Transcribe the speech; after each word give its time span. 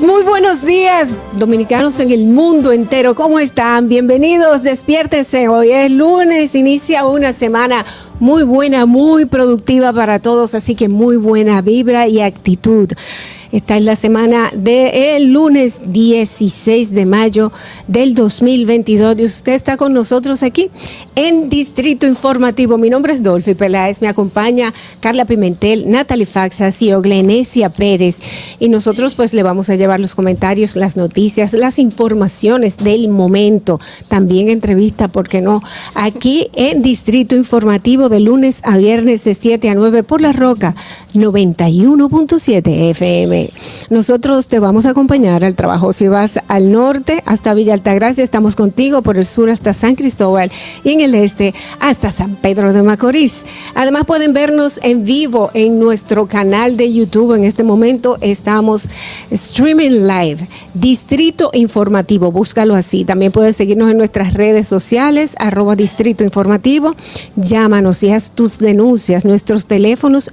Muy 0.00 0.22
buenos 0.22 0.64
días, 0.64 1.14
dominicanos 1.34 2.00
en 2.00 2.10
el 2.10 2.24
mundo 2.24 2.72
entero. 2.72 3.14
¿Cómo 3.14 3.38
están? 3.38 3.86
Bienvenidos, 3.86 4.62
despiértense. 4.62 5.46
Hoy 5.48 5.72
es 5.72 5.90
lunes, 5.90 6.54
inicia 6.54 7.04
una 7.04 7.34
semana 7.34 7.84
muy 8.18 8.44
buena, 8.44 8.86
muy 8.86 9.26
productiva 9.26 9.92
para 9.92 10.20
todos, 10.20 10.54
así 10.54 10.74
que 10.74 10.88
muy 10.88 11.18
buena 11.18 11.60
vibra 11.60 12.08
y 12.08 12.22
actitud. 12.22 12.88
Esta 13.54 13.76
es 13.76 13.84
la 13.84 13.94
semana 13.94 14.50
del 14.52 15.32
lunes 15.32 15.76
16 15.86 16.90
de 16.90 17.06
mayo 17.06 17.52
del 17.86 18.16
2022 18.16 19.16
y 19.20 19.24
usted 19.26 19.52
está 19.52 19.76
con 19.76 19.92
nosotros 19.92 20.42
aquí 20.42 20.70
en 21.14 21.48
Distrito 21.48 22.08
Informativo. 22.08 22.78
Mi 22.78 22.90
nombre 22.90 23.12
es 23.12 23.22
Dolphy 23.22 23.54
Peláez, 23.54 24.02
me 24.02 24.08
acompaña 24.08 24.74
Carla 24.98 25.24
Pimentel, 25.24 25.88
Natalie 25.88 26.26
Faxas 26.26 26.82
y 26.82 26.92
Oglenesia 26.92 27.68
Pérez 27.68 28.18
y 28.58 28.68
nosotros 28.68 29.14
pues 29.14 29.32
le 29.32 29.44
vamos 29.44 29.70
a 29.70 29.76
llevar 29.76 30.00
los 30.00 30.16
comentarios, 30.16 30.74
las 30.74 30.96
noticias, 30.96 31.52
las 31.52 31.78
informaciones 31.78 32.78
del 32.78 33.06
momento, 33.06 33.78
también 34.08 34.50
entrevista, 34.50 35.06
¿por 35.06 35.28
qué 35.28 35.40
no? 35.40 35.62
Aquí 35.94 36.48
en 36.54 36.82
Distrito 36.82 37.36
Informativo 37.36 38.08
de 38.08 38.18
lunes 38.18 38.58
a 38.64 38.78
viernes 38.78 39.22
de 39.22 39.34
7 39.34 39.70
a 39.70 39.76
9 39.76 40.02
por 40.02 40.20
La 40.20 40.32
Roca 40.32 40.74
91.7 41.14 42.90
FM. 42.90 43.43
Nosotros 43.90 44.48
te 44.48 44.58
vamos 44.58 44.86
a 44.86 44.90
acompañar 44.90 45.44
al 45.44 45.54
trabajo. 45.54 45.92
Si 45.92 46.08
vas 46.08 46.38
al 46.48 46.72
norte 46.72 47.22
hasta 47.26 47.54
Villa 47.54 47.74
Altagracia, 47.74 48.24
estamos 48.24 48.56
contigo 48.56 49.02
por 49.02 49.16
el 49.16 49.26
sur 49.26 49.50
hasta 49.50 49.74
San 49.74 49.94
Cristóbal 49.94 50.50
y 50.82 50.92
en 50.92 51.00
el 51.00 51.14
este 51.14 51.54
hasta 51.80 52.10
San 52.10 52.36
Pedro 52.36 52.72
de 52.72 52.82
Macorís. 52.82 53.32
Además 53.74 54.04
pueden 54.06 54.32
vernos 54.32 54.80
en 54.82 55.04
vivo 55.04 55.50
en 55.54 55.78
nuestro 55.78 56.26
canal 56.26 56.76
de 56.76 56.92
YouTube. 56.92 57.34
En 57.34 57.44
este 57.44 57.62
momento 57.62 58.16
estamos 58.20 58.88
streaming 59.30 60.06
live, 60.06 60.46
Distrito 60.74 61.50
Informativo, 61.52 62.32
búscalo 62.32 62.74
así. 62.74 63.04
También 63.04 63.32
puedes 63.32 63.56
seguirnos 63.56 63.90
en 63.90 63.98
nuestras 63.98 64.34
redes 64.34 64.66
sociales, 64.66 65.34
arroba 65.38 65.76
Distrito 65.76 66.24
Informativo. 66.24 66.94
Llámanos 67.36 68.02
y 68.02 68.10
haz 68.10 68.32
tus 68.32 68.58
denuncias. 68.58 69.24
Nuestros 69.24 69.66
teléfonos 69.66 70.30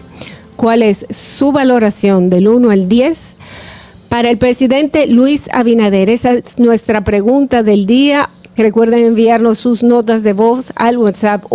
¿Cuál 0.55 0.81
es 0.81 1.05
su 1.11 1.51
valoración 1.51 2.29
del 2.29 2.47
1 2.47 2.71
al 2.71 2.89
10? 2.89 3.38
Para 4.09 4.29
el 4.29 4.38
presidente 4.38 5.05
Luis 5.05 5.49
Abinader, 5.51 6.09
esa 6.09 6.33
es 6.33 6.57
nuestra 6.57 7.03
pregunta 7.03 7.61
del 7.61 7.85
día. 7.85 8.29
Recuerden 8.55 9.05
enviarnos 9.05 9.59
sus 9.59 9.83
notas 9.83 10.23
de 10.23 10.33
voz 10.33 10.73
al 10.75 10.97
WhatsApp 10.97 11.45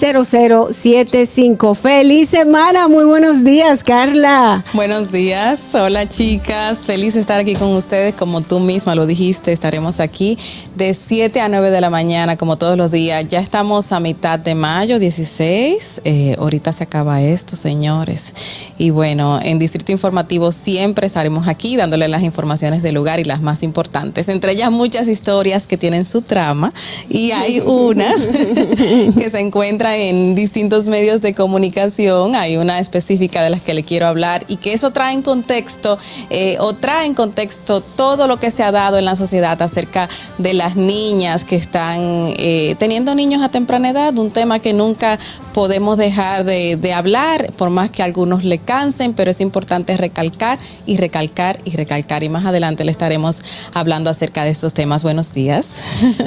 1-862-320-0075. 0.00 1.74
Feliz 1.74 2.28
semana, 2.28 2.88
muy 2.88 3.04
buenos 3.04 3.42
días, 3.44 3.82
Carla. 3.82 4.64
Buenos 4.72 5.12
días, 5.12 5.74
hola 5.74 6.08
chicas, 6.08 6.84
feliz 6.86 7.14
de 7.14 7.20
estar 7.20 7.40
aquí 7.40 7.54
con 7.54 7.72
ustedes, 7.72 8.14
como 8.14 8.42
tú 8.42 8.60
misma 8.60 8.94
lo 8.94 9.06
dijiste, 9.06 9.52
estaremos 9.52 10.00
aquí 10.00 10.36
de 10.74 10.92
7 10.92 11.40
a 11.40 11.48
9 11.48 11.70
de 11.70 11.80
la 11.80 11.90
mañana, 11.90 12.36
como 12.36 12.58
todos 12.58 12.76
los 12.76 12.90
días. 12.90 13.26
Ya 13.28 13.40
estamos 13.40 13.92
a 13.92 14.00
mitad 14.00 14.38
de 14.38 14.54
mayo 14.54 14.98
16, 14.98 16.02
eh, 16.04 16.36
ahorita 16.38 16.72
se 16.72 16.84
acaba 16.84 17.22
esto, 17.22 17.56
señores. 17.56 18.34
Y 18.78 18.90
bueno, 18.90 19.40
en 19.42 19.58
Distrito 19.58 19.92
Informativo 19.92 20.52
siempre 20.52 21.06
estaremos 21.06 21.48
aquí 21.48 21.76
dándole 21.76 22.08
las 22.08 22.22
informaciones 22.22 22.82
del 22.82 22.94
lugar 22.94 23.18
y 23.20 23.24
las 23.24 23.40
más 23.40 23.62
importantes. 23.62 24.28
Entre 24.28 24.52
ellas 24.52 24.70
muchas 24.70 25.08
historias 25.08 25.66
que 25.66 25.78
tienen 25.78 26.04
su 26.04 26.22
trama 26.22 26.72
y 27.08 27.30
hay 27.30 27.60
unas 27.64 28.20
que 29.18 29.30
se 29.30 29.40
encuentran 29.40 29.85
en 29.94 30.34
distintos 30.34 30.88
medios 30.88 31.20
de 31.20 31.34
comunicación. 31.34 32.34
Hay 32.34 32.56
una 32.56 32.78
específica 32.78 33.42
de 33.42 33.50
las 33.50 33.62
que 33.62 33.74
le 33.74 33.84
quiero 33.84 34.06
hablar 34.06 34.44
y 34.48 34.56
que 34.56 34.72
eso 34.72 34.90
trae 34.90 35.14
en 35.14 35.22
contexto 35.22 35.98
eh, 36.30 36.56
o 36.58 36.72
trae 36.72 37.06
en 37.06 37.14
contexto 37.14 37.80
todo 37.80 38.26
lo 38.26 38.38
que 38.38 38.50
se 38.50 38.62
ha 38.62 38.72
dado 38.72 38.98
en 38.98 39.04
la 39.04 39.14
sociedad 39.14 39.60
acerca 39.62 40.08
de 40.38 40.54
las 40.54 40.76
niñas 40.76 41.44
que 41.44 41.56
están 41.56 42.00
eh, 42.38 42.74
teniendo 42.78 43.14
niños 43.14 43.42
a 43.42 43.48
temprana 43.48 43.90
edad, 43.90 44.16
un 44.18 44.30
tema 44.30 44.58
que 44.58 44.72
nunca 44.72 45.18
podemos 45.52 45.98
dejar 45.98 46.44
de, 46.44 46.76
de 46.76 46.92
hablar, 46.92 47.52
por 47.56 47.70
más 47.70 47.90
que 47.90 48.02
algunos 48.02 48.44
le 48.44 48.58
cansen, 48.58 49.14
pero 49.14 49.30
es 49.30 49.40
importante 49.40 49.96
recalcar 49.96 50.58
y 50.86 50.96
recalcar 50.96 51.60
y 51.64 51.76
recalcar. 51.76 52.22
Y 52.22 52.28
más 52.28 52.44
adelante 52.44 52.84
le 52.84 52.90
estaremos 52.90 53.42
hablando 53.74 54.10
acerca 54.10 54.44
de 54.44 54.50
estos 54.50 54.74
temas. 54.74 55.02
Buenos 55.02 55.32
días. 55.32 55.82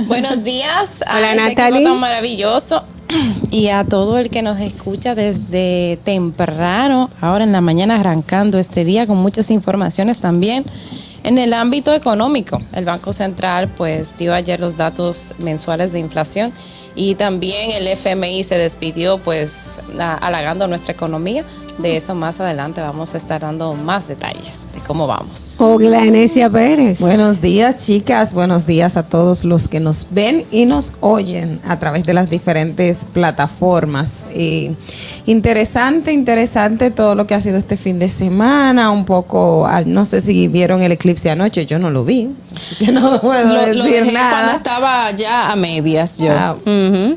Buenos 0.07 0.43
días. 0.43 1.03
Hola, 1.07 1.31
a 1.31 1.35
Natalie. 1.35 1.77
equipo 1.77 1.91
tan 1.91 1.99
maravilloso. 1.99 2.83
Y 3.51 3.69
a 3.69 3.83
todo 3.83 4.17
el 4.17 4.29
que 4.29 4.41
nos 4.41 4.59
escucha 4.59 5.15
desde 5.15 5.99
temprano, 6.03 7.09
ahora 7.19 7.43
en 7.43 7.51
la 7.51 7.61
mañana 7.61 7.99
arrancando 7.99 8.59
este 8.59 8.85
día 8.85 9.07
con 9.07 9.17
muchas 9.17 9.51
informaciones 9.51 10.19
también. 10.19 10.63
En 11.23 11.37
el 11.37 11.53
ámbito 11.53 11.93
económico, 11.93 12.61
el 12.73 12.85
Banco 12.85 13.11
Central 13.11 13.67
pues 13.75 14.15
dio 14.17 14.33
ayer 14.33 14.59
los 14.59 14.77
datos 14.77 15.33
mensuales 15.39 15.91
de 15.91 15.99
inflación 15.99 16.53
y 16.95 17.15
también 17.15 17.71
el 17.71 17.87
FMI 17.87 18.43
se 18.43 18.57
despidió 18.57 19.17
pues 19.19 19.79
a- 19.99 20.15
halagando 20.15 20.67
nuestra 20.67 20.93
economía 20.93 21.43
De 21.79 21.95
eso 21.95 22.13
más 22.13 22.41
adelante 22.41 22.81
vamos 22.81 23.13
a 23.13 23.17
estar 23.17 23.39
dando 23.39 23.73
más 23.73 24.09
detalles 24.09 24.67
de 24.73 24.81
cómo 24.81 25.07
vamos. 25.07 25.55
Hola, 25.61 26.03
Enesia 26.03 26.49
Pérez. 26.49 26.99
Buenos 26.99 27.39
días, 27.39 27.77
chicas. 27.85 28.33
Buenos 28.33 28.65
días 28.65 28.97
a 28.97 29.03
todos 29.03 29.45
los 29.45 29.69
que 29.69 29.79
nos 29.79 30.07
ven 30.09 30.43
y 30.51 30.65
nos 30.65 30.91
oyen 30.99 31.61
a 31.65 31.79
través 31.79 32.03
de 32.03 32.13
las 32.13 32.29
diferentes 32.29 33.05
plataformas. 33.13 34.27
Eh, 34.33 34.73
interesante, 35.25 36.11
interesante 36.11 36.91
todo 36.91 37.15
lo 37.15 37.25
que 37.27 37.33
ha 37.35 37.41
sido 37.41 37.57
este 37.57 37.77
fin 37.77 37.99
de 37.99 38.09
semana. 38.09 38.91
Un 38.91 39.05
poco, 39.05 39.67
no 39.85 40.03
sé 40.05 40.19
si 40.19 40.47
vieron 40.49 40.81
el 40.81 40.91
eclipse 40.91 41.29
anoche, 41.29 41.65
yo 41.65 41.79
no 41.79 41.89
lo 41.91 42.03
vi. 42.03 42.29
que 42.77 42.91
no 42.91 43.21
puedo 43.21 43.47
Lo, 43.53 43.59
decir 43.61 43.75
lo 43.77 43.83
dejé 43.85 44.11
nada. 44.11 44.31
cuando 44.31 44.51
estaba 44.57 45.11
ya 45.11 45.51
a 45.51 45.55
medias 45.55 46.17
yo. 46.17 46.33
Ah, 46.33 46.57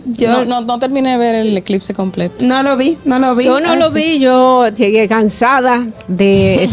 Yo- 0.06 0.28
no, 0.30 0.44
no, 0.44 0.60
no 0.62 0.78
terminé 0.78 1.12
de 1.12 1.16
ver 1.18 1.34
el 1.34 1.56
eclipse 1.56 1.94
completo. 1.94 2.44
No 2.44 2.62
lo 2.62 2.76
vi, 2.76 2.98
no 3.04 3.18
lo 3.18 3.34
vi. 3.34 3.44
Yo 3.44 3.60
no 3.60 3.76
lo 3.76 3.90
vi, 3.90 4.18
yo 4.18 4.68
llegué 4.68 5.08
cansada 5.08 5.86
de, 6.08 6.68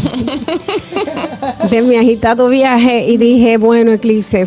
de 1.70 1.82
mi 1.82 1.96
agitado 1.96 2.48
viaje 2.48 3.06
y 3.08 3.16
dije, 3.16 3.56
bueno, 3.56 3.92
Eclipse, 3.92 4.46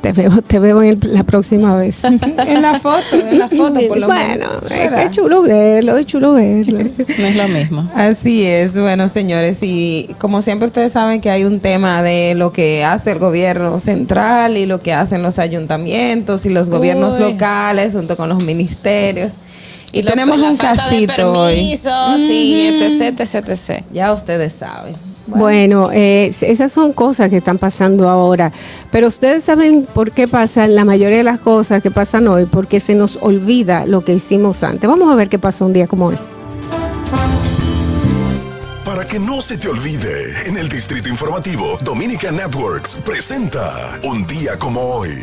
te 0.00 0.12
veo, 0.12 0.42
te 0.42 0.58
veo 0.58 0.82
en 0.82 0.90
el- 1.02 1.14
la 1.14 1.24
próxima 1.24 1.76
vez. 1.76 1.98
En 2.50 2.62
la 2.62 2.80
foto, 2.80 3.16
en 3.30 3.38
la 3.38 3.48
foto, 3.48 3.80
por 3.88 3.98
lo 3.98 4.06
bueno, 4.06 4.46
menos. 4.68 5.00
es, 5.00 5.12
chulo 5.12 5.42
verlo, 5.42 5.96
es 5.96 6.06
chulo 6.06 6.32
verlo. 6.34 6.78
No 6.80 7.26
es 7.26 7.36
lo 7.36 7.48
mismo. 7.48 7.88
Así 7.94 8.44
es, 8.44 8.78
bueno 8.78 9.08
señores, 9.08 9.58
y 9.62 10.08
como 10.18 10.42
siempre 10.42 10.66
ustedes 10.66 10.92
saben 10.92 11.20
que 11.20 11.30
hay 11.30 11.44
un 11.44 11.60
tema 11.60 12.02
de 12.02 12.34
lo 12.34 12.52
que 12.52 12.84
hace 12.84 13.12
el 13.12 13.18
gobierno 13.18 13.78
central 13.80 14.56
y 14.56 14.66
lo 14.66 14.80
que 14.80 14.92
hacen 14.92 15.22
los 15.22 15.38
ayuntamientos 15.38 16.46
y 16.46 16.50
los 16.50 16.70
gobiernos 16.70 17.14
Uy. 17.16 17.20
Junto 17.88 18.16
con 18.16 18.28
los 18.28 18.42
ministerios. 18.42 19.32
Y, 19.92 20.02
lo- 20.02 20.10
tenemos 20.10 20.38
la 20.38 20.50
un 20.50 20.56
falta 20.56 20.88
de 20.88 21.06
casito 21.06 21.32
hoy. 21.32 21.54
permisos 21.54 22.18
y 22.20 22.66
etc, 22.68 23.20
etc, 23.20 23.48
etc. 23.48 23.84
Ya 23.92 24.12
ustedes 24.12 24.52
saben. 24.52 24.94
Bueno, 25.26 25.90
eh, 25.92 26.30
esas 26.40 26.72
son 26.72 26.92
cosas 26.92 27.28
que 27.30 27.36
están 27.36 27.56
pasando 27.58 28.08
ahora, 28.08 28.50
pero 28.90 29.06
ustedes 29.06 29.44
saben 29.44 29.86
por 29.92 30.10
qué 30.10 30.26
pasan 30.26 30.74
la 30.74 30.84
mayoría 30.84 31.18
de 31.18 31.22
las 31.24 31.38
cosas 31.38 31.82
que 31.82 31.90
pasan 31.92 32.26
hoy, 32.26 32.46
porque 32.46 32.80
se 32.80 32.94
nos 32.96 33.16
olvida 33.20 33.86
lo 33.86 34.02
que 34.04 34.12
hicimos 34.14 34.64
antes. 34.64 34.88
Vamos 34.90 35.12
a 35.12 35.14
ver 35.14 35.28
qué 35.28 35.38
pasó 35.38 35.66
un 35.66 35.72
día 35.72 35.86
como 35.86 36.06
hoy. 36.06 36.18
Para 38.84 39.04
que 39.04 39.20
no 39.20 39.40
se 39.40 39.56
te 39.56 39.68
olvide, 39.68 40.34
en 40.48 40.56
el 40.56 40.68
Distrito 40.68 41.08
Informativo, 41.08 41.78
Dominica 41.84 42.32
Networks 42.32 42.96
presenta 43.04 44.00
Un 44.02 44.26
día 44.26 44.58
como 44.58 44.80
hoy. 44.80 45.16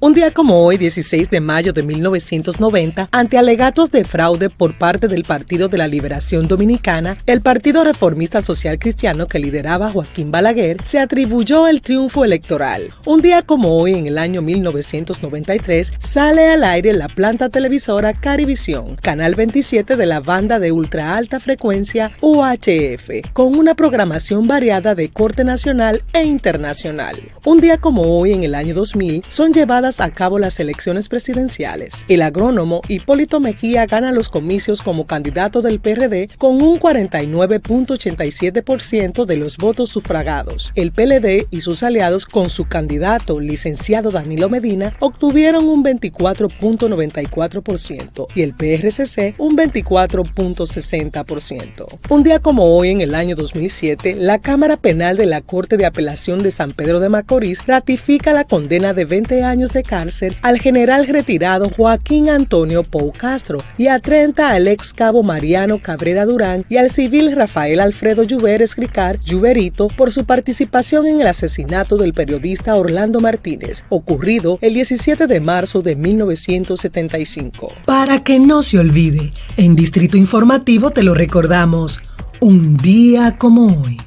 Un 0.00 0.14
día 0.14 0.32
como 0.32 0.62
hoy, 0.62 0.76
16 0.76 1.28
de 1.28 1.40
mayo 1.40 1.72
de 1.72 1.82
1990, 1.82 3.08
ante 3.10 3.36
alegatos 3.36 3.90
de 3.90 4.04
fraude 4.04 4.48
por 4.48 4.78
parte 4.78 5.08
del 5.08 5.24
Partido 5.24 5.66
de 5.66 5.76
la 5.76 5.88
Liberación 5.88 6.46
Dominicana, 6.46 7.16
el 7.26 7.40
Partido 7.40 7.82
Reformista 7.82 8.40
Social 8.40 8.78
Cristiano 8.78 9.26
que 9.26 9.40
lideraba 9.40 9.90
Joaquín 9.90 10.30
Balaguer 10.30 10.76
se 10.84 11.00
atribuyó 11.00 11.66
el 11.66 11.80
triunfo 11.80 12.24
electoral. 12.24 12.90
Un 13.06 13.22
día 13.22 13.42
como 13.42 13.76
hoy, 13.76 13.94
en 13.94 14.06
el 14.06 14.18
año 14.18 14.40
1993, 14.40 15.92
sale 15.98 16.48
al 16.48 16.62
aire 16.62 16.92
la 16.92 17.08
planta 17.08 17.48
televisora 17.48 18.14
Carivisión, 18.14 18.94
canal 19.02 19.34
27 19.34 19.96
de 19.96 20.06
la 20.06 20.20
banda 20.20 20.60
de 20.60 20.70
ultra 20.70 21.16
alta 21.16 21.40
frecuencia 21.40 22.12
UHF, 22.20 23.32
con 23.32 23.56
una 23.56 23.74
programación 23.74 24.46
variada 24.46 24.94
de 24.94 25.08
corte 25.10 25.42
nacional 25.42 26.04
e 26.12 26.22
internacional. 26.22 27.16
Un 27.44 27.60
día 27.60 27.78
como 27.78 28.02
hoy, 28.16 28.32
en 28.32 28.44
el 28.44 28.54
año 28.54 28.74
2000, 28.74 29.24
son 29.28 29.52
llevadas 29.52 29.87
a 29.88 30.10
cabo 30.10 30.38
las 30.38 30.60
elecciones 30.60 31.08
presidenciales. 31.08 32.04
El 32.08 32.20
agrónomo 32.20 32.82
Hipólito 32.88 33.40
Mejía 33.40 33.86
gana 33.86 34.12
los 34.12 34.28
comicios 34.28 34.82
como 34.82 35.06
candidato 35.06 35.62
del 35.62 35.80
PRD 35.80 36.28
con 36.36 36.60
un 36.60 36.78
49.87% 36.78 39.24
de 39.24 39.36
los 39.36 39.56
votos 39.56 39.88
sufragados. 39.88 40.72
El 40.74 40.92
PLD 40.92 41.46
y 41.50 41.62
sus 41.62 41.82
aliados 41.82 42.26
con 42.26 42.50
su 42.50 42.68
candidato, 42.68 43.40
licenciado 43.40 44.10
Danilo 44.10 44.50
Medina, 44.50 44.94
obtuvieron 45.00 45.66
un 45.68 45.82
24.94% 45.82 48.26
y 48.34 48.42
el 48.42 48.52
PRCC 48.54 49.34
un 49.38 49.56
24.60%. 49.56 51.98
Un 52.10 52.22
día 52.22 52.40
como 52.40 52.76
hoy, 52.76 52.90
en 52.90 53.00
el 53.00 53.14
año 53.14 53.34
2007, 53.36 54.16
la 54.16 54.38
Cámara 54.38 54.76
Penal 54.76 55.16
de 55.16 55.24
la 55.26 55.40
Corte 55.40 55.76
de 55.76 55.86
Apelación 55.86 56.42
de 56.42 56.50
San 56.50 56.72
Pedro 56.72 56.98
de 57.00 57.08
Macorís 57.08 57.66
ratifica 57.66 58.32
la 58.32 58.44
condena 58.44 58.92
de 58.94 59.04
20 59.04 59.44
años 59.44 59.72
de 59.72 59.77
cárcel 59.82 60.36
al 60.42 60.60
general 60.60 61.06
retirado 61.06 61.70
Joaquín 61.70 62.28
Antonio 62.30 62.82
Pou 62.82 63.12
Castro 63.12 63.62
y 63.76 63.88
a 63.88 63.98
30 63.98 64.50
al 64.50 64.68
ex 64.68 64.92
cabo 64.92 65.22
Mariano 65.22 65.80
Cabrera 65.80 66.26
Durán 66.26 66.64
y 66.68 66.76
al 66.76 66.90
civil 66.90 67.34
Rafael 67.34 67.80
Alfredo 67.80 68.22
Lluver 68.22 68.62
Escricar 68.62 69.20
Lluverito 69.20 69.88
por 69.88 70.12
su 70.12 70.24
participación 70.24 71.06
en 71.06 71.20
el 71.20 71.26
asesinato 71.26 71.96
del 71.96 72.14
periodista 72.14 72.76
Orlando 72.76 73.20
Martínez, 73.20 73.84
ocurrido 73.88 74.58
el 74.60 74.74
17 74.74 75.26
de 75.26 75.40
marzo 75.40 75.82
de 75.82 75.96
1975. 75.96 77.72
Para 77.84 78.20
que 78.20 78.38
no 78.38 78.62
se 78.62 78.78
olvide, 78.78 79.32
en 79.56 79.76
Distrito 79.76 80.16
Informativo 80.16 80.90
te 80.90 81.02
lo 81.02 81.14
recordamos, 81.14 82.00
un 82.40 82.76
día 82.76 83.36
como 83.38 83.82
hoy. 83.82 83.98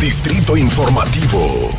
Distrito 0.00 0.56
Informativo. 0.56 1.70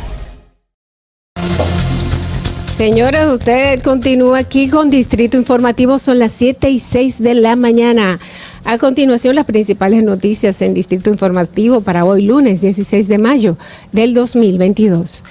Señora, 2.76 3.32
usted 3.32 3.80
continúa 3.82 4.38
aquí 4.38 4.68
con 4.68 4.90
Distrito 4.90 5.36
Informativo, 5.36 6.00
son 6.00 6.18
las 6.18 6.32
7 6.32 6.70
y 6.70 6.80
6 6.80 7.22
de 7.22 7.34
la 7.34 7.54
mañana. 7.54 8.18
A 8.64 8.78
continuación, 8.78 9.36
las 9.36 9.44
principales 9.44 10.02
noticias 10.02 10.60
en 10.60 10.74
Distrito 10.74 11.08
Informativo 11.08 11.82
para 11.82 12.04
hoy 12.04 12.22
lunes 12.22 12.62
16 12.62 13.06
de 13.06 13.18
mayo 13.18 13.56
del 13.92 14.12
2022. 14.12 15.22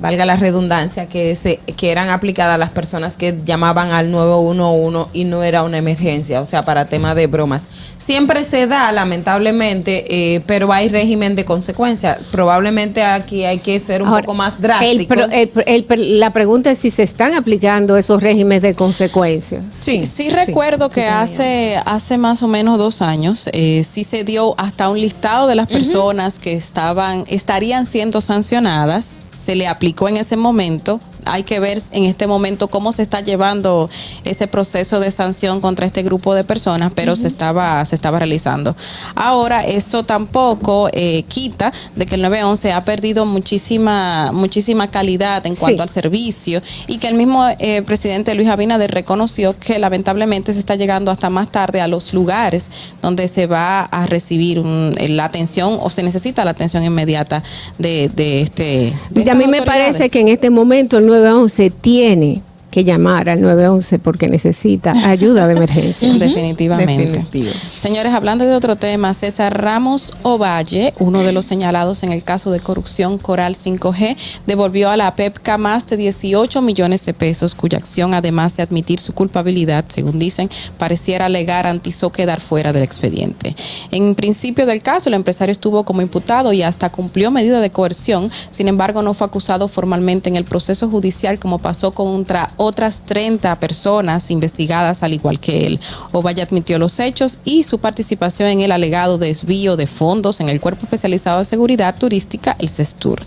valga 0.00 0.24
la 0.24 0.36
redundancia, 0.36 1.06
que, 1.08 1.34
se, 1.36 1.58
que 1.76 1.90
eran 1.90 2.08
aplicadas 2.08 2.54
a 2.54 2.58
las 2.58 2.70
personas 2.70 3.16
que 3.16 3.38
llamaban 3.44 3.90
al 3.92 4.10
911 4.10 5.10
y 5.12 5.24
no 5.24 5.42
era 5.42 5.62
una 5.62 5.78
emergencia, 5.78 6.40
o 6.40 6.46
sea, 6.46 6.64
para 6.64 6.86
tema 6.86 7.14
de 7.14 7.26
bromas. 7.26 7.68
Siempre 7.98 8.44
se 8.44 8.66
da, 8.66 8.90
lamentablemente, 8.92 10.04
eh, 10.36 10.40
pero 10.46 10.72
hay 10.72 10.88
régimen 10.88 11.36
de 11.36 11.44
consecuencia. 11.44 12.18
Probablemente 12.32 13.02
aquí 13.02 13.44
hay 13.44 13.58
que 13.58 13.78
ser 13.78 14.02
un 14.02 14.08
Ahora, 14.08 14.22
poco 14.22 14.34
más 14.34 14.60
drástico. 14.60 15.14
el 15.14 15.50
el- 15.66 15.86
el- 15.88 16.20
la 16.20 16.32
pregunta 16.32 16.70
es 16.70 16.78
si 16.78 16.90
se 16.90 17.02
están 17.02 17.34
aplicando 17.34 17.96
esos 17.96 18.22
regímenes 18.22 18.62
de 18.62 18.74
consecuencia. 18.74 19.62
Sí, 19.70 20.06
sí, 20.06 20.30
recuerdo 20.30 20.88
que 20.90 21.06
hace, 21.06 21.76
hace 21.84 22.18
más 22.18 22.42
o 22.42 22.48
menos 22.48 22.78
dos 22.78 23.02
años 23.02 23.48
eh, 23.52 23.82
sí 23.84 24.04
se 24.04 24.24
dio 24.24 24.54
hasta 24.58 24.88
un 24.88 25.00
listado 25.00 25.46
de 25.46 25.54
las 25.54 25.66
personas 25.68 26.38
que 26.38 26.52
estaban, 26.54 27.24
estarían 27.28 27.86
siendo 27.86 28.20
sancionadas. 28.20 29.20
Se 29.40 29.54
le 29.54 29.66
aplicó 29.66 30.06
en 30.06 30.18
ese 30.18 30.36
momento. 30.36 31.00
Hay 31.24 31.42
que 31.42 31.60
ver 31.60 31.78
en 31.92 32.04
este 32.04 32.26
momento 32.26 32.68
cómo 32.68 32.92
se 32.92 33.02
está 33.02 33.20
llevando 33.20 33.88
ese 34.24 34.46
proceso 34.46 35.00
de 35.00 35.10
sanción 35.10 35.60
contra 35.60 35.86
este 35.86 36.02
grupo 36.02 36.34
de 36.34 36.44
personas, 36.44 36.92
pero 36.94 37.16
se 37.16 37.26
estaba, 37.26 37.84
se 37.84 37.94
estaba 37.94 38.18
realizando. 38.18 38.74
Ahora, 39.14 39.62
eso 39.64 40.02
tampoco 40.04 40.88
eh, 40.92 41.22
quita 41.28 41.72
de 41.96 42.06
que 42.06 42.14
el 42.16 42.22
911 42.22 42.72
ha 42.72 42.84
perdido 42.84 43.26
muchísima, 43.26 44.30
muchísima 44.32 44.88
calidad 44.88 45.46
en 45.46 45.54
cuanto 45.56 45.70
Sí. 45.76 45.82
al 45.82 45.88
servicio 45.88 46.62
y 46.86 46.98
que 46.98 47.08
el 47.08 47.14
mismo 47.14 47.46
eh, 47.58 47.82
presidente 47.82 48.34
Luis 48.34 48.48
Abinader 48.48 48.90
reconoció 48.90 49.56
que 49.58 49.78
lamentablemente 49.78 50.52
se 50.52 50.58
está 50.58 50.74
llegando 50.74 51.10
hasta 51.10 51.30
más 51.30 51.50
tarde 51.50 51.80
a 51.80 51.86
los 51.88 52.12
lugares 52.14 52.70
donde 53.02 53.28
se 53.28 53.46
va 53.46 53.82
a 53.82 54.06
recibir 54.06 54.58
un- 54.58 54.94
la 54.98 55.24
atención 55.26 55.78
o 55.80 55.90
se 55.90 56.02
necesita 56.02 56.44
la 56.44 56.52
atención 56.52 56.82
inmediata 56.84 57.42
de, 57.78 58.08
de 58.14 58.42
este. 58.42 58.92
de 59.10 59.22
Y 59.24 59.28
a 59.28 59.34
mí 59.34 59.46
me 59.46 59.62
parece 59.62 60.10
que 60.10 60.20
en 60.20 60.28
este 60.28 60.50
momento 60.50 60.98
el 60.98 61.06
911 61.10 61.70
tiene 61.80 62.42
que 62.70 62.84
llamar 62.84 63.28
al 63.28 63.40
911 63.40 63.98
porque 63.98 64.28
necesita 64.28 64.92
ayuda 65.08 65.46
de 65.46 65.54
emergencia. 65.54 66.12
Definitivamente. 66.18 67.06
Definitivo. 67.06 67.50
Señores, 67.72 68.14
hablando 68.14 68.46
de 68.46 68.54
otro 68.54 68.76
tema, 68.76 69.12
César 69.14 69.62
Ramos 69.62 70.14
Ovalle, 70.22 70.94
uno 70.98 71.22
de 71.22 71.32
los 71.32 71.44
señalados 71.44 72.02
en 72.02 72.12
el 72.12 72.24
caso 72.24 72.50
de 72.50 72.60
corrupción 72.60 73.18
Coral 73.18 73.54
5G, 73.54 74.16
devolvió 74.46 74.90
a 74.90 74.96
la 74.96 75.14
PEPCA 75.14 75.58
más 75.58 75.86
de 75.88 75.96
18 75.96 76.62
millones 76.62 77.04
de 77.04 77.14
pesos, 77.14 77.54
cuya 77.54 77.78
acción, 77.78 78.14
además 78.14 78.56
de 78.56 78.62
admitir 78.62 78.98
su 78.98 79.12
culpabilidad, 79.12 79.84
según 79.88 80.18
dicen, 80.18 80.48
pareciera 80.78 81.26
alegar 81.26 81.50
garantizó 81.50 82.10
quedar 82.10 82.40
fuera 82.40 82.72
del 82.72 82.82
expediente. 82.82 83.54
En 83.90 84.14
principio 84.14 84.66
del 84.66 84.82
caso, 84.82 85.08
el 85.08 85.14
empresario 85.14 85.52
estuvo 85.52 85.84
como 85.84 86.00
imputado 86.00 86.52
y 86.52 86.62
hasta 86.62 86.90
cumplió 86.90 87.30
medida 87.30 87.60
de 87.60 87.70
coerción, 87.70 88.30
sin 88.50 88.68
embargo, 88.68 89.02
no 89.02 89.14
fue 89.14 89.26
acusado 89.26 89.68
formalmente 89.68 90.28
en 90.28 90.36
el 90.36 90.44
proceso 90.44 90.88
judicial 90.88 91.38
como 91.38 91.58
pasó 91.58 91.92
contra 91.92 92.52
otras 92.60 93.06
30 93.06 93.58
personas 93.58 94.30
investigadas 94.30 95.02
al 95.02 95.14
igual 95.14 95.40
que 95.40 95.66
él. 95.66 95.80
Ovalle 96.12 96.42
admitió 96.42 96.78
los 96.78 97.00
hechos 97.00 97.38
y 97.42 97.62
su 97.62 97.78
participación 97.78 98.50
en 98.50 98.60
el 98.60 98.70
alegado 98.70 99.16
desvío 99.16 99.78
de 99.78 99.86
fondos 99.86 100.40
en 100.40 100.50
el 100.50 100.60
Cuerpo 100.60 100.84
Especializado 100.84 101.38
de 101.38 101.46
Seguridad 101.46 101.96
Turística, 101.96 102.56
el 102.58 102.68
CESTUR. 102.68 103.22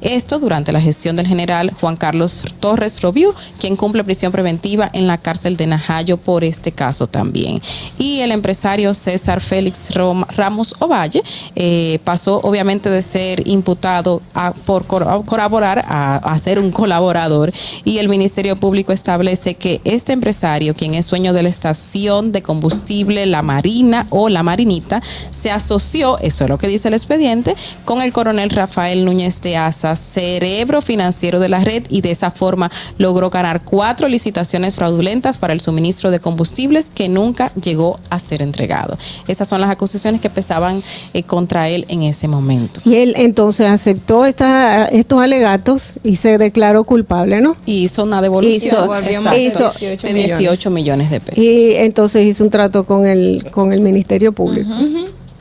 Esto 0.00 0.38
durante 0.38 0.70
la 0.70 0.80
gestión 0.80 1.16
del 1.16 1.26
general 1.26 1.72
Juan 1.80 1.96
Carlos 1.96 2.44
Torres 2.60 3.02
Robiu, 3.02 3.34
quien 3.58 3.74
cumple 3.74 4.04
prisión 4.04 4.30
preventiva 4.30 4.88
en 4.92 5.08
la 5.08 5.18
cárcel 5.18 5.56
de 5.56 5.66
Najayo 5.66 6.16
por 6.16 6.44
este 6.44 6.70
caso 6.70 7.08
también. 7.08 7.60
Y 7.98 8.20
el 8.20 8.30
empresario 8.30 8.94
César 8.94 9.40
Félix 9.40 9.94
Ramos 9.94 10.76
Ovalle 10.78 11.24
eh, 11.56 11.98
pasó 12.04 12.40
obviamente 12.44 12.88
de 12.88 13.02
ser 13.02 13.48
imputado 13.48 14.22
por 14.64 14.86
colaborar 14.86 15.84
a, 15.88 16.18
a 16.18 16.38
ser 16.38 16.60
un 16.60 16.70
colaborador 16.70 17.52
y 17.84 17.98
el 17.98 18.08
Ministerio 18.08 18.54
Público 18.54 18.75
establece 18.92 19.54
que 19.54 19.80
este 19.84 20.12
empresario, 20.12 20.74
quien 20.74 20.94
es 20.94 21.08
dueño 21.10 21.32
de 21.32 21.42
la 21.42 21.48
estación 21.48 22.32
de 22.32 22.42
combustible 22.42 23.26
La 23.26 23.42
Marina 23.42 24.06
o 24.10 24.28
La 24.28 24.42
Marinita, 24.42 25.02
se 25.30 25.50
asoció, 25.50 26.18
eso 26.18 26.44
es 26.44 26.50
lo 26.50 26.58
que 26.58 26.68
dice 26.68 26.88
el 26.88 26.94
expediente, 26.94 27.54
con 27.84 28.00
el 28.02 28.12
coronel 28.12 28.50
Rafael 28.50 29.04
Núñez 29.04 29.40
de 29.42 29.56
Asa, 29.56 29.96
cerebro 29.96 30.80
financiero 30.82 31.40
de 31.40 31.48
la 31.48 31.60
red, 31.60 31.84
y 31.88 32.00
de 32.00 32.10
esa 32.10 32.30
forma 32.30 32.70
logró 32.98 33.30
ganar 33.30 33.62
cuatro 33.62 34.08
licitaciones 34.08 34.76
fraudulentas 34.76 35.38
para 35.38 35.52
el 35.52 35.60
suministro 35.60 36.10
de 36.10 36.20
combustibles 36.20 36.90
que 36.94 37.08
nunca 37.08 37.52
llegó 37.54 37.98
a 38.10 38.18
ser 38.18 38.42
entregado. 38.42 38.96
Esas 39.28 39.48
son 39.48 39.60
las 39.60 39.70
acusaciones 39.70 40.20
que 40.20 40.30
pesaban 40.30 40.82
eh, 41.14 41.22
contra 41.22 41.68
él 41.68 41.84
en 41.88 42.02
ese 42.02 42.28
momento. 42.28 42.80
Y 42.84 42.96
él 42.96 43.14
entonces 43.16 43.66
aceptó 43.66 44.24
esta- 44.24 44.86
estos 44.86 45.20
alegatos 45.20 45.94
y 46.04 46.16
se 46.16 46.38
declaró 46.38 46.84
culpable, 46.84 47.40
¿no? 47.40 47.56
Y 47.66 47.84
hizo 47.84 48.02
una 48.04 48.20
devolución 48.22 48.65
Hizo- 48.66 48.84
exacto, 49.00 49.36
hizo- 49.38 49.72
de 50.06 50.12
18 50.14 50.70
millones 50.70 51.10
de 51.10 51.20
pesos. 51.20 51.42
Y 51.42 51.74
entonces 51.76 52.26
hizo 52.26 52.44
un 52.44 52.50
trato 52.50 52.84
con 52.84 53.06
el, 53.06 53.46
con 53.50 53.72
el 53.72 53.80
Ministerio 53.80 54.32
Público. 54.32 54.70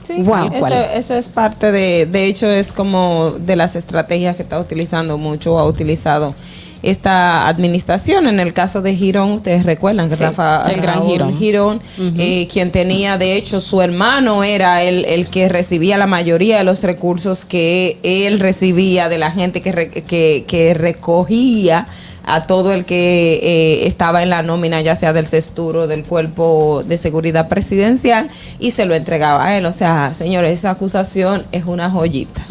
Sí, 0.07 0.13
Wow. 0.21 0.51
eso, 0.93 1.15
es 1.15 1.29
parte 1.29 1.71
de, 1.71 2.05
de 2.05 2.25
hecho 2.27 2.47
es 2.49 2.71
como 2.71 3.31
de 3.39 3.55
las 3.55 3.75
estrategias 3.75 4.35
que 4.35 4.43
está 4.43 4.59
utilizando 4.59 5.17
mucho, 5.17 5.55
o 5.55 5.59
ha 5.59 5.65
utilizado 5.65 6.35
esta 6.83 7.47
administración. 7.47 8.27
En 8.27 8.39
el 8.39 8.53
caso 8.53 8.83
de 8.83 8.93
Girón, 8.95 9.31
ustedes 9.31 9.63
recuerdan 9.63 10.07
que 10.09 10.15
Sí, 10.17 10.23
Rafa 10.23 10.63
el 10.71 10.79
gran 10.81 10.97
Raúl 10.99 11.09
Girón. 11.09 11.37
Girón, 11.39 11.81
eh, 12.19 12.47
quien 12.53 12.71
tenía, 12.71 13.17
de 13.17 13.35
hecho, 13.35 13.59
su 13.59 13.81
hermano 13.81 14.43
era 14.43 14.83
el, 14.83 15.05
el 15.05 15.25
que 15.27 15.49
recibía 15.49 15.97
la 15.97 16.05
mayoría 16.05 16.59
de 16.59 16.63
los 16.63 16.83
recursos 16.83 17.43
que 17.43 17.97
él 18.03 18.39
recibía 18.39 19.09
de 19.09 19.17
la 19.17 19.31
gente 19.31 19.61
que, 19.63 19.71
re- 19.71 19.89
que, 19.89 20.43
que 20.47 20.75
recogía 20.75 21.87
a 22.25 22.47
todo 22.47 22.73
el 22.73 22.85
que 22.85 23.39
eh, 23.43 23.87
estaba 23.87 24.23
en 24.23 24.29
la 24.29 24.41
nómina, 24.41 24.81
ya 24.81 24.95
sea 24.95 25.13
del 25.13 25.27
cesturo, 25.27 25.87
del 25.87 26.03
cuerpo 26.03 26.83
de 26.85 26.97
seguridad 26.97 27.47
presidencial, 27.47 28.29
y 28.59 28.71
se 28.71 28.85
lo 28.85 28.95
entregaba 28.95 29.45
a 29.45 29.57
él. 29.57 29.65
O 29.65 29.71
sea, 29.71 30.13
señores, 30.13 30.51
esa 30.51 30.71
acusación 30.71 31.45
es 31.51 31.65
una 31.65 31.89
joyita. 31.89 32.41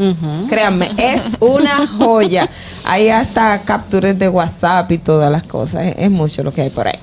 Créanme, 0.48 0.88
es 0.98 1.32
una 1.40 1.86
joya. 1.98 2.48
Hay 2.84 3.08
hasta 3.08 3.60
capturas 3.62 4.18
de 4.18 4.28
WhatsApp 4.28 4.90
y 4.92 4.98
todas 4.98 5.30
las 5.30 5.42
cosas. 5.42 5.86
Es, 5.86 5.94
es 5.98 6.10
mucho 6.10 6.42
lo 6.42 6.52
que 6.52 6.62
hay 6.62 6.70
por 6.70 6.86
ahí. 6.86 6.98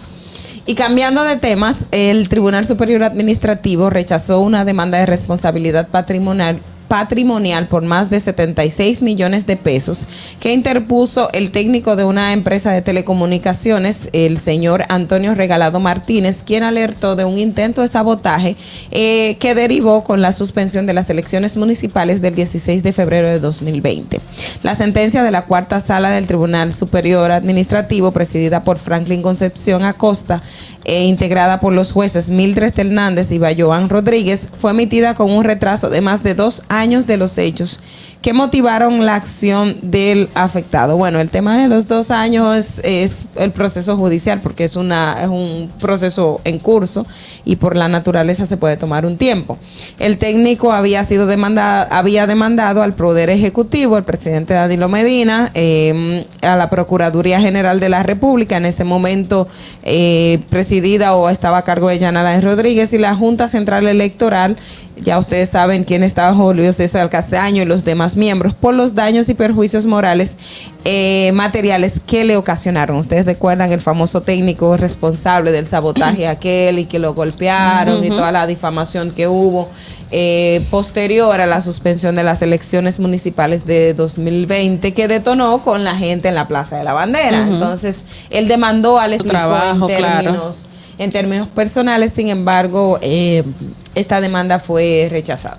Y 0.65 0.75
cambiando 0.75 1.23
de 1.23 1.37
temas, 1.37 1.85
el 1.91 2.29
Tribunal 2.29 2.65
Superior 2.65 3.03
Administrativo 3.03 3.89
rechazó 3.89 4.39
una 4.41 4.63
demanda 4.63 4.99
de 4.99 5.07
responsabilidad 5.07 5.87
patrimonial 5.87 6.59
patrimonial 6.91 7.69
por 7.69 7.85
más 7.85 8.09
de 8.09 8.19
76 8.19 9.01
millones 9.01 9.47
de 9.47 9.55
pesos 9.55 10.09
que 10.41 10.51
interpuso 10.51 11.29
el 11.31 11.51
técnico 11.51 11.95
de 11.95 12.03
una 12.03 12.33
empresa 12.33 12.73
de 12.73 12.81
telecomunicaciones, 12.81 14.09
el 14.11 14.37
señor 14.37 14.83
Antonio 14.89 15.33
Regalado 15.33 15.79
Martínez, 15.79 16.43
quien 16.43 16.63
alertó 16.63 17.15
de 17.15 17.23
un 17.23 17.37
intento 17.37 17.81
de 17.81 17.87
sabotaje 17.87 18.57
eh, 18.91 19.37
que 19.39 19.55
derivó 19.55 20.03
con 20.03 20.19
la 20.19 20.33
suspensión 20.33 20.85
de 20.85 20.93
las 20.93 21.09
elecciones 21.09 21.55
municipales 21.55 22.21
del 22.21 22.35
16 22.35 22.83
de 22.83 22.91
febrero 22.91 23.29
de 23.29 23.39
2020. 23.39 24.19
La 24.61 24.75
sentencia 24.75 25.23
de 25.23 25.31
la 25.31 25.45
cuarta 25.45 25.79
sala 25.79 26.09
del 26.09 26.27
Tribunal 26.27 26.73
Superior 26.73 27.31
Administrativo, 27.31 28.11
presidida 28.11 28.65
por 28.65 28.79
Franklin 28.79 29.21
Concepción 29.21 29.85
Acosta, 29.85 30.43
e 30.83 31.05
integrada 31.05 31.59
por 31.59 31.73
los 31.73 31.91
jueces 31.91 32.29
Mildred 32.29 32.73
Hernández 32.75 33.31
y 33.31 33.37
Bayoán 33.37 33.87
Rodríguez, 33.87 34.49
fue 34.59 34.71
emitida 34.71 35.13
con 35.13 35.29
un 35.29 35.43
retraso 35.43 35.91
de 35.91 36.01
más 36.01 36.23
de 36.23 36.33
dos 36.33 36.63
años 36.67 36.80
de 37.07 37.17
los 37.17 37.37
hechos 37.37 37.79
que 38.21 38.33
motivaron 38.33 39.05
la 39.05 39.15
acción 39.15 39.75
del 39.81 40.29
afectado. 40.35 40.95
Bueno, 40.95 41.19
el 41.19 41.31
tema 41.31 41.57
de 41.57 41.67
los 41.67 41.87
dos 41.87 42.11
años 42.11 42.79
es, 42.83 43.25
el 43.35 43.51
proceso 43.51 43.97
judicial 43.97 44.41
porque 44.41 44.63
es, 44.63 44.75
una, 44.75 45.17
es 45.21 45.27
un 45.27 45.71
proceso 45.79 46.39
en 46.43 46.59
curso 46.59 47.05
y 47.45 47.55
por 47.55 47.75
la 47.75 47.87
naturaleza 47.87 48.45
se 48.45 48.57
puede 48.57 48.77
tomar 48.77 49.05
un 49.05 49.17
tiempo. 49.17 49.57
El 49.97 50.19
técnico 50.19 50.71
había 50.71 51.03
sido 51.03 51.25
demandado, 51.25 51.87
había 51.91 52.27
demandado 52.27 52.83
al 52.83 52.93
Poder 52.93 53.31
Ejecutivo, 53.31 53.97
el 53.97 54.03
presidente 54.03 54.53
Danilo 54.53 54.87
Medina, 54.87 55.49
eh, 55.55 56.25
a 56.43 56.55
la 56.55 56.69
Procuraduría 56.69 57.41
General 57.41 57.79
de 57.79 57.89
la 57.89 58.03
República, 58.03 58.57
en 58.57 58.65
este 58.65 58.83
momento 58.83 59.47
eh, 59.83 60.39
presidida 60.49 61.15
o 61.15 61.29
estaba 61.29 61.57
a 61.57 61.63
cargo 61.63 61.89
de 61.89 61.97
Yanala 61.97 62.39
Rodríguez 62.39 62.93
y 62.93 62.99
la 62.99 63.15
Junta 63.15 63.47
Central 63.47 63.87
Electoral 63.87 64.57
ya 65.01 65.17
ustedes 65.17 65.49
saben 65.49 65.83
quién 65.83 66.03
estaba 66.03 66.35
Julio 66.35 66.71
César 66.73 67.09
Castaño 67.09 67.63
y 67.63 67.65
los 67.65 67.83
demás 67.83 68.10
miembros 68.15 68.53
por 68.53 68.73
los 68.73 68.93
daños 68.93 69.29
y 69.29 69.33
perjuicios 69.33 69.85
morales 69.85 70.37
eh, 70.85 71.31
materiales 71.33 72.01
que 72.05 72.23
le 72.23 72.37
ocasionaron. 72.37 72.97
Ustedes 72.97 73.25
recuerdan 73.25 73.71
el 73.71 73.81
famoso 73.81 74.21
técnico 74.21 74.77
responsable 74.77 75.51
del 75.51 75.67
sabotaje 75.67 76.27
aquel 76.27 76.79
y 76.79 76.85
que 76.85 76.99
lo 76.99 77.13
golpearon 77.13 78.03
y 78.03 78.09
toda 78.09 78.31
la 78.31 78.47
difamación 78.47 79.11
que 79.11 79.27
hubo. 79.27 79.69
eh, 80.13 80.61
posterior 80.69 81.39
a 81.39 81.45
la 81.45 81.61
suspensión 81.61 82.17
de 82.17 82.23
las 82.23 82.41
elecciones 82.41 82.99
municipales 82.99 83.65
de 83.65 83.93
2020 83.93 84.93
que 84.93 85.07
detonó 85.07 85.63
con 85.63 85.85
la 85.85 85.95
gente 85.95 86.27
en 86.27 86.35
la 86.35 86.49
Plaza 86.49 86.77
de 86.77 86.83
la 86.83 86.91
Bandera. 86.91 87.47
Entonces, 87.47 88.03
él 88.29 88.49
demandó 88.49 88.99
al 88.99 89.17
trabajo, 89.19 89.89
en 89.89 89.97
claro. 89.97 90.23
términos 90.23 90.65
en 91.01 91.09
términos 91.09 91.47
personales, 91.47 92.11
sin 92.13 92.29
embargo, 92.29 92.99
eh, 93.01 93.43
esta 93.95 94.21
demanda 94.21 94.59
fue 94.59 95.07
rechazada. 95.09 95.57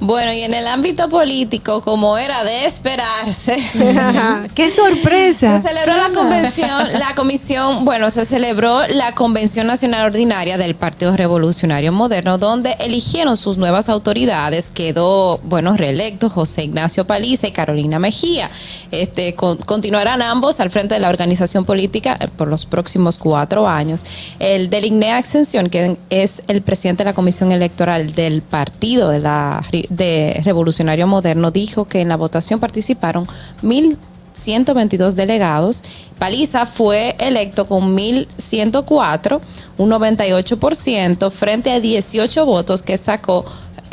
Bueno, 0.00 0.32
y 0.32 0.42
en 0.42 0.54
el 0.54 0.66
ámbito 0.66 1.08
político, 1.08 1.82
como 1.82 2.16
era 2.18 2.42
de 2.44 2.66
esperarse, 2.66 3.56
¡Qué 4.54 4.70
sorpresa! 4.70 5.60
Se 5.60 5.68
celebró 5.68 5.96
la 5.96 6.10
convención, 6.10 6.92
la 6.98 7.14
comisión, 7.14 7.84
bueno, 7.84 8.10
se 8.10 8.24
celebró 8.24 8.86
la 8.88 9.14
Convención 9.14 9.66
Nacional 9.66 10.06
Ordinaria 10.06 10.56
del 10.58 10.74
Partido 10.74 11.16
Revolucionario 11.16 11.92
Moderno, 11.92 12.38
donde 12.38 12.76
eligieron 12.80 13.36
sus 13.36 13.58
nuevas 13.58 13.88
autoridades. 13.88 14.70
Quedó, 14.70 15.38
bueno, 15.44 15.76
reelecto 15.76 16.30
José 16.30 16.64
Ignacio 16.64 17.06
Paliza 17.06 17.46
y 17.48 17.52
Carolina 17.52 17.98
Mejía. 17.98 18.50
Este, 18.90 19.34
con- 19.34 19.58
continuarán 19.58 20.22
ambos 20.22 20.60
al 20.60 20.70
frente 20.70 20.94
de 20.94 21.00
la 21.00 21.08
organización 21.08 21.64
política 21.64 22.18
por 22.36 22.48
los 22.48 22.66
próximos 22.66 23.18
cuatro 23.18 23.68
años. 23.68 24.04
El 24.38 24.70
del 24.70 24.86
Ignea 24.86 25.18
Ascensión, 25.18 25.68
que 25.68 25.96
es 26.10 26.42
el 26.48 26.62
presidente 26.62 27.04
de 27.04 27.10
la 27.10 27.14
Comisión 27.14 27.49
Electoral 27.52 28.14
del 28.14 28.42
Partido 28.42 29.10
de, 29.10 29.20
la, 29.20 29.64
de 29.88 30.40
Revolucionario 30.44 31.06
Moderno, 31.06 31.50
dijo 31.50 31.86
que 31.86 32.00
en 32.00 32.08
la 32.08 32.16
votación 32.16 32.60
participaron 32.60 33.26
mil 33.62 33.98
122 34.32 35.16
delegados. 35.16 35.82
Paliza 36.18 36.66
fue 36.66 37.16
electo 37.18 37.66
con 37.66 37.96
1.104, 37.96 39.40
un 39.78 39.90
98%, 39.90 41.30
frente 41.30 41.72
a 41.72 41.80
18 41.80 42.46
votos 42.46 42.82
que 42.82 42.96
sacó 42.96 43.44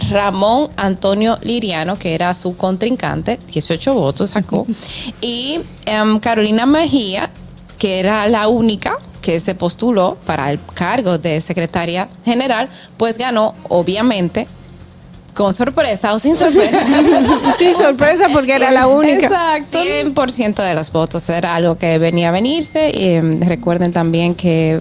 Ramón 0.10 0.70
Antonio 0.78 1.38
Liriano, 1.42 1.98
que 1.98 2.14
era 2.14 2.34
su 2.34 2.56
contrincante, 2.56 3.40
18 3.52 3.94
votos 3.94 4.32
sacó, 4.32 4.66
y 5.22 5.60
em, 5.86 6.20
Carolina 6.20 6.66
Mejía, 6.66 7.30
que 7.78 8.00
era 8.00 8.28
la 8.28 8.48
única 8.48 8.98
que 9.28 9.42
se 9.42 9.56
postuló 9.56 10.18
para 10.26 10.50
el 10.50 10.60
cargo 10.74 11.18
de 11.18 11.42
secretaria 11.42 12.08
general, 12.24 12.70
pues 12.96 13.18
ganó, 13.18 13.56
obviamente, 13.68 14.48
con 15.38 15.54
sorpresa 15.54 16.14
o 16.14 16.20
sin 16.20 16.36
sorpresa. 16.36 16.80
Sí, 17.58 17.74
sorpresa 17.74 18.26
porque 18.34 18.54
era 18.56 18.72
la 18.72 18.88
única. 18.88 19.28
Exacto. 19.28 19.80
100% 19.82 20.56
de 20.68 20.74
los 20.74 20.92
votos 20.92 21.30
era 21.30 21.56
algo 21.56 21.78
que 21.78 21.98
venía 22.00 22.30
a 22.30 22.32
venirse. 22.32 22.92
Y, 22.94 23.14
em, 23.14 23.40
recuerden 23.42 23.94
también 23.94 24.34
que 24.36 24.80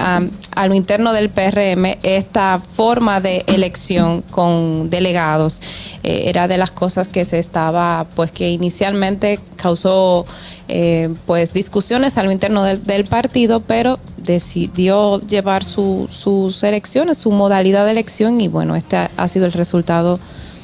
a 0.00 0.68
lo 0.68 0.74
interno 0.74 1.12
del 1.12 1.28
PRM 1.28 1.96
esta 2.04 2.60
forma 2.74 3.20
de 3.20 3.42
elección 3.48 4.22
con 4.30 4.90
delegados 4.90 5.60
eh, 6.04 6.22
era 6.26 6.46
de 6.46 6.56
las 6.56 6.70
cosas 6.70 7.08
que 7.08 7.24
se 7.24 7.40
estaba, 7.40 8.06
pues 8.14 8.30
que 8.30 8.48
inicialmente 8.50 9.40
causó 9.56 10.24
eh, 10.68 11.12
pues 11.26 11.52
discusiones 11.52 12.16
a 12.16 12.22
lo 12.22 12.30
interno 12.30 12.62
del, 12.62 12.84
del 12.84 13.06
partido, 13.06 13.58
pero 13.58 13.98
decidió 14.18 15.20
llevar 15.26 15.64
su- 15.64 16.06
sus 16.10 16.62
elecciones, 16.62 17.18
su 17.18 17.32
modalidad 17.32 17.84
de 17.84 17.90
elección 17.90 18.40
y 18.40 18.46
bueno, 18.46 18.76
este 18.76 18.96
ha 19.16 19.28
sido 19.28 19.46
el 19.46 19.52
resultado 19.52 19.97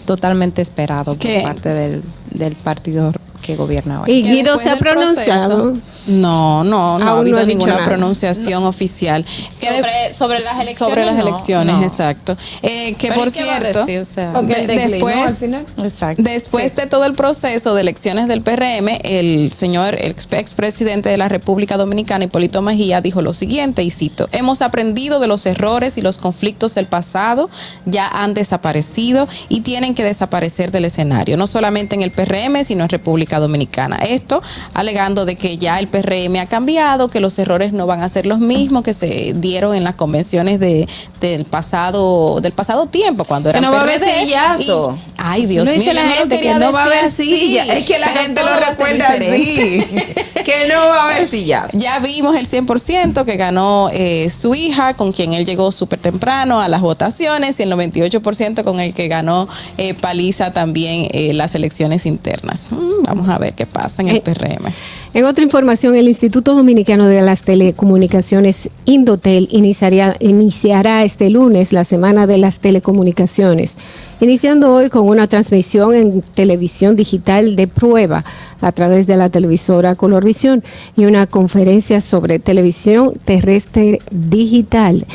totalmente 0.05 0.63
esperado 0.63 1.17
¿Qué? 1.19 1.37
por 1.37 1.43
parte 1.45 1.69
del, 1.71 2.03
del 2.31 2.55
partido 2.57 3.13
que 3.45 3.57
gobierna 3.57 4.01
hoy. 4.03 4.11
Y 4.11 4.23
Guido 4.23 4.57
se 4.59 4.71
ha 4.71 4.73
del 4.77 4.81
proceso- 4.81 5.25
pronunciado. 5.25 5.73
No, 6.07 6.65
no, 6.65 6.99
no 6.99 7.07
ha 7.09 7.19
habido 7.19 7.37
no 7.37 7.43
ha 7.43 7.45
dicho 7.47 7.57
ninguna 7.59 7.75
nada. 7.75 7.87
pronunciación 7.87 8.65
oficial. 8.65 9.25
Sobre- 9.27 10.13
sobre 10.13 10.39
las 10.41 10.55
elecciones, 10.61 10.77
Sobre 10.79 11.05
las 11.07 11.19
elecciones, 11.19 11.77
no. 11.77 11.83
exacto. 11.83 12.37
Eh, 12.63 12.95
que 12.99 13.09
Pero 13.09 13.21
por 13.21 13.29
¿y 13.29 13.33
qué 13.33 13.45
va 13.47 13.57
a 13.57 13.61
cierto, 13.61 13.79
decir? 13.87 14.01
O 14.01 14.05
sea, 14.05 14.33
Porque 14.35 14.55
de- 14.55 14.61
él 14.61 14.67
declinó 14.67 14.91
después, 15.07 15.17
al 15.27 15.35
final. 15.37 15.67
Exacto. 15.83 16.23
después 16.23 16.75
de 16.75 16.87
todo 16.87 17.05
el 17.07 17.15
proceso 17.15 17.75
de 17.75 17.81
elecciones 17.81 18.29
del 18.29 18.43
PRM, 18.43 18.99
el 19.03 19.51
señor, 19.53 19.95
el 19.95 20.11
ex- 20.11 20.29
expresidente 20.33 21.09
de 21.09 21.17
la 21.17 21.29
República 21.31 21.79
Dominicana, 21.79 22.25
Hipólito 22.25 22.61
Mejía, 22.61 23.01
dijo 23.01 23.23
lo 23.23 23.33
siguiente, 23.33 23.83
y 23.83 23.91
cito, 23.91 24.29
hemos 24.33 24.61
aprendido 24.61 25.21
de 25.21 25.27
los 25.27 25.47
errores 25.47 25.97
y 25.97 26.03
los 26.03 26.19
conflictos 26.19 26.75
del 26.75 26.87
pasado, 26.87 27.49
ya 27.87 28.09
han 28.09 28.35
desaparecido 28.35 29.27
y 29.49 29.61
tienen 29.63 29.95
que 29.95 30.05
desaparecer 30.05 30.71
del 30.71 30.85
escenario, 30.85 31.39
no 31.39 31.47
solamente 31.47 31.95
en 31.95 32.03
el 32.03 32.11
PRM, 32.11 32.63
sino 32.65 32.83
en 32.85 32.91
República 32.91 33.34
Dominicana. 33.41 33.97
Esto 33.97 34.43
alegando 34.75 35.25
de 35.25 35.37
que 35.37 35.57
ya 35.59 35.79
el 35.79 35.89
PRM 35.89 36.37
ha 36.41 36.47
cambiado, 36.47 37.09
que 37.09 37.21
los 37.21 37.39
errores 37.39 37.73
no 37.73 37.87
van 37.87 38.03
a 38.03 38.09
ser 38.09 38.27
los 38.27 38.41
mismos 38.41 38.83
que 38.83 38.95
se 38.95 39.33
dieron 39.37 39.75
en 39.75 39.85
las 39.85 39.95
convenciones 39.95 40.61
de, 40.61 40.89
del 41.21 41.45
pasado 41.45 42.41
del 42.41 42.53
pasado 42.53 42.87
tiempo, 42.87 43.25
cuando 43.25 43.51
eran 43.51 43.63
no 43.63 43.71
va 43.73 43.79
a 43.79 43.83
haber 43.83 44.01
PRD, 44.01 44.25
sillazo. 44.25 44.99
y- 45.09 45.15
Ay, 45.27 45.47
Dios 45.47 45.65
no 45.67 45.75
mío, 45.77 45.93
la 45.95 46.03
no 46.03 46.09
lo 46.11 46.15
gente 46.17 46.37
quería 46.37 46.53
que 46.55 46.59
no 46.61 46.73
va 46.73 46.83
a 46.83 46.85
haber 46.85 47.05
así, 47.07 47.25
silla. 47.25 47.65
Es 47.75 47.87
que 47.87 47.99
la 47.99 48.09
gente 48.09 48.43
lo 48.43 48.57
recuerda 48.61 49.09
así. 49.09 49.83
que 50.45 50.69
no 50.69 50.89
va 50.91 51.03
a 51.03 51.05
haber 51.15 51.27
sillas. 51.27 51.73
Ya 51.73 51.99
vimos 52.01 52.37
el 52.37 52.47
100% 52.47 53.25
que 53.25 53.37
ganó 53.39 53.89
eh, 53.93 54.29
su 54.29 54.55
hija, 54.55 54.93
con 54.93 55.13
quien 55.13 55.33
él 55.33 55.47
llegó 55.47 55.73
súper 55.73 55.99
temprano 55.99 56.61
a 56.61 56.69
las 56.69 56.83
votaciones, 56.83 57.59
y 57.59 57.63
el 57.63 57.73
98% 57.73 58.65
con 58.65 58.81
el 58.81 58.93
que 58.93 59.09
ganó 59.09 59.49
eh, 59.79 59.95
Paliza 59.95 60.53
también 60.53 61.09
eh, 61.11 61.33
las 61.33 61.55
elecciones 61.55 62.05
internas. 62.05 62.69
Mm, 62.71 63.05
vamos 63.05 63.24
a 63.29 63.39
ver 63.39 63.55
qué 63.55 63.67
pasa 63.67 64.03
en 64.03 64.09
el 64.09 64.17
Eh, 64.17 64.23
PRM. 64.25 64.73
En 65.15 65.25
otra 65.25 65.45
información, 65.45 65.95
el 65.95 66.09
Instituto 66.09 66.55
Dominicano 66.55 67.07
de 67.07 67.23
las 67.23 67.43
Telecomunicaciones, 67.43 68.69
Indotel, 68.85 69.49
iniciaría- 69.53 70.17
iniciará 70.21 71.05
este 71.05 71.31
lunes 71.31 71.73
la 71.73 71.85
Semana 71.85 72.27
de 72.27 72.39
las 72.39 72.59
Telecomunicaciones, 72.59 73.79
iniciando 74.21 74.73
hoy 74.75 74.91
con 74.91 75.09
una 75.09 75.27
transmisión 75.29 75.95
en 75.95 76.23
televisión 76.23 76.97
digital 76.97 77.55
de 77.57 77.69
prueba 77.69 78.25
a 78.61 78.73
través 78.73 79.07
de 79.07 79.17
la 79.17 79.29
televisora 79.29 79.95
Colorvisión 79.95 80.65
y 80.97 81.05
una 81.05 81.27
conferencia 81.27 82.01
sobre 82.01 82.39
televisión 82.39 83.13
terrestre 83.25 84.01
digital. 84.11 85.07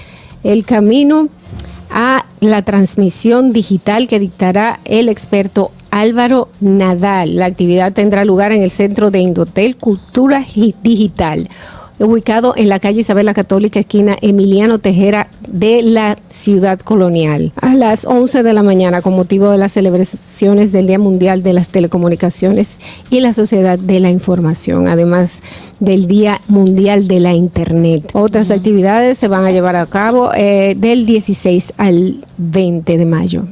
El 0.43 0.63
camino 0.63 1.27
a 1.91 2.25
la 2.39 2.61
transmisión 2.61 3.51
digital 3.51 4.07
que 4.07 4.19
dictará 4.19 4.79
el 4.85 5.09
experto 5.09 5.71
Álvaro 5.91 6.49
Nadal. 6.61 7.35
La 7.37 7.45
actividad 7.45 7.93
tendrá 7.93 8.25
lugar 8.25 8.51
en 8.51 8.61
el 8.61 8.69
Centro 8.69 9.11
de 9.11 9.19
Indotel 9.19 9.75
Cultura 9.75 10.41
Gi- 10.43 10.75
Digital, 10.83 11.49
ubicado 11.99 12.53
en 12.55 12.69
la 12.69 12.79
calle 12.79 13.01
Isabel 13.01 13.25
la 13.25 13.33
Católica, 13.33 13.79
esquina 13.81 14.15
Emiliano 14.21 14.79
Tejera 14.79 15.27
de 15.49 15.81
la 15.81 16.15
ciudad 16.29 16.79
colonial, 16.79 17.51
a 17.59 17.73
las 17.75 18.05
11 18.05 18.43
de 18.43 18.53
la 18.53 18.63
mañana 18.63 19.01
con 19.01 19.15
motivo 19.15 19.49
de 19.49 19.57
las 19.57 19.73
celebraciones 19.73 20.71
del 20.71 20.87
Día 20.87 20.99
Mundial 20.99 21.43
de 21.43 21.51
las 21.53 21.67
Telecomunicaciones 21.67 22.77
y 23.09 23.19
la 23.19 23.33
Sociedad 23.33 23.77
de 23.77 23.99
la 23.99 24.11
Información, 24.11 24.87
además 24.87 25.41
del 25.81 26.07
Día 26.07 26.39
Mundial 26.47 27.07
de 27.09 27.19
la 27.19 27.33
Internet. 27.33 28.09
Otras 28.13 28.49
actividades 28.51 29.17
se 29.17 29.27
van 29.27 29.45
a 29.45 29.51
llevar 29.51 29.75
a 29.75 29.85
cabo 29.87 30.31
eh, 30.33 30.75
del 30.77 31.05
16 31.05 31.73
al 31.77 32.23
20 32.37 32.97
de 32.97 33.05
mayo. 33.05 33.43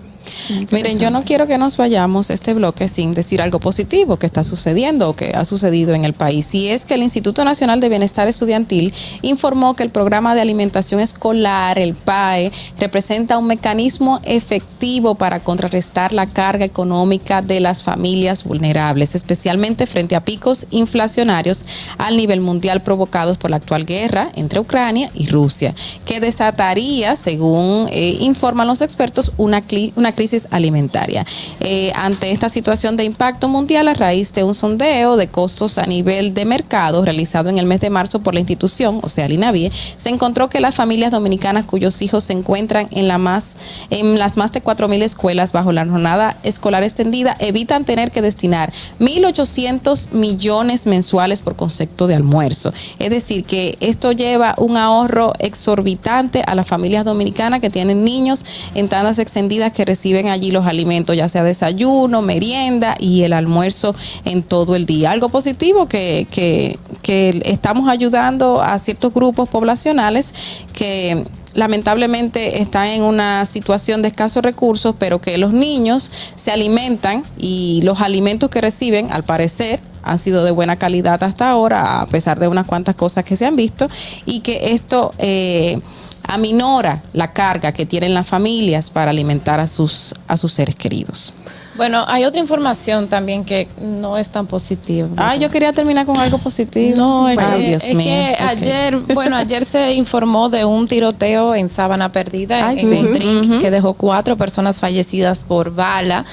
Miren, 0.72 1.00
yo 1.00 1.12
no 1.12 1.24
quiero 1.24 1.48
que 1.48 1.58
nos 1.58 1.78
vayamos 1.78 2.30
este 2.30 2.54
bloque 2.54 2.88
sin 2.88 3.14
decir 3.14 3.42
algo 3.42 3.60
positivo 3.60 4.18
que 4.18 4.26
está 4.26 4.44
sucediendo 4.44 5.10
o 5.10 5.16
que 5.16 5.32
ha 5.36 5.46
sucedido 5.46 5.94
en 5.94 6.06
el 6.06 6.14
país. 6.14 6.54
Y 6.54 6.70
es 6.70 6.86
que 6.86 6.96
el 6.96 7.04
Instituto 7.04 7.44
Nacional 7.44 7.80
de 7.80 7.90
Bienestar 7.90 8.28
Estudiantil 8.28 8.94
informó 9.22 9.76
que 9.76 9.84
el 9.84 9.90
programa 9.90 10.36
de 10.36 10.42
alimentación 10.42 11.00
escolar, 11.00 11.80
el 11.80 11.94
PAE, 11.94 12.52
representa 12.80 13.38
un 13.38 13.48
mecanismo 13.48 14.20
efectivo 14.24 15.16
para 15.16 15.40
contrarrestar 15.40 16.14
la 16.14 16.28
carga 16.28 16.66
económica 16.66 17.42
de 17.42 17.60
las 17.60 17.84
familias 17.84 18.44
vulnerables, 18.44 19.16
especialmente 19.16 19.86
frente 19.86 20.16
a 20.16 20.24
picos 20.24 20.66
inflacionarios 20.72 21.66
al 21.98 22.18
nivel 22.18 22.42
mundial 22.42 22.82
provocados 22.82 23.38
por 23.38 23.50
la 23.50 23.58
actual 23.58 23.86
guerra 23.86 24.30
entre 24.36 24.60
Ucrania 24.60 25.10
y 25.14 25.28
Rusia, 25.28 25.74
que 26.06 26.20
desataría, 26.20 27.16
según 27.16 27.88
eh, 27.92 28.18
informan 28.22 28.68
los 28.68 28.82
expertos, 28.82 29.32
una, 29.38 29.64
una 29.96 30.12
crisis 30.18 30.48
alimentaria. 30.50 31.24
Eh, 31.60 31.92
ante 31.96 32.32
esta 32.32 32.50
situación 32.50 32.98
de 32.98 33.04
impacto 33.04 33.48
mundial 33.48 33.88
a 33.88 33.94
raíz 33.94 34.34
de 34.34 34.44
un 34.44 34.56
sondeo 34.56 35.16
de 35.16 35.28
costos 35.28 35.78
a 35.78 35.84
nivel 35.84 36.34
de 36.34 36.44
mercado 36.44 37.06
realizado 37.06 37.50
en 37.50 37.60
el 37.60 37.68
mes 37.68 37.82
de 37.82 37.92
marzo 37.92 38.20
por 38.20 38.34
la 38.34 38.40
institución, 38.40 39.00
o 39.04 39.10
sea, 39.10 39.28
el 39.28 39.34
INAVIE, 39.34 39.72
se 39.96 40.10
encontró 40.10 40.50
que 40.50 40.60
las 40.60 40.74
familias 40.74 41.12
dominicanas 41.12 41.66
cuyos 41.66 42.02
hijos 42.02 42.24
se 42.24 42.34
encuentran 42.34 42.88
en, 42.92 43.08
la 43.08 43.20
más, 43.20 43.58
en 43.92 44.18
las 44.18 44.38
más 44.38 44.52
de 44.54 44.64
4.000 44.64 45.04
escuelas 45.04 45.52
bajo 45.52 45.72
la 45.72 45.86
jornada 45.86 46.40
escolar 46.42 46.82
extendida 46.82 47.38
evitan 47.40 47.86
tener 47.86 48.12
que 48.12 48.24
destinar 48.24 48.74
1.800 49.00 50.14
millones 50.14 50.88
mensuales 50.88 51.42
por 51.42 51.56
concepto 51.56 52.08
de 52.08 52.16
almuerzo. 52.16 52.74
Es 52.98 53.12
decir, 53.12 53.44
que 53.44 53.78
esto 53.82 54.14
lleva 54.14 54.56
un 54.58 54.78
ahorro 54.78 55.34
exorbitante 55.40 56.42
a 56.48 56.56
las 56.56 56.66
familias 56.66 57.06
dominicanas 57.06 57.60
que 57.60 57.70
tienen 57.70 58.04
niños 58.04 58.44
en 58.74 58.90
tandas 58.90 59.20
extendidas 59.20 59.72
que 59.72 59.86
reciben 59.86 60.07
allí 60.16 60.52
los 60.52 60.66
alimentos, 60.66 61.16
ya 61.16 61.30
sea 61.30 61.44
desayuno, 61.44 62.22
merienda 62.22 62.96
y 63.00 63.24
el 63.24 63.34
almuerzo 63.34 63.96
en 64.26 64.44
todo 64.44 64.76
el 64.76 64.86
día. 64.86 65.12
Algo 65.12 65.30
positivo 65.30 65.88
que, 65.88 66.28
que, 66.32 66.80
que 67.02 67.42
estamos 67.46 67.90
ayudando 67.90 68.62
a 68.62 68.80
ciertos 68.80 69.14
grupos 69.14 69.50
poblacionales 69.50 70.34
que 70.74 71.24
lamentablemente 71.54 72.62
están 72.62 72.88
en 72.88 73.02
una 73.04 73.46
situación 73.46 74.02
de 74.02 74.10
escasos 74.10 74.44
recursos, 74.44 74.96
pero 74.98 75.20
que 75.20 75.38
los 75.38 75.54
niños 75.54 76.12
se 76.36 76.52
alimentan 76.52 77.24
y 77.38 77.82
los 77.84 78.02
alimentos 78.02 78.50
que 78.50 78.62
reciben, 78.62 79.12
al 79.12 79.24
parecer, 79.24 79.80
han 80.04 80.20
sido 80.20 80.44
de 80.44 80.52
buena 80.52 80.78
calidad 80.78 81.22
hasta 81.24 81.50
ahora, 81.50 82.02
a 82.02 82.08
pesar 82.08 82.40
de 82.40 82.48
unas 82.48 82.66
cuantas 82.66 82.96
cosas 82.96 83.26
que 83.26 83.36
se 83.36 83.46
han 83.46 83.56
visto, 83.56 83.88
y 84.26 84.40
que 84.40 84.74
esto... 84.74 85.14
eh, 85.18 85.80
aminora 86.28 87.02
la 87.14 87.32
carga 87.34 87.72
que 87.72 87.86
tienen 87.86 88.14
las 88.14 88.28
familias 88.28 88.90
para 88.90 89.12
alimentar 89.12 89.60
a 89.60 89.68
sus, 89.68 90.14
a 90.28 90.38
sus 90.38 90.54
seres 90.54 90.76
queridos. 90.76 91.34
Bueno, 91.76 92.04
hay 92.08 92.26
otra 92.26 92.42
información 92.42 93.08
también 93.08 93.46
que 93.46 93.68
no 93.80 94.18
es 94.18 94.30
tan 94.30 94.48
positiva. 94.48 95.08
Ah, 95.16 95.36
yo 95.36 95.52
quería 95.52 95.72
terminar 95.74 96.08
con 96.08 96.18
algo 96.18 96.40
positivo. 96.40 96.98
No, 96.98 97.30
es, 97.30 97.38
Ay, 97.38 97.62
que, 97.62 97.68
Dios 97.70 97.84
es 97.84 97.94
mío. 97.94 98.06
que 98.08 98.36
ayer, 98.40 98.98
bueno, 98.98 99.36
ayer 99.36 99.64
se 99.64 99.94
informó 99.94 100.50
de 100.50 100.66
un 100.66 100.88
tiroteo 100.88 101.54
en 101.54 101.70
Sábana 101.70 102.12
Perdida, 102.12 102.68
Ay, 102.68 102.80
en 102.80 102.90
sí. 102.90 102.96
un 102.96 103.14
drink, 103.14 103.50
Ujú. 103.52 103.60
que 103.60 103.70
dejó 103.70 103.94
cuatro 103.94 104.36
personas 104.36 104.80
fallecidas 104.80 105.44
por 105.44 105.72
bala. 105.74 106.26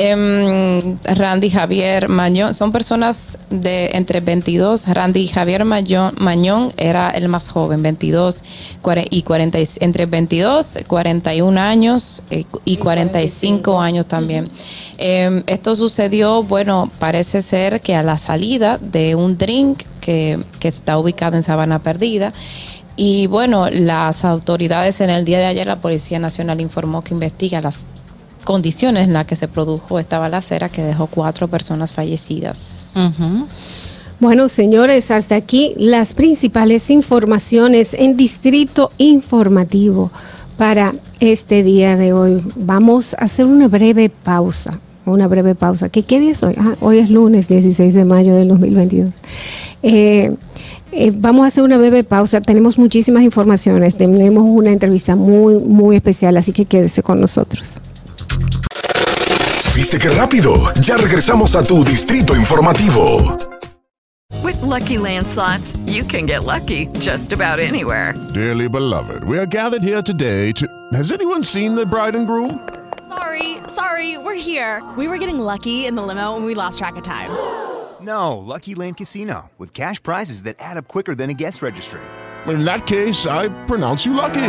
Em, 0.00 0.78
Randy 1.02 1.50
Javier 1.50 2.08
Mañón, 2.08 2.54
son 2.54 2.70
personas 2.70 3.36
de 3.50 3.90
entre 3.94 4.20
22. 4.20 4.86
Randy 4.86 5.26
Javier 5.26 5.64
Mañón, 5.64 6.14
Mañón 6.18 6.72
era 6.76 7.10
el 7.10 7.28
más 7.28 7.48
joven, 7.48 7.82
22 7.82 8.44
cuare- 8.80 9.08
y 9.10 9.22
40, 9.22 9.58
y- 9.58 9.66
entre 9.80 10.06
22, 10.06 10.78
41 10.86 11.58
años 11.58 12.22
eh, 12.30 12.44
y 12.64 12.76
45 12.76 13.80
años 13.80 14.06
también. 14.06 14.48
Em, 14.98 15.42
esto 15.48 15.74
sucedió, 15.74 16.44
bueno, 16.44 16.88
parece 17.00 17.42
ser 17.42 17.80
que 17.80 17.96
a 17.96 18.04
la 18.04 18.18
salida 18.18 18.78
de 18.78 19.16
un 19.16 19.36
drink 19.36 19.82
que, 20.00 20.38
que 20.60 20.68
está 20.68 20.96
ubicado 20.96 21.36
en 21.36 21.42
Sabana 21.42 21.80
Perdida. 21.82 22.32
Y 22.94 23.26
bueno, 23.26 23.68
las 23.68 24.24
autoridades 24.24 25.00
en 25.00 25.10
el 25.10 25.24
día 25.24 25.38
de 25.38 25.46
ayer, 25.46 25.66
la 25.66 25.80
Policía 25.80 26.20
Nacional 26.20 26.60
informó 26.60 27.02
que 27.02 27.14
investiga 27.14 27.60
las 27.60 27.86
condiciones 28.48 29.06
en 29.06 29.12
las 29.12 29.26
que 29.26 29.36
se 29.36 29.46
produjo 29.46 29.98
esta 29.98 30.18
balacera 30.18 30.70
que 30.70 30.82
dejó 30.82 31.06
cuatro 31.06 31.48
personas 31.48 31.92
fallecidas. 31.92 32.94
Bueno, 34.20 34.48
señores, 34.48 35.10
hasta 35.10 35.34
aquí 35.34 35.74
las 35.76 36.14
principales 36.14 36.88
informaciones 36.88 37.92
en 37.92 38.16
Distrito 38.16 38.90
Informativo 38.96 40.10
para 40.56 40.94
este 41.20 41.62
día 41.62 41.98
de 41.98 42.14
hoy. 42.14 42.42
Vamos 42.56 43.12
a 43.12 43.26
hacer 43.26 43.44
una 43.44 43.68
breve 43.68 44.08
pausa. 44.08 44.80
Una 45.04 45.28
breve 45.28 45.54
pausa. 45.54 45.90
¿Qué, 45.90 46.04
qué 46.04 46.18
día 46.18 46.30
es 46.32 46.42
hoy? 46.42 46.54
Ah, 46.56 46.74
hoy 46.80 47.00
es 47.00 47.10
lunes 47.10 47.48
16 47.48 47.92
de 47.92 48.04
mayo 48.06 48.34
del 48.34 48.48
2022. 48.48 49.10
Eh, 49.82 50.34
eh, 50.92 51.12
vamos 51.14 51.44
a 51.44 51.48
hacer 51.48 51.64
una 51.64 51.76
breve 51.76 52.02
pausa. 52.02 52.40
Tenemos 52.40 52.78
muchísimas 52.78 53.24
informaciones. 53.24 53.94
Tenemos 53.94 54.44
una 54.44 54.70
entrevista 54.70 55.16
muy, 55.16 55.56
muy 55.56 55.96
especial, 55.96 56.38
así 56.38 56.52
que 56.52 56.64
quédese 56.64 57.02
con 57.02 57.20
nosotros. 57.20 57.82
¿Viste 59.78 59.96
qué 59.96 60.10
rápido? 60.10 60.72
Ya 60.82 60.96
regresamos 60.96 61.54
a 61.54 61.62
tu 61.62 61.84
distrito 61.84 62.34
informativo. 62.34 63.38
With 64.42 64.60
Lucky 64.60 64.98
Land 64.98 65.28
slots, 65.28 65.76
you 65.86 66.02
can 66.02 66.26
get 66.26 66.42
lucky 66.42 66.88
just 66.98 67.32
about 67.32 67.60
anywhere. 67.60 68.12
Dearly 68.34 68.68
beloved, 68.68 69.22
we 69.22 69.38
are 69.38 69.46
gathered 69.46 69.84
here 69.84 70.02
today 70.02 70.50
to. 70.54 70.66
Has 70.92 71.12
anyone 71.12 71.44
seen 71.44 71.76
the 71.76 71.86
bride 71.86 72.16
and 72.16 72.26
groom? 72.26 72.58
Sorry, 73.06 73.58
sorry, 73.68 74.18
we're 74.18 74.34
here. 74.34 74.82
We 74.96 75.06
were 75.06 75.16
getting 75.16 75.38
lucky 75.38 75.86
in 75.86 75.94
the 75.94 76.02
limo 76.02 76.34
and 76.34 76.44
we 76.44 76.56
lost 76.56 76.78
track 76.78 76.96
of 76.96 77.04
time. 77.04 77.30
No, 78.00 78.36
Lucky 78.38 78.74
Land 78.74 78.96
Casino, 78.96 79.52
with 79.58 79.72
cash 79.74 80.02
prizes 80.02 80.42
that 80.42 80.56
add 80.58 80.76
up 80.76 80.88
quicker 80.88 81.14
than 81.14 81.30
a 81.30 81.34
guest 81.34 81.62
registry. 81.62 82.00
In 82.48 82.64
that 82.64 82.88
case, 82.88 83.28
I 83.28 83.46
pronounce 83.66 84.04
you 84.04 84.12
lucky. 84.12 84.48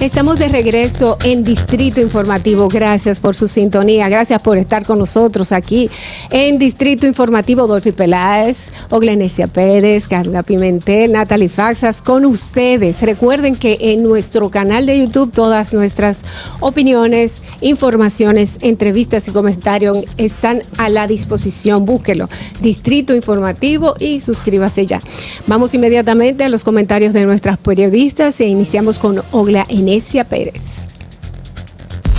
Estamos 0.00 0.38
de 0.38 0.46
regreso 0.46 1.18
en 1.24 1.42
Distrito 1.42 2.00
Informativo. 2.00 2.68
Gracias 2.68 3.18
por 3.18 3.34
su 3.34 3.48
sintonía. 3.48 4.08
Gracias 4.08 4.40
por 4.40 4.56
estar 4.56 4.86
con 4.86 5.00
nosotros 5.00 5.50
aquí 5.50 5.90
en 6.30 6.60
Distrito 6.60 7.08
Informativo. 7.08 7.66
Dolphy 7.66 7.90
Peláez, 7.90 8.68
Oglenesia 8.90 9.48
Pérez, 9.48 10.06
Carla 10.06 10.44
Pimentel, 10.44 11.10
Natalie 11.10 11.48
Faxas, 11.48 12.00
con 12.00 12.24
ustedes. 12.26 13.02
Recuerden 13.02 13.56
que 13.56 13.76
en 13.80 14.04
nuestro 14.04 14.50
canal 14.50 14.86
de 14.86 15.00
YouTube 15.00 15.32
todas 15.32 15.74
nuestras 15.74 16.22
opiniones, 16.60 17.42
informaciones, 17.60 18.58
entrevistas 18.60 19.26
y 19.26 19.32
comentarios 19.32 20.04
están 20.16 20.62
a 20.76 20.90
la 20.90 21.08
disposición. 21.08 21.84
Búsquelo. 21.84 22.28
Distrito 22.60 23.16
Informativo 23.16 23.96
y 23.98 24.20
suscríbase 24.20 24.86
ya. 24.86 25.02
Vamos 25.48 25.74
inmediatamente 25.74 26.44
a 26.44 26.48
los 26.48 26.62
comentarios 26.62 27.14
de 27.14 27.24
nuestras 27.24 27.58
periodistas 27.58 28.40
e 28.40 28.46
iniciamos 28.46 29.00
con 29.00 29.24
Ogla 29.32 29.66
Enesia 29.88 30.22
Pérez. 30.22 30.80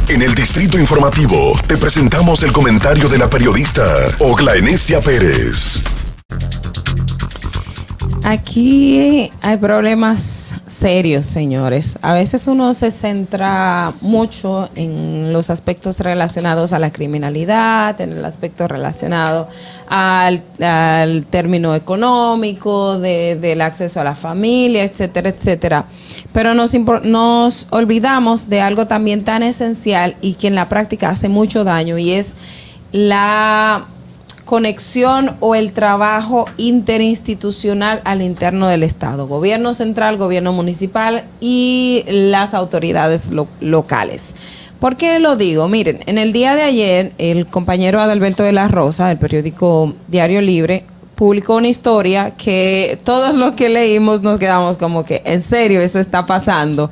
En 0.07 0.23
el 0.23 0.33
Distrito 0.33 0.79
Informativo 0.79 1.53
te 1.67 1.77
presentamos 1.77 2.41
el 2.41 2.51
comentario 2.51 3.07
de 3.07 3.19
la 3.19 3.29
periodista 3.29 4.07
Ogla 4.17 4.55
Enesia 4.55 4.99
Pérez. 5.01 5.83
Aquí 8.23 9.29
hay 9.41 9.57
problemas 9.57 10.61
serios, 10.65 11.27
señores. 11.27 11.99
A 12.01 12.13
veces 12.13 12.47
uno 12.47 12.73
se 12.73 12.89
centra 12.89 13.93
mucho 14.01 14.69
en 14.75 15.31
los 15.31 15.51
aspectos 15.51 15.99
relacionados 15.99 16.73
a 16.73 16.79
la 16.79 16.91
criminalidad, 16.91 18.01
en 18.01 18.13
el 18.13 18.25
aspecto 18.25 18.67
relacionado 18.67 19.47
al, 19.89 20.43
al 20.61 21.25
término 21.25 21.73
económico, 21.75 22.99
de- 22.99 23.35
del 23.35 23.61
acceso 23.61 23.99
a 23.99 24.03
la 24.03 24.15
familia, 24.15 24.83
etcétera, 24.83 25.29
etcétera. 25.29 25.85
Pero 26.31 26.53
nos, 26.53 26.73
nos 27.03 27.67
olvidamos 27.71 28.49
de 28.49 28.61
algo 28.61 28.85
también 28.87 29.23
tan 29.23 29.41
esencial 29.43 30.15
y 30.21 30.35
que 30.35 30.47
en 30.47 30.55
la 30.55 30.69
práctica 30.69 31.09
hace 31.09 31.27
mucho 31.27 31.63
daño 31.63 31.97
y 31.97 32.11
es 32.11 32.35
la 32.91 33.85
conexión 34.45 35.35
o 35.41 35.53
el 35.53 35.73
trabajo 35.73 36.45
interinstitucional 36.57 38.01
al 38.03 38.21
interno 38.21 38.67
del 38.67 38.81
Estado, 38.83 39.27
gobierno 39.27 39.73
central, 39.75 40.17
gobierno 40.17 40.53
municipal 40.53 41.23
y 41.39 42.03
las 42.07 42.53
autoridades 42.53 43.29
lo- 43.29 43.47
locales. 43.59 44.33
¿Por 44.79 44.95
qué 44.95 45.19
lo 45.19 45.35
digo? 45.35 45.67
Miren, 45.67 45.99
en 46.05 46.17
el 46.17 46.31
día 46.31 46.55
de 46.55 46.63
ayer 46.63 47.11
el 47.17 47.47
compañero 47.47 47.99
Adalberto 47.99 48.43
de 48.43 48.53
la 48.53 48.67
Rosa, 48.69 49.07
del 49.09 49.17
periódico 49.17 49.93
Diario 50.07 50.39
Libre, 50.41 50.85
publicó 51.15 51.55
una 51.57 51.67
historia 51.67 52.31
que 52.37 52.97
todos 53.03 53.35
los 53.35 53.55
que 53.55 53.67
leímos 53.67 54.21
nos 54.21 54.39
quedamos 54.39 54.77
como 54.77 55.03
que, 55.03 55.21
en 55.25 55.41
serio, 55.41 55.81
eso 55.81 55.99
está 55.99 56.25
pasando. 56.25 56.89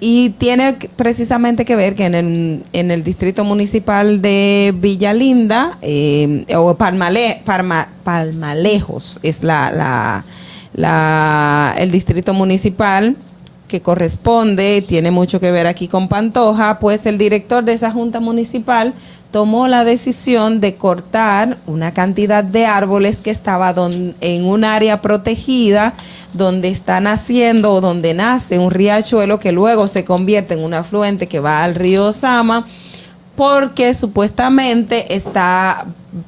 Y 0.00 0.30
tiene 0.30 0.72
precisamente 0.96 1.64
que 1.64 1.76
ver 1.76 1.94
que 1.94 2.06
en 2.06 2.14
el, 2.16 2.62
en 2.72 2.90
el 2.90 3.04
distrito 3.04 3.44
municipal 3.44 4.20
de 4.22 4.74
Villalinda, 4.76 5.78
eh, 5.82 6.46
o 6.56 6.74
Palmale- 6.76 7.42
Palmalejos, 8.02 9.20
es 9.22 9.44
la- 9.44 10.24
la- 10.74 11.74
el 11.78 11.90
distrito 11.92 12.34
municipal 12.34 13.16
que 13.70 13.80
corresponde, 13.80 14.84
tiene 14.86 15.10
mucho 15.10 15.40
que 15.40 15.50
ver 15.50 15.66
aquí 15.66 15.88
con 15.88 16.08
Pantoja, 16.08 16.78
pues 16.80 17.06
el 17.06 17.16
director 17.16 17.64
de 17.64 17.72
esa 17.72 17.90
junta 17.90 18.20
municipal 18.20 18.92
tomó 19.30 19.68
la 19.68 19.84
decisión 19.84 20.60
de 20.60 20.74
cortar 20.74 21.56
una 21.66 21.94
cantidad 21.94 22.42
de 22.42 22.66
árboles 22.66 23.18
que 23.18 23.30
estaba 23.30 23.74
en 24.20 24.44
un 24.44 24.64
área 24.64 25.00
protegida 25.00 25.94
donde 26.32 26.68
está 26.68 27.00
naciendo 27.00 27.72
o 27.72 27.80
donde 27.80 28.12
nace 28.12 28.58
un 28.58 28.72
riachuelo 28.72 29.38
que 29.38 29.52
luego 29.52 29.86
se 29.86 30.04
convierte 30.04 30.54
en 30.54 30.60
un 30.60 30.74
afluente 30.74 31.28
que 31.28 31.40
va 31.40 31.62
al 31.62 31.76
río 31.76 32.12
Sama 32.12 32.66
porque 33.36 33.94
supuestamente 33.94 35.14
está 35.14 35.86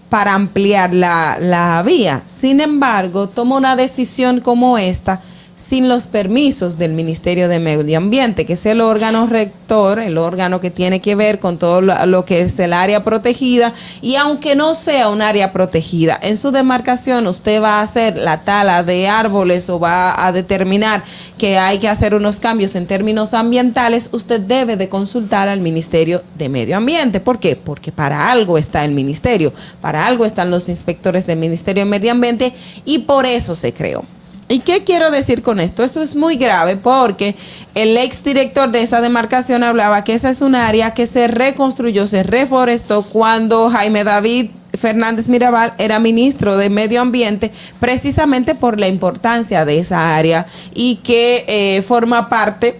para 0.08 0.34
ampliar 0.34 0.94
la, 0.94 1.38
la 1.40 1.82
vía. 1.82 2.22
Sin 2.24 2.60
embargo, 2.60 3.28
toma 3.28 3.56
una 3.56 3.74
decisión 3.74 4.40
como 4.40 4.78
esta 4.78 5.20
sin 5.62 5.88
los 5.88 6.06
permisos 6.06 6.76
del 6.76 6.92
Ministerio 6.92 7.48
de 7.48 7.60
Medio 7.60 7.96
Ambiente, 7.96 8.44
que 8.44 8.54
es 8.54 8.66
el 8.66 8.80
órgano 8.80 9.26
rector, 9.26 10.00
el 10.00 10.18
órgano 10.18 10.60
que 10.60 10.70
tiene 10.70 11.00
que 11.00 11.14
ver 11.14 11.38
con 11.38 11.58
todo 11.58 11.80
lo, 11.80 12.24
que 12.24 12.42
es 12.42 12.58
el 12.58 12.72
área 12.72 13.04
protegida. 13.04 13.72
Y 14.00 14.16
aunque 14.16 14.54
no 14.54 14.74
sea 14.74 15.08
un 15.08 15.22
área 15.22 15.52
protegida, 15.52 16.18
en 16.20 16.36
su 16.36 16.50
demarcación 16.50 17.26
usted 17.26 17.62
va 17.62 17.80
a 17.80 17.82
hacer 17.82 18.16
la 18.16 18.42
tala 18.44 18.82
de 18.82 19.08
árboles 19.08 19.70
o 19.70 19.78
va 19.78 20.26
a 20.26 20.32
determinar 20.32 21.04
que 21.38 21.58
hay 21.58 21.78
que 21.78 21.88
hacer 21.88 22.14
unos 22.14 22.40
cambios 22.40 22.74
en 22.74 22.86
términos 22.86 23.32
ambientales, 23.32 24.10
usted 24.12 24.40
debe 24.40 24.76
de 24.76 24.88
consultar 24.88 25.48
al 25.48 25.60
Ministerio 25.60 26.22
de 26.36 26.48
Medio 26.48 26.76
Ambiente. 26.76 27.20
¿Por 27.20 27.38
qué? 27.38 27.56
Porque 27.56 27.92
para 27.92 28.30
algo 28.30 28.58
está 28.58 28.84
el 28.84 28.92
ministerio, 28.92 29.52
para 29.80 30.06
algo 30.06 30.24
están 30.24 30.50
los 30.50 30.68
inspectores 30.68 31.26
del 31.26 31.38
Ministerio 31.38 31.84
de 31.84 31.90
Medio 31.90 32.10
Ambiente 32.10 32.52
y 32.84 33.00
por 33.00 33.26
eso 33.26 33.54
se 33.54 33.72
creó. 33.72 34.04
¿Y 34.52 34.58
qué 34.60 34.84
quiero 34.84 35.10
decir 35.10 35.42
con 35.42 35.60
esto? 35.60 35.82
Esto 35.82 36.02
es 36.02 36.14
muy 36.14 36.36
grave 36.36 36.76
porque 36.76 37.34
el 37.74 37.96
ex 37.96 38.22
director 38.22 38.70
de 38.70 38.82
esa 38.82 39.00
demarcación 39.00 39.64
hablaba 39.64 40.04
que 40.04 40.12
esa 40.12 40.28
es 40.28 40.42
un 40.42 40.54
área 40.54 40.92
que 40.92 41.06
se 41.06 41.26
reconstruyó, 41.26 42.06
se 42.06 42.22
reforestó 42.22 43.02
cuando 43.02 43.70
Jaime 43.70 44.04
David 44.04 44.50
Fernández 44.74 45.30
Mirabal 45.30 45.72
era 45.78 45.98
ministro 46.00 46.58
de 46.58 46.68
Medio 46.68 47.00
Ambiente, 47.00 47.50
precisamente 47.80 48.54
por 48.54 48.78
la 48.78 48.88
importancia 48.88 49.64
de 49.64 49.78
esa 49.78 50.16
área 50.16 50.46
y 50.74 50.96
que 50.96 51.46
eh, 51.48 51.80
forma 51.80 52.28
parte 52.28 52.78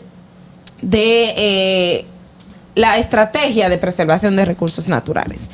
de 0.83 1.33
eh, 1.39 2.05
la 2.75 2.99
estrategia 2.99 3.71
de 3.71 3.79
preservación 3.79 4.37
de 4.37 4.45
recursos 4.45 4.89
naturales. 4.89 5.49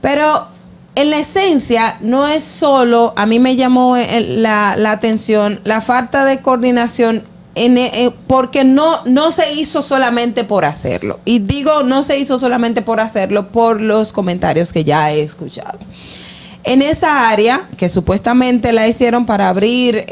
Pero 0.00 0.48
en 0.94 1.10
la 1.10 1.18
esencia 1.18 1.96
no 2.00 2.28
es 2.28 2.44
solo, 2.44 3.12
a 3.16 3.26
mí 3.26 3.38
me 3.38 3.56
llamó 3.56 3.96
eh, 3.96 4.20
la, 4.20 4.76
la 4.76 4.92
atención 4.92 5.60
la 5.64 5.80
falta 5.80 6.24
de 6.24 6.40
coordinación 6.40 7.22
en, 7.54 7.78
eh, 7.78 8.10
porque 8.26 8.64
no, 8.64 9.02
no 9.04 9.30
se 9.30 9.54
hizo 9.54 9.82
solamente 9.82 10.44
por 10.44 10.64
hacerlo. 10.64 11.20
Y 11.24 11.40
digo, 11.40 11.82
no 11.82 12.02
se 12.02 12.18
hizo 12.18 12.38
solamente 12.38 12.82
por 12.82 13.00
hacerlo 13.00 13.48
por 13.48 13.80
los 13.80 14.12
comentarios 14.12 14.72
que 14.72 14.84
ya 14.84 15.12
he 15.12 15.22
escuchado. 15.22 15.78
En 16.64 16.80
esa 16.80 17.28
área, 17.28 17.66
que 17.76 17.88
supuestamente 17.88 18.72
la 18.72 18.86
hicieron 18.86 19.26
para 19.26 19.48
abrir 19.48 20.06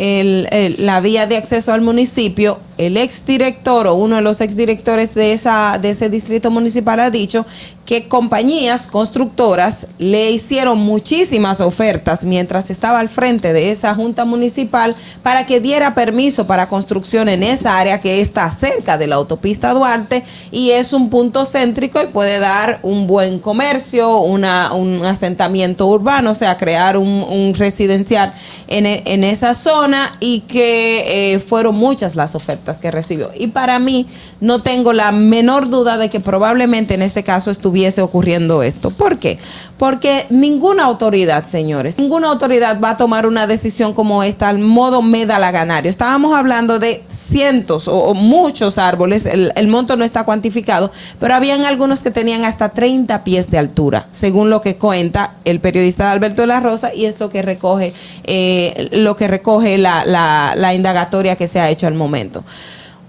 la 0.79 1.01
vía 1.01 1.27
de 1.27 1.37
acceso 1.37 1.73
al 1.73 1.81
municipio, 1.81 2.59
el 2.77 2.97
exdirector 2.97 3.87
o 3.87 3.95
uno 3.95 4.17
de 4.17 4.23
los 4.23 4.41
exdirectores 4.41 5.15
de, 5.15 5.35
esa, 5.35 5.79
de 5.81 5.91
ese 5.91 6.09
distrito 6.09 6.51
municipal 6.51 6.99
ha 7.01 7.11
dicho 7.11 7.45
que 7.85 8.09
compañías 8.09 8.87
constructoras 8.87 9.89
le 9.99 10.31
hicieron 10.31 10.79
muchísimas 10.79 11.61
ofertas 11.61 12.25
mientras 12.25 12.71
estaba 12.71 13.01
al 13.01 13.09
frente 13.09 13.53
de 13.53 13.71
esa 13.71 13.95
junta 13.95 14.25
municipal 14.25 14.95
para 15.23 15.45
que 15.45 15.61
diera 15.61 15.95
permiso 15.95 16.47
para 16.47 16.69
construcción 16.69 17.29
en 17.29 17.43
esa 17.43 17.79
área 17.79 18.01
que 18.01 18.21
está 18.21 18.51
cerca 18.51 18.97
de 18.97 19.09
la 19.09 19.17
autopista 19.17 19.73
Duarte 19.73 20.23
y 20.51 20.71
es 20.71 20.93
un 20.93 21.11
punto 21.11 21.45
céntrico 21.45 22.01
y 22.01 22.07
puede 22.07 22.39
dar 22.39 22.79
un 22.83 23.07
buen 23.07 23.41
comercio, 23.41 24.19
una, 24.19 24.73
un 24.73 25.05
asentamiento 25.05 25.87
urbano, 25.87 26.35
sea, 26.41 26.57
crear 26.57 26.97
un, 26.97 27.55
residencial 27.55 28.33
en, 28.69 28.87
e- 28.87 29.03
en 29.07 29.25
esa 29.25 29.55
zona 29.55 30.13
y 30.21 30.41
que 30.41 31.35
eh, 31.35 31.39
fueron 31.39 31.75
muchas 31.75 32.17
las 32.17 32.35
ofertas 32.35 32.79
que 32.79 32.91
recibió. 32.91 33.31
Y 33.37 33.49
para 33.49 33.79
mí 33.79 34.07
no 34.41 34.63
tengo 34.63 34.93
la 34.93 35.13
menor 35.13 35.69
duda 35.69 35.99
de 35.99 36.09
que 36.09 36.21
probablemente 36.21 36.95
en 36.95 37.03
ese 37.03 37.23
caso 37.23 37.51
estuviese 37.51 38.03
ocurriendo 38.03 38.63
esto. 38.63 38.91
¿Por 38.91 39.19
qué? 39.19 39.39
Porque 39.81 40.27
ninguna 40.29 40.85
autoridad, 40.85 41.47
señores, 41.47 41.97
ninguna 41.97 42.29
autoridad 42.29 42.79
va 42.85 42.91
a 42.91 42.97
tomar 42.99 43.25
una 43.25 43.47
decisión 43.47 43.95
como 43.95 44.23
esta 44.23 44.51
al 44.51 44.59
modo 44.59 45.01
medalaganario. 45.01 45.89
Estábamos 45.89 46.37
hablando 46.37 46.79
de 46.79 47.03
cientos 47.09 47.89
o, 47.89 48.13
muchos 48.13 48.77
árboles, 48.77 49.25
el, 49.25 49.53
el 49.57 49.69
monto 49.69 49.97
no 49.97 50.05
está 50.05 50.25
cuantificado, 50.25 50.91
pero 51.19 51.35
habían 51.35 51.65
algunos 51.65 52.03
que 52.03 52.11
tenían 52.11 52.45
hasta 52.45 52.69
30 52.69 53.25
pies 53.25 53.51
de 53.51 53.57
altura, 53.57 54.07
según 54.11 54.51
lo 54.51 54.61
que 54.61 54.77
cuenta 54.77 55.37
el 55.47 55.61
periodista 55.61 56.13
Alberto 56.13 56.43
de 56.43 56.49
la 56.49 56.61
Rosa 56.61 56.93
y 56.95 57.07
es 57.07 57.19
lo 57.19 57.31
que 57.31 57.41
recoge, 57.41 57.95
eh, 58.25 58.91
lo 58.93 59.17
que 59.17 59.29
recoge 59.29 59.79
la, 59.79 60.05
la- 60.05 60.53
la 60.57 60.75
indagatoria 60.75 61.37
que 61.37 61.49
se 61.49 61.59
ha 61.59 61.71
hecho 61.71 61.87
al 61.87 61.95
momento. 61.95 62.45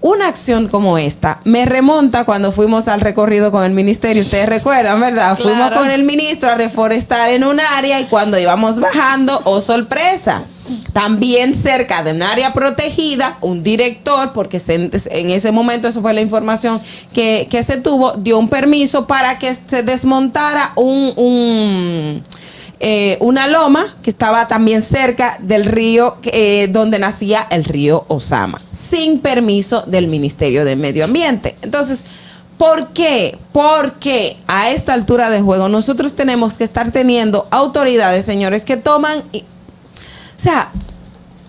Una 0.02 0.26
acción 0.26 0.66
como 0.66 0.98
esta 0.98 1.40
me 1.44 1.64
remonta 1.64 2.24
cuando 2.24 2.50
fuimos 2.50 2.88
al 2.88 3.00
recorrido 3.00 3.52
con 3.52 3.64
el 3.64 3.70
ministerio. 3.72 4.22
Ustedes 4.22 4.48
recuerdan, 4.48 5.00
¿verdad? 5.00 5.38
Fuimos 5.38 5.70
con 5.78 5.88
el 5.90 6.02
ministro 6.02 6.50
a 6.50 6.56
reforestar 6.56 7.30
en 7.30 7.44
un 7.44 7.60
área 7.60 8.00
y 8.00 8.06
cuando 8.06 8.36
íbamos 8.36 8.80
bajando, 8.80 9.40
oh 9.44 9.60
sorpresa, 9.60 10.42
también 10.92 11.54
cerca 11.54 12.02
de 12.02 12.10
un 12.12 12.22
área 12.22 12.52
protegida, 12.52 13.36
un 13.42 13.62
director, 13.62 14.32
porque 14.32 14.58
se- 14.58 14.90
en 15.10 15.30
ese 15.30 15.52
momento, 15.52 15.86
eso 15.86 16.02
fue 16.02 16.12
la 16.14 16.20
información 16.20 16.80
que, 17.12 17.46
que 17.48 17.62
se 17.62 17.76
tuvo, 17.76 18.14
dio 18.14 18.38
un 18.40 18.48
permiso 18.48 19.06
para 19.06 19.38
que 19.38 19.54
se 19.54 19.84
desmontara 19.84 20.72
un- 20.74 21.12
un 21.14 22.24
eh, 22.84 23.16
una 23.20 23.46
loma 23.46 23.86
que 24.02 24.10
estaba 24.10 24.48
también 24.48 24.82
cerca 24.82 25.38
del 25.40 25.66
río 25.66 26.16
eh, 26.24 26.66
donde 26.68 26.98
nacía 26.98 27.46
el 27.48 27.62
río 27.62 28.04
Osama, 28.08 28.60
sin 28.72 29.20
permiso 29.20 29.82
del 29.82 30.08
Ministerio 30.08 30.64
de 30.64 30.74
Medio 30.74 31.04
Ambiente. 31.04 31.54
Entonces, 31.62 32.04
¿por 32.58 32.88
qué? 32.88 33.38
Porque 33.52 34.36
a 34.48 34.72
esta 34.72 34.94
altura 34.94 35.30
de 35.30 35.40
juego 35.40 35.68
nosotros 35.68 36.14
tenemos 36.14 36.54
que 36.54 36.64
estar 36.64 36.90
teniendo 36.90 37.46
autoridades, 37.52 38.24
señores, 38.24 38.64
que 38.64 38.76
toman... 38.76 39.20
o 39.20 39.40
sea, 40.36 40.72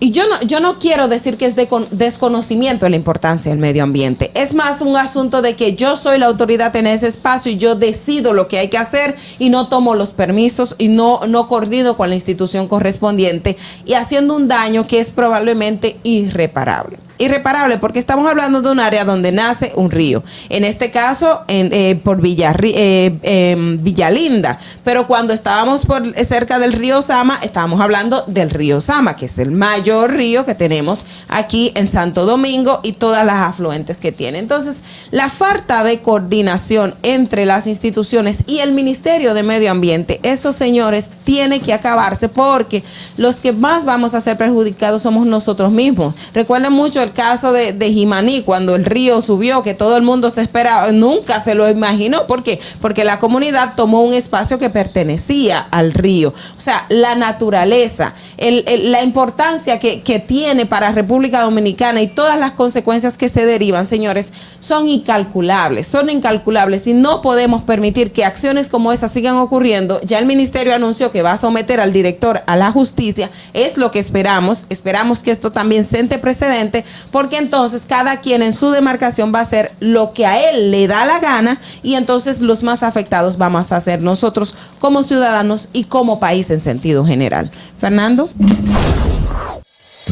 y 0.00 0.10
yo 0.10 0.28
no, 0.28 0.40
yo 0.42 0.60
no 0.60 0.78
quiero 0.78 1.08
decir 1.08 1.36
que 1.36 1.46
es 1.46 1.56
de 1.56 1.66
con- 1.68 1.86
desconocimiento 1.90 2.84
de 2.86 2.90
la 2.90 2.96
importancia 2.96 3.50
del 3.50 3.58
medio 3.58 3.82
ambiente. 3.84 4.30
Es 4.34 4.52
más 4.54 4.80
un 4.80 4.96
asunto 4.96 5.40
de 5.40 5.56
que 5.56 5.74
yo 5.74 5.96
soy 5.96 6.18
la 6.18 6.26
autoridad 6.26 6.74
en 6.76 6.86
ese 6.86 7.06
espacio 7.08 7.50
y 7.52 7.56
yo 7.56 7.74
decido 7.74 8.32
lo 8.34 8.48
que 8.48 8.58
hay 8.58 8.68
que 8.68 8.78
hacer 8.78 9.16
y 9.38 9.50
no 9.50 9.68
tomo 9.68 9.94
los 9.94 10.10
permisos 10.10 10.74
y 10.78 10.88
no, 10.88 11.20
no 11.26 11.48
coordino 11.48 11.96
con 11.96 12.08
la 12.08 12.16
institución 12.16 12.68
correspondiente 12.68 13.56
y 13.86 13.94
haciendo 13.94 14.36
un 14.36 14.48
daño 14.48 14.86
que 14.86 15.00
es 15.00 15.10
probablemente 15.10 15.96
irreparable. 16.02 16.98
Irreparable 17.18 17.78
porque 17.78 17.98
estamos 17.98 18.28
hablando 18.28 18.60
de 18.60 18.70
un 18.70 18.80
área 18.80 19.04
donde 19.04 19.32
nace 19.32 19.72
un 19.76 19.90
río. 19.90 20.22
En 20.48 20.64
este 20.64 20.90
caso, 20.90 21.42
en, 21.48 21.70
eh, 21.72 22.00
por 22.02 22.20
Villarri- 22.20 22.72
eh, 22.74 23.18
em, 23.22 23.82
Villalinda. 23.82 24.58
Pero 24.82 25.06
cuando 25.06 25.32
estábamos 25.32 25.86
por 25.86 26.04
eh, 26.06 26.24
cerca 26.24 26.58
del 26.58 26.72
río 26.72 27.02
Sama, 27.02 27.38
estábamos 27.42 27.80
hablando 27.80 28.22
del 28.26 28.50
río 28.50 28.80
Sama, 28.80 29.16
que 29.16 29.26
es 29.26 29.38
el 29.38 29.50
mayor 29.52 30.12
río 30.14 30.44
que 30.44 30.54
tenemos 30.54 31.06
aquí 31.28 31.72
en 31.76 31.88
Santo 31.88 32.26
Domingo 32.26 32.80
y 32.82 32.92
todas 32.92 33.24
las 33.24 33.36
afluentes 33.36 33.98
que 33.98 34.12
tiene. 34.12 34.38
Entonces, 34.38 34.80
la 35.10 35.28
falta 35.30 35.84
de 35.84 36.00
coordinación 36.00 36.94
entre 37.02 37.46
las 37.46 37.66
instituciones 37.66 38.38
y 38.46 38.58
el 38.58 38.72
Ministerio 38.72 39.34
de 39.34 39.42
Medio 39.42 39.70
Ambiente, 39.70 40.20
esos 40.22 40.56
señores, 40.56 41.10
tiene 41.24 41.60
que 41.60 41.72
acabarse 41.72 42.28
porque 42.28 42.82
los 43.16 43.36
que 43.36 43.52
más 43.52 43.84
vamos 43.84 44.14
a 44.14 44.20
ser 44.20 44.36
perjudicados 44.36 45.02
somos 45.02 45.26
nosotros 45.26 45.72
mismos. 45.72 46.14
Recuerden 46.34 46.72
mucho 46.72 47.03
el 47.04 47.12
caso 47.12 47.52
de, 47.52 47.72
de 47.72 47.92
Jimaní, 47.92 48.42
cuando 48.42 48.74
el 48.74 48.84
río 48.84 49.20
subió, 49.20 49.62
que 49.62 49.74
todo 49.74 49.96
el 49.96 50.02
mundo 50.02 50.30
se 50.30 50.42
esperaba, 50.42 50.90
nunca 50.90 51.40
se 51.40 51.54
lo 51.54 51.70
imaginó. 51.70 52.26
¿Por 52.26 52.42
qué? 52.42 52.60
Porque 52.80 53.04
la 53.04 53.20
comunidad 53.20 53.74
tomó 53.76 54.02
un 54.02 54.14
espacio 54.14 54.58
que 54.58 54.70
pertenecía 54.70 55.60
al 55.70 55.92
río. 55.92 56.34
O 56.56 56.60
sea, 56.60 56.86
la 56.88 57.14
naturaleza, 57.14 58.14
la 58.38 59.02
importancia 59.02 59.78
que, 59.78 60.02
que 60.02 60.18
tiene 60.18 60.66
para 60.66 60.92
República 60.92 61.42
Dominicana 61.42 62.02
y 62.02 62.08
todas 62.08 62.38
las 62.38 62.52
consecuencias 62.52 63.16
que 63.16 63.28
se 63.28 63.46
derivan, 63.46 63.86
señores, 63.88 64.32
son 64.60 64.88
incalculables, 64.88 65.86
son 65.86 66.10
incalculables 66.10 66.86
y 66.86 66.94
no 66.94 67.20
podemos 67.20 67.62
permitir 67.62 68.12
que 68.12 68.24
acciones 68.24 68.68
como 68.68 68.92
esas 68.92 69.12
sigan 69.12 69.36
ocurriendo. 69.36 70.00
Ya 70.02 70.18
el 70.18 70.26
ministerio 70.26 70.74
anunció 70.74 71.10
que 71.12 71.22
va 71.22 71.32
a 71.32 71.36
someter 71.36 71.80
al 71.80 71.92
director 71.92 72.42
a 72.46 72.56
la 72.56 72.72
justicia, 72.72 73.30
es 73.52 73.76
lo 73.76 73.90
que 73.90 73.98
esperamos, 73.98 74.66
esperamos 74.70 75.22
que 75.22 75.30
esto 75.30 75.52
también 75.52 75.84
sente 75.84 76.18
precedente, 76.18 76.84
porque 77.10 77.38
entonces 77.38 77.82
cada 77.86 78.20
quien 78.20 78.42
en 78.42 78.54
su 78.54 78.70
demarcación 78.70 79.32
va 79.34 79.40
a 79.40 79.42
hacer 79.42 79.72
lo 79.80 80.12
que 80.12 80.26
a 80.26 80.50
él 80.50 80.70
le 80.70 80.86
da 80.86 81.04
la 81.04 81.20
gana 81.20 81.60
y 81.82 81.94
entonces 81.94 82.40
los 82.40 82.62
más 82.62 82.82
afectados 82.82 83.38
vamos 83.38 83.72
a 83.72 83.80
ser 83.80 84.00
nosotros 84.00 84.54
como 84.78 85.02
ciudadanos 85.02 85.68
y 85.72 85.84
como 85.84 86.20
país 86.20 86.50
en 86.50 86.60
sentido 86.60 87.04
general. 87.04 87.50
Fernando. 87.78 88.28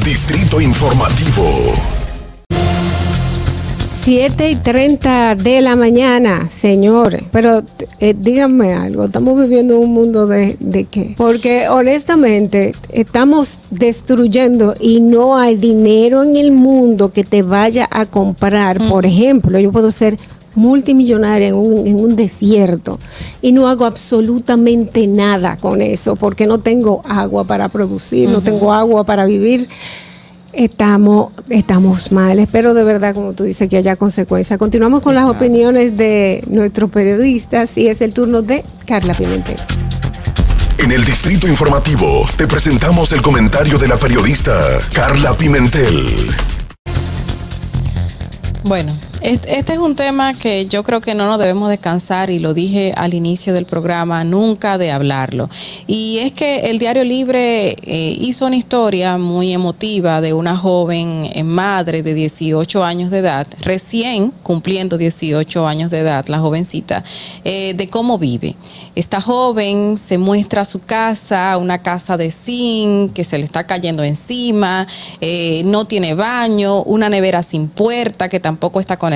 Distrito 0.04 0.60
Informativo. 0.60 2.01
7 4.04 4.50
y 4.50 4.56
30 4.56 5.36
de 5.36 5.60
la 5.60 5.76
mañana, 5.76 6.48
señores. 6.48 7.22
Pero 7.30 7.62
eh, 8.00 8.16
díganme 8.18 8.72
algo, 8.72 9.04
estamos 9.04 9.40
viviendo 9.40 9.78
un 9.78 9.94
mundo 9.94 10.26
de, 10.26 10.56
de 10.58 10.86
qué? 10.86 11.14
Porque 11.16 11.68
honestamente 11.68 12.74
estamos 12.90 13.60
destruyendo 13.70 14.74
y 14.80 15.00
no 15.00 15.38
hay 15.38 15.54
dinero 15.54 16.24
en 16.24 16.34
el 16.34 16.50
mundo 16.50 17.12
que 17.12 17.22
te 17.22 17.42
vaya 17.42 17.88
a 17.92 18.06
comprar. 18.06 18.78
Por 18.88 19.06
ejemplo, 19.06 19.56
yo 19.60 19.70
puedo 19.70 19.92
ser 19.92 20.18
multimillonaria 20.56 21.46
en 21.46 21.54
un, 21.54 21.86
en 21.86 22.00
un 22.00 22.16
desierto 22.16 22.98
y 23.40 23.52
no 23.52 23.68
hago 23.68 23.84
absolutamente 23.84 25.06
nada 25.06 25.56
con 25.56 25.80
eso 25.80 26.16
porque 26.16 26.48
no 26.48 26.58
tengo 26.58 27.02
agua 27.04 27.44
para 27.44 27.68
producir, 27.68 28.28
no 28.28 28.40
tengo 28.40 28.72
agua 28.72 29.04
para 29.04 29.26
vivir. 29.26 29.68
Estamos, 30.52 31.32
estamos 31.48 32.12
mal, 32.12 32.38
espero 32.38 32.74
de 32.74 32.84
verdad, 32.84 33.14
como 33.14 33.32
tú 33.32 33.44
dices, 33.44 33.70
que 33.70 33.78
haya 33.78 33.96
consecuencias. 33.96 34.58
Continuamos 34.58 35.00
con 35.00 35.14
las 35.14 35.24
opiniones 35.24 35.96
de 35.96 36.44
nuestros 36.46 36.90
periodistas 36.90 37.78
y 37.78 37.88
es 37.88 38.02
el 38.02 38.12
turno 38.12 38.42
de 38.42 38.62
Carla 38.86 39.14
Pimentel. 39.14 39.56
En 40.78 40.92
el 40.92 41.04
Distrito 41.04 41.48
Informativo 41.48 42.26
te 42.36 42.46
presentamos 42.46 43.12
el 43.12 43.22
comentario 43.22 43.78
de 43.78 43.88
la 43.88 43.96
periodista 43.96 44.78
Carla 44.92 45.32
Pimentel. 45.34 46.06
Bueno, 48.64 48.92
este, 49.22 49.56
este 49.56 49.74
es 49.74 49.78
un 49.78 49.94
tema 49.94 50.34
que 50.34 50.66
yo 50.66 50.82
creo 50.82 51.00
que 51.00 51.14
no 51.14 51.26
nos 51.26 51.38
debemos 51.38 51.70
descansar 51.70 52.30
y 52.30 52.40
lo 52.40 52.54
dije 52.54 52.92
al 52.96 53.14
inicio 53.14 53.54
del 53.54 53.66
programa, 53.66 54.24
nunca 54.24 54.78
de 54.78 54.90
hablarlo. 54.90 55.48
Y 55.86 56.18
es 56.18 56.32
que 56.32 56.70
el 56.70 56.80
Diario 56.80 57.04
Libre 57.04 57.76
eh, 57.84 58.16
hizo 58.18 58.46
una 58.46 58.56
historia 58.56 59.18
muy 59.18 59.52
emotiva 59.52 60.20
de 60.20 60.32
una 60.32 60.56
joven 60.56 61.30
eh, 61.34 61.44
madre 61.44 62.02
de 62.02 62.14
18 62.14 62.84
años 62.84 63.12
de 63.12 63.18
edad, 63.18 63.46
recién 63.60 64.32
cumpliendo 64.42 64.98
18 64.98 65.68
años 65.68 65.92
de 65.92 66.00
edad, 66.00 66.26
la 66.26 66.40
jovencita, 66.40 67.04
eh, 67.44 67.74
de 67.76 67.88
cómo 67.88 68.18
vive. 68.18 68.56
Esta 68.96 69.20
joven 69.20 69.98
se 69.98 70.18
muestra 70.18 70.64
su 70.64 70.80
casa, 70.80 71.56
una 71.58 71.80
casa 71.80 72.16
de 72.16 72.30
zinc 72.30 73.12
que 73.12 73.22
se 73.22 73.38
le 73.38 73.44
está 73.44 73.66
cayendo 73.66 74.02
encima, 74.02 74.86
no 75.64 75.86
tiene 75.86 76.14
baño, 76.14 76.82
una 76.82 77.08
nevera 77.08 77.42
sin 77.42 77.68
puerta 77.68 78.28
que 78.28 78.40
tampoco 78.40 78.80
está 78.80 78.96
conectada 78.96 79.11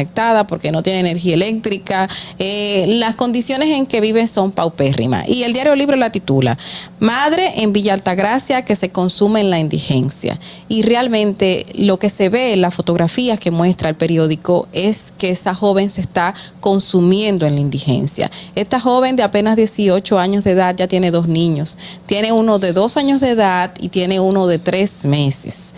porque 0.47 0.73
no 0.73 0.83
tiene 0.83 1.01
energía 1.01 1.35
eléctrica. 1.35 2.09
Eh, 2.39 2.85
las 2.89 3.15
condiciones 3.15 3.71
en 3.71 3.87
que 3.87 4.01
vive 4.01 4.27
son 4.27 4.53
paupérrimas. 4.53 5.29
Y 5.29 5.45
el 5.45 5.53
diario 5.53 5.75
Libre 5.75 5.97
la 5.97 6.11
titula 6.11 6.59
Madre 7.01 7.63
en 7.63 7.73
Villa 7.73 7.95
Altagracia 7.95 8.65
que 8.65 8.77
se 8.77 8.91
consume 8.91 9.41
en 9.41 9.51
la 9.51 9.59
indigencia. 9.59 10.39
Y 10.69 10.83
realmente 10.83 11.67
lo 11.77 11.99
que 11.99 12.11
se 12.11 12.29
ve 12.29 12.53
en 12.53 12.61
las 12.61 12.75
fotografías 12.75 13.39
que 13.39 13.51
muestra 13.51 13.89
el 13.89 13.95
periódico 13.95 14.69
es 14.73 15.13
que 15.19 15.31
esa 15.31 15.55
joven 15.55 15.91
se 15.91 16.01
está 16.01 16.35
consumiendo 16.61 17.47
en 17.47 17.55
la 17.55 17.61
indigencia. 17.61 18.31
Esta 18.55 18.81
joven 18.81 19.17
de 19.17 19.23
apenas 19.23 19.57
18 19.57 20.19
años 20.19 20.45
de 20.45 20.53
edad 20.53 20.75
ya 20.77 20.89
tiene 20.89 21.11
dos 21.11 21.29
niños. 21.29 21.79
Tiene 22.07 22.33
uno 22.33 22.59
de 22.59 22.73
dos 22.73 22.97
años 22.97 23.21
de 23.21 23.31
edad 23.31 23.73
y 23.81 23.89
tiene 23.89 24.21
uno 24.21 24.47
de 24.47 24.59
tres 24.59 25.05
meses 25.05 25.75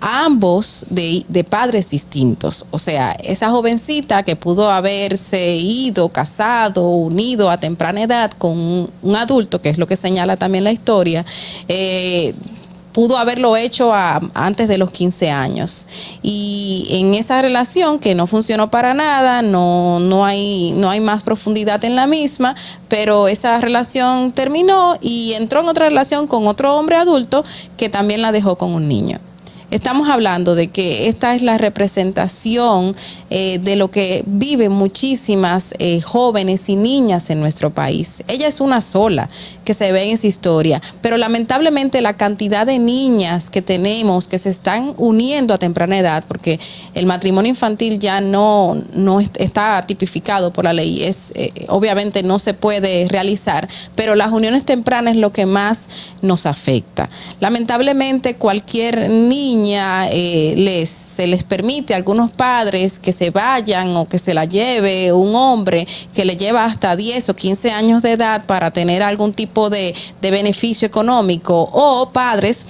ambos 0.00 0.86
de, 0.90 1.44
padres 1.48 1.90
distintos. 1.90 2.66
O 2.70 2.78
sea, 2.78 3.12
esa 3.12 3.50
jovencita 3.50 4.22
que 4.22 4.36
pudo 4.36 4.70
haberse 4.70 5.56
ido, 5.56 6.08
casado, 6.08 6.88
unido 6.88 7.50
a 7.50 7.58
temprana 7.58 8.02
edad 8.02 8.30
con 8.32 8.90
un, 9.02 9.16
adulto, 9.16 9.60
que 9.60 9.68
es 9.68 9.78
lo 9.78 9.86
que 9.86 9.96
señala 9.96 10.36
también 10.36 10.64
la 10.64 10.72
historia, 10.72 11.24
eh, 11.68 12.34
pudo 12.92 13.18
haberlo 13.18 13.56
hecho 13.56 13.92
antes 13.94 14.68
de 14.68 14.78
los 14.78 14.90
15 14.90 15.30
años. 15.30 15.86
Y 16.22 16.86
en 16.90 17.14
esa 17.14 17.40
relación 17.42 17.98
que 17.98 18.14
no 18.14 18.26
funcionó 18.26 18.70
para 18.70 18.94
nada, 18.94 19.42
no, 19.42 20.00
no, 20.00 20.24
hay, 20.24 20.72
no 20.76 20.90
hay 20.90 21.00
más 21.00 21.22
profundidad 21.22 21.84
en 21.84 21.96
la 21.96 22.06
misma, 22.06 22.54
pero 22.88 23.28
esa 23.28 23.58
relación 23.60 24.32
terminó 24.32 24.96
y 25.00 25.34
entró 25.34 25.60
en 25.60 25.68
otra 25.68 25.88
relación 25.88 26.26
con 26.26 26.46
otro 26.46 26.76
hombre 26.76 26.96
adulto 26.96 27.44
que 27.76 27.88
también 27.88 28.22
la 28.22 28.32
dejó 28.32 28.56
con 28.56 28.72
un 28.72 28.88
niño. 28.88 29.20
Estamos 29.70 30.08
hablando 30.08 30.56
de 30.56 30.66
que 30.66 31.08
esta 31.08 31.36
es 31.36 31.42
la 31.42 31.56
representación 31.56 32.96
eh, 33.30 33.60
de 33.62 33.76
lo 33.76 33.88
que 33.88 34.24
viven 34.26 34.72
muchísimas 34.72 35.74
eh, 35.78 36.00
jóvenes 36.00 36.68
y 36.68 36.74
niñas 36.74 37.30
en 37.30 37.38
nuestro 37.38 37.70
país. 37.70 38.24
Ella 38.26 38.48
es 38.48 38.60
una 38.60 38.80
sola 38.80 39.28
que 39.64 39.72
se 39.72 39.92
ve 39.92 40.02
en 40.02 40.14
esa 40.14 40.26
historia, 40.26 40.82
pero 41.00 41.16
lamentablemente 41.16 42.00
la 42.00 42.16
cantidad 42.16 42.66
de 42.66 42.80
niñas 42.80 43.48
que 43.48 43.62
tenemos 43.62 44.26
que 44.26 44.38
se 44.38 44.50
están 44.50 44.92
uniendo 44.96 45.54
a 45.54 45.58
temprana 45.58 45.98
edad, 45.98 46.24
porque 46.26 46.58
el 46.94 47.06
matrimonio 47.06 47.50
infantil 47.50 48.00
ya 48.00 48.20
no, 48.20 48.76
no 48.92 49.20
está 49.20 49.86
tipificado 49.86 50.52
por 50.52 50.64
la 50.64 50.72
ley, 50.72 51.04
es 51.04 51.32
eh, 51.36 51.52
obviamente 51.68 52.24
no 52.24 52.40
se 52.40 52.54
puede 52.54 53.06
realizar, 53.08 53.68
pero 53.94 54.16
las 54.16 54.32
uniones 54.32 54.64
tempranas 54.64 55.14
es 55.14 55.20
lo 55.20 55.32
que 55.32 55.46
más 55.46 55.88
nos 56.22 56.46
afecta. 56.46 57.08
Lamentablemente 57.38 58.34
cualquier 58.34 59.08
niño 59.08 59.59
eh, 59.66 60.54
les, 60.56 60.88
se 60.88 61.26
les 61.26 61.44
permite 61.44 61.94
a 61.94 61.96
algunos 61.96 62.30
padres 62.30 62.98
que 62.98 63.12
se 63.12 63.30
vayan 63.30 63.96
o 63.96 64.06
que 64.06 64.18
se 64.18 64.34
la 64.34 64.44
lleve 64.44 65.12
un 65.12 65.34
hombre 65.34 65.86
que 66.14 66.24
le 66.24 66.36
lleva 66.36 66.64
hasta 66.64 66.96
10 66.96 67.28
o 67.28 67.34
15 67.34 67.70
años 67.70 68.02
de 68.02 68.12
edad 68.12 68.44
para 68.46 68.70
tener 68.70 69.02
algún 69.02 69.32
tipo 69.32 69.70
de, 69.70 69.94
de 70.20 70.30
beneficio 70.30 70.86
económico 70.86 71.68
o 71.72 72.10
padres 72.10 72.66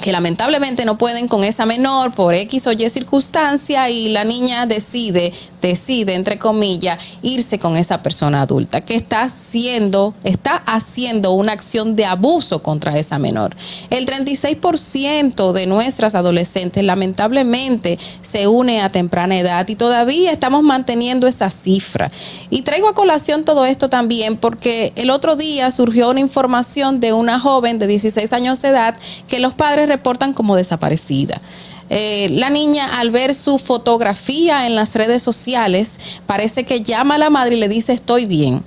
que 0.00 0.12
lamentablemente 0.12 0.84
no 0.84 0.98
pueden 0.98 1.28
con 1.28 1.44
esa 1.44 1.66
menor 1.66 2.12
por 2.12 2.34
X 2.34 2.66
o 2.66 2.72
Y 2.72 2.88
circunstancia 2.90 3.88
y 3.90 4.10
la 4.10 4.24
niña 4.24 4.66
decide, 4.66 5.32
decide, 5.62 6.14
entre 6.14 6.38
comillas, 6.38 6.98
irse 7.22 7.58
con 7.58 7.76
esa 7.76 8.02
persona 8.02 8.42
adulta 8.42 8.82
que 8.82 8.94
está 8.94 9.22
haciendo, 9.22 10.14
está 10.22 10.56
haciendo 10.66 11.32
una 11.32 11.52
acción 11.52 11.96
de 11.96 12.04
abuso 12.04 12.62
contra 12.62 12.98
esa 12.98 13.18
menor. 13.18 13.56
El 13.90 14.06
36% 14.06 15.52
de 15.52 15.66
nuestras 15.66 16.14
adolescentes 16.14 16.84
lamentablemente 16.84 17.98
se 18.20 18.46
une 18.46 18.82
a 18.82 18.90
temprana 18.90 19.38
edad 19.38 19.66
y 19.68 19.76
todavía 19.76 20.30
estamos 20.30 20.62
manteniendo 20.62 21.26
esa 21.26 21.50
cifra. 21.50 22.10
Y 22.50 22.62
traigo 22.62 22.88
a 22.88 22.94
colación 22.94 23.44
todo 23.44 23.64
esto 23.64 23.88
también 23.88 24.36
porque 24.36 24.92
el 24.96 25.10
otro 25.10 25.36
día 25.36 25.70
surgió 25.70 26.10
una 26.10 26.20
información 26.20 27.00
de 27.00 27.12
una 27.12 27.40
joven 27.40 27.78
de 27.78 27.86
16 27.86 28.32
años 28.32 28.60
de 28.62 28.68
edad 28.68 28.96
que 29.28 29.38
los 29.38 29.54
padres 29.54 29.85
reportan 29.86 30.32
como 30.34 30.56
desaparecida. 30.56 31.40
Eh, 31.88 32.28
la 32.32 32.50
niña 32.50 32.98
al 32.98 33.10
ver 33.10 33.34
su 33.34 33.58
fotografía 33.58 34.66
en 34.66 34.74
las 34.74 34.94
redes 34.96 35.22
sociales 35.22 36.20
parece 36.26 36.64
que 36.64 36.80
llama 36.80 37.14
a 37.14 37.18
la 37.18 37.30
madre 37.30 37.56
y 37.56 37.60
le 37.60 37.68
dice 37.68 37.92
estoy 37.92 38.26
bien 38.26 38.62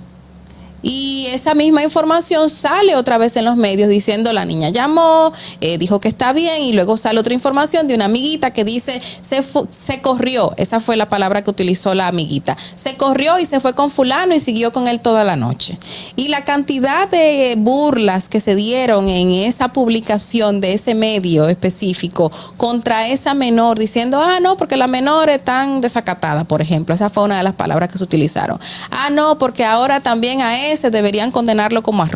y 0.82 1.26
esa 1.30 1.54
misma 1.54 1.82
información 1.82 2.50
sale 2.50 2.96
otra 2.96 3.18
vez 3.18 3.36
en 3.36 3.44
los 3.44 3.56
medios 3.56 3.88
diciendo 3.88 4.32
la 4.32 4.44
niña 4.44 4.70
llamó, 4.70 5.32
eh, 5.60 5.78
dijo 5.78 6.00
que 6.00 6.08
está 6.08 6.32
bien 6.32 6.62
y 6.62 6.72
luego 6.72 6.96
sale 6.96 7.20
otra 7.20 7.34
información 7.34 7.88
de 7.88 7.94
una 7.94 8.06
amiguita 8.06 8.50
que 8.52 8.64
dice 8.64 9.00
se, 9.20 9.42
se 9.42 10.00
corrió, 10.00 10.54
esa 10.56 10.80
fue 10.80 10.96
la 10.96 11.08
palabra 11.08 11.42
que 11.42 11.50
utilizó 11.50 11.94
la 11.94 12.08
amiguita, 12.08 12.56
se 12.74 12.96
corrió 12.96 13.38
y 13.38 13.46
se 13.46 13.60
fue 13.60 13.74
con 13.74 13.90
fulano 13.90 14.34
y 14.34 14.40
siguió 14.40 14.72
con 14.72 14.88
él 14.88 15.00
toda 15.00 15.24
la 15.24 15.36
noche. 15.36 15.78
Y 16.16 16.28
la 16.28 16.44
cantidad 16.44 17.08
de 17.08 17.54
burlas 17.58 18.28
que 18.28 18.40
se 18.40 18.54
dieron 18.54 19.08
en 19.08 19.30
esa 19.30 19.68
publicación 19.72 20.60
de 20.60 20.74
ese 20.74 20.94
medio 20.94 21.48
específico 21.48 22.30
contra 22.56 23.08
esa 23.08 23.34
menor 23.34 23.78
diciendo, 23.78 24.20
ah, 24.22 24.38
no, 24.40 24.56
porque 24.56 24.76
la 24.76 24.86
menor 24.86 25.28
es 25.28 25.42
tan 25.44 25.80
desacatada, 25.80 26.44
por 26.44 26.62
ejemplo, 26.62 26.94
esa 26.94 27.10
fue 27.10 27.24
una 27.24 27.38
de 27.38 27.42
las 27.42 27.54
palabras 27.54 27.88
que 27.88 27.98
se 27.98 28.04
utilizaron. 28.04 28.58
Ah, 28.90 29.10
no, 29.10 29.38
porque 29.38 29.64
ahora 29.64 30.00
también 30.00 30.42
a 30.42 30.69
él 30.69 30.69
ese 30.72 30.90
deberían 30.90 31.30
condenarlo 31.30 31.82
como 31.82 32.02
a. 32.02 32.10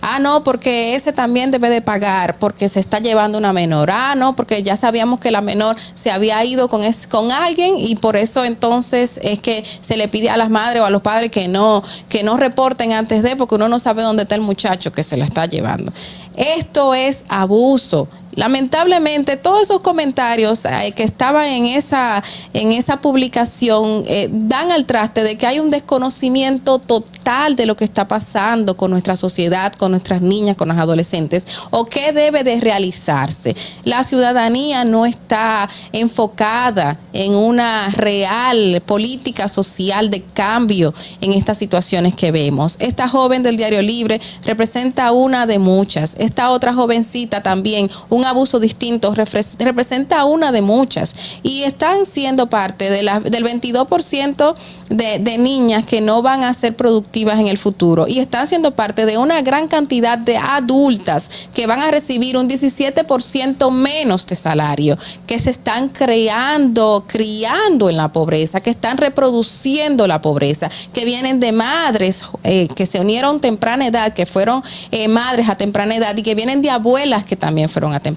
Ah, 0.00 0.18
no, 0.18 0.42
porque 0.42 0.96
ese 0.96 1.12
también 1.12 1.50
debe 1.50 1.70
de 1.70 1.80
pagar 1.80 2.38
porque 2.38 2.68
se 2.68 2.80
está 2.80 2.98
llevando 2.98 3.38
una 3.38 3.52
menor. 3.52 3.90
Ah, 3.92 4.14
no, 4.16 4.34
porque 4.34 4.62
ya 4.62 4.76
sabíamos 4.76 5.20
que 5.20 5.30
la 5.30 5.40
menor 5.40 5.76
se 5.94 6.10
había 6.10 6.44
ido 6.44 6.68
con, 6.68 6.82
con 7.08 7.30
alguien 7.30 7.76
y 7.78 7.94
por 7.96 8.16
eso 8.16 8.44
entonces 8.44 9.20
es 9.22 9.38
que 9.40 9.64
se 9.80 9.96
le 9.96 10.08
pide 10.08 10.30
a 10.30 10.36
las 10.36 10.50
madres 10.50 10.82
o 10.82 10.86
a 10.86 10.90
los 10.90 11.02
padres 11.02 11.30
que 11.30 11.46
no, 11.46 11.82
que 12.08 12.22
no 12.22 12.36
reporten 12.36 12.92
antes 12.92 13.22
de, 13.22 13.36
porque 13.36 13.54
uno 13.54 13.68
no 13.68 13.78
sabe 13.78 14.02
dónde 14.02 14.24
está 14.24 14.34
el 14.34 14.40
muchacho 14.40 14.92
que 14.92 15.02
se 15.02 15.16
la 15.16 15.24
está 15.24 15.46
llevando. 15.46 15.92
Esto 16.34 16.94
es 16.94 17.24
abuso. 17.28 18.08
Lamentablemente, 18.34 19.36
todos 19.36 19.62
esos 19.62 19.80
comentarios 19.80 20.64
eh, 20.64 20.92
que 20.96 21.02
estaban 21.02 21.46
en 21.46 21.66
esa, 21.66 22.22
en 22.54 22.72
esa 22.72 23.00
publicación 23.00 24.04
eh, 24.06 24.28
dan 24.32 24.72
al 24.72 24.86
traste 24.86 25.22
de 25.22 25.36
que 25.36 25.46
hay 25.46 25.60
un 25.60 25.70
desconocimiento 25.70 26.78
total 26.78 27.56
de 27.56 27.66
lo 27.66 27.76
que 27.76 27.84
está 27.84 28.08
pasando 28.08 28.76
con 28.76 28.90
nuestra 28.90 29.16
sociedad, 29.16 29.72
con 29.74 29.90
nuestras 29.90 30.22
niñas, 30.22 30.56
con 30.56 30.68
las 30.68 30.78
adolescentes, 30.78 31.46
o 31.70 31.84
qué 31.84 32.12
debe 32.12 32.42
de 32.42 32.58
realizarse. 32.60 33.54
La 33.84 34.02
ciudadanía 34.02 34.84
no 34.84 35.04
está 35.04 35.68
enfocada 35.92 36.98
en 37.12 37.34
una 37.34 37.88
real 37.90 38.82
política 38.86 39.48
social 39.48 40.08
de 40.08 40.22
cambio 40.22 40.94
en 41.20 41.32
estas 41.32 41.58
situaciones 41.58 42.14
que 42.14 42.32
vemos. 42.32 42.76
Esta 42.78 43.08
joven 43.08 43.42
del 43.42 43.56
Diario 43.56 43.82
Libre 43.82 44.20
representa 44.44 45.12
una 45.12 45.46
de 45.46 45.58
muchas. 45.58 46.16
Esta 46.18 46.50
otra 46.50 46.72
jovencita 46.72 47.42
también, 47.42 47.90
un 48.08 48.21
un 48.22 48.28
abuso 48.28 48.60
distinto 48.60 49.12
representa 49.14 50.24
una 50.24 50.52
de 50.52 50.62
muchas. 50.62 51.40
Y 51.42 51.64
están 51.64 52.06
siendo 52.06 52.48
parte 52.48 52.88
de 52.88 53.02
la, 53.02 53.18
del 53.18 53.44
22% 53.44 54.54
de, 54.90 55.18
de 55.18 55.38
niñas 55.38 55.84
que 55.84 56.00
no 56.00 56.22
van 56.22 56.44
a 56.44 56.54
ser 56.54 56.76
productivas 56.76 57.40
en 57.40 57.48
el 57.48 57.58
futuro. 57.58 58.06
Y 58.06 58.20
están 58.20 58.46
siendo 58.46 58.76
parte 58.76 59.06
de 59.06 59.18
una 59.18 59.42
gran 59.42 59.66
cantidad 59.66 60.18
de 60.18 60.36
adultas 60.36 61.48
que 61.52 61.66
van 61.66 61.80
a 61.80 61.90
recibir 61.90 62.36
un 62.36 62.48
17% 62.48 63.70
menos 63.72 64.26
de 64.26 64.36
salario, 64.36 64.96
que 65.26 65.40
se 65.40 65.50
están 65.50 65.88
creando, 65.88 67.04
criando 67.08 67.90
en 67.90 67.96
la 67.96 68.12
pobreza, 68.12 68.60
que 68.60 68.70
están 68.70 68.98
reproduciendo 68.98 70.06
la 70.06 70.22
pobreza, 70.22 70.70
que 70.92 71.04
vienen 71.04 71.40
de 71.40 71.50
madres 71.50 72.24
eh, 72.44 72.68
que 72.76 72.86
se 72.86 73.00
unieron 73.00 73.40
temprana 73.40 73.86
edad, 73.86 74.12
que 74.14 74.26
fueron 74.26 74.62
eh, 74.92 75.08
madres 75.08 75.48
a 75.48 75.56
temprana 75.56 75.96
edad 75.96 76.16
y 76.16 76.22
que 76.22 76.36
vienen 76.36 76.62
de 76.62 76.70
abuelas 76.70 77.24
que 77.24 77.36
también 77.36 77.68
fueron 77.68 77.92
a 77.92 77.98
temprana 77.98 78.11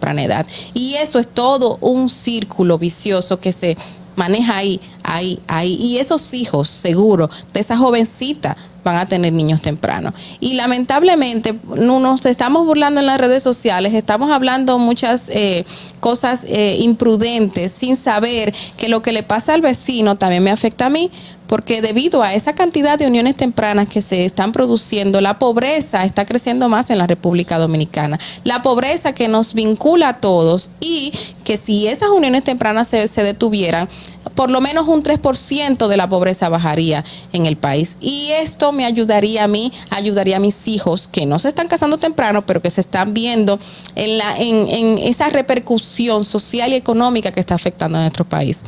Y 0.73 0.95
eso 0.95 1.19
es 1.19 1.27
todo 1.27 1.77
un 1.81 2.10
círculo 2.10 2.77
vicioso 2.77 3.39
que 3.39 3.51
se 3.51 3.77
maneja 4.15 4.58
ahí, 4.58 4.79
ahí, 5.03 5.39
ahí. 5.47 5.75
Y 5.79 5.97
esos 5.97 6.34
hijos, 6.34 6.69
seguro, 6.69 7.29
de 7.53 7.60
esa 7.60 7.77
jovencita 7.77 8.55
van 8.86 8.97
a 8.97 9.05
tener 9.08 9.34
niños 9.34 9.62
tempranos. 9.62 10.13
Y 10.39 10.53
lamentablemente 10.53 11.60
no 11.75 11.99
nos 11.99 12.25
estamos 12.25 12.65
burlando 12.65 12.99
en 12.99 13.08
las 13.08 13.19
redes 13.19 13.41
sociales, 13.41 13.95
estamos 13.95 14.29
hablando 14.31 14.77
muchas 14.77 15.29
eh, 15.29 15.65
cosas 15.99 16.45
eh, 16.47 16.77
imprudentes 16.79 17.71
sin 17.71 17.97
saber 17.97 18.53
que 18.77 18.88
lo 18.88 19.01
que 19.01 19.12
le 19.12 19.23
pasa 19.23 19.55
al 19.55 19.62
vecino 19.62 20.17
también 20.17 20.43
me 20.43 20.51
afecta 20.51 20.86
a 20.86 20.89
mí, 20.91 21.10
porque 21.47 21.81
debido 21.81 22.23
a 22.23 22.34
esa 22.34 22.53
cantidad 22.53 22.97
de 22.97 23.08
uniones 23.08 23.36
tempranas 23.36 23.88
que 23.88 24.01
se 24.01 24.25
están 24.25 24.51
produciendo, 24.51 25.21
la 25.21 25.39
pobreza 25.39 26.03
está 26.05 26.25
creciendo 26.25 26.69
más 26.69 26.89
en 26.89 26.97
la 26.97 27.08
República 27.08 27.58
Dominicana. 27.58 28.19
La 28.43 28.62
pobreza 28.62 29.13
que 29.13 29.27
nos 29.27 29.53
vincula 29.53 30.10
a 30.10 30.20
todos 30.20 30.72
y 30.80 31.13
que 31.43 31.57
si 31.57 31.88
esas 31.88 32.09
uniones 32.09 32.43
tempranas 32.43 32.88
se, 32.88 33.24
detuvieran, 33.24 33.88
por 34.34 34.49
lo 34.49 34.61
menos 34.61 34.88
un 34.88 35.03
3% 35.03 35.88
de 35.88 35.97
la 35.97 36.09
pobreza 36.09 36.49
bajaría 36.49 37.03
en 37.32 37.45
el 37.45 37.57
país. 37.57 37.97
Y 38.01 38.30
esto 38.32 38.72
me 38.72 38.86
ayudaría 38.86 39.43
a 39.43 39.47
mí, 39.47 39.72
ayudaría 39.91 40.38
a 40.38 40.39
mis 40.39 40.67
hijos 40.67 41.07
que 41.07 41.26
no 41.26 41.39
se 41.39 41.49
están 41.49 41.67
casando 41.67 41.97
temprano, 41.97 42.45
pero 42.45 42.61
que 42.61 42.72
se 42.72 42.82
están 42.82 43.13
viendo 43.13 43.59
en, 43.95 44.17
la, 44.17 44.38
en, 44.38 44.67
en 44.67 44.97
esa 44.97 45.30
repercusión 45.30 46.26
social 46.26 46.72
y 46.72 46.76
económica 46.76 47.32
que 47.32 47.39
está 47.39 47.55
afectando 47.55 47.97
a 47.97 48.01
nuestro 48.01 48.26
país. 48.26 48.63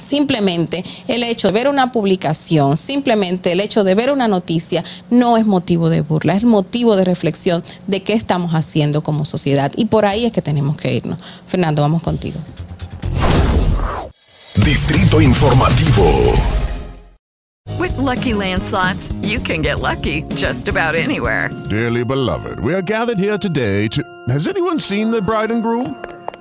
Simplemente 0.00 0.82
el 1.08 1.22
hecho 1.22 1.48
de 1.48 1.52
ver 1.52 1.68
una 1.68 1.92
publicación, 1.92 2.76
simplemente 2.76 3.52
el 3.52 3.60
hecho 3.60 3.84
de 3.84 3.94
ver 3.94 4.10
una 4.10 4.28
noticia 4.28 4.82
no 5.10 5.36
es 5.36 5.46
motivo 5.46 5.90
de 5.90 6.00
burla, 6.00 6.34
es 6.34 6.44
motivo 6.44 6.96
de 6.96 7.04
reflexión 7.04 7.62
de 7.86 8.02
qué 8.02 8.14
estamos 8.14 8.52
haciendo 8.52 9.02
como 9.02 9.24
sociedad. 9.24 9.70
Y 9.76 9.86
por 9.86 10.06
ahí 10.06 10.24
es 10.24 10.32
que 10.32 10.42
tenemos 10.42 10.76
que 10.76 10.94
irnos. 10.94 11.20
Fernando, 11.46 11.82
vamos 11.82 12.02
contigo. 12.02 12.40
Distrito 14.64 15.20
Informativo. 15.20 16.34
With 17.78 17.96
Lucky 17.96 18.34
Land 18.34 18.62
slots, 18.62 19.12
you 19.22 19.38
can 19.40 19.62
get 19.62 19.80
lucky 19.80 20.24
just 20.34 20.68
about 20.68 20.94
anywhere. 20.94 21.50
Dearly 21.68 22.04
beloved, 22.04 22.60
we 22.60 22.74
are 22.74 22.82
gathered 22.82 23.18
here 23.18 23.38
today 23.38 23.88
to. 23.88 24.02
Has 24.28 24.48
anyone 24.48 24.78
seen 24.78 25.10
the 25.10 25.22
bride 25.22 25.50
and 25.50 25.62
groom? 25.62 25.94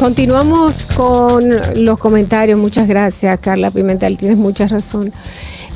Continuamos 0.00 0.86
con 0.86 1.44
los 1.76 1.98
comentarios. 1.98 2.58
Muchas 2.58 2.88
gracias, 2.88 3.38
Carla 3.38 3.70
Pimentel. 3.70 4.16
Tienes 4.16 4.38
mucha 4.38 4.66
razón. 4.66 5.12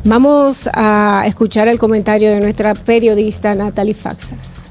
Vamos 0.02 0.66
a 0.72 1.24
escuchar 1.26 1.68
el 1.68 1.78
comentario 1.78 2.30
de 2.30 2.40
nuestra 2.40 2.74
periodista 2.74 3.54
Natalie 3.54 3.92
Faxas. 3.92 4.70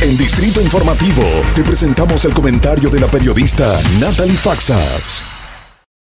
En 0.00 0.16
Distrito 0.16 0.60
Informativo 0.60 1.24
te 1.56 1.64
presentamos 1.64 2.24
el 2.24 2.32
comentario 2.32 2.88
de 2.88 3.00
la 3.00 3.08
periodista 3.08 3.80
Natalie 3.98 4.36
Faxas. 4.36 5.37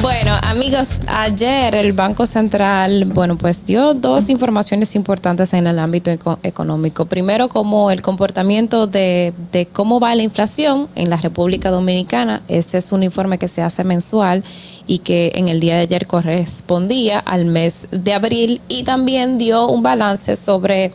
Bueno, 0.00 0.32
amigos, 0.44 1.00
ayer 1.08 1.74
el 1.74 1.92
Banco 1.92 2.24
Central, 2.26 3.04
bueno, 3.06 3.36
pues 3.36 3.64
dio 3.66 3.94
dos 3.94 4.28
informaciones 4.28 4.94
importantes 4.94 5.52
en 5.54 5.66
el 5.66 5.76
ámbito 5.80 6.12
eco- 6.12 6.38
económico. 6.44 7.06
Primero, 7.06 7.48
como 7.48 7.90
el 7.90 8.00
comportamiento 8.00 8.86
de, 8.86 9.32
de 9.50 9.66
cómo 9.66 9.98
va 9.98 10.14
la 10.14 10.22
inflación 10.22 10.88
en 10.94 11.10
la 11.10 11.16
República 11.16 11.70
Dominicana. 11.70 12.42
Este 12.46 12.78
es 12.78 12.92
un 12.92 13.02
informe 13.02 13.38
que 13.38 13.48
se 13.48 13.60
hace 13.60 13.82
mensual 13.82 14.44
y 14.86 14.98
que 14.98 15.32
en 15.34 15.48
el 15.48 15.58
día 15.58 15.74
de 15.74 15.80
ayer 15.80 16.06
correspondía 16.06 17.18
al 17.18 17.46
mes 17.46 17.88
de 17.90 18.12
abril 18.14 18.60
y 18.68 18.84
también 18.84 19.36
dio 19.36 19.66
un 19.66 19.82
balance 19.82 20.36
sobre 20.36 20.92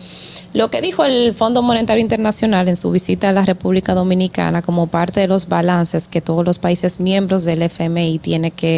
lo 0.53 0.71
que 0.71 0.81
dijo 0.81 1.03
el 1.03 1.33
Fondo 1.33 1.61
Monetario 1.61 2.01
Internacional 2.01 2.69
en 2.69 2.77
su 2.77 2.89
visita 2.89 3.29
a 3.29 3.33
la 3.33 3.43
República 3.43 3.93
Dominicana 3.93 4.61
como 4.61 4.87
parte 4.87 5.19
de 5.19 5.27
los 5.27 5.49
balances 5.49 6.07
que 6.07 6.21
todos 6.21 6.45
los 6.45 6.57
países 6.57 6.99
miembros 7.01 7.43
del 7.43 7.61
FMI 7.63 8.17
tienen 8.19 8.51
que 8.51 8.76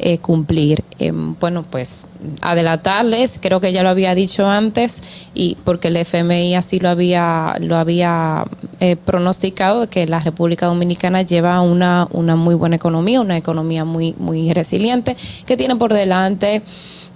eh, 0.00 0.18
cumplir. 0.18 0.84
Eh, 1.00 1.12
bueno, 1.12 1.64
pues 1.68 2.06
adelantarles, 2.40 3.38
creo 3.40 3.60
que 3.60 3.72
ya 3.72 3.82
lo 3.82 3.88
había 3.88 4.14
dicho 4.14 4.48
antes, 4.48 5.28
y 5.34 5.56
porque 5.64 5.88
el 5.88 5.96
FMI 5.96 6.54
así 6.54 6.78
lo 6.80 6.88
había, 6.88 7.54
lo 7.60 7.76
había 7.76 8.44
eh, 8.80 8.96
pronosticado, 8.96 9.88
que 9.90 10.06
la 10.06 10.20
República 10.20 10.66
Dominicana 10.66 11.22
lleva 11.22 11.60
una, 11.60 12.06
una 12.12 12.36
muy 12.36 12.54
buena 12.54 12.76
economía, 12.76 13.20
una 13.20 13.36
economía 13.36 13.84
muy, 13.84 14.14
muy 14.18 14.52
resiliente, 14.52 15.16
que 15.46 15.56
tiene 15.56 15.76
por 15.76 15.92
delante 15.92 16.62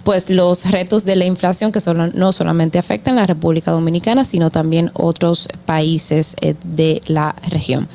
pues 0.03 0.29
los 0.29 0.69
retos 0.69 1.05
de 1.05 1.15
la 1.15 1.23
inflación 1.23 1.71
que 1.71 1.79
solo- 1.79 2.07
no 2.13 2.33
solamente 2.33 2.77
afectan 2.77 3.17
a 3.17 3.21
la 3.21 3.27
República 3.27 3.71
Dominicana, 3.71 4.25
sino 4.25 4.49
también 4.49 4.91
otros 4.93 5.47
países 5.65 6.35
eh, 6.41 6.55
de 6.65 7.01
la 7.07 7.33
región. 7.49 7.87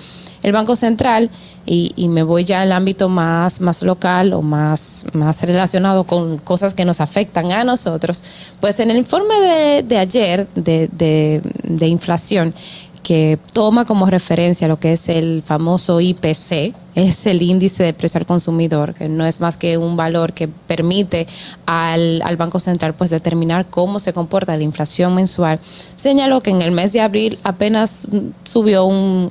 El 0.42 0.52
Banco 0.52 0.74
Central, 0.76 1.30
y, 1.68 1.92
y 1.96 2.08
me 2.08 2.22
voy 2.22 2.44
ya 2.44 2.62
al 2.62 2.72
ámbito 2.72 3.08
más, 3.10 3.60
más 3.60 3.82
local 3.82 4.32
o 4.32 4.40
más, 4.40 5.04
más 5.12 5.42
relacionado 5.42 6.04
con 6.04 6.38
cosas 6.38 6.72
que 6.72 6.86
nos 6.86 7.00
afectan 7.02 7.52
a 7.52 7.62
nosotros, 7.62 8.24
pues 8.60 8.80
en 8.80 8.90
el 8.90 8.96
informe 8.96 9.34
de, 9.38 9.82
de 9.82 9.98
ayer 9.98 10.48
de, 10.54 10.88
de- 10.90 11.86
inflación, 11.86 12.54
que 13.02 13.38
toma 13.54 13.84
como 13.86 14.04
referencia 14.06 14.68
lo 14.68 14.78
que 14.78 14.92
es 14.92 15.08
el 15.08 15.42
famoso 15.44 16.00
IPC, 16.00 16.74
es 16.94 17.26
el 17.26 17.40
índice 17.42 17.82
de 17.82 17.92
precio 17.94 18.18
al 18.18 18.26
consumidor, 18.26 18.94
que 18.94 19.08
no 19.08 19.24
es 19.24 19.40
más 19.40 19.56
que 19.56 19.78
un 19.78 19.96
valor 19.96 20.32
que 20.34 20.48
permite 20.48 21.26
al, 21.66 22.20
al 22.22 22.36
Banco 22.36 22.60
Central 22.60 22.94
pues 22.94 23.10
determinar 23.10 23.66
cómo 23.70 23.98
se 23.98 24.12
comporta 24.12 24.56
la 24.56 24.62
inflación 24.62 25.14
mensual, 25.14 25.58
señaló 25.96 26.42
que 26.42 26.50
en 26.50 26.60
el 26.60 26.72
mes 26.72 26.92
de 26.92 27.00
abril 27.00 27.38
apenas 27.44 28.06
subió 28.44 28.84
un 28.84 29.28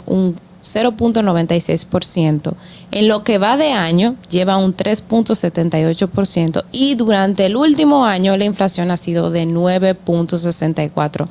0.96%. 0.63 2.53
En 2.91 3.07
lo 3.07 3.23
que 3.23 3.37
va 3.37 3.57
de 3.57 3.71
año 3.71 4.15
lleva 4.29 4.57
un 4.57 4.75
3.78% 4.75 6.65
y 6.71 6.95
durante 6.95 7.45
el 7.45 7.55
último 7.55 8.05
año 8.05 8.35
la 8.37 8.45
inflación 8.45 8.91
ha 8.91 8.97
sido 8.97 9.31
de 9.31 9.45
9.64% 9.45 11.27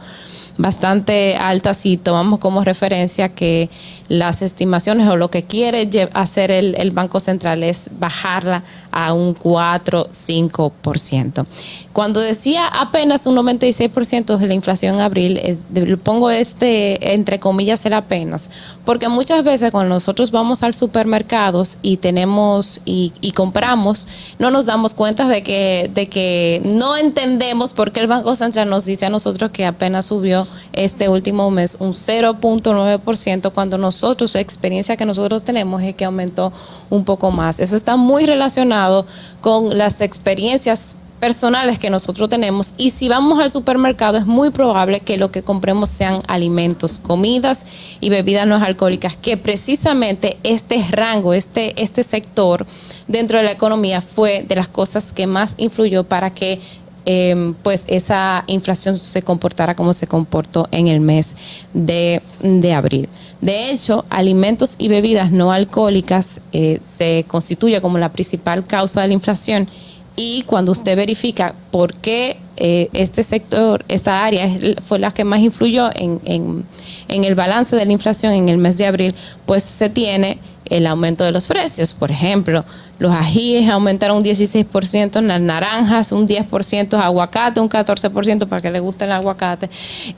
bastante 0.59 1.37
alta 1.37 1.75
si 1.75 1.97
tomamos 1.97 2.41
como 2.41 2.65
referencia 2.65 3.29
que 3.29 3.71
las 4.09 4.43
estimaciones 4.43 5.09
o 5.09 5.17
lo 5.17 5.31
que 5.31 5.45
quiere 5.45 5.89
hacer 6.15 6.51
el, 6.51 6.75
el 6.77 6.91
Banco 6.91 7.21
Central 7.21 7.63
es 7.63 7.91
bajarla 7.99 8.63
a 8.93 9.13
un 9.13 9.35
4-5%. 9.35 11.47
Cuando 11.93 12.21
decía 12.21 12.67
apenas 12.67 13.27
un 13.27 13.37
96% 13.37 14.37
de 14.37 14.47
la 14.47 14.55
inflación 14.55 14.97
en 14.97 15.01
abril, 15.01 15.39
eh, 15.39 15.57
pongo 16.03 16.31
este 16.31 17.15
entre 17.15 17.39
comillas 17.39 17.85
el 17.87 17.95
apenas, 17.95 18.51
porque 18.85 19.09
muchas 19.09 19.43
veces 19.45 19.73
cuando 19.73 19.95
nosotros 19.95 20.31
vamos 20.31 20.63
al 20.63 20.75
supermercados 20.75 21.79
y 21.83 21.99
tenemos 21.99 22.81
y, 22.85 23.13
y 23.21 23.33
compramos, 23.33 24.07
no 24.39 24.51
nos 24.51 24.67
damos 24.67 24.95
cuenta 24.95 25.29
de 25.29 25.43
que, 25.43 25.91
de 25.95 26.09
que 26.09 26.63
no 26.65 26.97
entendemos 26.97 27.73
por 27.73 27.93
qué 27.93 28.01
el 28.01 28.07
Banco 28.07 28.35
Central 28.35 28.71
nos 28.71 28.85
dice 28.85 29.07
a 29.07 29.11
nosotros 29.11 29.51
que 29.51 29.67
apenas 29.67 30.07
subió 30.07 30.46
este 30.73 31.09
último 31.09 31.51
mes 31.51 31.77
un 31.81 31.93
0.9% 31.93 33.53
cuando 33.53 33.79
nosotros, 33.79 34.35
la 34.35 34.41
experiencia 34.41 34.97
que 34.97 35.05
nosotros 35.05 35.43
tenemos 35.43 35.83
es 35.83 35.95
que 35.95 36.05
aumentó 36.05 36.53
un 36.91 37.05
poco 37.05 37.31
más. 37.31 37.61
Eso 37.61 37.77
está 37.77 37.97
muy 37.97 38.27
relacionado 38.27 39.07
con 39.41 39.77
las 39.77 40.01
experiencias 40.01 40.97
personales 41.21 41.79
que 41.79 41.91
nosotros 41.91 42.29
tenemos 42.29 42.75
y 42.77 42.91
si 42.91 43.09
vamos 43.09 43.41
al 43.41 43.51
supermercado 43.51 44.19
es 44.19 44.27
muy 44.27 44.51
probable 44.51 45.01
que 45.01 45.17
lo 45.17 45.31
que 45.31 45.43
compremos 45.43 45.91
sean 45.91 46.21
alimentos, 46.29 46.99
comidas 46.99 47.65
y 48.01 48.11
bebidas 48.11 48.47
no 48.47 48.57
alcohólicas, 48.57 49.17
que 49.17 49.37
precisamente 49.37 50.39
este 50.43 50.85
rango, 50.91 51.33
este, 51.33 51.81
este 51.83 52.03
sector 52.03 52.67
dentro 53.09 53.39
de 53.39 53.45
la 53.45 53.53
economía 53.53 54.03
fue 54.03 54.45
de 54.47 54.57
las 54.57 54.69
cosas 54.69 55.13
que 55.13 55.27
más 55.27 55.55
influyó 55.59 56.05
para 56.05 56.31
que 56.31 56.61
eh, 57.09 57.55
pues 57.63 57.85
esa 57.87 58.43
inflación 58.49 58.97
se 58.97 59.23
comportara 59.23 59.77
como 59.77 59.95
se 59.95 60.09
comportó 60.09 60.69
en 60.73 60.89
el 60.89 61.01
mes 61.01 61.37
de, 61.73 62.21
de 62.43 62.73
abril. 62.75 63.09
De 63.41 63.71
hecho, 63.71 64.05
alimentos 64.11 64.75
y 64.77 64.89
bebidas 64.89 65.31
no 65.31 65.53
alcohólicas 65.53 66.41
eh, 66.53 66.81
se 66.85 67.25
constituye 67.29 67.81
como 67.81 67.99
la 67.99 68.13
principal 68.13 68.67
causa 68.67 69.03
de 69.03 69.09
la 69.09 69.15
inflación 69.15 69.69
y 70.17 70.43
cuando 70.43 70.73
usted 70.73 70.97
verifica 70.97 71.55
por 71.71 71.95
qué 71.95 72.39
eh, 72.57 72.89
este 72.93 73.23
sector, 73.23 73.85
esta 73.87 74.25
área 74.25 74.49
fue 74.85 74.99
la 74.99 75.13
que 75.13 75.25
más 75.25 75.41
influyó 75.41 75.91
en, 75.95 76.21
en 76.25 77.25
el 77.25 77.35
balance 77.35 77.77
de 77.77 77.85
la 77.85 77.93
inflación 77.93 78.33
en 78.33 78.49
el 78.49 78.59
mes 78.59 78.79
de 78.79 78.87
abril, 78.87 79.15
pues 79.45 79.63
se 79.63 79.91
tiene 79.91 80.39
el 80.71 80.87
aumento 80.87 81.25
de 81.25 81.33
los 81.33 81.47
precios. 81.47 81.93
Por 81.95 82.11
ejemplo, 82.11 82.65
los 82.99 83.13
ajíes 83.13 83.69
aumentaron 83.69 84.19
un 84.19 84.25
16%, 84.25 85.21
las 85.23 85.41
naranjas 85.41 86.13
un 86.13 86.27
10%, 86.27 86.99
aguacate 86.99 87.61
un 87.61 87.69
14% 87.69 88.47
para 88.47 88.61
que 88.63 88.71
le 88.71 88.81
guste 88.81 89.05
el 89.05 89.13
aguacate. 89.13 89.69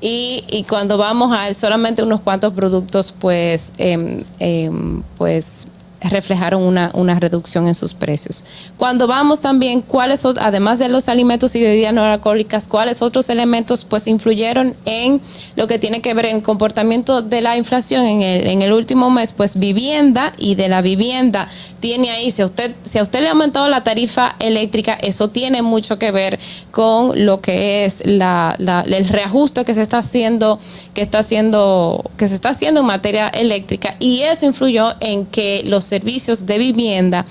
Y, 0.01 0.44
y 0.49 0.64
cuando 0.64 0.99
vamos 0.99 1.36
a 1.36 1.53
solamente 1.55 2.03
unos 2.03 2.20
cuantos 2.20 2.53
productos, 2.53 3.14
pues, 3.18 3.72
eh, 3.78 4.70
pues 5.16 5.68
reflejaron 6.01 6.62
una, 6.62 6.90
una, 6.94 7.18
reducción 7.18 7.66
en 7.66 7.74
sus 7.74 7.94
precios. 7.94 8.44
Cuando 8.76 9.07
vamos 9.07 9.40
también, 9.40 9.82
cuáles 9.82 10.24
además 10.24 10.78
de 10.78 10.88
los 10.88 11.09
alimentos 11.09 11.55
y 11.57 11.62
bebidas 11.62 11.92
no 11.92 12.05
alcohólicas, 12.05 12.68
cuáles 12.68 13.03
otros 13.03 13.28
elementos 13.30 13.84
pues 13.84 14.07
influyeron 14.07 14.76
en 14.84 15.20
lo 15.57 15.66
que 15.66 15.78
tiene 15.78 16.01
que 16.01 16.14
ver 16.14 16.26
en 16.26 16.36
el 16.36 16.42
comportamiento 16.42 17.22
de 17.22 17.40
la 17.40 17.57
inflación 17.57 18.05
en 18.05 18.22
el, 18.22 18.46
en 18.46 18.62
el 18.62 18.72
último 18.72 19.11
mes, 19.11 19.32
pues 19.32 19.59
vivienda 19.59 20.34
y 20.38 20.55
de 20.55 20.68
la 20.68 20.82
vivienda 20.82 21.49
tiene 21.80 22.11
ahí, 22.11 22.30
si 22.30 22.42
a 22.42 22.46
usted, 22.46 22.74
si 22.84 22.99
a 22.99 23.03
usted 23.03 23.20
le 23.20 23.28
ha 23.28 23.32
aumentado 23.32 23.68
la 23.68 23.84
tarifa 23.84 24.34
eléctrica, 24.38 24.94
eso 25.01 25.28
tiene 25.28 25.62
mucho 25.62 25.99
que 25.99 26.11
ver 26.11 26.38
con 26.70 27.24
lo 27.24 27.40
que 27.40 27.84
es 27.84 28.07
la, 28.07 28.55
la, 28.59 28.80
el 28.80 29.09
reajuste 29.09 29.64
que 29.64 29.74
se 29.74 29.82
está 29.82 29.99
haciendo, 29.99 30.59
que 30.94 31.03
está 31.03 31.20
haciendo, 31.20 32.05
que 32.16 32.28
se 32.28 32.34
está 32.34 32.51
haciendo 32.51 32.80
en 32.80 32.86
materia 32.86 33.28
eléctrica, 33.28 33.96
y 33.99 34.20
eso 34.22 34.46
influyó 34.46 34.94
en 35.01 35.26
que 35.26 35.62
los 35.66 35.88
servicios 35.89 36.47
de 36.47 36.59
vivienda 36.59 37.24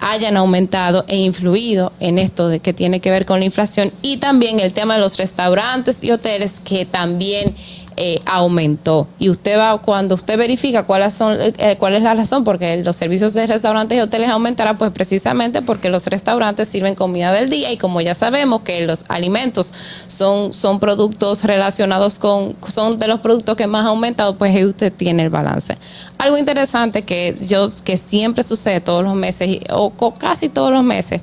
hayan 0.00 0.36
aumentado 0.36 1.04
e 1.08 1.18
influido 1.18 1.92
en 2.00 2.18
esto 2.18 2.48
de 2.48 2.60
que 2.60 2.72
tiene 2.72 3.00
que 3.00 3.10
ver 3.10 3.26
con 3.26 3.38
la 3.38 3.44
inflación 3.44 3.92
y 4.00 4.16
también 4.16 4.58
el 4.58 4.72
tema 4.72 4.94
de 4.94 5.00
los 5.00 5.18
restaurantes 5.18 6.02
y 6.02 6.10
hoteles 6.10 6.60
que 6.60 6.86
también 6.86 7.54
eh, 7.96 8.20
aumentó. 8.24 9.06
Y 9.18 9.28
usted 9.28 9.58
va, 9.58 9.78
cuando 9.78 10.14
usted 10.14 10.38
verifica 10.38 10.84
cuáles 10.84 11.14
son, 11.14 11.36
eh, 11.40 11.76
cuál 11.78 11.94
es 11.94 12.02
la 12.02 12.14
razón 12.14 12.44
porque 12.44 12.82
los 12.82 12.96
servicios 12.96 13.34
de 13.34 13.46
restaurantes 13.46 13.98
y 13.98 14.00
hoteles 14.00 14.30
aumentarán, 14.30 14.78
pues 14.78 14.90
precisamente 14.90 15.62
porque 15.62 15.90
los 15.90 16.06
restaurantes 16.06 16.68
sirven 16.68 16.94
comida 16.94 17.32
del 17.32 17.50
día 17.50 17.72
y 17.72 17.76
como 17.76 18.00
ya 18.00 18.14
sabemos 18.14 18.62
que 18.62 18.86
los 18.86 19.04
alimentos 19.08 19.72
son, 20.06 20.52
son 20.52 20.80
productos 20.80 21.44
relacionados 21.44 22.18
con, 22.18 22.56
son 22.66 22.98
de 22.98 23.06
los 23.06 23.20
productos 23.20 23.56
que 23.56 23.66
más 23.66 23.84
ha 23.84 23.88
aumentado, 23.88 24.36
pues 24.36 24.54
ahí 24.54 24.64
usted 24.64 24.92
tiene 24.92 25.22
el 25.22 25.30
balance. 25.30 25.76
Algo 26.18 26.38
interesante 26.38 27.02
que 27.02 27.34
yo, 27.46 27.66
que 27.84 27.96
siempre 27.96 28.42
sucede 28.42 28.80
todos 28.80 29.02
los 29.02 29.14
meses, 29.14 29.60
o 29.70 29.92
casi 30.18 30.48
todos 30.48 30.72
los 30.72 30.84
meses, 30.84 31.20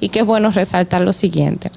y 0.00 0.08
que 0.08 0.20
es 0.20 0.26
bueno 0.26 0.50
resaltar 0.50 1.02
lo 1.02 1.12
siguiente. 1.12 1.70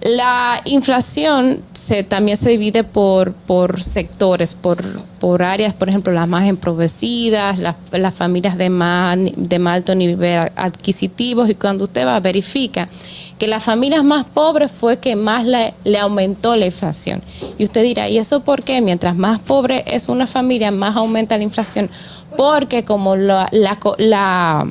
La 0.00 0.60
inflación 0.64 1.64
se, 1.72 2.04
también 2.04 2.36
se 2.36 2.50
divide 2.50 2.84
por, 2.84 3.32
por 3.32 3.82
sectores, 3.82 4.54
por, 4.54 5.42
áreas, 5.42 5.74
por 5.74 5.88
ejemplo, 5.88 6.12
las 6.12 6.28
más 6.28 6.46
empobrecidas, 6.46 7.58
las, 7.58 8.14
familias 8.14 8.56
de 8.56 8.70
más, 8.70 9.18
alto 9.66 9.96
nivel 9.96 10.52
adquisitivo, 10.54 11.46
y 11.46 11.56
cuando 11.56 11.84
usted 11.84 12.06
va, 12.06 12.20
verifica 12.20 12.88
que 13.38 13.48
las 13.48 13.64
familias 13.64 14.04
más 14.04 14.24
pobres 14.24 14.70
fue 14.70 14.98
que 14.98 15.16
más 15.16 15.44
le, 15.44 15.74
le, 15.82 15.98
aumentó 15.98 16.56
la 16.56 16.66
inflación. 16.66 17.22
Y 17.58 17.64
usted 17.64 17.82
dirá, 17.82 18.08
¿y 18.08 18.18
eso 18.18 18.40
por 18.40 18.62
qué? 18.62 18.80
Mientras 18.80 19.16
más 19.16 19.40
pobre 19.40 19.84
es 19.86 20.08
una 20.08 20.28
familia, 20.28 20.70
más 20.70 20.96
aumenta 20.96 21.36
la 21.36 21.44
inflación. 21.44 21.90
Porque 22.36 22.84
como 22.84 23.16
la, 23.16 23.48
la, 23.50 23.78
la 23.98 24.66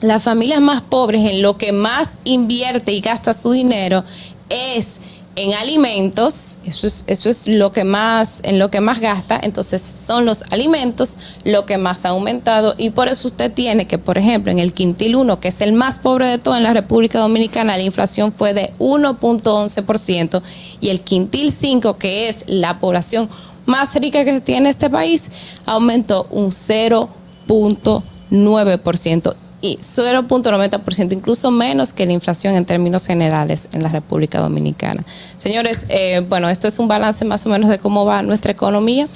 las 0.00 0.22
familias 0.22 0.60
más 0.60 0.82
pobres 0.82 1.24
en 1.24 1.42
lo 1.42 1.56
que 1.56 1.72
más 1.72 2.18
invierte 2.24 2.92
y 2.92 3.00
gasta 3.00 3.32
su 3.32 3.52
dinero 3.52 4.04
es 4.48 5.00
en 5.36 5.52
alimentos, 5.52 6.58
eso 6.64 6.86
es, 6.86 7.04
eso 7.06 7.28
es 7.28 7.46
lo 7.46 7.70
que 7.70 7.84
más, 7.84 8.40
en 8.42 8.58
lo 8.58 8.70
que 8.70 8.80
más 8.80 9.00
gasta, 9.00 9.38
entonces 9.42 9.82
son 9.82 10.24
los 10.24 10.44
alimentos 10.50 11.18
lo 11.44 11.66
que 11.66 11.76
más 11.76 12.06
ha 12.06 12.08
aumentado 12.08 12.74
y 12.78 12.88
por 12.88 13.08
eso 13.08 13.28
usted 13.28 13.52
tiene 13.52 13.86
que, 13.86 13.98
por 13.98 14.16
ejemplo, 14.16 14.50
en 14.50 14.58
el 14.58 14.72
quintil 14.72 15.14
1, 15.14 15.38
que 15.38 15.48
es 15.48 15.60
el 15.60 15.74
más 15.74 15.98
pobre 15.98 16.28
de 16.28 16.38
todo 16.38 16.56
en 16.56 16.62
la 16.62 16.72
República 16.72 17.18
Dominicana, 17.18 17.76
la 17.76 17.82
inflación 17.82 18.32
fue 18.32 18.54
de 18.54 18.72
1.11% 18.78 20.40
y 20.80 20.88
el 20.88 21.02
quintil 21.02 21.52
5, 21.52 21.98
que 21.98 22.30
es 22.30 22.44
la 22.46 22.78
población 22.78 23.28
más 23.66 23.94
rica 23.94 24.24
que 24.24 24.40
tiene 24.40 24.70
este 24.70 24.88
país, 24.88 25.30
aumentó 25.66 26.26
un 26.30 26.50
0.9% 26.50 29.36
y 29.60 29.78
0.90%, 29.78 31.12
incluso 31.12 31.50
menos 31.50 31.92
que 31.92 32.06
la 32.06 32.12
inflación 32.12 32.54
en 32.54 32.64
términos 32.64 33.06
generales 33.06 33.68
en 33.72 33.82
la 33.82 33.88
República 33.88 34.40
Dominicana. 34.40 35.04
Señores, 35.38 35.86
eh, 35.88 36.24
bueno, 36.28 36.48
esto 36.48 36.68
es 36.68 36.78
un 36.78 36.88
balance 36.88 37.24
más 37.24 37.46
o 37.46 37.48
menos 37.48 37.70
de 37.70 37.78
cómo 37.78 38.04
va 38.04 38.22
nuestra 38.22 38.52
economía. 38.52 39.08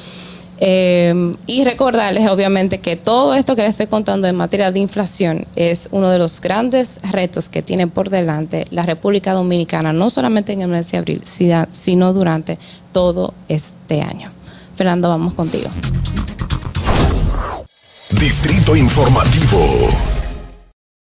Eh, 0.62 1.34
y 1.46 1.64
recordarles, 1.64 2.28
obviamente, 2.28 2.80
que 2.80 2.96
todo 2.96 3.34
esto 3.34 3.56
que 3.56 3.62
les 3.62 3.70
estoy 3.70 3.86
contando 3.86 4.28
en 4.28 4.36
materia 4.36 4.70
de 4.70 4.78
inflación 4.78 5.46
es 5.56 5.88
uno 5.90 6.10
de 6.10 6.18
los 6.18 6.40
grandes 6.42 7.00
retos 7.10 7.48
que 7.48 7.62
tiene 7.62 7.86
por 7.86 8.10
delante 8.10 8.66
la 8.70 8.82
República 8.82 9.32
Dominicana, 9.32 9.94
no 9.94 10.10
solamente 10.10 10.52
en 10.52 10.62
el 10.62 10.68
mes 10.68 10.92
de 10.92 10.98
abril, 10.98 11.22
sino 11.24 12.12
durante 12.12 12.58
todo 12.92 13.32
este 13.48 14.02
año. 14.02 14.30
Fernando, 14.74 15.08
vamos 15.08 15.32
contigo. 15.32 15.70
Distrito 18.18 18.76
Informativo. 18.76 20.19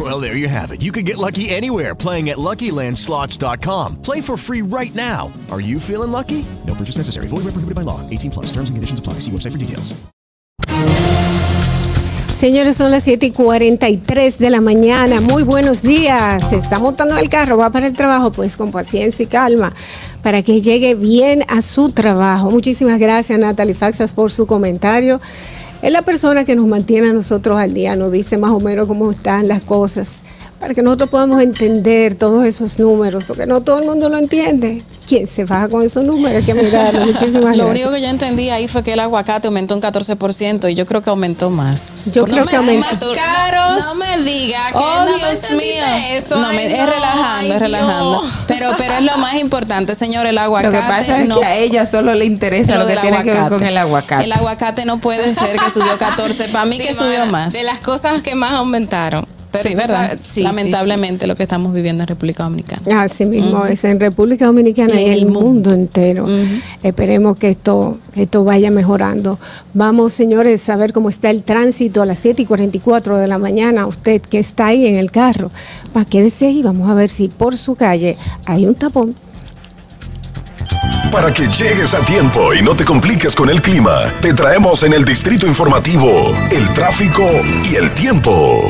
Well, 0.00 0.18
there 0.18 0.34
you 0.34 0.48
have 0.48 0.70
it. 0.70 0.80
You 0.80 0.92
can 0.92 1.04
get 1.04 1.18
lucky 1.18 1.50
anywhere 1.50 1.94
playing 1.94 2.30
at 2.30 2.38
LuckyLandSlots.com. 2.38 4.00
Play 4.00 4.22
for 4.22 4.38
free 4.38 4.62
right 4.62 4.94
now. 4.94 5.30
Are 5.50 5.60
you 5.60 5.78
feeling 5.78 6.10
lucky? 6.10 6.46
No 6.66 6.74
purchase 6.74 6.96
necessary. 6.96 7.26
Void 7.28 7.44
where 7.44 7.52
prohibited 7.52 7.74
by 7.74 7.82
law. 7.82 8.00
18 8.08 8.30
plus. 8.30 8.46
Terms 8.46 8.70
and 8.70 8.76
conditions 8.76 9.00
apply. 9.00 9.14
See 9.20 9.30
website 9.30 9.52
for 9.52 9.58
details. 9.58 9.92
Señores, 12.32 12.78
son 12.78 12.90
las 12.90 13.02
7 13.02 13.26
y 13.26 13.30
43 13.32 14.38
de 14.38 14.48
la 14.48 14.62
mañana. 14.62 15.20
Muy 15.20 15.42
buenos 15.42 15.82
días. 15.82 16.48
Se 16.48 16.56
está 16.56 16.78
montando 16.78 17.18
el 17.18 17.28
carro, 17.28 17.58
va 17.58 17.68
para 17.68 17.86
el 17.86 17.92
trabajo, 17.92 18.32
pues 18.32 18.56
con 18.56 18.70
paciencia 18.70 19.24
y 19.24 19.26
calma, 19.26 19.74
para 20.22 20.42
que 20.42 20.62
llegue 20.62 20.94
bien 20.94 21.44
a 21.48 21.60
su 21.60 21.90
trabajo. 21.90 22.50
Muchísimas 22.50 22.98
gracias, 22.98 23.38
Natalie 23.38 23.74
Faxas, 23.74 24.14
por 24.14 24.30
su 24.30 24.46
comentario. 24.46 25.20
Es 25.82 25.90
la 25.92 26.02
persona 26.02 26.44
que 26.44 26.56
nos 26.56 26.66
mantiene 26.66 27.08
a 27.08 27.12
nosotros 27.14 27.58
al 27.58 27.72
día, 27.72 27.96
nos 27.96 28.12
dice 28.12 28.36
más 28.36 28.50
o 28.50 28.60
menos 28.60 28.86
cómo 28.86 29.10
están 29.12 29.48
las 29.48 29.62
cosas. 29.62 30.20
Para 30.60 30.74
que 30.74 30.82
nosotros 30.82 31.08
podamos 31.08 31.40
entender 31.42 32.14
todos 32.16 32.44
esos 32.44 32.78
números, 32.78 33.24
porque 33.24 33.46
no 33.46 33.62
todo 33.62 33.78
el 33.78 33.86
mundo 33.86 34.10
lo 34.10 34.18
entiende. 34.18 34.82
¿Quién 35.08 35.26
se 35.26 35.44
baja 35.46 35.70
con 35.70 35.82
esos 35.82 36.04
números? 36.04 36.44
Que 36.44 36.52
mirarlo. 36.52 37.00
Muchísimas 37.06 37.56
Lo 37.56 37.64
gracias. 37.64 37.70
único 37.70 37.90
que 37.92 38.02
yo 38.02 38.08
entendí 38.08 38.50
ahí 38.50 38.68
fue 38.68 38.82
que 38.82 38.92
el 38.92 39.00
aguacate 39.00 39.48
aumentó 39.48 39.74
un 39.74 39.80
14% 39.80 40.70
y 40.70 40.74
yo 40.74 40.84
creo 40.84 41.00
que 41.00 41.08
aumentó 41.10 41.48
más. 41.48 42.02
Yo 42.12 42.20
Porque 42.22 42.32
creo 42.34 42.46
que 42.46 42.56
aumentó. 42.56 43.06
más 43.08 43.16
caros. 43.16 43.84
No 43.84 43.94
me 43.94 44.22
diga 44.22 44.58
que 44.70 44.76
Oh, 44.78 45.04
no 45.06 45.12
me 45.12 45.16
Dios 45.16 45.50
mío. 45.52 45.84
eso. 46.10 46.36
No, 46.38 46.48
me- 46.52 46.66
es 46.72 46.78
no, 46.78 46.86
relajando, 46.86 47.54
es 47.54 47.60
relajando. 47.60 48.22
Pero, 48.46 48.70
pero 48.76 48.94
es 48.94 49.02
lo 49.02 49.16
más 49.16 49.34
importante, 49.36 49.94
señor, 49.94 50.26
el 50.26 50.34
Lo 50.34 50.42
aguacate. 50.42 50.76
que 50.76 50.82
pasa 50.82 51.20
es 51.22 51.28
no- 51.28 51.38
que 51.40 51.46
a 51.46 51.56
ella 51.56 51.86
solo 51.86 52.14
le 52.14 52.26
interesa 52.26 52.76
lo, 52.76 52.86
que 52.86 52.92
del 52.92 53.00
tiene 53.00 53.24
que 53.24 53.30
ver 53.32 53.48
con 53.48 53.62
el 53.64 53.76
aguacate. 53.78 54.24
El 54.24 54.32
aguacate 54.32 54.84
no 54.84 54.98
puede 54.98 55.34
ser 55.34 55.56
que 55.58 55.70
subió 55.72 55.96
14. 55.96 56.48
Para 56.48 56.66
mí 56.66 56.76
Sí, 56.76 56.88
que 56.88 56.92
subió 56.94 57.24
más. 57.26 57.52
De 57.54 57.62
las 57.62 57.78
cosas 57.80 58.20
que 58.22 58.34
más 58.34 58.52
aumentaron. 58.52 59.26
Pero 59.52 59.64
sí, 59.64 59.70
tú 59.74 59.76
¿verdad? 59.78 60.10
sabes- 60.10 60.24
sí, 60.24 60.42
Lamentablemente 60.42 61.26
lo 61.26 61.34
que 61.36 61.42
estamos 61.42 61.72
viviendo 61.72 62.02
en 62.02 62.08
República 62.08 62.44
Dominicana. 62.44 63.02
Así 63.02 63.26
mismo 63.26 63.64
es 63.66 63.82
en 63.84 63.98
República 63.98 64.46
Dominicana 64.46 65.00
y 65.00 65.06
en 65.06 65.12
el 65.12 65.26
mundo, 65.26 65.72
entero. 65.74 66.26
Esperemos 66.82 67.36
que 67.36 67.50
esto, 67.50 67.98
que 68.14 68.22
esto 68.22 68.44
vaya 68.44 68.70
mejorando. 68.70 69.38
Vamos, 69.74 70.12
señores, 70.12 70.68
a 70.70 70.76
ver 70.76 70.92
cómo 70.92 71.08
está 71.08 71.30
el 71.30 71.42
tránsito 71.42 72.02
a 72.02 72.06
las 72.06 72.18
7 72.18 72.42
y 72.42 72.46
44 72.46 73.18
de 73.18 73.26
la 73.26 73.38
mañana. 73.38 73.86
Usted 73.86 74.20
que 74.22 74.38
está 74.38 74.66
ahí 74.68 74.86
en 74.86 74.96
el 74.96 75.10
carro, 75.10 75.50
va, 75.96 76.04
quédese 76.04 76.46
ahí. 76.46 76.62
Vamos 76.62 76.88
a 76.88 76.94
ver 76.94 77.08
si 77.08 77.28
por 77.28 77.56
su 77.56 77.74
calle 77.74 78.16
hay 78.46 78.66
un 78.66 78.74
tapón. 78.74 79.14
Para 81.10 81.32
que 81.34 81.42
llegues 81.48 81.92
a 81.94 82.04
tiempo 82.04 82.54
y 82.54 82.62
no 82.62 82.76
te 82.76 82.84
compliques 82.84 83.34
con 83.34 83.50
el 83.50 83.60
clima, 83.60 84.12
te 84.20 84.32
traemos 84.32 84.84
en 84.84 84.92
el 84.92 85.04
Distrito 85.04 85.46
Informativo 85.46 86.32
el 86.52 86.68
tráfico 86.72 87.22
y 87.70 87.74
el 87.74 87.90
tiempo. 87.90 88.62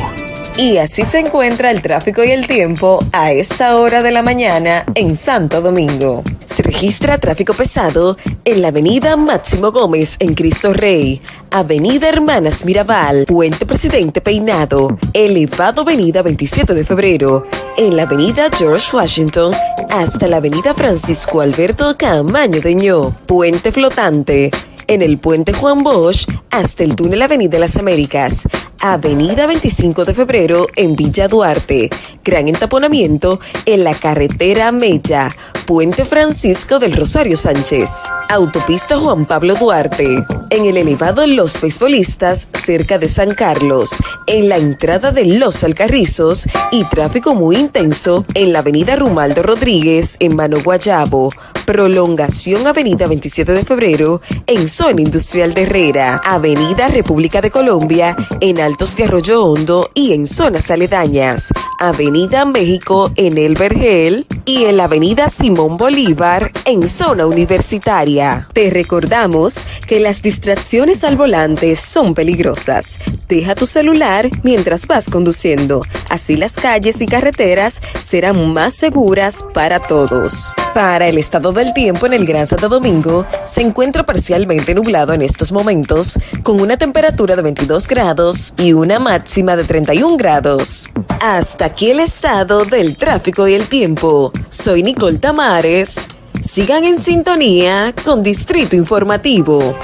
Y 0.57 0.77
así 0.77 1.03
se 1.03 1.19
encuentra 1.19 1.71
el 1.71 1.81
tráfico 1.81 2.23
y 2.23 2.31
el 2.31 2.45
tiempo 2.45 3.03
a 3.13 3.31
esta 3.31 3.77
hora 3.77 4.03
de 4.03 4.11
la 4.11 4.21
mañana 4.21 4.83
en 4.95 5.15
Santo 5.15 5.61
Domingo. 5.61 6.23
Se 6.45 6.61
registra 6.61 7.17
tráfico 7.17 7.53
pesado 7.53 8.17
en 8.43 8.61
la 8.61 8.67
avenida 8.67 9.15
Máximo 9.15 9.71
Gómez 9.71 10.17
en 10.19 10.35
Cristo 10.35 10.73
Rey, 10.73 11.21
avenida 11.49 12.09
Hermanas 12.09 12.65
Mirabal, 12.65 13.25
Puente 13.25 13.65
Presidente 13.65 14.21
Peinado, 14.21 14.97
elevado 15.13 15.81
avenida 15.81 16.21
27 16.21 16.73
de 16.73 16.85
febrero, 16.85 17.47
en 17.77 17.95
la 17.95 18.03
avenida 18.03 18.49
George 18.55 18.95
Washington 18.95 19.53
hasta 19.89 20.27
la 20.27 20.37
avenida 20.37 20.73
Francisco 20.73 21.41
Alberto 21.41 21.95
Camaño 21.97 22.61
Deñó, 22.61 23.15
Puente 23.25 23.71
Flotante, 23.71 24.51
en 24.91 25.01
el 25.01 25.19
puente 25.19 25.53
Juan 25.53 25.83
Bosch 25.83 26.27
hasta 26.49 26.83
el 26.83 26.97
túnel 26.97 27.21
Avenida 27.21 27.57
Las 27.57 27.77
Américas, 27.77 28.45
Avenida 28.81 29.47
25 29.47 30.03
de 30.03 30.13
Febrero 30.13 30.67
en 30.75 30.97
Villa 30.97 31.29
Duarte, 31.29 31.89
gran 32.25 32.49
entaponamiento 32.49 33.39
en 33.65 33.85
la 33.85 33.95
carretera 33.95 34.73
Mella, 34.73 35.33
Puente 35.65 36.03
Francisco 36.03 36.77
del 36.77 36.91
Rosario 36.91 37.37
Sánchez, 37.37 37.89
Autopista 38.27 38.97
Juan 38.97 39.25
Pablo 39.25 39.55
Duarte, 39.55 40.25
en 40.49 40.65
el 40.65 40.75
elevado 40.75 41.25
Los 41.25 41.61
Beisbolistas 41.61 42.49
cerca 42.53 42.97
de 42.97 43.07
San 43.07 43.33
Carlos, 43.33 43.91
en 44.27 44.49
la 44.49 44.57
entrada 44.57 45.13
de 45.13 45.23
Los 45.23 45.63
Alcarrizos 45.63 46.49
y 46.71 46.83
tráfico 46.83 47.33
muy 47.33 47.55
intenso 47.55 48.25
en 48.33 48.51
la 48.51 48.59
Avenida 48.59 48.97
Rumaldo 48.97 49.41
Rodríguez 49.41 50.17
en 50.19 50.35
Mano 50.35 50.61
Guayabo, 50.61 51.31
prolongación 51.65 52.67
Avenida 52.67 53.07
27 53.07 53.53
de 53.53 53.63
Febrero 53.63 54.19
en 54.47 54.67
Zona 54.81 55.01
Industrial 55.01 55.53
de 55.53 55.61
Herrera, 55.61 56.19
Avenida 56.25 56.87
República 56.87 57.39
de 57.39 57.51
Colombia 57.51 58.15
en 58.39 58.59
Altos 58.59 58.95
de 58.95 59.03
Arroyo 59.03 59.45
Hondo 59.45 59.91
y 59.93 60.13
en 60.13 60.25
zonas 60.25 60.71
aledañas, 60.71 61.53
Avenida 61.77 62.45
México 62.45 63.11
en 63.15 63.37
El 63.37 63.53
Vergel 63.53 64.25
y 64.43 64.65
en 64.65 64.77
la 64.77 64.85
Avenida 64.85 65.29
Simón 65.29 65.77
Bolívar 65.77 66.51
en 66.65 66.89
zona 66.89 67.27
universitaria. 67.27 68.47
Te 68.53 68.71
recordamos 68.71 69.67
que 69.85 69.99
las 69.99 70.23
distracciones 70.23 71.03
al 71.03 71.15
volante 71.15 71.75
son 71.75 72.15
peligrosas. 72.15 72.97
Deja 73.29 73.53
tu 73.53 73.67
celular 73.67 74.29
mientras 74.41 74.87
vas 74.87 75.09
conduciendo, 75.09 75.83
así 76.09 76.35
las 76.35 76.55
calles 76.55 77.01
y 77.01 77.05
carreteras 77.05 77.81
serán 77.99 78.51
más 78.51 78.73
seguras 78.73 79.45
para 79.53 79.79
todos. 79.79 80.53
Para 80.73 81.07
el 81.07 81.17
estado 81.17 81.51
del 81.51 81.73
tiempo 81.73 82.05
en 82.05 82.13
el 82.13 82.25
Gran 82.25 82.47
Santo 82.47 82.69
Domingo, 82.69 83.25
se 83.45 83.61
encuentra 83.61 84.05
parcialmente 84.05 84.60
nublado 84.73 85.13
en 85.13 85.21
estos 85.21 85.51
momentos, 85.51 86.19
con 86.43 86.61
una 86.61 86.77
temperatura 86.77 87.35
de 87.35 87.41
22 87.41 87.87
grados 87.87 88.53
y 88.57 88.73
una 88.73 88.99
máxima 88.99 89.55
de 89.55 89.63
31 89.63 90.17
grados. 90.17 90.89
Hasta 91.19 91.65
aquí 91.65 91.91
el 91.91 91.99
estado 91.99 92.65
del 92.65 92.95
tráfico 92.95 93.47
y 93.47 93.53
el 93.53 93.67
tiempo. 93.67 94.31
Soy 94.49 94.83
Nicole 94.83 95.17
Tamares. 95.17 96.07
Sigan 96.41 96.83
en 96.83 96.99
sintonía 96.99 97.93
con 98.03 98.23
Distrito 98.23 98.75
Informativo. 98.75 99.75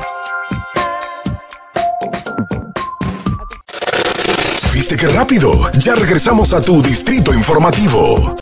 ¿Viste 4.73 4.95
qué 4.95 5.07
rápido? 5.07 5.51
Ya 5.79 5.95
regresamos 5.95 6.53
a 6.53 6.61
tu 6.61 6.81
Distrito 6.81 7.33
Informativo. 7.33 8.37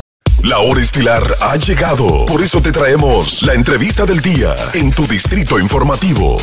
La 0.47 0.59
hora 0.59 0.79
estilar 0.79 1.23
ha 1.41 1.55
llegado. 1.55 2.27
Por 2.27 2.43
eso 2.43 2.61
te 2.61 2.71
traemos 2.71 3.41
la 3.41 3.55
entrevista 3.55 4.05
del 4.05 4.19
día 4.19 4.55
en 4.75 4.91
tu 4.91 5.07
Distrito 5.07 5.57
Informativo. 5.57 6.37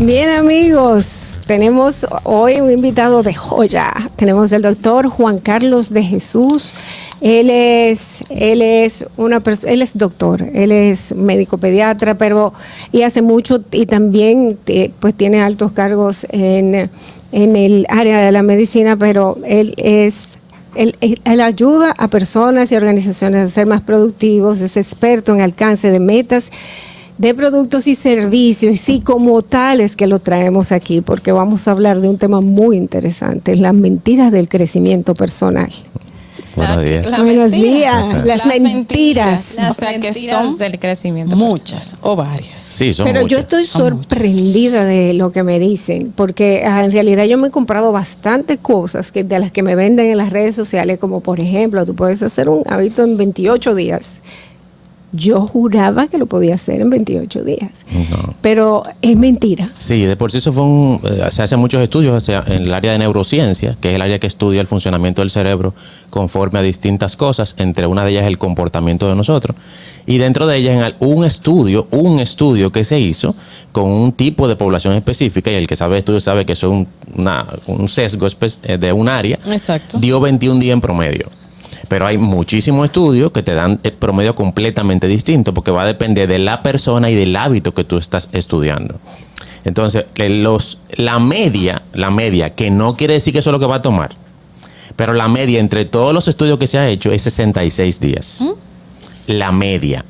Bien 0.00 0.30
amigos, 0.30 1.38
tenemos 1.46 2.04
hoy 2.24 2.60
un 2.60 2.72
invitado 2.72 3.22
de 3.22 3.32
joya. 3.32 3.94
Tenemos 4.16 4.50
el 4.50 4.62
doctor 4.62 5.06
Juan 5.06 5.38
Carlos 5.38 5.90
de 5.90 6.02
Jesús. 6.02 6.74
Él 7.20 7.48
es, 7.48 8.24
él 8.28 8.60
es 8.60 9.06
una 9.16 9.38
persona, 9.38 9.74
él 9.74 9.82
es 9.82 9.96
doctor, 9.96 10.42
él 10.52 10.72
es 10.72 11.14
médico 11.14 11.58
pediatra, 11.58 12.18
pero 12.18 12.54
y 12.90 13.02
hace 13.02 13.22
mucho 13.22 13.62
y 13.70 13.86
también 13.86 14.58
eh, 14.66 14.90
pues 14.98 15.14
tiene 15.14 15.42
altos 15.42 15.70
cargos 15.70 16.26
en, 16.30 16.90
en 17.30 17.56
el 17.56 17.86
área 17.88 18.20
de 18.20 18.32
la 18.32 18.42
medicina, 18.42 18.96
pero 18.96 19.38
él 19.44 19.74
es 19.76 20.31
él, 20.74 20.96
él- 21.00 21.40
ayuda 21.40 21.94
a 21.96 22.08
personas 22.08 22.72
y 22.72 22.76
organizaciones 22.76 23.42
a 23.42 23.46
ser 23.46 23.66
más 23.66 23.80
productivos, 23.82 24.60
es 24.60 24.76
experto 24.76 25.34
en 25.34 25.40
alcance 25.40 25.90
de 25.90 26.00
metas 26.00 26.50
de 27.18 27.34
productos 27.34 27.86
y 27.86 27.94
servicios, 27.94 28.88
y 28.88 29.00
como 29.00 29.42
tales 29.42 29.96
que 29.96 30.06
lo 30.06 30.18
traemos 30.18 30.72
aquí, 30.72 31.02
porque 31.02 31.30
vamos 31.30 31.68
a 31.68 31.72
hablar 31.72 32.00
de 32.00 32.08
un 32.08 32.18
tema 32.18 32.40
muy 32.40 32.76
interesante, 32.76 33.54
las 33.54 33.74
mentiras 33.74 34.32
del 34.32 34.48
crecimiento 34.48 35.14
personal. 35.14 35.70
Buenos 36.54 36.84
días. 36.84 37.22
Buenos 37.22 37.50
días, 37.50 38.26
las, 38.26 38.46
Las 38.46 38.60
mentiras. 38.60 39.54
Las 39.56 39.70
O 39.70 39.74
sea, 39.74 39.98
que 39.98 40.12
son 40.12 40.58
del 40.58 40.78
crecimiento. 40.78 41.36
Muchas 41.36 41.96
o 42.02 42.16
varias. 42.16 42.58
Sí, 42.58 42.92
son 42.92 43.06
Pero 43.06 43.26
yo 43.26 43.38
estoy 43.38 43.64
sorprendida 43.64 44.84
de 44.84 45.14
lo 45.14 45.32
que 45.32 45.42
me 45.42 45.58
dicen, 45.58 46.12
porque 46.14 46.64
ah, 46.66 46.84
en 46.84 46.92
realidad 46.92 47.24
yo 47.24 47.38
me 47.38 47.48
he 47.48 47.50
comprado 47.50 47.92
bastante 47.92 48.58
cosas 48.58 49.12
que, 49.12 49.24
de 49.24 49.38
las 49.38 49.52
que 49.52 49.62
me 49.62 49.74
venden 49.74 50.06
en 50.06 50.18
las 50.18 50.32
redes 50.32 50.54
sociales, 50.54 50.98
como 50.98 51.20
por 51.20 51.40
ejemplo, 51.40 51.84
tú 51.84 51.94
puedes 51.94 52.22
hacer 52.22 52.48
un 52.48 52.62
hábito 52.66 53.02
en 53.02 53.16
28 53.16 53.74
días. 53.74 54.06
Yo 55.14 55.46
juraba 55.46 56.06
que 56.06 56.16
lo 56.16 56.24
podía 56.24 56.54
hacer 56.54 56.80
en 56.80 56.88
28 56.88 57.44
días, 57.44 57.84
No. 58.10 58.34
pero 58.40 58.82
es 59.02 59.14
mentira. 59.16 59.68
Sí, 59.76 60.00
de 60.06 60.16
por 60.16 60.32
sí 60.32 60.38
eso 60.38 60.52
fue 60.54 60.62
un, 60.62 61.00
eh, 61.04 61.26
se 61.30 61.42
hacen 61.42 61.58
muchos 61.58 61.82
estudios 61.82 62.14
o 62.16 62.20
sea, 62.24 62.42
en 62.46 62.62
el 62.62 62.72
área 62.72 62.92
de 62.92 62.98
neurociencia, 62.98 63.76
que 63.80 63.90
es 63.90 63.96
el 63.96 64.02
área 64.02 64.18
que 64.18 64.26
estudia 64.26 64.60
el 64.62 64.66
funcionamiento 64.66 65.20
del 65.20 65.30
cerebro 65.30 65.74
conforme 66.08 66.60
a 66.60 66.62
distintas 66.62 67.16
cosas, 67.16 67.54
entre 67.58 67.86
una 67.86 68.04
de 68.04 68.12
ellas 68.12 68.24
el 68.26 68.38
comportamiento 68.38 69.06
de 69.08 69.14
nosotros. 69.14 69.54
Y 70.06 70.16
dentro 70.18 70.46
de 70.46 70.56
ellas 70.56 70.94
un 71.00 71.24
estudio, 71.26 71.86
un 71.90 72.18
estudio 72.18 72.72
que 72.72 72.82
se 72.84 72.98
hizo 72.98 73.36
con 73.70 73.84
un 73.90 74.12
tipo 74.12 74.48
de 74.48 74.56
población 74.56 74.94
específica, 74.94 75.50
y 75.50 75.54
el 75.56 75.66
que 75.66 75.76
sabe 75.76 75.98
estudio 75.98 76.20
sabe 76.20 76.46
que 76.46 76.54
eso 76.54 76.68
es 76.68 76.72
un, 76.72 76.88
una- 77.16 77.46
un 77.66 77.86
sesgo 77.88 78.26
eh, 78.64 78.78
de 78.78 78.92
un 78.92 79.08
área, 79.10 79.38
Exacto. 79.46 79.98
dio 79.98 80.20
21 80.20 80.58
días 80.58 80.72
en 80.72 80.80
promedio. 80.80 81.26
Pero 81.92 82.06
hay 82.06 82.16
muchísimos 82.16 82.86
estudios 82.86 83.32
que 83.32 83.42
te 83.42 83.52
dan 83.52 83.78
el 83.82 83.92
promedio 83.92 84.34
completamente 84.34 85.06
distinto 85.06 85.52
porque 85.52 85.70
va 85.70 85.82
a 85.82 85.84
depender 85.84 86.26
de 86.26 86.38
la 86.38 86.62
persona 86.62 87.10
y 87.10 87.14
del 87.14 87.36
hábito 87.36 87.74
que 87.74 87.84
tú 87.84 87.98
estás 87.98 88.30
estudiando. 88.32 88.98
Entonces, 89.66 90.06
eh, 90.14 90.30
los, 90.30 90.78
la 90.96 91.18
media, 91.18 91.82
la 91.92 92.10
media, 92.10 92.54
que 92.54 92.70
no 92.70 92.96
quiere 92.96 93.12
decir 93.12 93.34
que 93.34 93.40
eso 93.40 93.50
es 93.50 93.52
lo 93.52 93.60
que 93.60 93.66
va 93.66 93.76
a 93.76 93.82
tomar, 93.82 94.12
pero 94.96 95.12
la 95.12 95.28
media 95.28 95.60
entre 95.60 95.84
todos 95.84 96.14
los 96.14 96.28
estudios 96.28 96.58
que 96.58 96.66
se 96.66 96.78
ha 96.78 96.88
hecho 96.88 97.12
es 97.12 97.20
66 97.24 98.00
días. 98.00 98.42
La 99.26 99.52
media. 99.52 100.02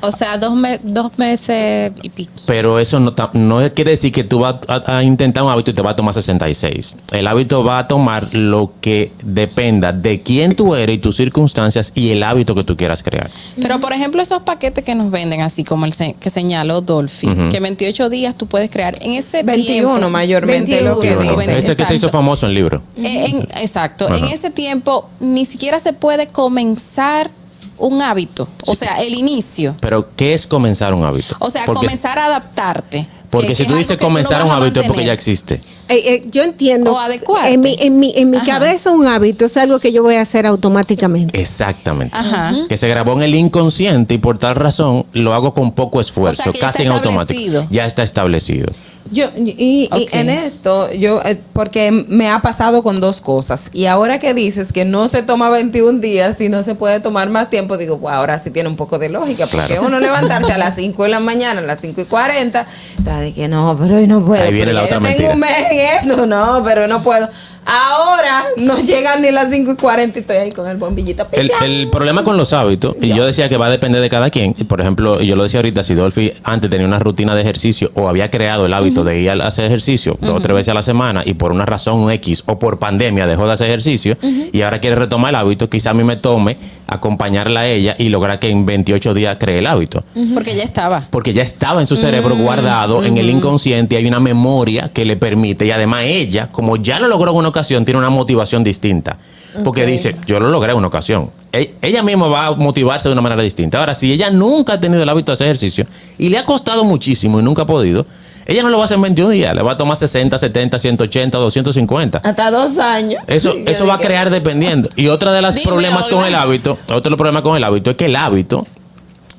O 0.00 0.12
sea, 0.12 0.38
dos, 0.38 0.54
me- 0.54 0.78
dos 0.82 1.18
meses 1.18 1.92
y 2.02 2.08
pico. 2.08 2.30
Pero 2.46 2.78
eso 2.78 3.00
no, 3.00 3.14
no 3.34 3.74
quiere 3.74 3.92
decir 3.92 4.12
que 4.12 4.24
tú 4.24 4.40
vas 4.40 4.56
a, 4.68 4.98
a 4.98 5.02
intentar 5.02 5.42
un 5.42 5.50
hábito 5.50 5.70
y 5.70 5.74
te 5.74 5.82
va 5.82 5.90
a 5.90 5.96
tomar 5.96 6.14
66. 6.14 6.96
El 7.12 7.26
hábito 7.26 7.64
va 7.64 7.80
a 7.80 7.88
tomar 7.88 8.32
lo 8.34 8.72
que 8.80 9.12
dependa 9.22 9.92
de 9.92 10.22
quién 10.22 10.54
tú 10.54 10.74
eres 10.74 10.96
y 10.96 10.98
tus 10.98 11.16
circunstancias 11.16 11.92
y 11.94 12.10
el 12.10 12.22
hábito 12.22 12.54
que 12.54 12.64
tú 12.64 12.76
quieras 12.76 13.02
crear. 13.02 13.28
Pero, 13.60 13.80
por 13.80 13.92
ejemplo, 13.92 14.22
esos 14.22 14.42
paquetes 14.42 14.84
que 14.84 14.94
nos 14.94 15.10
venden, 15.10 15.40
así 15.40 15.64
como 15.64 15.84
el 15.84 15.92
se- 15.92 16.14
que 16.14 16.30
señaló 16.30 16.80
Dolphy, 16.80 17.28
que 17.50 17.56
en 17.56 17.62
28 17.62 18.08
días 18.08 18.36
tú 18.36 18.46
puedes 18.46 18.70
crear. 18.70 18.96
En 19.00 19.12
ese 19.12 19.42
21 19.42 19.88
tiempo, 19.94 20.10
mayormente 20.10 20.80
lo 20.82 21.00
que 21.00 21.14
21, 21.16 21.38
dicen. 21.38 21.56
Ese 21.56 21.76
que 21.76 21.84
se 21.84 21.94
hizo 21.94 22.08
famoso 22.08 22.46
en 22.46 22.54
libro. 22.54 22.82
Eh, 22.96 23.26
en- 23.30 23.42
exacto. 23.62 24.12
En 24.14 24.24
ese 24.26 24.50
tiempo 24.50 25.08
ni 25.20 25.44
siquiera 25.44 25.80
se 25.80 25.92
puede 25.92 26.26
comenzar 26.28 27.30
un 27.78 28.02
hábito. 28.02 28.48
O 28.66 28.74
sea, 28.74 28.96
el 29.02 29.14
inicio. 29.14 29.74
Pero, 29.80 30.08
¿qué 30.16 30.34
es 30.34 30.46
comenzar 30.46 30.94
un 30.94 31.04
hábito? 31.04 31.36
O 31.38 31.50
sea, 31.50 31.64
Porque- 31.66 31.86
comenzar 31.86 32.18
a 32.18 32.26
adaptarte. 32.26 33.06
Porque 33.30 33.48
Que- 33.48 33.54
si 33.56 33.62
que 33.64 33.68
tú 33.68 33.74
es 33.74 33.80
dices 33.80 33.98
tú 33.98 34.04
comenzar 34.04 34.42
un 34.42 34.50
hábito 34.50 34.80
es 34.80 34.86
porque 34.86 35.04
ya 35.04 35.12
existe. 35.12 35.60
Eh, 35.90 35.96
eh, 36.14 36.24
yo 36.30 36.42
entiendo. 36.42 36.94
O 36.94 36.98
adecuarte. 36.98 37.52
En 37.52 37.60
mi, 37.60 37.76
en 37.78 37.98
mi, 38.00 38.14
en 38.16 38.30
mi 38.30 38.38
cabeza 38.40 38.90
un 38.90 39.06
hábito 39.06 39.44
es 39.44 39.56
algo 39.58 39.78
que 39.80 39.92
yo 39.92 40.02
voy 40.02 40.14
a 40.14 40.22
hacer 40.22 40.46
automáticamente. 40.46 41.38
Exactamente. 41.38 42.16
Ajá. 42.16 42.54
Que 42.70 42.78
se 42.78 42.88
grabó 42.88 43.12
en 43.12 43.22
el 43.22 43.34
inconsciente 43.34 44.14
y 44.14 44.18
por 44.18 44.38
tal 44.38 44.54
razón 44.54 45.04
lo 45.12 45.34
hago 45.34 45.52
con 45.52 45.72
poco 45.72 46.00
esfuerzo, 46.00 46.40
O 46.48 46.52
sea, 46.52 46.52
casi 46.52 46.66
está 46.68 46.82
en 46.84 46.92
automático. 46.92 47.38
establecido. 47.38 47.66
Ya 47.70 47.84
está 47.84 48.02
establecido. 48.02 48.68
Yo, 49.10 49.30
y, 49.36 49.54
y 49.58 49.88
Ok. 49.92 50.08
en 50.12 50.30
esto, 50.30 50.92
yo, 50.92 51.20
eh, 51.24 51.40
porque 51.52 51.90
me 51.90 52.28
ha 52.30 52.40
pasado 52.40 52.82
con 52.82 53.00
dos 53.00 53.20
cosas. 53.20 53.70
Y 53.72 53.86
ahora 53.86 54.18
que 54.18 54.34
dices 54.34 54.72
que 54.72 54.84
no 54.84 55.08
se 55.08 55.22
toma 55.22 55.48
21 55.50 56.00
días 56.00 56.40
y 56.40 56.48
no 56.48 56.62
se 56.62 56.74
puede 56.74 57.00
tomar 57.00 57.28
más 57.28 57.50
tiempo, 57.50 57.76
digo, 57.76 57.98
pues 57.98 58.14
ahora 58.14 58.38
sí 58.38 58.50
tiene 58.50 58.68
un 58.68 58.76
poco 58.76 58.98
de 58.98 59.08
lógica. 59.08 59.46
Porque 59.46 59.66
Claro. 59.74 59.86
uno 59.86 60.00
levantarse 60.00 60.52
a 60.52 60.58
las 60.58 60.74
5 60.76 61.02
de 61.04 61.08
la 61.08 61.20
mañana, 61.20 61.60
a 61.60 61.64
las 61.64 61.80
5 61.80 62.00
y 62.00 62.04
40, 62.04 62.66
está 62.98 63.20
de 63.20 63.32
que 63.32 63.48
no, 63.48 63.76
pero 63.80 63.96
hoy 63.96 64.06
no 64.06 64.24
puedo. 64.24 64.42
Ahí 64.42 64.52
viene 64.52 64.72
la 64.72 64.84
otra 64.84 64.98
yo 65.00 65.16
tengo 65.16 65.32
un 65.32 65.40
mes 65.40 65.50
en 65.70 66.10
esto, 66.10 66.26
no, 66.26 66.62
pero 66.64 66.86
no 66.86 67.02
puedo. 67.02 67.28
Ahora 67.64 68.44
no 68.56 68.78
llegan 68.78 69.22
ni 69.22 69.30
las 69.30 69.50
5 69.50 69.72
y 69.72 69.76
40 69.76 70.18
y 70.18 70.20
estoy 70.20 70.36
ahí 70.36 70.52
con 70.52 70.68
el 70.68 70.76
bombillito. 70.76 71.26
El, 71.32 71.50
el 71.62 71.90
problema 71.90 72.24
con 72.24 72.36
los 72.36 72.52
hábitos, 72.52 72.96
y 73.00 73.08
yo 73.08 73.24
decía 73.26 73.48
que 73.48 73.56
va 73.56 73.66
a 73.66 73.70
depender 73.70 74.00
de 74.00 74.08
cada 74.08 74.30
quien. 74.30 74.54
Por 74.54 74.80
ejemplo, 74.80 75.20
yo 75.20 75.36
lo 75.36 75.42
decía 75.42 75.60
ahorita, 75.60 75.82
si 75.82 75.94
Dolphy 75.94 76.32
antes 76.44 76.70
tenía 76.70 76.86
una 76.86 76.98
rutina 76.98 77.34
de 77.34 77.42
ejercicio 77.42 77.90
o 77.94 78.08
había 78.08 78.30
creado 78.30 78.66
el 78.66 78.74
hábito 78.74 79.04
de 79.04 79.20
ir 79.20 79.30
a 79.30 79.46
hacer 79.46 79.64
ejercicio 79.64 80.16
dos 80.20 80.36
o 80.36 80.40
tres 80.40 80.54
veces 80.54 80.68
a 80.70 80.74
la 80.74 80.82
semana 80.82 81.22
y 81.24 81.34
por 81.34 81.52
una 81.52 81.66
razón 81.66 82.10
X 82.10 82.42
o 82.46 82.58
por 82.58 82.78
pandemia 82.78 83.26
dejó 83.26 83.46
de 83.46 83.52
hacer 83.52 83.68
ejercicio 83.68 84.16
y 84.52 84.62
ahora 84.62 84.80
quiere 84.80 84.96
retomar 84.96 85.30
el 85.30 85.36
hábito, 85.36 85.68
quizá 85.68 85.90
a 85.90 85.94
mí 85.94 86.04
me 86.04 86.16
tome 86.16 86.56
acompañarla 86.86 87.60
a 87.60 87.66
ella 87.66 87.94
y 87.98 88.08
lograr 88.08 88.38
que 88.38 88.48
en 88.48 88.64
28 88.64 89.12
días 89.14 89.36
cree 89.38 89.58
el 89.58 89.66
hábito. 89.66 90.04
Porque 90.34 90.54
ya 90.54 90.62
estaba. 90.62 91.06
Porque 91.10 91.34
ya 91.34 91.42
estaba 91.42 91.80
en 91.80 91.86
su 91.86 91.96
cerebro 91.96 92.34
guardado 92.34 93.04
en 93.04 93.18
el 93.18 93.28
inconsciente 93.28 93.94
y 93.94 93.98
hay 93.98 94.06
una 94.06 94.20
memoria 94.20 94.90
que 94.92 95.04
le 95.04 95.16
permite. 95.16 95.66
Y 95.66 95.70
además 95.70 96.04
ella, 96.06 96.48
como 96.50 96.76
ya 96.76 96.98
lo 96.98 97.08
logró 97.08 97.32
en 97.32 97.36
una 97.36 97.47
ocasión, 97.48 97.84
tiene 97.84 97.98
una 97.98 98.10
motivación 98.10 98.62
distinta. 98.64 99.18
Porque 99.64 99.84
dice, 99.86 100.14
yo 100.26 100.38
lo 100.38 100.50
logré 100.50 100.72
en 100.72 100.78
una 100.78 100.88
ocasión. 100.88 101.30
E- 101.52 101.74
Ella 101.82 102.02
misma 102.02 102.28
va 102.28 102.46
a 102.46 102.54
motivarse 102.54 103.08
de 103.08 103.12
una 103.14 103.22
manera 103.22 103.42
distinta. 103.42 103.78
Ahora, 103.80 103.94
si 103.94 104.12
ella 104.12 104.30
nunca 104.30 104.74
ha 104.74 104.80
tenido 104.80 105.02
el 105.02 105.08
hábito 105.08 105.32
de 105.32 105.34
hacer 105.34 105.46
ejercicio 105.46 105.86
y 106.18 106.28
le 106.28 106.38
ha 106.38 106.44
costado 106.44 106.84
muchísimo 106.84 107.40
y 107.40 107.42
nunca 107.42 107.62
ha 107.62 107.66
podido, 107.66 108.06
ella 108.46 108.62
no 108.62 108.68
lo 108.68 108.76
va 108.76 108.84
a 108.84 108.86
hacer 108.86 108.96
en 108.96 109.02
21 109.02 109.30
días. 109.30 109.54
Le 109.54 109.62
va 109.62 109.72
a 109.72 109.76
tomar 109.76 109.96
60, 109.96 110.36
70, 110.38 110.78
180, 110.78 111.38
250. 111.38 112.18
Hasta 112.22 112.50
dos 112.50 112.78
años. 112.78 113.22
Eso, 113.26 113.52
Sí, 113.56 113.64
eso 113.66 113.86
va 113.86 113.94
a 113.94 113.98
crear 113.98 114.30
dependiendo. 114.30 114.88
Y 114.96 115.08
otra 115.08 115.32
de 115.32 115.42
los 115.42 115.54
Dime, 115.54 115.66
problemas 115.66 116.06
con 116.08 116.24
el 116.24 116.34
hábito, 116.34 116.72
otro 116.84 117.00
de 117.00 117.10
los 117.10 117.16
problemas 117.18 117.42
con 117.42 117.56
el 117.56 117.64
hábito 117.64 117.90
es 117.90 117.96
que 117.96 118.04
el 118.04 118.16
hábito, 118.16 118.66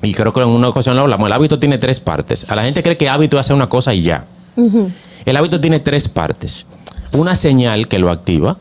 y 0.02 0.14
creo 0.14 0.34
que 0.34 0.42
en 0.42 0.48
una 0.48 0.70
ocasión 0.70 0.96
lo 0.96 1.04
hablamos, 1.04 1.28
el 1.28 1.34
hábito 1.34 1.60
tiene 1.60 1.78
tres 1.78 2.00
partes. 2.00 2.50
A 2.52 2.56
la 2.56 2.64
gente 2.64 2.84
cree 2.84 2.98
que 2.98 3.08
hábito 3.10 3.38
es 3.38 3.42
hacer 3.46 3.56
una 3.56 3.70
cosa 3.70 3.94
y 3.94 4.02
ya. 4.02 4.26
El 5.26 5.38
hábito 5.38 5.60
tiene 5.62 5.80
tres 5.80 6.10
partes. 6.10 6.66
Una 7.12 7.36
señal 7.36 7.88
que 7.88 8.00
lo 8.00 8.12
activa, 8.12 8.58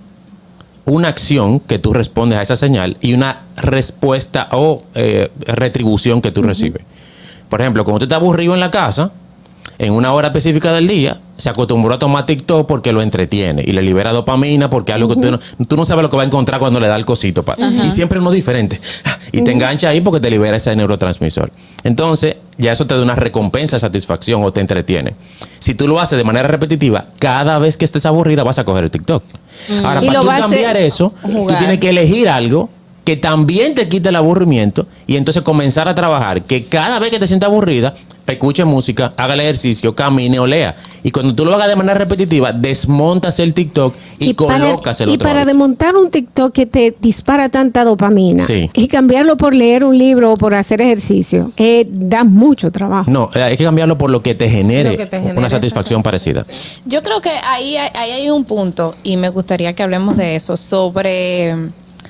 una 0.85 1.09
acción 1.09 1.61
que 1.61 1.79
tú 1.79 1.93
respondes 1.93 2.39
a 2.39 2.43
esa 2.43 2.57
señal 2.57 2.97
y 3.01 3.13
una 3.13 3.43
respuesta 3.57 4.49
o 4.53 4.85
eh, 4.95 5.31
retribución 5.41 6.23
que 6.23 6.31
tú 6.33 6.43
recibes. 6.43 6.83
Por 7.49 7.61
ejemplo, 7.61 7.85
cuando 7.85 8.01
tú 8.01 8.05
estás 8.07 8.19
aburrido 8.19 8.55
en 8.55 8.61
la 8.61 8.71
casa, 8.71 9.13
en 9.79 9.93
una 9.93 10.13
hora 10.13 10.29
específica 10.29 10.73
del 10.73 10.87
día, 10.89 11.21
se 11.37 11.49
acostumbró 11.49 11.95
a 11.95 11.99
tomar 11.99 12.27
TikTok 12.27 12.67
porque 12.67 12.93
lo 12.93 13.01
entretiene 13.01 13.63
y 13.65 13.73
le 13.73 13.83
libera 13.83 14.13
dopamina 14.13 14.69
porque 14.69 14.93
algo 14.93 15.09
que 15.09 15.21
tú 15.21 15.31
no, 15.31 15.39
tú 15.67 15.77
no 15.77 15.85
sabes 15.85 16.03
lo 16.03 16.11
que 16.11 16.17
va 16.17 16.25
a 16.25 16.27
encontrar 16.27 16.59
cuando 16.59 16.81
le 16.81 16.89
da 16.89 16.97
el 16.97 17.07
cosito. 17.07 17.45
pa-. 17.45 17.55
Y 17.59 17.91
siempre 17.91 18.19
uno 18.19 18.31
diferente. 18.31 18.81
Y 19.31 19.43
te 19.43 19.53
engancha 19.53 19.91
ahí 19.91 20.01
porque 20.01 20.21
te 20.21 20.31
libera 20.31 20.57
ese 20.57 20.75
neurotransmisor. 20.75 21.51
Entonces, 21.85 22.37
ya 22.57 22.73
eso 22.73 22.87
te 22.87 22.95
da 22.95 23.03
una 23.03 23.15
recompensa 23.15 23.79
satisfacción 23.79 24.43
o 24.43 24.53
te 24.53 24.61
entretiene. 24.61 25.15
Si 25.59 25.75
tú 25.75 25.87
lo 25.87 26.01
haces 26.01 26.17
de 26.19 26.25
manera 26.25 26.49
repetitiva, 26.49 27.07
cada 27.19 27.59
vez 27.59 27.77
que 27.77 27.85
estés 27.85 28.07
aburrida 28.07 28.43
vas 28.43 28.59
a 28.59 28.65
coger 28.65 28.85
el 28.85 28.91
TikTok. 28.91 29.23
Ahora, 29.85 30.03
Y 30.03 30.07
para 30.07 30.21
tú 30.21 30.27
cambiar 30.27 30.77
eso, 30.77 31.13
tú 31.23 31.55
tienes 31.59 31.79
que 31.79 31.91
elegir 31.91 32.29
algo 32.29 32.71
que 33.09 33.17
también 33.17 33.75
te 33.75 33.89
quite 33.89 34.11
el 34.11 34.17
aburrimiento 34.17 34.87
y 35.07 35.17
entonces 35.17 35.43
comenzar 35.43 35.89
a 35.89 35.95
trabajar 35.95 36.43
que 36.43 36.67
cada 36.67 36.99
vez 36.99 37.11
que 37.11 37.19
te 37.19 37.27
sientas 37.27 37.49
aburrida, 37.49 37.95
escuche 38.27 38.67
música, 38.67 39.15
haga 39.17 39.33
el 39.33 39.41
ejercicio, 39.41 39.95
camine 39.95 40.39
o 40.39 40.47
lea. 40.47 40.77
Y 41.03 41.11
cuando 41.11 41.35
tú 41.35 41.47
lo 41.47 41.55
hagas 41.55 41.69
de 41.69 41.77
manera 41.77 41.95
repetitiva, 41.97 42.53
desmontas 42.53 43.39
el 43.39 43.55
TikTok 43.55 43.95
y, 44.19 44.35
colocas 44.35 45.01
el 45.01 45.09
y 45.09 45.17
para 45.17 45.31
hábito. 45.41 45.47
desmontar 45.47 45.97
un 45.97 46.11
TikTok 46.11 46.53
que 46.53 46.67
te 46.67 46.95
dispara 47.01 47.49
tanta 47.49 47.83
dopamina 47.85 48.45
Sí. 48.45 48.69
y 48.75 48.89
cambiarlo 48.89 49.39
por 49.39 49.55
leer 49.55 49.85
un 49.85 49.97
libro 49.97 50.35
o 50.35 50.37
por 50.37 50.53
hacer 50.53 50.83
ejercicio, 50.83 51.51
eh, 51.57 51.87
da 51.91 52.25
mucho 52.25 52.71
trabajo. 52.71 53.11
No, 53.11 53.31
eh, 53.35 53.43
hay 53.43 53.57
que 53.57 53.65
cambiarlo 53.65 53.97
por 53.97 54.11
lo 54.11 54.23
que 54.23 54.35
te 54.35 54.51
genere, 54.51 54.91
Lo 54.91 54.97
que 54.99 55.07
te 55.07 55.19
genere, 55.21 55.39
una 55.39 55.49
satisfacción 55.49 56.03
parecida. 56.03 56.45
Yo 56.85 57.03
creo 57.03 57.23
que 57.23 57.31
ahí, 57.47 57.79
hay- 57.79 57.91
ahí 57.95 58.11
hay 58.11 58.29
un 58.29 58.45
punto 58.45 58.95
y 59.03 59.17
me 59.17 59.31
gustaría 59.31 59.73
que 59.73 59.83
hablemos 59.83 60.19
de 60.19 60.37
eso, 60.37 60.59
sobre, 60.59 61.55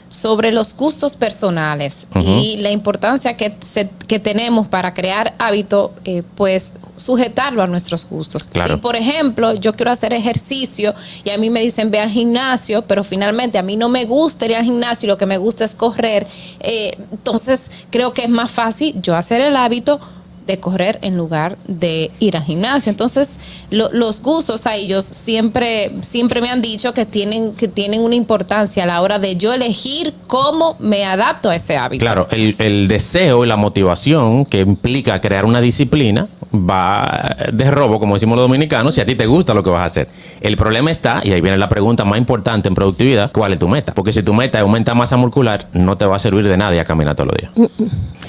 sobre 0.08 0.52
los 0.52 0.74
gustos 0.74 1.16
personales 1.16 2.06
y 2.42 2.56
la 2.58 2.70
importancia 2.70 3.36
que, 3.36 3.54
se- 3.62 3.90
que 4.06 4.18
tenemos 4.18 4.66
para 4.66 4.94
crear 4.94 5.34
hábito, 5.38 5.92
eh, 6.04 6.22
pues 6.34 6.72
sujetarlo 6.96 7.62
a 7.62 7.66
nuestros 7.66 8.06
gustos. 8.08 8.46
Claro. 8.46 8.74
Si, 8.74 8.80
por 8.80 8.96
ejemplo, 8.96 9.52
yo 9.54 9.74
quiero 9.74 9.90
hacer 9.92 10.12
ejercicio 10.14 10.94
y 11.24 11.30
a 11.30 11.36
mí 11.38 11.50
me 11.50 11.60
dicen 11.60 11.90
ve 11.90 12.00
al 12.00 12.08
gimnasio, 12.10 12.82
pero 12.82 13.04
finalmente 13.04 13.58
a 13.58 13.62
mí 13.62 13.76
no 13.76 13.88
me 13.90 14.06
gusta 14.06 14.46
ir 14.46 14.56
al 14.56 14.64
gimnasio 14.64 15.06
y 15.06 15.08
lo 15.08 15.18
que 15.18 15.26
me 15.26 15.36
gusta 15.36 15.64
es 15.64 15.74
correr, 15.74 16.26
eh, 16.60 16.96
entonces 17.12 17.70
creo 17.90 18.12
que 18.12 18.22
es 18.24 18.30
más 18.30 18.50
fácil 18.50 18.94
yo 19.02 19.14
hacer 19.14 19.40
el 19.42 19.56
hábito 19.56 20.00
de 20.48 20.58
correr 20.58 20.98
en 21.02 21.16
lugar 21.16 21.56
de 21.68 22.10
ir 22.18 22.36
al 22.36 22.42
gimnasio. 22.42 22.88
Entonces, 22.90 23.38
lo- 23.70 23.90
los 23.92 24.20
gustos 24.22 24.66
a 24.66 24.74
ellos 24.74 25.04
siempre, 25.04 25.92
siempre 26.00 26.40
me 26.40 26.50
han 26.50 26.62
dicho 26.62 26.92
que 26.94 27.04
tienen, 27.06 27.52
que 27.52 27.68
tienen 27.68 28.00
una 28.00 28.14
importancia 28.14 28.82
a 28.82 28.86
la 28.86 29.00
hora 29.02 29.18
de 29.18 29.36
yo 29.36 29.52
elegir 29.52 30.14
cómo 30.26 30.74
me 30.80 31.04
adapto 31.04 31.50
a 31.50 31.54
ese 31.54 31.76
hábito. 31.76 32.02
Claro, 32.04 32.26
el, 32.30 32.56
el 32.58 32.88
deseo 32.88 33.44
y 33.44 33.48
la 33.48 33.56
motivación 33.56 34.46
que 34.46 34.60
implica 34.62 35.20
crear 35.20 35.44
una 35.44 35.60
disciplina 35.60 36.26
va 36.52 37.36
de 37.52 37.70
robo, 37.70 38.00
como 38.00 38.14
decimos 38.14 38.36
los 38.36 38.44
dominicanos, 38.46 38.94
si 38.94 39.02
a 39.02 39.06
ti 39.06 39.14
te 39.14 39.26
gusta 39.26 39.52
lo 39.52 39.62
que 39.62 39.68
vas 39.68 39.82
a 39.82 39.84
hacer. 39.84 40.08
El 40.40 40.56
problema 40.56 40.90
está, 40.90 41.20
y 41.22 41.32
ahí 41.32 41.42
viene 41.42 41.58
la 41.58 41.68
pregunta 41.68 42.06
más 42.06 42.18
importante 42.18 42.68
en 42.68 42.74
productividad, 42.74 43.30
¿cuál 43.32 43.52
es 43.52 43.58
tu 43.58 43.68
meta? 43.68 43.92
Porque 43.92 44.14
si 44.14 44.22
tu 44.22 44.32
meta 44.32 44.56
es 44.56 44.62
aumentar 44.62 44.94
masa 44.94 45.18
muscular, 45.18 45.68
no 45.74 45.98
te 45.98 46.06
va 46.06 46.16
a 46.16 46.18
servir 46.18 46.48
de 46.48 46.56
nada 46.56 46.80
a 46.80 46.84
caminar 46.86 47.14
todos 47.16 47.32
los 47.32 47.36
días. 47.36 47.70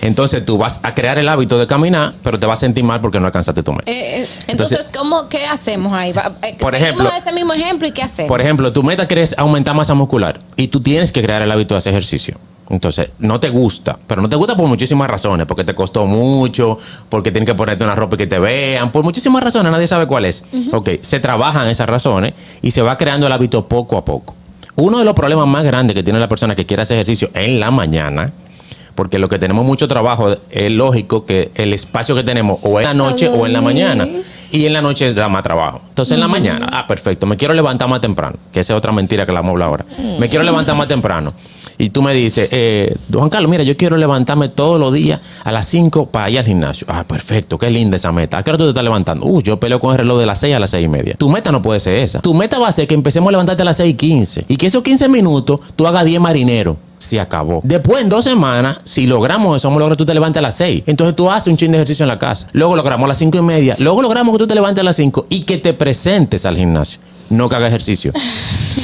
Entonces 0.02 0.44
tú 0.46 0.58
vas 0.58 0.82
a 0.84 0.94
crear 0.96 1.18
el 1.18 1.30
hábito 1.30 1.58
de 1.60 1.68
caminar, 1.68 2.09
pero 2.24 2.40
te 2.40 2.46
vas 2.46 2.60
a 2.60 2.62
sentir 2.62 2.84
mal 2.84 3.02
porque 3.02 3.20
no 3.20 3.26
alcanzaste 3.26 3.64
tu 3.64 3.72
meta. 3.74 3.92
Eh, 3.92 4.22
eh, 4.22 4.28
entonces, 4.48 4.90
¿cómo, 4.96 5.30
¿qué 5.30 5.46
hacemos 5.46 5.94
ahí? 5.94 6.12
Eh, 6.44 6.56
Por 6.60 6.76
ejemplo- 6.76 7.10
ese 7.16 7.32
mismo 7.32 7.54
ejemplo 7.54 7.88
y 7.88 7.92
qué 7.92 8.04
hacemos? 8.04 8.28
Por 8.28 8.42
ejemplo, 8.42 8.72
tu 8.74 8.84
meta 8.84 9.08
es 9.10 9.36
aumentar 9.38 9.76
masa 9.76 9.94
muscular 9.94 10.40
y 10.56 10.68
tú 10.68 10.82
tienes 10.82 11.12
que 11.12 11.22
crear 11.22 11.42
el 11.42 11.52
hábito 11.52 11.74
de 11.76 11.80
hacer 11.80 11.94
ejercicio. 11.94 12.38
Entonces, 12.70 13.10
no 13.18 13.40
te 13.40 13.50
gusta, 13.50 13.98
pero 14.06 14.22
no 14.22 14.30
te 14.30 14.36
gusta 14.36 14.56
por 14.56 14.68
muchísimas 14.68 15.10
razones, 15.10 15.48
porque 15.48 15.64
te 15.64 15.74
costó 15.74 16.06
mucho, 16.06 16.78
porque 17.10 17.32
tienes 17.32 17.48
que 17.48 17.56
ponerte 17.56 17.84
una 17.84 17.96
ropa 17.96 18.16
y 18.16 18.20
que 18.20 18.28
te 18.28 18.38
vean, 18.38 18.92
por 18.92 19.04
muchísimas 19.04 19.44
razones, 19.44 19.72
nadie 19.72 19.88
sabe 19.88 20.06
cuál 20.06 20.26
es. 20.26 20.44
Ok, 20.72 20.90
se 21.02 21.20
trabajan 21.20 21.68
esas 21.68 21.90
razones 21.90 22.34
y 22.62 22.70
se 22.72 22.84
va 22.84 22.96
creando 22.98 23.26
el 23.26 23.34
hábito 23.34 23.68
poco 23.68 23.98
a 23.98 24.06
poco. 24.06 24.36
Uno 24.76 25.00
de 25.00 25.04
los 25.06 25.16
problemas 25.16 25.48
más 25.48 25.64
grandes 25.66 25.96
que 25.96 26.04
tiene 26.04 26.20
la 26.20 26.30
persona 26.30 26.56
que 26.56 26.66
quiere 26.68 26.84
hacer 26.84 26.98
ejercicio 26.98 27.32
en 27.34 27.60
la 27.60 27.72
mañana, 27.72 28.32
porque 29.00 29.18
lo 29.18 29.30
que 29.30 29.40
tenemos 29.40 29.66
mucho 29.66 29.88
trabajo 29.88 30.36
es 30.52 30.72
lógico 30.74 31.26
que 31.26 31.52
el 31.56 31.72
espacio 31.72 32.16
que 32.16 32.24
tenemos 32.24 32.60
o 32.64 32.82
en 32.82 32.86
la 32.86 32.94
noche 32.94 33.30
o 33.30 33.46
en 33.46 33.54
la 33.54 33.62
mañana. 33.62 34.06
Y 34.52 34.66
en 34.66 34.74
la 34.74 34.82
noche 34.82 35.08
es 35.08 35.16
da 35.16 35.30
más 35.30 35.42
trabajo. 35.42 35.80
Entonces 35.88 36.16
en 36.16 36.20
la 36.20 36.28
mañana, 36.28 36.68
ah, 36.70 36.86
perfecto, 36.86 37.26
me 37.26 37.38
quiero 37.38 37.54
levantar 37.54 37.88
más 37.88 38.02
temprano, 38.02 38.36
que 38.52 38.60
esa 38.60 38.74
es 38.74 38.78
otra 38.78 38.92
mentira 38.92 39.26
que 39.26 39.32
la 39.32 39.40
vamos 39.40 39.52
a 39.52 39.54
hablar 39.54 39.70
ahora. 39.70 39.86
Me 40.20 40.28
quiero 40.28 40.44
levantar 40.44 40.76
más 40.76 40.90
temprano. 40.90 41.34
Y 41.78 41.92
tú 41.92 42.02
me 42.02 42.14
dices, 42.14 42.50
eh, 42.52 42.94
Juan 43.14 43.30
Carlos, 43.30 43.50
mira, 43.50 43.64
yo 43.64 43.78
quiero 43.78 43.96
levantarme 43.96 44.50
todos 44.50 44.82
los 44.82 44.92
días 44.92 45.22
a 45.46 45.52
las 45.54 45.66
5 45.68 46.08
para 46.08 46.30
ir 46.30 46.40
al 46.40 46.46
gimnasio. 46.46 46.86
Ah, 46.90 47.06
perfecto, 47.08 47.58
qué 47.58 47.70
linda 47.70 47.96
esa 47.96 48.12
meta. 48.12 48.40
¿A 48.40 48.44
qué 48.44 48.52
hora 48.52 48.58
tú 48.58 48.66
te 48.66 48.72
estás 48.72 48.84
levantando? 48.84 49.26
Uh, 49.26 49.42
yo 49.42 49.62
peleo 49.62 49.80
con 49.80 49.94
el 49.94 50.00
reloj 50.00 50.20
de 50.20 50.26
las 50.26 50.42
6 50.42 50.56
a 50.58 50.60
las 50.60 50.72
6 50.72 50.84
y 50.86 50.90
media. 50.90 51.16
Tu 51.18 51.30
meta 51.30 51.54
no 51.54 51.62
puede 51.62 51.80
ser 51.80 51.96
esa. 52.00 52.20
Tu 52.20 52.34
meta 52.34 52.60
va 52.60 52.68
a 52.68 52.74
ser 52.74 52.86
que 52.86 52.96
empecemos 52.96 53.30
a 53.30 53.32
levantarte 53.32 53.62
a 53.62 53.66
las 53.66 53.78
6 53.78 53.94
y 53.94 53.96
15. 53.96 54.46
Y 54.50 54.58
que 54.58 54.66
esos 54.66 54.84
15 54.84 55.08
minutos 55.08 55.62
tú 55.78 55.88
hagas 55.88 56.04
10 56.04 56.20
marineros. 56.20 56.76
Se 57.00 57.20
acabó. 57.20 57.62
Después, 57.64 58.04
en 58.04 58.10
dos 58.10 58.26
semanas, 58.26 58.80
si 58.84 59.08
logramos 59.08 59.56
eso, 59.56 59.68
vamos 59.70 59.78
a 59.78 59.80
lograr 59.80 59.98
que 59.98 60.02
tú 60.02 60.06
te 60.06 60.14
levantes 60.14 60.38
a 60.38 60.42
las 60.44 60.56
6. 60.58 60.84
Entonces 60.86 61.16
tú 61.16 61.32
haces 61.32 61.48
un 61.48 61.58
chin 61.58 61.72
de 61.72 61.78
ejercicio 61.80 62.04
en 62.04 62.10
la 62.10 62.20
casa. 62.20 62.48
Luego 62.52 62.76
logramos 62.76 63.06
a 63.06 63.08
las 63.08 63.18
cinco 63.18 63.40
y 63.40 63.42
media. 63.42 63.76
Luego 63.80 64.02
logramos 64.04 64.34
que 64.34 64.40
tú 64.40 64.48
te 64.48 64.54
levantes 64.54 64.82
a 64.82 64.84
las 64.84 64.98
5 64.98 65.26
y 65.30 65.44
que 65.44 65.58
te 65.58 65.74
presentes 65.74 66.46
al 66.46 66.58
gimnasio. 66.58 67.00
No 67.30 67.48
que 67.50 67.56
haga 67.56 67.68
ejercicio. 67.68 68.12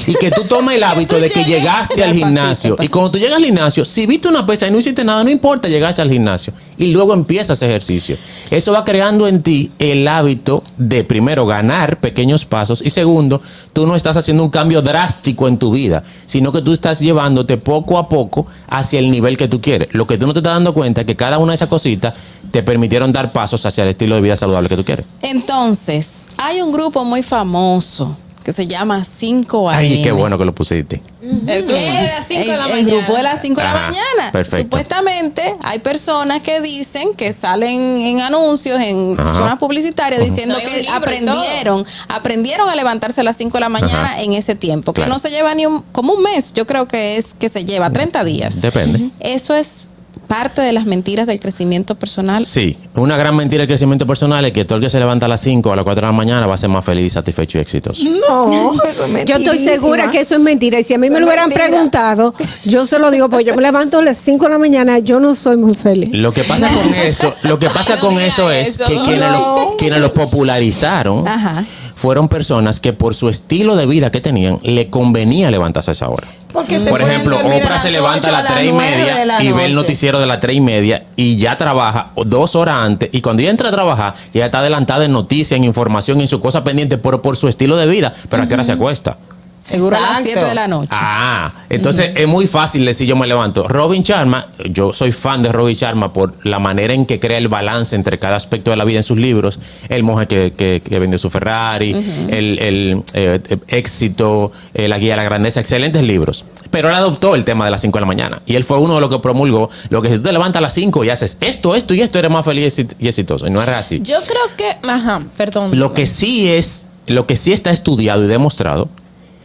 y 0.07 0.13
que 0.15 0.31
tú 0.31 0.43
tomes 0.43 0.77
el 0.77 0.83
hábito 0.83 1.19
de 1.19 1.29
que 1.29 1.43
llegaste 1.43 2.03
al 2.03 2.13
gimnasio. 2.13 2.75
Y 2.79 2.87
cuando 2.89 3.11
tú 3.11 3.17
llegas 3.17 3.37
al 3.37 3.45
gimnasio, 3.45 3.85
si 3.85 4.05
viste 4.05 4.27
una 4.27 4.45
pesa 4.45 4.67
y 4.67 4.71
no 4.71 4.79
hiciste 4.79 5.03
nada, 5.03 5.23
no 5.23 5.29
importa, 5.29 5.67
llegaste 5.67 6.01
al 6.01 6.11
gimnasio. 6.11 6.53
Y 6.77 6.91
luego 6.91 7.13
empiezas 7.13 7.61
ejercicio. 7.61 8.17
Eso 8.51 8.73
va 8.73 8.83
creando 8.83 9.27
en 9.27 9.41
ti 9.41 9.71
el 9.79 10.07
hábito 10.07 10.63
de, 10.77 11.03
primero, 11.03 11.45
ganar 11.45 11.99
pequeños 11.99 12.45
pasos. 12.45 12.81
Y 12.85 12.89
segundo, 12.89 13.41
tú 13.73 13.87
no 13.87 13.95
estás 13.95 14.17
haciendo 14.17 14.43
un 14.43 14.49
cambio 14.49 14.81
drástico 14.81 15.47
en 15.47 15.57
tu 15.57 15.71
vida, 15.71 16.03
sino 16.25 16.51
que 16.51 16.61
tú 16.61 16.73
estás 16.73 16.99
llevándote 16.99 17.57
poco 17.57 17.97
a 17.97 18.09
poco 18.09 18.45
hacia 18.67 18.99
el 18.99 19.09
nivel 19.09 19.37
que 19.37 19.47
tú 19.47 19.61
quieres. 19.61 19.89
Lo 19.93 20.05
que 20.05 20.17
tú 20.17 20.27
no 20.27 20.33
te 20.33 20.39
estás 20.39 20.53
dando 20.53 20.73
cuenta 20.73 21.01
es 21.01 21.07
que 21.07 21.15
cada 21.15 21.37
una 21.37 21.51
de 21.51 21.55
esas 21.55 21.69
cositas 21.69 22.13
te 22.51 22.63
permitieron 22.63 23.11
dar 23.11 23.31
pasos 23.31 23.65
hacia 23.65 23.83
el 23.83 23.89
estilo 23.89 24.15
de 24.15 24.21
vida 24.21 24.35
saludable 24.35 24.69
que 24.69 24.77
tú 24.77 24.85
quieres. 24.85 25.05
Entonces, 25.21 26.27
hay 26.37 26.61
un 26.61 26.71
grupo 26.71 27.03
muy 27.03 27.23
famoso 27.23 28.17
que 28.45 28.53
se 28.53 28.67
llama 28.67 29.03
5 29.03 29.71
AM. 29.71 29.75
Ay, 29.75 30.01
qué 30.03 30.11
bueno 30.11 30.37
que 30.37 30.45
lo 30.45 30.53
pusiste. 30.53 31.01
El 31.47 31.63
grupo 31.65 31.73
de 31.81 32.03
las 32.03 32.27
5 32.27 32.39
de 32.41 32.45
la 32.57 32.65
El 32.67 32.71
mañana. 32.71 32.87
grupo 32.97 33.17
de 33.17 33.23
las 33.23 33.41
5 33.41 33.59
de 33.59 33.63
la 33.67 33.73
mañana. 33.73 34.31
perfecto. 34.31 34.61
Supuestamente 34.77 35.55
hay 35.63 35.79
personas 35.79 36.41
que 36.43 36.61
dicen 36.61 37.15
que 37.15 37.33
salen 37.33 38.01
en 38.01 38.21
anuncios, 38.21 38.79
en 38.79 39.15
Ajá. 39.19 39.33
zonas 39.33 39.57
publicitarias, 39.57 40.21
diciendo 40.23 40.53
No, 40.59 40.61
que 40.61 40.87
aprendieron, 40.93 41.83
aprendieron 42.07 42.69
a 42.69 42.75
levantarse 42.75 43.21
a 43.21 43.23
las 43.23 43.35
5 43.35 43.57
de 43.57 43.61
la 43.61 43.69
mañana 43.69 44.09
Ajá. 44.11 44.21
en 44.21 44.33
ese 44.33 44.53
tiempo, 44.53 44.93
que 44.93 45.01
Claro. 45.01 45.13
no 45.13 45.17
se 45.17 45.31
lleva 45.31 45.55
ni 45.55 45.65
un, 45.65 45.81
como 45.91 46.13
un 46.13 46.21
mes, 46.21 46.53
yo 46.53 46.67
creo 46.67 46.87
que 46.87 47.17
es 47.17 47.33
que 47.33 47.49
se 47.49 47.65
lleva 47.65 47.89
30 47.89 48.23
días. 48.23 48.61
Depende. 48.61 49.09
Eso 49.21 49.55
es 49.55 49.87
parte 50.27 50.61
de 50.61 50.73
las 50.73 50.85
mentiras 50.85 51.27
del 51.27 51.39
crecimiento 51.39 51.95
personal. 51.95 52.43
Sí, 52.45 52.77
una 52.95 53.17
gran 53.17 53.35
mentira 53.35 53.61
del 53.61 53.67
crecimiento 53.67 54.05
personal 54.05 54.43
es 54.45 54.51
que 54.53 54.65
todo 54.65 54.77
el 54.77 54.83
que 54.83 54.89
se 54.89 54.99
levanta 54.99 55.25
a 55.25 55.29
las 55.29 55.41
5 55.41 55.69
o 55.69 55.73
a 55.73 55.75
las 55.75 55.83
4 55.83 56.01
de 56.01 56.07
la 56.07 56.11
mañana 56.11 56.47
va 56.47 56.55
a 56.55 56.57
ser 56.57 56.69
más 56.69 56.83
feliz, 56.83 57.13
satisfecho 57.13 57.57
y 57.57 57.61
exitoso. 57.61 58.03
No, 58.03 58.73
yo 59.25 59.35
estoy 59.35 59.59
segura 59.59 60.09
que 60.11 60.19
eso 60.19 60.35
es 60.35 60.41
mentira. 60.41 60.79
Y 60.79 60.83
si 60.83 60.93
a 60.93 60.97
mí 60.97 61.09
me 61.09 61.19
lo 61.19 61.25
hubieran 61.25 61.49
preguntado, 61.49 62.33
yo 62.65 62.85
se 62.85 62.99
lo 62.99 63.11
digo, 63.11 63.29
pues 63.29 63.45
yo 63.45 63.55
me 63.55 63.61
levanto 63.61 63.99
a 63.99 64.01
las 64.01 64.17
5 64.17 64.45
de 64.45 64.51
la 64.51 64.57
mañana, 64.57 64.99
yo 64.99 65.19
no 65.19 65.35
soy 65.35 65.57
muy 65.57 65.75
feliz. 65.75 66.09
Lo 66.11 66.33
que 66.33 66.43
pasa 66.43 66.67
con 66.67 66.93
eso, 66.95 67.33
lo 67.43 67.59
que 67.59 67.69
pasa 67.69 67.97
con 67.99 68.19
eso 68.19 68.51
es 68.51 68.77
que 68.79 68.95
quienes 69.03 69.31
lo, 69.31 69.75
quienes 69.77 70.01
lo 70.01 70.13
popularizaron 70.13 71.27
Ajá. 71.27 71.63
fueron 71.95 72.29
personas 72.29 72.79
que 72.79 72.93
por 72.93 73.15
su 73.15 73.29
estilo 73.29 73.75
de 73.75 73.85
vida 73.85 74.11
que 74.11 74.21
tenían 74.21 74.59
le 74.63 74.89
convenía 74.89 75.51
levantarse 75.51 75.91
a 75.91 75.93
esa 75.93 76.09
hora. 76.09 76.27
Porque 76.55 76.79
se 76.79 76.89
Por 76.89 77.01
ejemplo, 77.01 77.37
Oprah 77.37 77.79
se 77.79 77.91
levanta 77.91 78.29
a 78.29 78.31
las 78.31 78.53
tres 78.53 78.67
y 78.67 78.71
nueve 78.71 78.95
de 78.95 79.25
media 79.25 79.43
y 79.43 79.51
ve 79.51 79.65
el 79.65 79.75
noticiero 79.75 80.21
de 80.21 80.25
las 80.25 80.39
tres 80.39 80.55
y 80.55 80.61
media 80.61 81.03
y 81.17 81.35
ya 81.35 81.57
trabaja 81.57 82.11
dos 82.15 82.55
horas 82.55 82.77
antes. 82.77 83.09
Y 83.11 83.19
cuando 83.19 83.41
ella 83.41 83.51
entra 83.51 83.67
a 83.67 83.71
trabajar, 83.73 84.15
ya 84.33 84.45
está 84.45 84.59
adelantada 84.59 85.03
en 85.03 85.11
noticias, 85.11 85.57
en 85.57 85.65
información, 85.65 86.21
en 86.21 86.29
su 86.29 86.39
cosa 86.39 86.63
pendiente, 86.63 86.97
pero 86.97 87.21
por 87.21 87.35
su 87.35 87.49
estilo 87.49 87.75
de 87.75 87.87
vida. 87.87 88.13
Pero 88.29 88.43
a 88.43 88.47
qué 88.47 88.53
hora 88.53 88.63
se 88.63 88.71
acuesta. 88.71 89.17
Seguro 89.65 89.97
a 89.97 89.99
las 89.99 90.09
Exacto. 90.19 90.29
7 90.33 90.45
de 90.45 90.53
la 90.55 90.67
noche. 90.67 90.89
Ah, 90.91 91.51
entonces 91.69 92.11
es 92.15 92.27
muy 92.27 92.45
fácil 92.45 92.85
decir 92.85 93.07
yo 93.07 93.15
me 93.15 93.25
levanto. 93.25 93.67
Robin 93.67 94.03
Sharma, 94.03 94.47
yo 94.69 94.93
soy 94.93 95.11
fan 95.11 95.41
de 95.41 95.51
Robin 95.51 95.75
Sharma 95.75 96.13
por 96.13 96.35
la 96.45 96.59
manera 96.59 96.93
en 96.93 97.05
que 97.07 97.19
crea 97.19 97.39
el 97.39 97.47
balance 97.47 97.95
entre 97.95 98.19
cada 98.19 98.35
aspecto 98.35 98.69
de 98.69 98.77
la 98.77 98.83
vida 98.85 98.97
en 98.97 99.03
sus 99.03 99.17
libros. 99.17 99.59
El 99.89 100.03
monje 100.03 100.27
que, 100.27 100.53
que- 100.55 100.81
que 100.87 100.99
vendió 100.99 101.17
su 101.17 101.31
Ferrari, 101.31 101.91
el, 102.29 102.59
el, 102.59 103.03
eh, 103.13 103.39
eh, 103.49 103.57
éxito, 103.69 104.51
eh, 104.75 104.87
la 104.87 104.99
guía 104.99 105.15
a 105.15 105.17
la 105.17 105.23
grandeza, 105.23 105.59
excelentes 105.59 106.03
libros. 106.03 106.45
Pero 106.69 106.89
él 106.89 106.93
adoptó 106.95 107.33
el 107.33 107.43
tema 107.43 107.65
de 107.65 107.71
las 107.71 107.81
5 107.81 107.97
de 107.97 108.01
la 108.01 108.05
mañana. 108.07 108.41
Y 108.45 108.55
él 108.55 108.63
fue 108.63 108.77
uno 108.77 108.95
de 108.95 109.01
los 109.01 109.09
que 109.09 109.17
promulgó 109.17 109.69
lo 109.89 110.01
que 110.03 110.09
si 110.09 110.15
tú 110.17 110.21
te 110.23 110.31
levantas 110.31 110.59
a 110.59 110.61
las 110.61 110.73
5 110.75 111.03
y 111.05 111.09
haces 111.09 111.37
esto, 111.41 111.73
esto 111.75 111.93
y 111.95 112.01
esto, 112.01 112.19
eres 112.19 112.29
más 112.29 112.45
feliz 112.45 112.77
y 112.99 113.07
exitoso. 113.07 113.47
Y 113.47 113.49
no 113.49 113.63
era 113.63 113.79
así. 113.79 113.99
Yo 114.03 114.17
creo 114.21 114.55
que, 114.57 114.87
ajá, 114.87 115.21
perdón. 115.37 115.77
Lo 115.79 115.93
que 115.93 116.05
sí 116.05 116.49
es, 116.51 116.85
lo 117.07 117.25
que 117.25 117.35
sí 117.35 117.51
está 117.51 117.71
estudiado 117.71 118.23
y 118.23 118.27
demostrado 118.27 118.89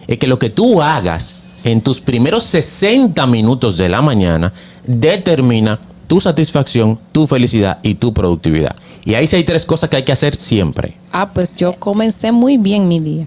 es 0.06 0.18
que 0.18 0.26
lo 0.26 0.38
que 0.38 0.50
tú 0.50 0.82
hagas 0.82 1.36
en 1.64 1.80
tus 1.80 2.00
primeros 2.00 2.44
60 2.44 3.26
minutos 3.26 3.76
de 3.76 3.88
la 3.88 4.02
mañana 4.02 4.52
determina 4.86 5.78
tu 6.06 6.20
satisfacción, 6.20 6.98
tu 7.12 7.26
felicidad 7.26 7.78
y 7.82 7.94
tu 7.94 8.12
productividad. 8.12 8.74
Y 9.04 9.14
ahí 9.14 9.26
sí 9.26 9.36
hay 9.36 9.44
tres 9.44 9.64
cosas 9.64 9.88
que 9.88 9.96
hay 9.96 10.02
que 10.02 10.12
hacer 10.12 10.34
siempre. 10.34 10.94
Ah, 11.12 11.30
pues 11.32 11.54
yo 11.54 11.74
comencé 11.74 12.32
muy 12.32 12.56
bien 12.56 12.88
mi 12.88 13.00
día. 13.00 13.26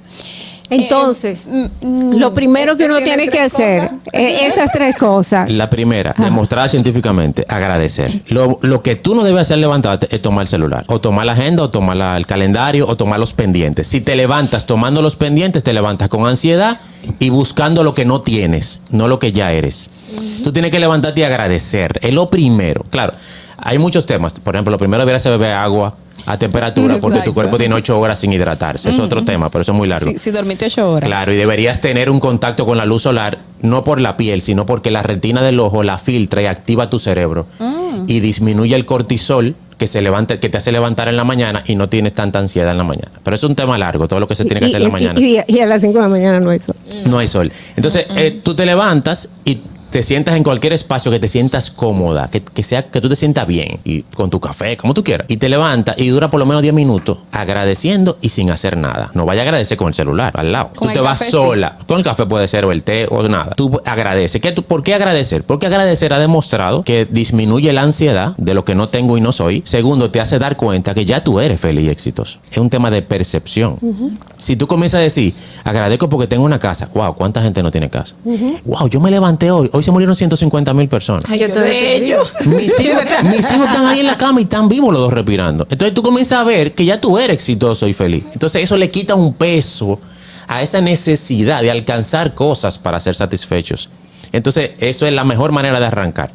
Entonces, 0.74 1.47
Eh, 1.51 1.69
mm, 1.82 2.17
lo 2.17 2.34
primero 2.34 2.76
que 2.78 2.86
uno 2.86 2.97
¿Tiene 2.97 3.13
tiene 3.17 3.32
que 3.32 3.39
hacer, 3.39 3.89
eh, 4.11 4.47
esas 4.47 4.71
tres 4.71 4.95
cosas. 4.95 5.51
La 5.51 5.69
primera, 5.69 6.13
demostrada 6.17 6.67
científicamente, 6.67 7.45
agradecer. 7.47 8.11
Lo, 8.28 8.57
lo 8.61 8.82
que 8.82 8.95
tú 8.95 9.15
no 9.15 9.24
debes 9.24 9.41
hacer 9.41 9.57
levantarte 9.59 10.07
es 10.13 10.21
tomar 10.21 10.43
el 10.43 10.47
celular, 10.47 10.84
o 10.88 10.99
tomar 10.99 11.26
la 11.26 11.34
agenda, 11.34 11.63
o 11.63 11.69
tomar 11.69 11.97
la- 11.97 12.17
el 12.17 12.26
calendario, 12.26 12.88
o 12.88 12.95
tomar 12.97 13.19
los 13.19 13.34
pendientes. 13.34 13.88
Si 13.88 14.01
te 14.01 14.15
levantas 14.15 14.65
tomando 14.65 15.01
los 15.01 15.15
pendientes, 15.15 15.63
te 15.63 15.74
levantas 15.74 16.09
con 16.09 16.26
ansiedad 16.28 16.80
y 17.19 17.30
buscando 17.30 17.84
lo 17.84 17.93
que 17.93 18.05
no 18.05 18.21
tienes, 18.21 18.82
no 18.91 19.07
lo 19.07 19.19
que 19.19 19.32
ya 19.32 19.51
eres. 19.51 19.89
Tú 20.43 20.51
tienes 20.53 20.71
que 20.71 20.80
levantarte 20.80 21.21
y 21.21 21.24
agradecer. 21.24 21.99
Es 22.01 22.13
lo 22.13 22.30
primero. 22.30 22.86
Claro, 22.89 23.13
hay 23.57 23.78
muchos 23.78 24.05
temas. 24.05 24.34
Por 24.39 24.55
ejemplo, 24.55 24.71
lo 24.71 24.78
primero 24.78 25.01
debería 25.01 25.19
ser 25.19 25.32
beber 25.34 25.53
agua 25.53 25.95
a 26.26 26.38
temperatura, 26.38 26.97
porque 26.99 27.19
tu 27.19 27.34
cuerpo 27.34 27.57
tiene 27.57 27.76
ocho 27.76 27.99
horas 27.99 28.19
sin 28.19 28.32
hidratarse. 28.34 28.89
Es 28.89 28.99
otro 28.99 29.24
tema, 29.26 29.49
pero 29.49 29.61
eso 29.63 29.71
es 29.71 29.78
muy 29.78 29.88
largo. 29.88 30.09
Si, 30.11 30.17
si 30.17 30.32
dormiste 30.32 30.65
8 30.65 30.91
horas. 30.91 31.07
Claro, 31.07 31.34
y 31.34 31.38
deberías 31.38 31.82
tener 31.82 32.09
un 32.09 32.19
contacto 32.19 32.65
con 32.65 32.78
la 32.78 32.86
luz 32.86 33.03
solar, 33.03 33.39
no 33.61 33.84
por 33.84 33.99
la 33.99 34.17
piel, 34.17 34.41
sino 34.41 34.65
porque 34.65 34.91
la 34.91 35.03
retina 35.03 35.41
del 35.41 35.59
ojo 35.59 35.84
la 35.84 35.97
filtra 35.97 36.41
y 36.41 36.45
activa 36.45 36.89
tu 36.89 36.99
cerebro 36.99 37.45
y 38.07 38.19
disminuye 38.19 38.76
el 38.76 38.86
cortisol 38.86 39.55
que 39.78 39.88
se 39.88 40.01
levanta, 40.01 40.39
que 40.39 40.49
te 40.49 40.57
hace 40.57 40.71
levantar 40.71 41.07
en 41.09 41.17
la 41.17 41.24
mañana 41.24 41.63
y 41.65 41.76
no 41.76 41.89
tienes 41.89 42.13
tanta 42.13 42.39
ansiedad 42.39 42.71
en 42.71 42.78
la 42.78 42.84
mañana. 42.84 43.11
Pero 43.24 43.36
es 43.36 43.43
un 43.43 43.55
tema 43.55 43.78
largo, 43.78 44.07
todo 44.07 44.19
lo 44.19 44.28
que 44.28 44.36
se 44.36 44.45
tiene 44.45 44.59
que 44.61 44.67
hacer 44.67 44.78
en 44.82 44.84
la 44.84 44.89
mañana. 44.91 45.19
y- 45.19 45.39
y 45.47 45.59
a 45.59 45.65
las 45.65 45.82
5 45.82 45.95
de 45.97 46.01
la 46.03 46.09
mañana 46.09 46.39
no 46.39 46.51
hay 46.51 46.59
sol. 46.59 46.76
No 47.05 47.17
hay 47.17 47.28
sol. 47.28 47.51
Entonces, 47.76 48.05
eh, 48.15 48.39
tú 48.43 48.55
te 48.55 48.65
levantas 48.65 49.30
y 49.43 49.59
te 49.94 50.02
sientas 50.02 50.36
en 50.36 50.44
cualquier 50.44 50.74
espacio 50.74 51.12
que 51.12 51.20
te 51.20 51.28
sientas 51.28 51.70
cómoda, 51.70 52.28
que, 52.28 52.41
que 52.41 52.64
sea 52.64 52.82
que 52.88 53.00
tú 53.00 53.10
te 53.10 53.16
sientas 53.16 53.46
bien 53.46 53.80
y 53.84 54.02
con 54.02 54.32
tu 54.32 54.39
café, 54.39 54.76
como 54.76 54.96
tú 54.96 55.04
quieras. 55.04 55.28
Y 55.30 55.38
te 55.38 55.48
levantas 55.50 55.96
y 56.00 56.08
dura 56.10 56.32
por 56.32 56.39
lo 56.39 56.48
menos 56.48 56.64
10 56.64 56.74
minutos 56.74 57.20
agradeciendo 57.32 58.18
y 58.20 58.30
sin 58.30 58.50
hacer 58.50 58.76
nada. 58.76 59.12
No 59.14 59.26
vaya 59.28 59.41
a 59.41 59.44
agradecer 59.44 59.78
con 59.78 59.89
el 59.89 59.94
celular 59.94 60.34
al 60.36 60.52
lado. 60.52 60.72
Con 60.76 60.88
tú 60.88 60.94
te 60.96 61.00
vas 61.00 61.20
café, 61.20 61.26
sí. 61.26 61.32
sola. 61.32 61.78
Con 61.88 62.00
el 62.00 62.04
café 62.04 62.26
puede 62.26 62.48
ser 62.48 62.66
o 62.66 62.72
el 62.72 62.82
té 62.82 63.06
o 63.10 63.22
nada. 63.28 63.54
Tú 63.56 63.80
agradeces. 63.86 64.41
¿Qué 64.41 64.52
tú- 64.52 64.64
¿Por 64.64 64.82
qué 64.84 64.96
agradecer? 64.96 65.44
Porque 65.44 65.68
agradecer 65.68 66.12
ha 66.12 66.18
demostrado 66.18 66.84
que 66.84 67.06
disminuye 67.06 67.72
la 67.72 67.84
ansiedad 67.84 68.36
de 68.38 68.56
lo 68.56 68.66
que 68.66 68.74
no 68.74 68.89
tengo 68.89 69.16
y 69.18 69.22
no 69.22 69.32
soy. 69.32 69.62
Segundo, 69.64 70.10
te 70.10 70.20
hace 70.20 70.39
dar 70.39 70.58
cuenta 70.58 70.96
que 70.96 71.06
ya 71.06 71.24
tú 71.24 71.39
eres 71.39 71.62
feliz 71.62 71.86
y 71.86 71.89
exitoso. 71.89 72.39
Es 72.52 72.58
un 72.58 72.72
tema 72.72 72.89
de 72.89 73.04
percepción. 73.04 73.78
Si 74.38 74.56
tú 74.56 74.66
comienzas 74.66 75.00
a 75.00 75.04
decir, 75.04 75.36
agradezco 75.64 76.10
porque 76.10 76.26
tengo 76.26 76.44
una 76.46 76.60
casa. 76.60 76.89
Wow, 76.96 77.14
¿cuánta 77.14 77.44
gente 77.44 77.62
no 77.62 77.70
tiene 77.70 77.91
casa? 77.91 78.16
Wow, 78.66 78.88
yo 78.89 79.00
me 79.00 79.12
levanté 79.12 79.52
hoy. 79.52 79.70
Hoy 79.72 79.82
se 79.84 79.91
murieron 79.91 80.15
150 80.15 80.73
mil 80.73 80.88
personas. 80.88 81.23
Yo 81.27 81.45
estoy 81.45 81.63
bello. 81.63 82.23
Mis 82.45 82.79
hijos, 82.79 83.03
mis 83.23 83.51
hijos 83.51 83.67
están 83.67 83.86
ahí 83.86 83.99
en 83.99 84.07
la 84.07 84.17
cama 84.17 84.39
y 84.39 84.43
están 84.43 84.67
vivos 84.67 84.93
los 84.93 85.01
dos 85.01 85.13
respirando. 85.13 85.67
Entonces 85.69 85.93
tú 85.93 86.01
comienzas 86.01 86.39
a 86.39 86.43
ver 86.43 86.73
que 86.73 86.86
ya 86.86 86.99
tú 86.99 87.17
eres 87.17 87.36
exitoso 87.36 87.88
y 87.88 87.93
feliz. 87.93 88.23
Entonces 88.34 88.63
eso 88.63 88.77
le 88.77 88.89
quita 88.89 89.15
un 89.15 89.34
peso 89.34 89.99
a 90.47 90.61
esa 90.61 90.81
necesidad 90.81 91.61
de 91.61 91.71
alcanzar 91.71 92.34
cosas 92.34 92.77
para 92.77 92.99
ser 92.99 93.15
satisfechos. 93.15 93.89
Entonces 94.31 94.71
eso 94.79 95.05
es 95.05 95.13
la 95.13 95.23
mejor 95.23 95.51
manera 95.51 95.79
de 95.79 95.86
arrancar. 95.86 96.31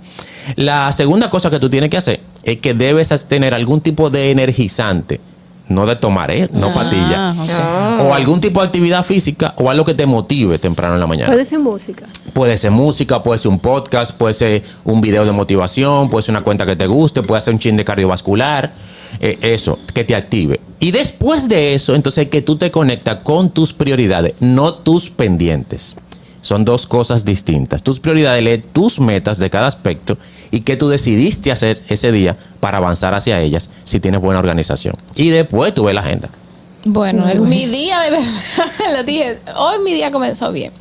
La 0.57 0.91
segunda 0.93 1.29
cosa 1.31 1.51
que 1.51 1.59
tú 1.59 1.69
tienes 1.69 1.91
que 1.91 1.97
hacer 1.97 2.21
es 2.43 2.59
que 2.59 2.73
debes 2.75 3.27
tener 3.27 3.55
algún 3.55 3.81
tipo 3.81 4.09
de 4.09 4.31
energizante. 4.31 5.21
No 5.69 5.85
de 5.85 5.97
tomar, 5.97 6.31
¿eh? 6.31 6.49
No 6.53 6.73
patilla. 6.73 7.35
ok. 7.39 8.09
O 8.09 8.15
algún 8.15 8.41
tipo 8.41 8.61
de 8.61 8.67
actividad 8.67 9.05
física 9.05 9.55
o 9.57 9.69
algo 9.71 9.85
que 9.85 9.95
te 9.95 10.07
motive 10.07 10.59
temprano 10.59 10.95
en 10.95 11.01
la 11.01 11.07
mañana. 11.07 11.31
Puede 11.31 11.45
ser 11.45 11.59
música. 11.59 12.07
Puede 12.33 12.57
ser 12.57 12.71
música, 12.71 13.23
puede 13.23 13.39
ser 13.39 13.51
un 13.51 13.59
podcast, 13.59 14.17
puede 14.17 14.35
ser 14.35 14.63
un 14.85 15.01
video 15.01 15.25
de 15.25 15.33
motivación, 15.33 16.09
puede 16.09 16.23
ser 16.23 16.33
una 16.33 16.43
cuenta 16.43 16.65
que 16.65 16.77
te 16.77 16.87
guste, 16.87 17.23
puede 17.23 17.41
ser 17.41 17.55
un 17.55 17.61
chin 17.61 17.77
de 17.77 17.85
cardiovascular, 17.85 18.73
eh, 19.21 19.39
eso, 19.43 19.79
que 19.93 20.05
te 20.05 20.15
active. 20.15 20.61
Y 20.81 20.91
después 20.91 21.49
de 21.49 21.75
eso, 21.75 21.95
entonces 21.95 22.29
que 22.29 22.41
tú 22.41 22.57
te 22.57 22.71
conectas 22.71 23.19
con 23.23 23.51
tus 23.51 23.73
prioridades, 23.73 24.35
no 24.41 24.75
tus 24.75 25.11
pendientes. 25.11 25.97
Son 26.41 26.65
dos 26.65 26.87
cosas 26.87 27.25
distintas. 27.25 27.83
Tus 27.83 28.01
prioridades, 28.01 28.43
lee 28.43 28.65
tus 28.73 29.01
metas 29.01 29.39
de 29.39 29.51
cada 29.51 29.67
aspecto 29.67 30.17
y 30.51 30.61
qué 30.61 30.77
tú 30.77 30.89
decidiste 30.89 31.51
hacer 31.53 31.83
ese 31.89 32.13
día 32.13 32.37
para 32.61 32.79
avanzar 32.79 33.15
hacia 33.15 33.41
ellas 33.41 33.71
si 33.85 34.01
tienes 34.01 34.21
buena 34.21 34.39
organización. 34.41 34.95
Y 35.17 35.29
después 35.31 35.75
tú 35.75 35.85
ves 35.85 35.95
la 35.95 36.01
agenda. 36.03 36.29
Bueno, 36.85 37.29
el- 37.29 37.41
mi 37.41 37.67
día 37.67 38.01
de 38.01 38.11
verdad, 38.11 38.27
lo 38.97 39.03
dije, 39.05 39.39
hoy 39.57 39.79
mi 39.85 39.93
día 39.93 40.11
comenzó 40.11 40.53
bien. 40.53 40.73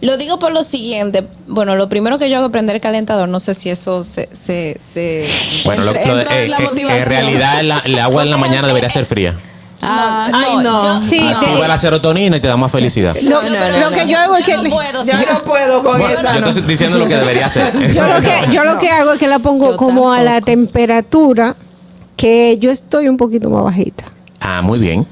Lo 0.00 0.16
digo 0.16 0.40
por 0.40 0.50
lo 0.52 0.64
siguiente. 0.64 1.24
Bueno, 1.46 1.76
lo 1.76 1.88
primero 1.88 2.18
que 2.18 2.28
yo 2.28 2.36
hago 2.38 2.46
es 2.46 2.52
prender 2.52 2.74
el 2.74 2.82
calentador. 2.82 3.28
No 3.28 3.38
sé 3.38 3.54
si 3.54 3.70
eso 3.70 4.02
se. 4.02 4.28
se, 4.32 4.76
se- 4.92 5.28
Bueno, 5.64 5.84
lo- 5.84 5.92
Entra- 5.92 6.06
lo 6.08 6.14
de- 6.16 6.20
entra 6.22 6.38
en 6.40 6.44
eh, 6.46 6.48
la 6.48 6.56
eh, 6.56 6.62
motivación. 6.64 7.02
en 7.02 7.08
realidad 7.08 7.62
la- 7.62 7.78
el 7.84 7.98
agua 8.00 8.22
en 8.24 8.30
la 8.30 8.36
mañana 8.36 8.66
debería 8.66 8.88
ser 8.88 9.06
fría. 9.06 9.36
Ah, 9.84 10.30
Ay, 10.32 10.56
no. 10.62 11.04
Sí, 11.04 11.18
Activa 11.18 11.60
de- 11.62 11.68
la 11.68 11.76
serotonina 11.78 12.36
y 12.36 12.40
te 12.40 12.46
da 12.48 12.56
más 12.56 12.70
felicidad. 12.70 13.16
lo, 13.22 13.42
lo 13.42 13.90
que 13.90 14.06
yo 14.06 14.16
hago 14.18 14.36
es 14.36 14.44
que 14.46 14.56
no 14.56 14.62
puedo, 14.70 15.04
Yo 15.04 15.12
no 15.32 15.42
puedo 15.42 15.82
con 15.82 15.98
Bueno, 15.98 16.18
esa. 16.20 16.34
yo 16.34 16.40
no. 16.40 16.48
estoy 16.48 16.62
diciendo 16.62 16.98
lo 16.98 17.08
que 17.08 17.16
debería 17.16 17.46
hacer. 17.46 17.72
yo 17.94 18.06
lo 18.06 18.20
que 18.22 18.36
yo 18.52 18.64
lo 18.64 18.78
que 18.78 18.90
hago 18.90 19.12
es 19.14 19.18
que 19.18 19.26
la 19.26 19.40
pongo 19.40 19.76
como 19.76 20.12
a 20.12 20.22
la 20.22 20.40
temperatura 20.40 21.56
que 22.16 22.58
yo 22.58 22.70
estoy 22.70 23.08
un 23.08 23.16
poquito 23.16 23.50
más 23.50 23.64
bajita. 23.64 24.04
Ah, 24.40 24.62
muy 24.62 24.78
bien. 24.78 25.04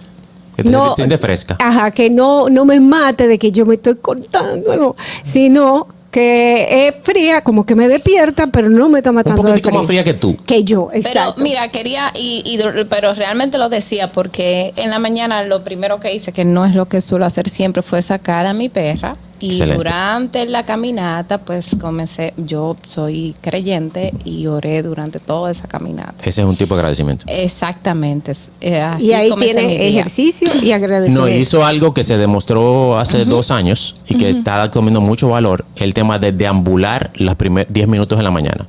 Que 0.57 0.63
te 0.63 0.71
No. 0.71 0.95
sientes 0.95 1.21
fresca. 1.21 1.57
Ajá, 1.59 1.91
que 1.91 2.09
no, 2.11 2.49
no 2.49 2.65
me 2.65 2.79
mate 2.81 3.27
de 3.27 3.39
que 3.39 3.51
yo 3.51 3.67
me 3.67 3.75
estoy 3.75 3.97
cortando, 3.97 4.77
no, 4.77 4.95
sino 5.25 5.89
que 6.11 6.89
es 6.89 6.95
fría, 7.03 7.43
como 7.43 7.65
que 7.65 7.75
me 7.75 7.87
despierta, 7.89 8.49
pero 8.49 8.69
no 8.69 8.89
me 8.89 8.99
está 8.99 9.11
Un 9.11 9.17
matando 9.17 9.43
de 9.43 9.49
poquitico 9.49 9.69
frío. 9.69 9.79
más 9.81 9.87
fría 9.87 10.05
que 10.05 10.15
tú. 10.15 10.37
Que 10.47 10.65
yo, 10.65 10.89
Pero 10.93 11.07
exacto. 11.07 11.43
mira, 11.43 11.69
quería, 11.69 12.11
y, 12.15 12.43
y- 12.45 12.85
pero 12.89 13.15
realmente 13.15 13.59
lo 13.59 13.69
decía 13.69 14.11
porque 14.11 14.73
en 14.77 14.91
la 14.91 14.99
mañana 14.99 15.45
lo 15.45 15.63
primero 15.63 16.01
que 16.01 16.13
hice, 16.15 16.33
que 16.33 16.45
no 16.45 16.65
es 16.67 16.75
lo 16.75 16.87
que 16.87 17.01
suelo 17.01 17.27
hacer 17.27 17.49
siempre, 17.49 17.83
fue 17.83 18.03
sacar 18.03 18.47
a 18.47 18.53
mi 18.53 18.69
perra. 18.69 19.17
Y 19.41 19.49
Excelente. 19.53 19.77
durante 19.77 20.45
la 20.47 20.65
caminata, 20.67 21.39
pues 21.39 21.69
comencé, 21.81 22.35
yo 22.37 22.77
soy 22.87 23.35
creyente 23.41 24.13
y 24.25 24.47
oré 24.47 24.83
durante 24.83 25.19
toda 25.19 25.51
esa 25.51 25.67
caminata. 25.67 26.15
Ese 26.23 26.43
es 26.43 26.47
un 26.47 26.57
tipo 26.57 26.75
de 26.75 26.81
agradecimiento. 26.81 27.25
Exactamente. 27.29 28.33
eh, 28.61 28.81
así 28.81 29.07
y 29.07 29.13
ahí 29.15 29.31
tiene 29.39 29.89
ejercicio 29.89 30.49
y 30.63 30.73
agradecimiento. 30.73 31.27
No, 31.27 31.35
hizo 31.35 31.65
algo 31.65 31.95
que 31.95 32.05
se 32.05 32.19
demostró 32.19 32.99
hace 32.99 33.25
dos 33.25 33.51
años 33.51 33.95
y 34.09 34.17
que 34.17 34.29
está 34.31 34.71
comiendo 34.71 35.01
mucho 35.01 35.29
valor, 35.31 35.65
el 35.77 35.95
tema 35.95 36.19
de 36.19 36.33
deambular 36.33 37.11
los 37.15 37.35
primeros 37.37 37.73
10 37.73 37.89
minutos 37.89 38.19
en 38.19 38.25
la 38.25 38.31
mañana. 38.31 38.67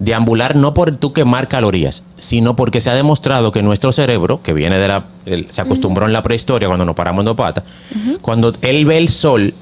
Deambular 0.00 0.56
no 0.56 0.74
por 0.74 0.96
tú 0.96 1.12
quemar 1.12 1.46
calorías, 1.48 2.02
sino 2.16 2.56
porque 2.56 2.80
se 2.80 2.90
ha 2.90 2.94
demostrado 2.94 3.52
que 3.52 3.62
nuestro 3.62 3.92
cerebro, 3.92 4.42
que 4.42 4.52
viene 4.52 4.76
de 4.78 4.88
la... 4.88 5.04
el- 5.24 5.46
se 5.50 5.60
acostumbró 5.60 6.06
en 6.06 6.12
la 6.12 6.22
prehistoria 6.22 6.66
cuando 6.68 6.84
nos 6.84 6.96
paramos 6.96 7.20
en 7.20 7.26
dos 7.26 7.36
patas, 7.36 7.64
cuando 8.20 8.52
él 8.62 8.84
ve 8.86 8.98
el 8.98 9.08
sol, 9.08 9.54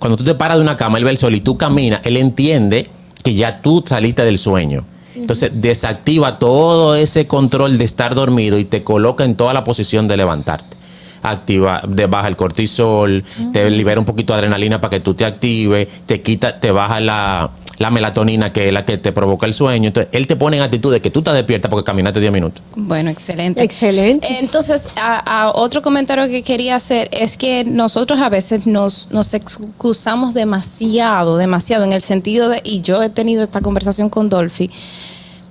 cuando 0.00 0.16
tú 0.16 0.24
te 0.24 0.34
paras 0.34 0.56
de 0.58 0.62
una 0.62 0.76
cama, 0.76 0.98
él 0.98 1.04
ve 1.04 1.10
el 1.10 1.18
sol 1.18 1.34
y 1.34 1.40
tú 1.40 1.56
caminas, 1.56 2.00
él 2.04 2.16
entiende 2.16 2.88
que 3.22 3.34
ya 3.34 3.60
tú 3.60 3.84
saliste 3.86 4.24
del 4.24 4.38
sueño. 4.38 4.84
Entonces 5.14 5.50
desactiva 5.54 6.38
todo 6.38 6.94
ese 6.94 7.26
control 7.26 7.78
de 7.78 7.84
estar 7.84 8.14
dormido 8.14 8.58
y 8.58 8.64
te 8.64 8.82
coloca 8.82 9.24
en 9.24 9.34
toda 9.34 9.52
la 9.52 9.62
posición 9.62 10.08
de 10.08 10.16
levantarte. 10.16 10.78
Activa, 11.22 11.82
te 11.94 12.06
baja 12.06 12.28
el 12.28 12.36
cortisol, 12.36 13.22
te 13.52 13.68
libera 13.70 14.00
un 14.00 14.06
poquito 14.06 14.32
de 14.32 14.38
adrenalina 14.38 14.80
para 14.80 14.92
que 14.92 15.00
tú 15.00 15.12
te 15.12 15.26
actives, 15.26 15.86
te 16.06 16.22
quita, 16.22 16.58
te 16.58 16.70
baja 16.70 16.98
la, 17.00 17.50
la 17.80 17.90
melatonina 17.90 18.52
que 18.52 18.68
es 18.68 18.74
la 18.74 18.84
que 18.84 18.98
te 18.98 19.10
provoca 19.10 19.46
el 19.46 19.54
sueño. 19.54 19.88
Entonces, 19.88 20.10
él 20.12 20.26
te 20.26 20.36
pone 20.36 20.58
en 20.58 20.62
actitud 20.62 20.92
de 20.92 21.00
que 21.00 21.10
tú 21.10 21.20
estás 21.20 21.32
despierta 21.32 21.70
porque 21.70 21.82
caminaste 21.82 22.20
10 22.20 22.30
minutos. 22.30 22.62
Bueno, 22.76 23.08
excelente. 23.08 23.62
Excelente. 23.62 24.28
Entonces, 24.38 24.86
a, 24.96 25.44
a 25.44 25.50
otro 25.52 25.80
comentario 25.80 26.28
que 26.28 26.42
quería 26.42 26.76
hacer 26.76 27.08
es 27.10 27.38
que 27.38 27.64
nosotros 27.64 28.20
a 28.20 28.28
veces 28.28 28.66
nos, 28.66 29.10
nos 29.12 29.32
excusamos 29.32 30.34
demasiado, 30.34 31.38
demasiado, 31.38 31.84
en 31.84 31.94
el 31.94 32.02
sentido 32.02 32.50
de, 32.50 32.60
y 32.62 32.82
yo 32.82 33.02
he 33.02 33.08
tenido 33.08 33.42
esta 33.42 33.62
conversación 33.62 34.10
con 34.10 34.28
Dolphy, 34.28 34.70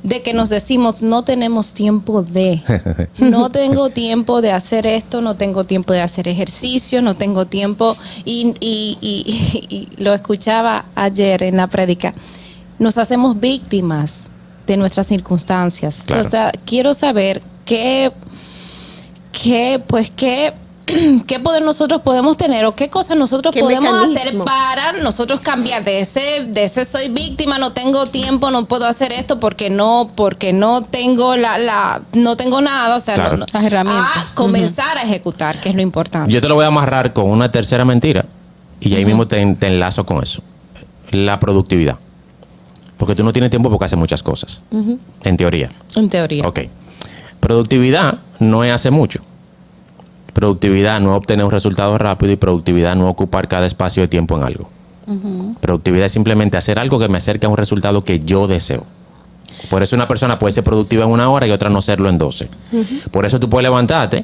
de 0.04 0.22
que 0.22 0.34
nos 0.34 0.47
decimos, 0.50 1.02
no 1.02 1.24
tenemos 1.24 1.74
tiempo 1.74 2.22
de, 2.22 2.62
no 3.18 3.50
tengo 3.52 3.89
tiempo 3.89 4.41
de 4.41 4.52
hacer 4.54 4.88
esto, 4.88 5.20
no 5.22 5.36
tengo 5.36 5.66
tiempo 5.66 5.91
de 5.93 6.02
hacer 6.02 6.28
ejercicio, 6.28 7.02
no 7.02 7.16
tengo 7.16 7.45
tiempo, 7.45 7.97
y, 8.26 8.56
y- 8.62 8.97
y- 9.02 9.66
y 9.97 10.02
lo 10.02 10.14
escuchaba 10.14 10.86
ayer 10.95 11.43
en 11.43 11.58
la 11.58 11.68
prédica, 11.68 12.14
nos 12.80 12.97
hacemos 12.97 13.39
víctimas 13.39 14.26
de 14.68 14.78
nuestras 14.78 15.08
circunstancias. 15.08 16.04
Claro. 16.06 16.22
O 16.26 16.30
sea, 16.30 16.52
quiero 16.66 16.93
saber 16.93 17.41
qué, 17.66 18.12
qué, 19.32 19.82
pues 19.86 20.10
qué, 20.12 20.54
qué 21.27 21.39
poder 21.39 21.63
nosotros 21.63 22.01
podemos 22.01 22.37
tener 22.37 22.65
o 22.65 22.75
qué 22.75 22.89
cosas 22.89 23.17
nosotros 23.17 23.53
¿Qué 23.53 23.61
podemos 23.61 23.89
hacer 24.15 24.37
para 24.39 24.93
nosotros 24.93 25.39
cambiar 25.39 25.83
de 25.83 25.99
ese, 26.01 26.45
de 26.47 26.63
ese 26.63 26.85
soy 26.85 27.09
víctima, 27.09 27.57
no 27.57 27.71
tengo 27.71 28.05
tiempo, 28.07 28.51
no 28.51 28.65
puedo 28.65 28.85
hacer 28.85 29.11
esto 29.11 29.39
porque 29.39 29.69
no, 29.69 30.09
porque 30.15 30.53
no 30.53 30.81
tengo 30.83 31.35
la, 31.35 31.57
la, 31.57 32.01
no 32.13 32.35
tengo 32.37 32.61
nada, 32.61 32.95
o 32.95 32.99
sea, 32.99 33.15
Claro. 33.15 33.31
no- 33.37 33.37
no- 33.37 33.45
Las 33.53 33.63
herramientas. 33.63 34.17
a 34.17 34.33
comenzar 34.35 34.97
a 34.97 35.03
ejecutar, 35.03 35.59
que 35.61 35.69
es 35.69 35.75
lo 35.75 35.81
importante. 35.81 36.31
Yo 36.31 36.41
te 36.41 36.47
lo 36.47 36.55
voy 36.55 36.65
a 36.65 36.67
amarrar 36.67 37.13
con 37.13 37.29
una 37.29 37.51
tercera 37.51 37.85
mentira 37.85 38.25
y 38.81 38.93
ahí 38.95 39.05
mismo 39.05 39.27
te, 39.27 39.43
te 39.55 39.67
enlazo 39.67 40.05
con 40.05 40.23
eso. 40.23 40.41
La 41.11 41.39
productividad. 41.39 41.97
Porque 42.97 43.15
tú 43.15 43.23
no 43.23 43.31
tienes 43.31 43.49
tiempo 43.49 43.69
porque 43.69 43.85
haces 43.85 43.97
muchas 43.97 44.21
cosas, 44.23 44.61
en 45.23 45.37
teoría. 45.37 45.69
En 45.95 46.09
teoría. 46.09 46.45
Ok. 46.47 46.59
Productividad 47.39 48.19
no 48.39 48.63
es 48.63 48.73
hace 48.73 48.91
mucho. 48.91 49.21
Productividad 50.39 51.01
no 51.01 51.17
obtener 51.17 51.43
un 51.43 51.51
resultado 51.51 51.97
rápido 51.97 52.31
y 52.31 52.37
productividad 52.37 52.95
no 52.95 53.09
ocupar 53.09 53.49
cada 53.49 53.65
espacio 53.65 54.03
de 54.03 54.07
tiempo 54.07 54.37
en 54.37 54.43
algo. 54.43 54.69
Productividad 55.59 56.05
es 56.05 56.13
simplemente 56.13 56.55
hacer 56.55 56.79
algo 56.79 56.97
que 56.97 57.09
me 57.09 57.17
acerque 57.17 57.45
a 57.45 57.49
un 57.49 57.57
resultado 57.57 58.05
que 58.05 58.21
yo 58.21 58.47
deseo. 58.47 58.85
Por 59.69 59.83
eso 59.83 59.97
una 59.97 60.07
persona 60.07 60.39
puede 60.39 60.53
ser 60.53 60.63
productiva 60.63 61.03
en 61.03 61.09
una 61.09 61.29
hora 61.29 61.45
y 61.45 61.51
otra 61.51 61.69
no 61.69 61.81
serlo 61.81 62.07
en 62.07 62.17
12. 62.17 62.47
Por 63.11 63.25
eso 63.25 63.37
tú 63.37 63.49
puedes 63.49 63.63
levantarte 63.63 64.23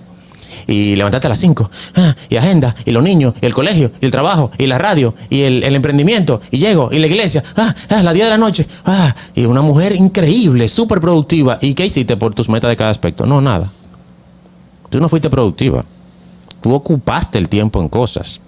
y 0.68 0.95
levantarte 0.95 1.28
a 1.28 1.32
las 1.32 1.39
5 1.39 1.70
ah, 1.95 2.16
y 2.30 2.38
agenda 2.38 2.74
y 2.86 2.91
los 2.91 3.03
niños 3.03 3.34
y 3.41 3.45
el 3.45 3.53
colegio 3.53 3.91
y 3.99 4.05
el 4.05 4.11
trabajo 4.11 4.51
y 4.57 4.68
la 4.68 4.78
radio 4.78 5.16
y 5.30 5.41
el, 5.41 5.63
el 5.63 5.76
emprendimiento 5.76 6.39
y 6.49 6.59
llego 6.59 6.93
y 6.93 6.99
la 6.99 7.07
iglesia 7.07 7.43
ah, 7.57 7.76
ah, 7.89 8.03
las 8.03 8.13
10 8.13 8.28
de 8.28 8.30
la 8.30 8.38
noche 8.38 8.66
ah, 8.86 9.13
y 9.36 9.43
una 9.43 9.61
mujer 9.61 9.93
increíble, 9.97 10.70
súper 10.70 11.01
productiva. 11.01 11.57
¿Y 11.59 11.74
qué 11.74 11.88
hiciste 11.88 12.16
por 12.16 12.34
tus 12.34 12.47
metas 12.47 12.70
de 12.70 12.78
cada 12.78 12.91
aspecto? 12.91 13.26
No, 13.26 13.41
nada. 13.41 13.70
Tú 14.89 15.01
no 15.01 15.09
fuiste 15.09 15.30
productiva. 15.30 15.84
Tú 16.66 16.74
ocupaste 16.74 17.38
el 17.38 17.47
tiempo 17.47 17.80
en 17.80 17.89
cosas. 17.89 18.39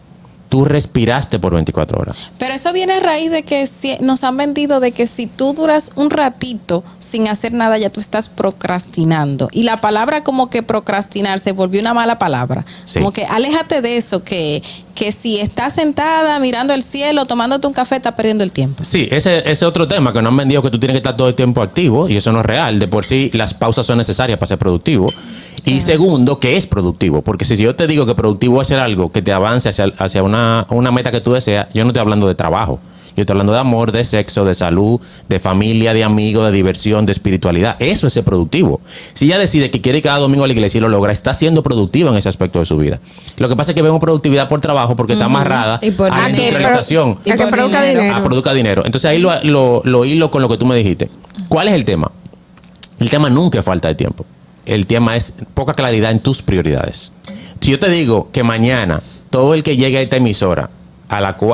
Tú 0.50 0.66
respiraste 0.66 1.38
por 1.38 1.54
24 1.54 2.00
horas. 2.00 2.32
Pero 2.40 2.56
eso 2.56 2.74
viene 2.74 2.94
a 2.94 3.00
raíz 3.00 3.30
de 3.30 3.44
que 3.44 3.68
si- 3.68 3.98
nos 4.00 4.24
han 4.24 4.36
vendido 4.38 4.80
de 4.80 4.92
que 4.92 5.06
si 5.06 5.28
tú 5.28 5.54
duras 5.54 5.92
un 5.96 6.10
ratito 6.10 6.84
sin 6.98 7.28
hacer 7.28 7.54
nada, 7.54 7.78
ya 7.78 7.92
tú 7.92 8.00
estás 8.00 8.28
procrastinando. 8.28 9.50
Y 9.52 9.64
la 9.64 9.82
palabra 9.82 10.24
como 10.24 10.50
que 10.50 10.64
procrastinar 10.64 11.40
se 11.40 11.52
volvió 11.52 11.80
una 11.82 11.94
mala 11.94 12.18
palabra. 12.18 12.66
Sí. 12.86 12.98
Como 13.00 13.12
que 13.14 13.26
aléjate 13.26 13.82
de 13.82 13.98
eso, 13.98 14.24
que, 14.24 14.64
que 14.96 15.12
si 15.12 15.38
estás 15.40 15.74
sentada 15.74 16.40
mirando 16.40 16.74
el 16.74 16.82
cielo, 16.82 17.26
tomándote 17.26 17.68
un 17.68 17.74
café, 17.74 17.98
estás 17.98 18.14
perdiendo 18.14 18.44
el 18.44 18.52
tiempo. 18.52 18.84
Sí, 18.86 19.08
ese 19.12 19.40
ese 19.40 19.52
es 19.52 19.64
otro 19.64 19.88
tema 19.88 20.12
que 20.14 20.22
nos 20.24 20.32
han 20.32 20.38
vendido 20.38 20.64
que 20.64 20.72
tú 20.72 20.80
tienes 20.80 20.94
que 20.96 21.00
estar 21.00 21.16
todo 21.18 21.28
el 21.28 21.36
tiempo 21.36 21.62
activo 21.62 22.10
y 22.10 22.18
eso 22.18 22.32
no 22.32 22.40
es 22.40 22.46
real. 22.46 22.80
De 22.80 22.88
por 22.88 23.06
sí, 23.06 23.30
las 23.34 23.54
pausas 23.54 23.86
son 23.86 23.98
necesarias 23.98 24.40
para 24.40 24.48
ser 24.48 24.58
productivo. 24.58 25.08
Y 25.68 25.82
segundo, 25.82 26.40
que 26.40 26.58
es 26.58 26.68
productivo. 26.68 27.22
Porque 27.22 27.46
si 27.46 27.58
yo 27.58 27.76
te 27.76 27.88
digo 27.88 28.06
que 28.06 28.16
productivo 28.16 28.62
es 28.62 28.68
hacer 28.68 28.80
algo 28.80 29.12
que 29.12 29.22
te 29.22 29.34
avance 29.34 29.70
hacia, 29.70 29.94
hacia 29.98 30.24
una, 30.24 30.66
una 30.70 30.92
meta 30.92 31.12
que 31.12 31.22
tú 31.22 31.34
deseas, 31.34 31.68
yo 31.74 31.84
no 31.84 31.90
estoy 31.90 32.02
hablando 32.02 32.28
de 32.28 32.36
trabajo. 32.36 32.80
Yo 33.18 33.24
estoy 33.24 33.34
hablando 33.34 33.54
de 33.54 33.60
amor, 33.60 33.92
de 33.92 34.04
sexo, 34.04 34.46
de 34.46 34.54
salud, 34.54 35.02
de 35.28 35.40
familia, 35.40 35.92
de 35.92 36.04
amigos, 36.04 36.46
de 36.46 36.52
diversión, 36.52 37.08
de 37.08 37.14
espiritualidad. 37.14 37.76
Eso 37.80 38.06
es 38.06 38.14
ser 38.14 38.24
productivo. 38.24 38.80
Si 39.14 39.26
ella 39.26 39.40
decide 39.40 39.72
que 39.72 39.82
quiere 39.82 39.98
ir 39.98 40.04
cada 40.04 40.20
domingo 40.20 40.44
a 40.44 40.48
la 40.48 40.54
iglesia 40.54 40.78
y 40.78 40.82
lo 40.82 40.88
logra, 40.88 41.12
está 41.12 41.34
siendo 41.34 41.64
productiva 41.64 42.12
en 42.12 42.18
ese 42.18 42.30
aspecto 42.30 42.60
de 42.60 42.68
su 42.68 42.78
vida. 42.78 43.00
Lo 43.38 43.50
que 43.50 43.56
pasa 43.56 43.72
es 43.72 43.76
que 43.76 43.82
vemos 43.82 44.00
productividad 44.00 44.48
por 44.48 44.62
trabajo 44.62 44.96
porque 44.96 45.14
está 45.14 45.26
amarrada 45.26 45.80
Y 45.82 45.90
por 45.92 46.12
a 46.12 46.22
la 46.22 46.30
industrialización. 46.30 47.18
A 47.20 47.24
que 47.24 47.38
por 47.38 47.50
produzca 47.50 47.82
dinero. 47.82 48.02
dinero. 48.02 48.16
a 48.16 48.24
produzca 48.24 48.54
dinero. 48.54 48.84
Entonces 48.86 49.10
ahí 49.10 49.18
lo, 49.18 49.32
lo, 49.44 49.82
lo 49.84 50.06
hilo 50.06 50.30
con 50.30 50.44
lo 50.44 50.48
que 50.48 50.58
tú 50.58 50.68
me 50.68 50.76
dijiste. 50.76 51.10
¿Cuál 51.50 51.70
es 51.70 51.74
el 51.74 51.86
tema? 51.86 52.12
El 53.00 53.10
tema 53.10 53.32
nunca 53.32 53.58
es 53.58 53.66
falta 53.66 53.88
de 53.88 53.96
tiempo. 53.96 54.28
El 54.68 54.86
tema 54.86 55.16
es 55.16 55.34
poca 55.54 55.74
claridad 55.74 56.12
en 56.12 56.20
tus 56.20 56.42
prioridades. 56.42 57.14
Si 57.62 57.72
yo 57.72 57.80
te 57.80 57.90
digo 57.90 58.30
que 58.32 58.44
mañana 58.44 59.02
todo 59.30 59.54
el 59.54 59.64
que 59.64 59.78
llegue 59.78 59.98
a 59.98 60.02
esta 60.02 60.18
emisora 60.18 60.70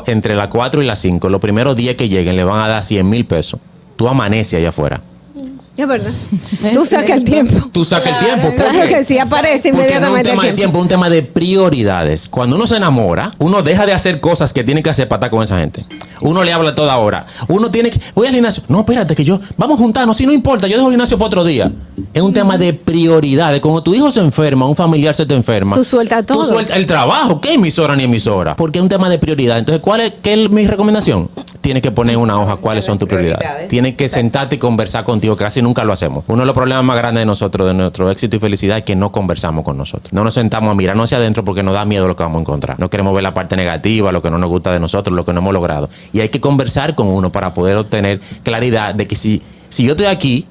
entre 0.08 0.36
las 0.36 0.48
4 0.48 0.82
y 0.82 0.86
las 0.86 1.00
5, 1.00 1.30
los 1.30 1.40
primeros 1.40 1.76
días 1.76 1.96
que 1.96 2.10
lleguen 2.10 2.36
le 2.36 2.44
van 2.44 2.60
a 2.60 2.68
dar 2.68 2.84
100 2.84 3.08
mil 3.08 3.26
pesos. 3.26 3.60
Tú 3.96 4.08
amaneces 4.08 4.56
allá 4.56 4.70
afuera. 4.70 5.02
Es 5.76 5.88
verdad. 5.88 6.12
Tú 6.74 6.86
sacas 6.86 7.18
el 7.18 7.24
tiempo. 7.24 7.70
Tú 7.72 7.84
sacas 7.84 8.14
el 8.14 8.26
tiempo. 8.26 8.48
¿Por 8.50 8.56
Claro 8.56 8.88
que 8.88 9.04
sí, 9.04 9.18
aparece 9.18 9.74
Porque 9.74 10.00
no 10.00 10.06
es 10.06 10.12
un 10.12 10.20
inmediatamente 10.20 10.30
tema 10.30 10.44
de 10.44 10.54
tiempo. 10.54 10.78
es 10.78 10.82
un 10.84 10.88
tema 10.88 11.10
de 11.10 11.24
prioridades. 11.24 12.28
Cuando 12.28 12.56
uno 12.56 12.68
se 12.68 12.78
enamora, 12.78 13.32
uno 13.40 13.64
deja 13.64 13.86
de 13.88 13.94
hacer 13.94 14.20
cosas 14.20 14.54
que 14.54 14.64
tiene 14.64 14.84
que 14.84 14.92
hacer 14.92 15.08
para 15.08 15.18
estar 15.18 15.30
con 15.32 15.44
esa 15.44 15.58
gente. 15.58 15.84
Uno 16.22 16.44
le 16.44 16.54
habla 16.54 16.76
toda 16.76 16.96
hora. 16.98 17.26
Uno 17.48 17.72
tiene 17.72 17.90
que. 17.90 18.00
Voy 18.14 18.28
al 18.28 18.34
gimnasio. 18.34 18.64
No, 18.68 18.82
espérate, 18.82 19.16
que 19.16 19.24
yo. 19.24 19.40
Vamos 19.58 19.80
a 19.80 19.82
juntarnos. 19.82 20.16
Si 20.16 20.28
no 20.28 20.32
importa, 20.32 20.68
yo 20.68 20.78
dejo 20.78 20.90
el 20.90 20.94
gimnasio 20.94 21.18
para 21.18 21.28
otro 21.28 21.44
día. 21.44 21.72
Es 22.14 22.22
un 22.22 22.34
tema 22.34 22.58
de 22.60 22.74
prioridades. 22.74 23.60
Cuando 23.60 23.82
tu 23.82 23.96
hijo 23.96 24.12
se 24.12 24.20
enferma, 24.20 24.68
un 24.68 24.76
familiar 24.76 25.16
se 25.16 25.26
te 25.26 25.34
enferma. 25.34 25.76
Tú 25.76 25.84
sueltas 25.84 26.24
todo. 26.26 26.44
Tú 26.44 26.46
sueltas 26.46 26.78
el 26.78 26.86
trabajo. 26.86 27.42
¿Qué 27.42 27.54
emisora 27.54 27.96
ni 27.96 28.04
emisora? 28.04 28.56
Porque 28.56 28.78
es 28.78 28.84
un 28.84 28.90
tema 28.90 29.10
de 29.10 29.18
prioridad. 29.18 29.58
Entonces, 29.58 29.82
¿cuál 29.82 30.02
es, 30.02 30.14
qué 30.22 30.44
es 30.44 30.50
mi 30.52 30.68
recomendación? 30.68 31.30
Tienes 31.62 31.82
que 31.82 31.92
poner 31.92 32.18
una 32.18 32.40
hoja 32.40 32.58
cuáles 32.58 32.86
son 32.86 33.00
tus 33.00 33.08
prioridades. 33.08 33.40
Prioridades. 33.40 33.70
Tienes 33.70 33.96
que 33.96 34.08
sentarte 34.08 34.58
y 34.58 34.60
conversar 34.60 35.04
contigo, 35.04 35.36
que 35.36 35.46
casi 35.46 35.62
nunca 35.64 35.84
lo 35.84 35.94
hacemos. 35.94 36.24
Uno 36.28 36.42
de 36.42 36.46
los 36.46 36.54
problemas 36.54 36.84
más 36.84 36.98
grandes 36.98 37.22
de 37.22 37.26
nosotros, 37.26 37.68
de 37.68 37.74
nuestro 37.74 38.12
éxito 38.12 38.36
y 38.36 38.40
felicidad, 38.40 38.78
es 38.78 38.84
que 38.84 38.96
no 38.96 39.12
conversamos 39.12 39.66
con 39.66 39.78
nosotros. 39.78 40.14
No 40.14 40.24
nos 40.24 40.34
sentamos 40.34 40.72
a 40.72 40.76
mirarnos 40.76 41.06
hacia 41.06 41.18
adentro 41.18 41.44
porque 41.44 41.64
nos 41.64 41.74
da 41.74 41.86
miedo 41.86 42.08
lo 42.08 42.16
que 42.16 42.24
vamos 42.24 42.38
a 42.38 42.42
encontrar. 42.42 42.80
No 42.80 42.90
queremos 42.90 43.14
ver 43.14 43.24
la 43.24 43.34
parte 43.34 43.56
negativa, 43.56 44.12
lo 44.12 44.22
que 44.22 44.30
no 44.30 44.38
nos 44.38 44.50
gusta 44.50 44.72
de 44.72 44.80
nosotros, 44.80 45.16
lo 45.16 45.26
que 45.26 45.34
no 45.34 45.40
hemos 45.40 45.54
logrado. 45.54 45.90
Y 46.12 46.20
hay 46.20 46.30
que 46.30 46.40
conversar 46.40 46.94
con 46.96 47.08
uno 47.08 47.32
para 47.32 47.54
poder 47.54 47.78
obtener 47.78 48.20
claridad 48.44 48.94
de 48.94 49.08
que 49.08 49.16
si, 49.16 49.42
si 49.70 49.86
yo 49.86 49.92
estoy 49.92 50.08
aquí 50.08 50.46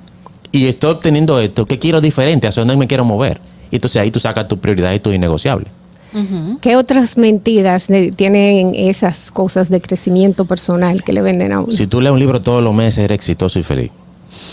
y 0.50 0.66
estoy 0.66 0.90
obteniendo 0.90 1.38
esto, 1.38 1.66
¿qué 1.66 1.78
quiero 1.78 2.00
diferente? 2.00 2.48
¿Hacia 2.48 2.62
dónde 2.62 2.76
me 2.76 2.86
quiero 2.86 3.04
mover? 3.04 3.40
Y 3.70 3.76
entonces 3.76 4.02
ahí 4.02 4.10
tú 4.10 4.20
sacas 4.20 4.48
tu 4.48 4.58
prioridad 4.58 4.92
y 4.92 5.00
tu 5.00 5.12
innegociable. 5.12 5.66
¿Qué 6.60 6.76
otras 6.76 7.16
mentiras 7.16 7.88
tienen 8.16 8.74
esas 8.74 9.30
cosas 9.30 9.70
de 9.70 9.80
crecimiento 9.80 10.44
personal 10.44 11.02
que 11.02 11.12
le 11.12 11.22
venden 11.22 11.52
a 11.52 11.60
uno? 11.60 11.72
Si 11.72 11.86
tú 11.86 12.00
lees 12.00 12.12
un 12.12 12.18
libro 12.18 12.42
todos 12.42 12.62
los 12.62 12.74
meses, 12.74 13.04
eres 13.04 13.14
exitoso 13.14 13.58
y 13.58 13.62
feliz. 13.62 13.90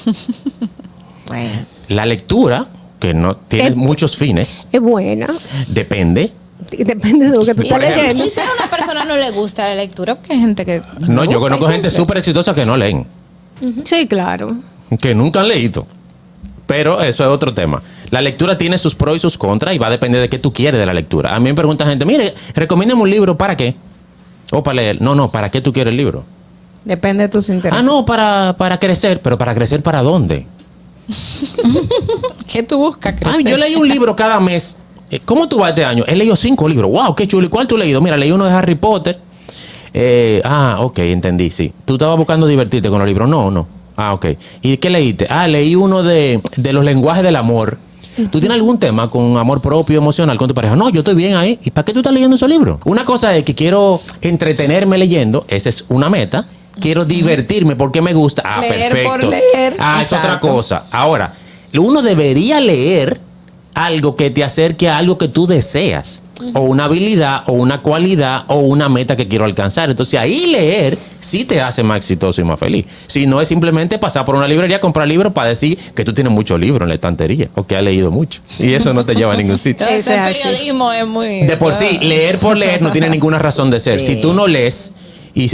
La 1.89 2.05
lectura, 2.05 2.67
que 2.99 3.13
no 3.13 3.35
tiene 3.37 3.71
muchos 3.71 4.17
fines, 4.17 4.67
Es 4.71 4.81
buena. 4.81 5.27
depende. 5.67 6.31
Depende 6.71 7.29
de 7.29 7.37
lo 7.37 7.45
que 7.45 7.55
tú 7.55 7.61
estás 7.63 7.79
leyendo. 7.79 8.23
A 8.23 8.61
una 8.61 8.69
persona 8.69 9.05
no 9.05 9.15
le 9.15 9.31
gusta 9.31 9.67
la 9.69 9.75
lectura, 9.75 10.15
porque 10.15 10.33
hay 10.33 10.39
gente 10.39 10.65
que. 10.65 10.81
No, 11.07 11.23
yo 11.23 11.39
conozco 11.39 11.67
gente 11.67 11.89
súper 11.89 12.17
exitosa 12.17 12.53
que 12.53 12.65
no 12.65 12.75
leen, 12.77 13.05
Sí, 13.85 14.07
claro. 14.07 14.55
que 14.99 15.15
nunca 15.15 15.41
han 15.41 15.47
leído. 15.47 15.85
Pero 16.67 17.01
eso 17.01 17.23
es 17.23 17.29
otro 17.29 17.53
tema. 17.53 17.81
La 18.11 18.21
lectura 18.21 18.57
tiene 18.57 18.77
sus 18.77 18.93
pros 18.93 19.15
y 19.15 19.19
sus 19.19 19.37
contras 19.37 19.73
y 19.73 19.79
va 19.79 19.87
a 19.87 19.89
depender 19.91 20.21
de 20.21 20.29
qué 20.29 20.37
tú 20.37 20.53
quieres 20.53 20.79
de 20.79 20.85
la 20.85 20.93
lectura. 20.93 21.35
A 21.35 21.39
mí 21.39 21.45
me 21.45 21.55
pregunta 21.55 21.85
gente, 21.85 22.05
mire, 22.05 22.33
recomiéndame 22.53 23.01
un 23.01 23.09
libro, 23.09 23.37
¿para 23.37 23.55
qué? 23.57 23.75
O 24.51 24.61
para 24.61 24.75
leer. 24.75 25.01
No, 25.01 25.15
no, 25.15 25.31
¿para 25.31 25.49
qué 25.49 25.61
tú 25.61 25.73
quieres 25.73 25.91
el 25.91 25.97
libro? 25.97 26.23
Depende 26.85 27.23
de 27.23 27.29
tus 27.29 27.49
intereses. 27.49 27.83
Ah, 27.83 27.85
no, 27.85 28.05
para, 28.05 28.55
para 28.57 28.79
crecer, 28.79 29.21
pero 29.21 29.37
para 29.37 29.53
crecer 29.53 29.81
para 29.83 30.01
dónde? 30.01 30.45
¿Qué 32.51 32.63
tú 32.63 32.77
buscas 32.77 33.13
crecer? 33.13 33.35
Ay, 33.45 33.51
yo 33.51 33.57
leí 33.57 33.75
un 33.75 33.87
libro 33.87 34.15
cada 34.15 34.39
mes. 34.39 34.77
Eh, 35.11 35.19
¿Cómo 35.25 35.47
tú 35.47 35.59
vas 35.59 35.69
este 35.69 35.83
año? 35.85 36.03
He 36.07 36.15
leído 36.15 36.35
cinco 36.35 36.67
libros. 36.67 36.91
¡Wow! 36.91 37.15
¡Qué 37.15 37.27
chulo! 37.27 37.47
¿Y 37.47 37.49
cuál 37.49 37.67
tú 37.67 37.75
has 37.75 37.79
leído? 37.79 37.99
Mira, 38.01 38.17
leí 38.17 38.31
uno 38.31 38.45
de 38.45 38.51
Harry 38.51 38.75
Potter. 38.75 39.19
Eh, 39.93 40.41
ah, 40.45 40.77
ok, 40.81 40.99
entendí, 40.99 41.49
sí. 41.49 41.73
¿Tú 41.85 41.93
estabas 41.93 42.17
buscando 42.17 42.45
divertirte 42.47 42.89
con 42.89 42.99
los 42.99 43.07
libros? 43.07 43.27
No, 43.27 43.49
no. 43.49 43.67
Ah, 43.95 44.13
ok. 44.13 44.27
¿Y 44.61 44.77
qué 44.77 44.89
leíste? 44.89 45.27
Ah, 45.29 45.47
leí 45.47 45.75
uno 45.75 46.03
de, 46.03 46.41
de 46.55 46.73
los 46.73 46.85
lenguajes 46.85 47.23
del 47.23 47.35
amor. 47.35 47.77
¿Tú 48.31 48.39
tienes 48.39 48.55
algún 48.57 48.77
tema 48.77 49.09
con 49.09 49.37
amor 49.37 49.61
propio, 49.61 49.97
emocional 49.97 50.37
con 50.37 50.47
tu 50.47 50.53
pareja? 50.53 50.75
No, 50.75 50.89
yo 50.89 50.99
estoy 50.99 51.15
bien 51.15 51.35
ahí. 51.35 51.57
¿Y 51.63 51.71
para 51.71 51.85
qué 51.85 51.93
tú 51.93 51.99
estás 51.99 52.13
leyendo 52.13 52.35
esos 52.35 52.49
libros? 52.49 52.79
Una 52.85 53.05
cosa 53.05 53.35
es 53.35 53.43
que 53.43 53.55
quiero 53.55 54.01
entretenerme 54.21 54.97
leyendo, 54.97 55.45
esa 55.47 55.69
es 55.69 55.85
una 55.89 56.09
meta. 56.09 56.45
Quiero 56.79 57.05
divertirme 57.05 57.75
porque 57.75 58.01
me 58.01 58.13
gusta. 58.13 58.41
Ah, 58.45 58.61
Leer 58.61 58.91
perfecto. 58.91 59.09
por 59.09 59.23
leer. 59.25 59.75
Ah, 59.79 60.01
es 60.03 60.11
otra 60.13 60.39
cosa. 60.39 60.85
Ahora, 60.91 61.33
uno 61.73 62.01
debería 62.01 62.59
leer 62.59 63.19
algo 63.73 64.15
que 64.15 64.29
te 64.29 64.43
acerque 64.43 64.89
a 64.89 64.97
algo 64.97 65.17
que 65.17 65.27
tú 65.27 65.47
deseas. 65.47 66.23
O 66.53 66.61
una 66.61 66.85
habilidad, 66.85 67.43
o 67.47 67.51
una 67.51 67.81
cualidad, 67.81 68.43
o 68.47 68.59
una 68.59 68.87
meta 68.87 69.17
que 69.17 69.27
quiero 69.27 69.43
alcanzar. 69.43 69.89
Entonces 69.89 70.17
ahí 70.17 70.47
leer 70.47 70.97
sí 71.19 71.43
te 71.43 71.59
hace 71.61 71.83
más 71.83 71.97
exitoso 71.97 72.39
y 72.39 72.45
más 72.45 72.57
feliz. 72.57 72.85
Si 73.07 73.27
no 73.27 73.41
es 73.41 73.49
simplemente 73.49 73.99
pasar 73.99 74.23
por 74.23 74.35
una 74.35 74.47
librería, 74.47 74.79
comprar 74.79 75.05
libros 75.05 75.33
para 75.33 75.49
decir 75.49 75.77
que 75.93 76.05
tú 76.05 76.13
tienes 76.13 76.31
muchos 76.31 76.57
libros 76.57 76.83
en 76.83 76.87
la 76.89 76.95
estantería 76.95 77.49
o 77.55 77.67
que 77.67 77.75
has 77.75 77.83
leído 77.83 78.09
mucho. 78.09 78.39
Y 78.57 78.71
eso 78.73 78.93
no 78.93 79.05
te 79.05 79.15
lleva 79.15 79.33
a 79.33 79.35
ningún 79.37 79.57
sitio. 79.57 79.85
Eso 79.85 80.13
el 80.13 80.33
periodismo 80.33 80.93
es 80.93 81.05
muy. 81.05 81.41
De 81.41 81.57
por 81.57 81.75
sí, 81.75 81.99
leer 82.01 82.37
por 82.37 82.55
leer 82.55 82.81
no 82.81 82.89
tiene 82.93 83.09
ninguna 83.09 83.37
razón 83.37 83.69
de 83.69 83.81
ser. 83.81 83.99
Sí. 83.99 84.15
Si 84.15 84.21
tú 84.21 84.33
no 84.33 84.47
lees 84.47 84.93
y 85.33 85.49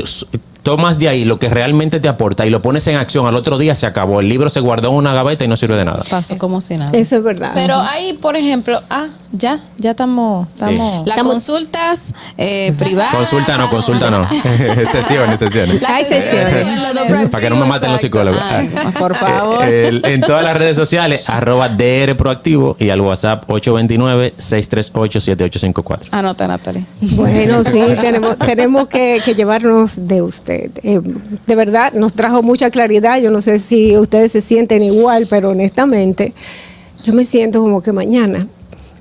tomas 0.65 0.97
de 0.97 1.07
ahí 1.07 1.25
lo 1.25 1.37
que 1.37 1.47
realmente 1.47 1.99
te 1.99 2.09
aporta 2.09 2.43
y 2.47 2.49
lo 2.49 2.59
pones 2.63 2.87
en 2.87 2.95
acción 2.95 3.27
al 3.27 3.35
otro 3.35 3.59
día, 3.59 3.75
se 3.75 3.85
acabó. 3.85 4.19
El 4.19 4.27
libro 4.29 4.49
se 4.49 4.59
guardó 4.59 4.87
en 4.89 4.95
una 4.95 5.13
gaveta 5.13 5.45
y 5.45 5.47
no 5.47 5.55
sirve 5.55 5.77
de 5.77 5.85
nada. 5.85 6.03
Pasó 6.09 6.39
como 6.39 6.59
si 6.59 6.75
nada. 6.75 6.89
Eso 6.91 7.17
es 7.17 7.23
verdad. 7.23 7.51
Pero 7.53 7.75
hay, 7.77 8.13
por 8.13 8.35
ejemplo, 8.35 8.81
ah, 8.89 9.05
ya, 9.31 9.59
ya 9.77 9.91
estamos, 9.91 10.47
estamos. 10.55 11.05
Las 11.07 11.19
consultas 11.21 12.15
eh, 12.37 12.73
privadas. 12.79 13.13
Consulta 13.13 13.57
no, 13.57 13.69
consulta 13.69 14.09
no. 14.09 14.27
sesiones, 14.91 15.39
sesiones. 15.39 15.83
Hay 15.87 16.03
sesiones. 16.03 16.65
Para 17.31 17.43
que 17.43 17.49
no 17.51 17.57
me 17.57 17.65
maten 17.67 17.91
los 17.91 18.01
psicólogos. 18.01 18.41
por 18.97 19.13
favor. 19.15 19.65
Eh, 19.65 19.89
el- 19.89 20.01
en 20.05 20.21
todas 20.21 20.43
las 20.43 20.57
redes 20.57 20.75
sociales, 20.75 21.29
arroba 21.29 21.69
DR 21.69 22.15
Proactivo 22.17 22.75
y 22.79 22.89
al 22.89 23.01
WhatsApp 23.01 23.47
829-638-7854. 23.49 26.07
Anota, 26.11 26.47
Natalie. 26.47 26.85
Bueno, 27.01 27.63
sí, 27.63 27.79
tenemos, 28.01 28.35
tenemos 28.39 28.87
que, 28.87 29.21
que 29.23 29.35
llevarnos 29.35 30.07
de 30.07 30.23
usted. 30.23 30.54
Eh, 30.83 31.01
de 31.47 31.55
verdad, 31.55 31.93
nos 31.93 32.13
trajo 32.13 32.41
mucha 32.43 32.69
claridad. 32.69 33.19
Yo 33.19 33.31
no 33.31 33.41
sé 33.41 33.59
si 33.59 33.97
ustedes 33.97 34.31
se 34.31 34.41
sienten 34.41 34.81
igual, 34.83 35.27
pero 35.29 35.49
honestamente, 35.51 36.33
yo 37.03 37.13
me 37.13 37.25
siento 37.25 37.61
como 37.61 37.81
que 37.81 37.91
mañana 37.91 38.47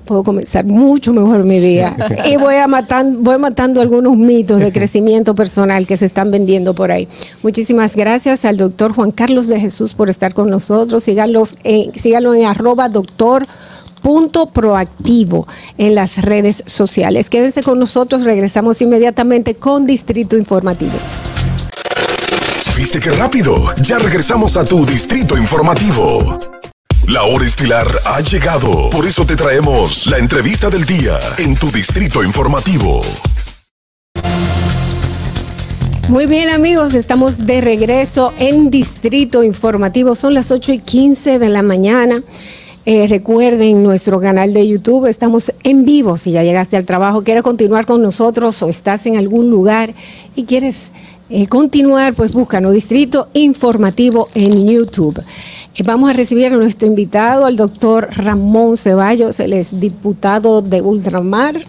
puedo 0.05 0.21
comenzar 0.23 0.65
mucho 0.65 1.13
mejor 1.13 1.43
mi 1.45 1.59
día. 1.59 1.95
Y 2.29 2.37
voy, 2.37 2.55
a 2.55 2.67
matan- 2.67 3.23
voy 3.23 3.39
matando 3.39 3.81
algunos 3.81 4.15
mitos 4.15 4.59
de 4.59 4.71
crecimiento 4.71 5.33
personal 5.33 5.87
que 5.87 5.97
se 5.97 6.05
están 6.05 6.29
vendiendo 6.29 6.75
por 6.75 6.91
ahí. 6.91 7.07
Muchísimas 7.41 7.95
gracias 7.95 8.45
al 8.45 8.57
doctor 8.57 8.93
Juan 8.93 9.09
Carlos 9.11 9.47
de 9.47 9.59
Jesús 9.59 9.95
por 9.95 10.09
estar 10.11 10.33
con 10.35 10.49
nosotros. 10.51 11.03
Síganlos 11.03 11.55
en, 11.63 11.91
síganlo 11.95 12.35
en 12.35 12.45
arroba 12.45 12.87
doctor 12.89 13.47
punto 14.03 14.45
proactivo 14.45 15.47
en 15.79 15.95
las 15.95 16.21
redes 16.21 16.63
sociales. 16.67 17.31
Quédense 17.31 17.63
con 17.63 17.79
nosotros, 17.79 18.23
regresamos 18.23 18.79
inmediatamente 18.83 19.55
con 19.55 19.87
Distrito 19.87 20.37
Informativo. 20.37 20.93
¿Viste 22.77 22.99
qué 22.99 23.11
rápido? 23.11 23.55
Ya 23.81 23.99
regresamos 23.99 24.57
a 24.57 24.65
tu 24.65 24.85
distrito 24.85 25.37
informativo. 25.37 26.37
La 27.07 27.23
hora 27.23 27.45
estilar 27.45 27.87
ha 28.05 28.19
llegado. 28.19 28.89
Por 28.89 29.05
eso 29.05 29.25
te 29.25 29.37
traemos 29.37 30.05
la 30.07 30.17
entrevista 30.17 30.69
del 30.69 30.83
día 30.83 31.17
en 31.37 31.55
tu 31.55 31.71
distrito 31.71 32.21
informativo. 32.21 32.99
Muy 36.09 36.25
bien 36.25 36.49
amigos, 36.49 36.95
estamos 36.95 37.45
de 37.45 37.61
regreso 37.61 38.33
en 38.39 38.69
Distrito 38.69 39.41
Informativo. 39.41 40.13
Son 40.13 40.33
las 40.33 40.51
8 40.51 40.73
y 40.73 40.79
15 40.79 41.39
de 41.39 41.49
la 41.49 41.61
mañana. 41.61 42.23
Eh, 42.87 43.07
recuerden 43.07 43.81
nuestro 43.81 44.19
canal 44.19 44.53
de 44.53 44.67
YouTube, 44.67 45.07
estamos 45.07 45.51
en 45.63 45.85
vivo. 45.85 46.17
Si 46.17 46.31
ya 46.31 46.43
llegaste 46.43 46.77
al 46.77 46.85
trabajo, 46.85 47.23
quieres 47.23 47.41
continuar 47.41 47.87
con 47.87 48.03
nosotros 48.03 48.61
o 48.61 48.69
estás 48.69 49.07
en 49.07 49.17
algún 49.17 49.49
lugar 49.49 49.95
y 50.35 50.43
quieres 50.43 50.91
eh, 51.29 51.47
continuar, 51.47 52.13
pues 52.13 52.31
búscanos 52.31 52.73
Distrito 52.73 53.29
Informativo 53.33 54.27
en 54.35 54.67
YouTube. 54.67 55.23
Eh, 55.75 55.83
vamos 55.83 56.09
a 56.09 56.13
recibir 56.13 56.47
a 56.47 56.57
nuestro 56.57 56.87
invitado, 56.87 57.45
al 57.45 57.55
doctor 57.55 58.09
Ramón 58.11 58.77
Ceballos, 58.77 59.39
él 59.39 59.53
es 59.53 59.79
diputado 59.79 60.61
de 60.61 60.81
Ultramar. 60.81 61.59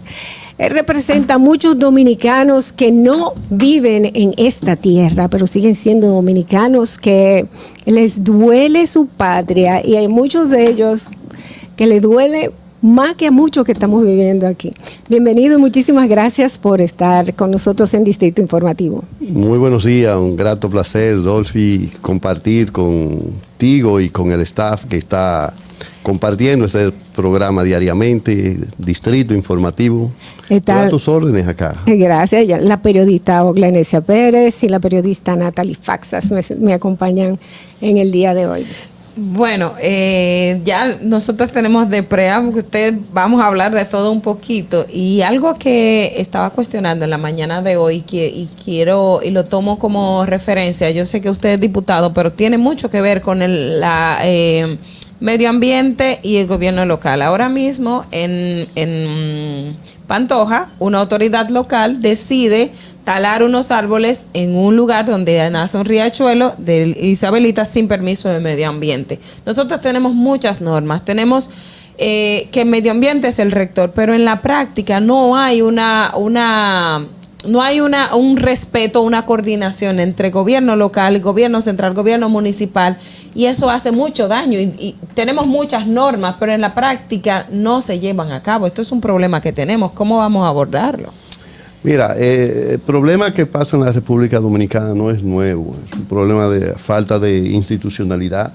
Representa 0.58 1.34
a 1.34 1.38
muchos 1.38 1.78
dominicanos 1.78 2.72
que 2.72 2.90
no 2.90 3.34
viven 3.50 4.10
en 4.14 4.32
esta 4.38 4.76
tierra, 4.76 5.28
pero 5.28 5.46
siguen 5.46 5.74
siendo 5.74 6.08
dominicanos 6.08 6.96
que 6.96 7.46
les 7.84 8.24
duele 8.24 8.86
su 8.86 9.06
patria 9.06 9.84
y 9.84 9.96
hay 9.96 10.08
muchos 10.08 10.50
de 10.50 10.66
ellos 10.66 11.08
que 11.76 11.86
les 11.86 12.00
duele 12.00 12.52
más 12.86 13.14
que 13.16 13.26
a 13.26 13.30
muchos 13.30 13.64
que 13.64 13.72
estamos 13.72 14.04
viviendo 14.04 14.46
aquí. 14.46 14.72
Bienvenido 15.08 15.58
y 15.58 15.60
muchísimas 15.60 16.08
gracias 16.08 16.56
por 16.56 16.80
estar 16.80 17.34
con 17.34 17.50
nosotros 17.50 17.92
en 17.94 18.04
Distrito 18.04 18.40
Informativo. 18.40 19.02
Muy 19.20 19.58
buenos 19.58 19.84
días, 19.84 20.16
un 20.16 20.36
grato 20.36 20.70
placer, 20.70 21.20
Dolphy, 21.20 21.90
compartir 22.00 22.70
contigo 22.70 24.00
y 24.00 24.08
con 24.08 24.30
el 24.30 24.40
staff 24.42 24.84
que 24.84 24.96
está 24.96 25.52
compartiendo 26.04 26.66
este 26.66 26.92
programa 27.16 27.64
diariamente, 27.64 28.58
Distrito 28.78 29.34
Informativo. 29.34 30.12
Está- 30.48 30.82
a 30.84 30.88
tus 30.88 31.08
órdenes 31.08 31.48
acá. 31.48 31.82
Eh, 31.86 31.96
Gracias. 31.96 32.46
La 32.62 32.80
periodista 32.80 33.44
Oglenesia 33.44 34.00
Pérez 34.00 34.62
y 34.62 34.68
la 34.68 34.78
periodista 34.78 35.34
Natalie 35.34 35.74
Faxas 35.74 36.30
me, 36.30 36.40
me 36.60 36.72
acompañan 36.72 37.40
en 37.80 37.96
el 37.96 38.12
día 38.12 38.32
de 38.34 38.46
hoy. 38.46 38.64
Bueno, 39.18 39.72
eh, 39.80 40.60
ya 40.62 40.98
nosotros 41.00 41.50
tenemos 41.50 41.88
de 41.88 42.02
preámbulo 42.02 42.58
usted 42.58 42.98
vamos 43.14 43.40
a 43.40 43.46
hablar 43.46 43.72
de 43.72 43.86
todo 43.86 44.12
un 44.12 44.20
poquito 44.20 44.84
y 44.92 45.22
algo 45.22 45.54
que 45.54 46.12
estaba 46.18 46.50
cuestionando 46.50 47.06
en 47.06 47.10
la 47.10 47.16
mañana 47.16 47.62
de 47.62 47.78
hoy 47.78 48.02
que, 48.02 48.26
y 48.26 48.46
quiero 48.62 49.20
y 49.22 49.30
lo 49.30 49.46
tomo 49.46 49.78
como 49.78 50.26
referencia. 50.26 50.90
Yo 50.90 51.06
sé 51.06 51.22
que 51.22 51.30
usted 51.30 51.54
es 51.54 51.60
diputado, 51.60 52.12
pero 52.12 52.30
tiene 52.30 52.58
mucho 52.58 52.90
que 52.90 53.00
ver 53.00 53.22
con 53.22 53.40
el 53.40 53.80
la, 53.80 54.18
eh, 54.22 54.76
medio 55.18 55.48
ambiente 55.48 56.20
y 56.22 56.36
el 56.36 56.46
gobierno 56.46 56.84
local. 56.84 57.22
Ahora 57.22 57.48
mismo 57.48 58.04
en, 58.10 58.68
en 58.74 59.76
Pantoja, 60.06 60.72
una 60.78 61.00
autoridad 61.00 61.48
local 61.48 62.02
decide 62.02 62.70
talar 63.06 63.44
unos 63.44 63.70
árboles 63.70 64.26
en 64.34 64.56
un 64.56 64.74
lugar 64.74 65.06
donde 65.06 65.48
nace 65.48 65.78
un 65.78 65.84
riachuelo 65.84 66.54
de 66.58 66.88
Isabelita 67.00 67.64
sin 67.64 67.86
permiso 67.86 68.28
de 68.28 68.40
medio 68.40 68.68
ambiente. 68.68 69.20
Nosotros 69.46 69.80
tenemos 69.80 70.12
muchas 70.12 70.60
normas, 70.60 71.04
tenemos 71.04 71.48
eh, 71.98 72.48
que 72.50 72.64
medio 72.64 72.90
ambiente 72.90 73.28
es 73.28 73.38
el 73.38 73.52
rector, 73.52 73.92
pero 73.92 74.12
en 74.12 74.24
la 74.24 74.42
práctica 74.42 74.98
no 74.98 75.36
hay 75.36 75.62
una, 75.62 76.14
una 76.16 77.06
no 77.46 77.62
hay 77.62 77.78
una, 77.80 78.12
un 78.16 78.38
respeto, 78.38 79.02
una 79.02 79.24
coordinación 79.24 80.00
entre 80.00 80.30
gobierno 80.30 80.74
local, 80.74 81.20
gobierno 81.20 81.60
central, 81.60 81.94
gobierno 81.94 82.28
municipal, 82.28 82.98
y 83.36 83.46
eso 83.46 83.70
hace 83.70 83.92
mucho 83.92 84.26
daño. 84.26 84.58
Y, 84.58 84.74
y 84.80 84.96
tenemos 85.14 85.46
muchas 85.46 85.86
normas, 85.86 86.34
pero 86.40 86.52
en 86.52 86.60
la 86.60 86.74
práctica 86.74 87.46
no 87.52 87.82
se 87.82 88.00
llevan 88.00 88.32
a 88.32 88.42
cabo. 88.42 88.66
Esto 88.66 88.82
es 88.82 88.90
un 88.90 89.00
problema 89.00 89.40
que 89.40 89.52
tenemos. 89.52 89.92
¿Cómo 89.92 90.18
vamos 90.18 90.44
a 90.44 90.48
abordarlo? 90.48 91.12
Mira, 91.86 92.14
eh, 92.16 92.70
el 92.72 92.78
problema 92.80 93.32
que 93.32 93.46
pasa 93.46 93.76
en 93.76 93.84
la 93.84 93.92
República 93.92 94.40
Dominicana 94.40 94.92
no 94.92 95.08
es 95.08 95.22
nuevo, 95.22 95.76
es 95.86 95.96
un 95.96 96.04
problema 96.06 96.48
de 96.48 96.72
falta 96.72 97.20
de 97.20 97.38
institucionalidad. 97.38 98.52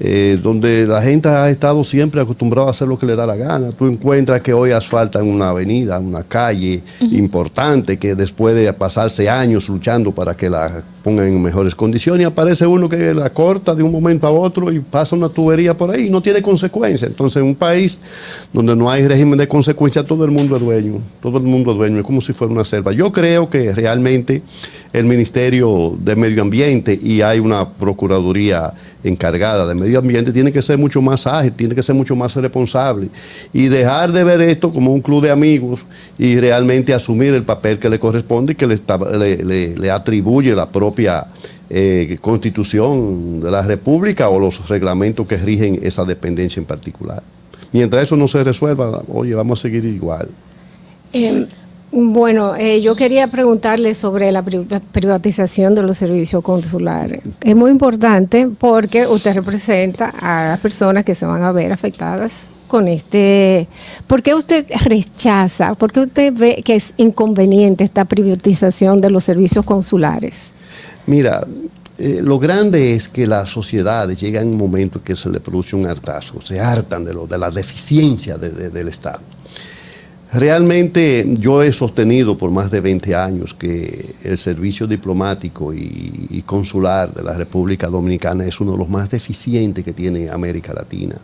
eh, 0.00 0.40
donde 0.42 0.86
la 0.86 1.00
gente 1.02 1.28
ha 1.28 1.48
estado 1.50 1.84
siempre 1.84 2.20
acostumbrada 2.20 2.66
a 2.66 2.70
hacer 2.72 2.88
lo 2.88 2.98
que 2.98 3.06
le 3.06 3.14
da 3.14 3.26
la 3.26 3.36
gana. 3.36 3.70
Tú 3.70 3.86
encuentras 3.86 4.40
que 4.40 4.52
hoy 4.52 4.72
asfaltan 4.72 5.28
una 5.28 5.50
avenida, 5.50 6.00
una 6.00 6.24
calle 6.24 6.82
importante, 7.00 7.96
que 7.96 8.16
después 8.16 8.56
de 8.56 8.72
pasarse 8.72 9.28
años 9.28 9.68
luchando 9.68 10.10
para 10.10 10.34
que 10.34 10.50
la 10.50 10.82
pongan 11.04 11.28
en 11.28 11.42
mejores 11.42 11.74
condiciones, 11.74 12.22
y 12.22 12.24
aparece 12.24 12.66
uno 12.66 12.88
que 12.88 13.12
la 13.12 13.28
corta 13.28 13.74
de 13.74 13.82
un 13.82 13.92
momento 13.92 14.26
a 14.26 14.30
otro 14.30 14.72
y 14.72 14.80
pasa 14.80 15.14
una 15.14 15.28
tubería 15.28 15.76
por 15.76 15.90
ahí 15.90 16.06
y 16.06 16.10
no 16.10 16.22
tiene 16.22 16.40
consecuencia. 16.40 17.06
Entonces, 17.06 17.42
en 17.42 17.48
un 17.48 17.54
país 17.54 17.98
donde 18.54 18.74
no 18.74 18.90
hay 18.90 19.06
régimen 19.06 19.38
de 19.38 19.46
consecuencia, 19.46 20.02
todo 20.02 20.24
el 20.24 20.30
mundo 20.30 20.56
es 20.56 20.62
dueño, 20.62 21.00
todo 21.20 21.36
el 21.36 21.44
mundo 21.44 21.72
es 21.72 21.76
dueño, 21.76 21.98
es 21.98 22.04
como 22.04 22.22
si 22.22 22.32
fuera 22.32 22.54
una 22.54 22.64
selva. 22.64 22.92
Yo 22.92 23.12
creo 23.12 23.50
que 23.50 23.74
realmente 23.74 24.42
el 24.94 25.04
Ministerio 25.04 25.94
de 26.00 26.16
Medio 26.16 26.40
Ambiente 26.40 26.98
y 27.00 27.20
hay 27.20 27.38
una 27.38 27.68
Procuraduría 27.68 28.72
encargada 29.02 29.66
de 29.66 29.74
medio 29.74 29.98
ambiente 29.98 30.32
tiene 30.32 30.50
que 30.50 30.62
ser 30.62 30.78
mucho 30.78 31.02
más 31.02 31.26
ágil, 31.26 31.52
tiene 31.52 31.74
que 31.74 31.82
ser 31.82 31.94
mucho 31.94 32.16
más 32.16 32.34
responsable 32.36 33.10
y 33.52 33.66
dejar 33.66 34.10
de 34.12 34.24
ver 34.24 34.40
esto 34.40 34.72
como 34.72 34.94
un 34.94 35.02
club 35.02 35.22
de 35.22 35.30
amigos 35.30 35.80
y 36.18 36.40
realmente 36.40 36.94
asumir 36.94 37.34
el 37.34 37.42
papel 37.42 37.78
que 37.78 37.90
le 37.90 37.98
corresponde 37.98 38.52
y 38.52 38.56
que 38.56 38.66
le, 38.66 39.76
le 39.76 39.90
atribuye 39.90 40.54
la 40.54 40.70
propia 40.70 40.93
eh, 41.70 42.18
constitución 42.20 43.40
de 43.40 43.50
la 43.50 43.62
República 43.62 44.28
o 44.28 44.38
los 44.38 44.68
reglamentos 44.68 45.26
que 45.26 45.36
rigen 45.36 45.78
esa 45.82 46.04
dependencia 46.04 46.60
en 46.60 46.66
particular. 46.66 47.22
Mientras 47.72 48.04
eso 48.04 48.16
no 48.16 48.28
se 48.28 48.44
resuelva, 48.44 49.02
oye, 49.08 49.34
vamos 49.34 49.58
a 49.58 49.62
seguir 49.62 49.84
igual. 49.84 50.28
Eh, 51.12 51.46
bueno, 51.90 52.56
eh, 52.56 52.80
yo 52.82 52.96
quería 52.96 53.28
preguntarle 53.28 53.94
sobre 53.94 54.32
la 54.32 54.42
pri- 54.42 54.66
privatización 54.92 55.74
de 55.74 55.82
los 55.82 55.96
servicios 55.96 56.42
consulares. 56.42 57.20
Es 57.40 57.54
muy 57.54 57.70
importante 57.70 58.48
porque 58.58 59.06
usted 59.06 59.34
representa 59.34 60.10
a 60.20 60.48
las 60.48 60.60
personas 60.60 61.04
que 61.04 61.14
se 61.14 61.24
van 61.26 61.42
a 61.42 61.52
ver 61.52 61.72
afectadas 61.72 62.48
con 62.66 62.88
este. 62.88 63.68
¿Por 64.08 64.22
qué 64.22 64.34
usted 64.34 64.66
rechaza? 64.84 65.74
¿Por 65.74 65.92
qué 65.92 66.00
usted 66.00 66.32
ve 66.32 66.62
que 66.64 66.74
es 66.74 66.94
inconveniente 66.96 67.84
esta 67.84 68.04
privatización 68.04 69.00
de 69.00 69.10
los 69.10 69.22
servicios 69.22 69.64
consulares? 69.64 70.52
Mira, 71.06 71.46
eh, 71.98 72.20
lo 72.22 72.38
grande 72.38 72.94
es 72.94 73.08
que 73.08 73.26
las 73.26 73.50
sociedades 73.50 74.20
llegan 74.20 74.48
un 74.48 74.56
momento 74.56 75.02
que 75.02 75.14
se 75.14 75.28
le 75.30 75.38
produce 75.40 75.76
un 75.76 75.86
hartazo, 75.86 76.40
se 76.40 76.58
hartan 76.60 77.04
de, 77.04 77.14
lo, 77.14 77.26
de 77.26 77.38
la 77.38 77.50
deficiencia 77.50 78.36
de- 78.38 78.50
de- 78.50 78.70
del 78.70 78.88
Estado. 78.88 79.20
Realmente 80.32 81.24
yo 81.38 81.62
he 81.62 81.72
sostenido 81.72 82.36
por 82.36 82.50
más 82.50 82.68
de 82.70 82.80
20 82.80 83.14
años 83.14 83.54
que 83.54 84.14
el 84.24 84.36
servicio 84.36 84.88
diplomático 84.88 85.72
y, 85.72 86.26
y 86.30 86.42
consular 86.42 87.14
de 87.14 87.22
la 87.22 87.34
República 87.34 87.86
Dominicana 87.86 88.44
es 88.44 88.60
uno 88.60 88.72
de 88.72 88.78
los 88.78 88.88
más 88.88 89.08
deficientes 89.10 89.84
que 89.84 89.92
tiene 89.92 90.28
América 90.30 90.72
Latina. 90.72 91.14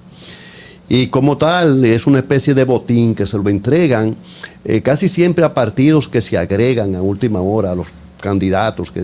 Y 0.89 1.09
como 1.09 1.36
tal, 1.39 1.85
es 1.85 2.07
una 2.07 2.19
especie 2.19 2.55
de 2.55 2.62
botín 2.65 3.15
que 3.16 3.27
se 3.27 3.36
lo 3.36 3.48
entregan 3.48 4.15
eh, 4.65 4.81
casi 4.81 5.09
siempre 5.09 5.44
a 5.44 5.55
partidos 5.55 6.07
que 6.07 6.20
se 6.20 6.39
agregan 6.39 6.94
a 6.94 7.02
última 7.02 7.40
hora 7.40 7.73
a 7.73 7.74
los 7.74 7.89
candidatos 8.20 8.90
que, 8.90 9.01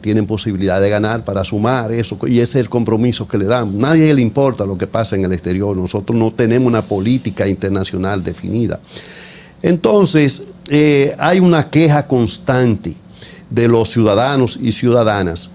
tienen 0.00 0.26
posibilidad 0.26 0.80
de 0.80 0.90
ganar 0.90 1.24
para 1.24 1.44
sumar 1.44 1.92
eso. 1.92 2.18
Y 2.26 2.40
ese 2.40 2.58
es 2.58 2.64
el 2.64 2.68
compromiso 2.68 3.26
que 3.26 3.38
le 3.38 3.46
dan. 3.46 3.78
Nadie 3.78 4.12
le 4.14 4.22
importa 4.22 4.64
lo 4.64 4.76
que 4.76 4.86
pasa 4.86 5.16
en 5.16 5.24
el 5.24 5.32
exterior. 5.32 5.76
Nosotros 5.76 6.18
no 6.18 6.32
tenemos 6.32 6.68
una 6.68 6.82
política 6.82 7.46
internacional 7.48 8.22
definida. 8.22 8.80
Entonces, 9.62 10.44
eh, 10.68 11.14
hay 11.18 11.40
una 11.40 11.70
queja 11.70 12.06
constante 12.06 12.94
de 13.50 13.68
los 13.68 13.90
ciudadanos 13.90 14.58
y 14.60 14.72
ciudadanas 14.72 15.50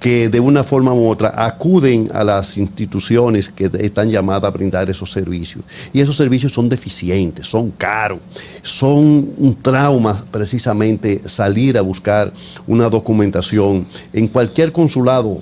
que 0.00 0.28
de 0.28 0.40
una 0.40 0.62
forma 0.62 0.92
u 0.92 1.08
otra 1.08 1.32
acuden 1.34 2.08
a 2.12 2.22
las 2.22 2.58
instituciones 2.58 3.48
que 3.48 3.70
están 3.80 4.10
llamadas 4.10 4.44
a 4.44 4.50
brindar 4.50 4.90
esos 4.90 5.10
servicios. 5.10 5.64
Y 5.92 6.00
esos 6.00 6.16
servicios 6.16 6.52
son 6.52 6.68
deficientes, 6.68 7.46
son 7.46 7.70
caros, 7.70 8.18
son 8.62 9.30
un 9.38 9.56
trauma 9.60 10.24
precisamente 10.30 11.22
salir 11.26 11.78
a 11.78 11.82
buscar 11.82 12.32
una 12.66 12.88
documentación 12.88 13.86
en 14.12 14.28
cualquier 14.28 14.72
consulado 14.72 15.38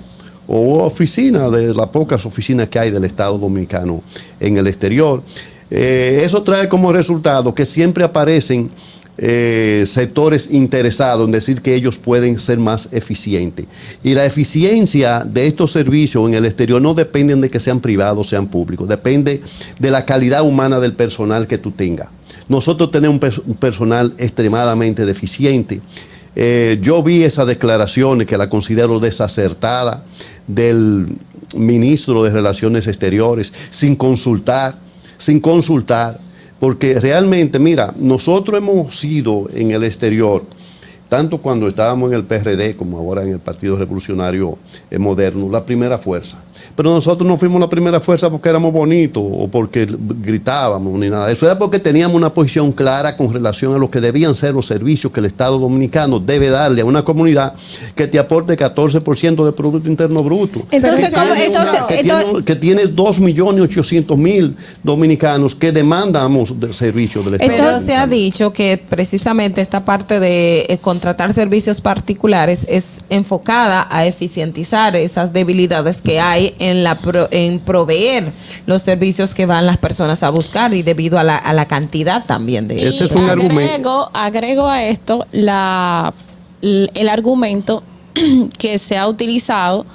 o 0.47 0.83
oficina 0.83 1.49
de 1.49 1.73
las 1.73 1.87
pocas 1.87 2.25
oficinas 2.25 2.67
que 2.67 2.79
hay 2.79 2.91
del 2.91 3.03
Estado 3.03 3.37
Dominicano 3.37 4.03
en 4.39 4.57
el 4.57 4.67
exterior. 4.67 5.21
Eh, 5.69 6.21
eso 6.23 6.43
trae 6.43 6.69
como 6.69 6.93
resultado 6.93 7.53
que 7.53 7.65
siempre 7.65 8.03
aparecen 8.03 8.69
eh, 9.17 9.85
sectores 9.87 10.51
interesados 10.51 11.25
en 11.25 11.31
decir 11.31 11.61
que 11.61 11.73
ellos 11.73 11.97
pueden 11.97 12.37
ser 12.37 12.59
más 12.59 12.91
eficientes. 12.91 13.65
Y 14.03 14.13
la 14.13 14.25
eficiencia 14.25 15.23
de 15.23 15.47
estos 15.47 15.71
servicios 15.71 16.27
en 16.27 16.33
el 16.33 16.45
exterior 16.45 16.81
no 16.81 16.93
dependen 16.93 17.39
de 17.39 17.49
que 17.49 17.59
sean 17.59 17.79
privados 17.79 18.27
o 18.27 18.29
sean 18.29 18.47
públicos, 18.47 18.87
depende 18.89 19.41
de 19.79 19.91
la 19.91 20.05
calidad 20.05 20.43
humana 20.43 20.79
del 20.79 20.93
personal 20.93 21.47
que 21.47 21.57
tú 21.57 21.71
tengas. 21.71 22.09
Nosotros 22.49 22.91
tenemos 22.91 23.41
un 23.45 23.55
personal 23.55 24.13
extremadamente 24.17 25.05
deficiente. 25.05 25.81
Eh, 26.35 26.77
yo 26.81 27.01
vi 27.01 27.23
esas 27.23 27.47
declaraciones 27.47 28.27
que 28.27 28.37
la 28.37 28.49
considero 28.49 28.99
desacertada 28.99 30.03
del 30.45 31.07
ministro 31.55 32.23
de 32.23 32.31
Relaciones 32.31 32.87
Exteriores 32.87 33.53
sin 33.71 33.95
consultar, 33.95 34.77
sin 35.17 35.39
consultar, 35.39 36.19
porque 36.59 36.99
realmente, 36.99 37.59
mira, 37.59 37.93
nosotros 37.97 38.57
hemos 38.57 38.97
sido 38.97 39.47
en 39.53 39.71
el 39.71 39.83
exterior, 39.83 40.43
tanto 41.09 41.39
cuando 41.39 41.67
estábamos 41.67 42.11
en 42.11 42.17
el 42.17 42.23
PRD 42.23 42.75
como 42.75 42.97
ahora 42.97 43.23
en 43.23 43.29
el 43.29 43.39
Partido 43.39 43.77
Revolucionario 43.77 44.57
Moderno, 44.97 45.49
la 45.49 45.65
primera 45.65 45.97
fuerza. 45.97 46.44
Pero 46.75 46.91
nosotros 46.93 47.27
no 47.27 47.37
fuimos 47.37 47.59
la 47.59 47.69
primera 47.69 47.99
fuerza 47.99 48.29
porque 48.29 48.49
éramos 48.49 48.71
bonitos 48.73 49.23
o 49.25 49.47
porque 49.47 49.87
gritábamos 50.21 50.97
ni 50.99 51.09
nada. 51.09 51.27
de 51.27 51.33
Eso 51.33 51.45
era 51.45 51.57
porque 51.57 51.79
teníamos 51.79 52.15
una 52.15 52.33
posición 52.33 52.71
clara 52.71 53.15
con 53.17 53.33
relación 53.33 53.73
a 53.75 53.77
lo 53.77 53.89
que 53.89 54.01
debían 54.01 54.35
ser 54.35 54.53
los 54.53 54.65
servicios 54.65 55.11
que 55.13 55.19
el 55.19 55.25
Estado 55.25 55.57
Dominicano 55.59 56.19
debe 56.19 56.49
darle 56.49 56.81
a 56.81 56.85
una 56.85 57.03
comunidad 57.03 57.53
que 57.95 58.07
te 58.07 58.19
aporte 58.19 58.55
14% 58.57 59.45
de 59.45 59.51
Producto 59.51 59.89
Interno 59.89 60.23
Bruto. 60.23 60.63
Entonces, 60.71 61.09
que 61.09 61.15
¿cómo- 61.15 61.25
tiene 61.33 61.45
entonces- 61.45 61.73
una- 61.79 61.87
que, 61.87 61.99
entonces- 61.99 62.25
tiene, 62.25 62.43
que 62.45 62.55
tiene 62.55 62.87
2.800.000 62.87 64.55
dominicanos 64.83 65.55
que 65.55 65.71
demandamos 65.71 66.59
del 66.59 66.73
servicio 66.73 67.23
del 67.23 67.35
Estado. 67.35 67.51
Pero 67.51 67.79
se 67.79 67.95
ha 67.95 68.07
dicho 68.07 68.51
que 68.53 68.81
precisamente 68.89 69.61
esta 69.61 69.85
parte 69.85 70.19
de 70.19 70.65
eh, 70.69 70.77
contratar 70.79 71.33
servicios 71.33 71.81
particulares 71.81 72.65
es 72.69 72.99
enfocada 73.09 73.87
a 73.89 74.05
eficientizar 74.05 74.95
esas 74.95 75.33
debilidades 75.33 76.01
que 76.01 76.19
hay 76.19 76.44
en 76.59 76.83
la 76.83 76.95
pro- 76.95 77.27
en 77.31 77.59
proveer 77.59 78.31
los 78.65 78.81
servicios 78.83 79.33
que 79.33 79.45
van 79.45 79.65
las 79.65 79.77
personas 79.77 80.21
a 80.23 80.29
buscar 80.29 80.73
y 80.73 80.83
debido 80.83 81.17
a 81.17 81.23
la, 81.23 81.37
a 81.37 81.53
la 81.53 81.65
cantidad 81.67 82.25
también 82.25 82.67
de 82.67 82.75
Ese 82.75 82.87
ellos. 83.05 83.11
es 83.11 83.15
un 83.15 83.29
argumento. 83.29 83.61
agrego, 83.71 84.09
agrego 84.13 84.67
a 84.67 84.83
esto 84.83 85.25
la, 85.31 86.13
el 86.61 87.09
argumento 87.09 87.83
que 88.57 88.77
se 88.77 88.97
ha 88.97 89.07
utilizado 89.07 89.85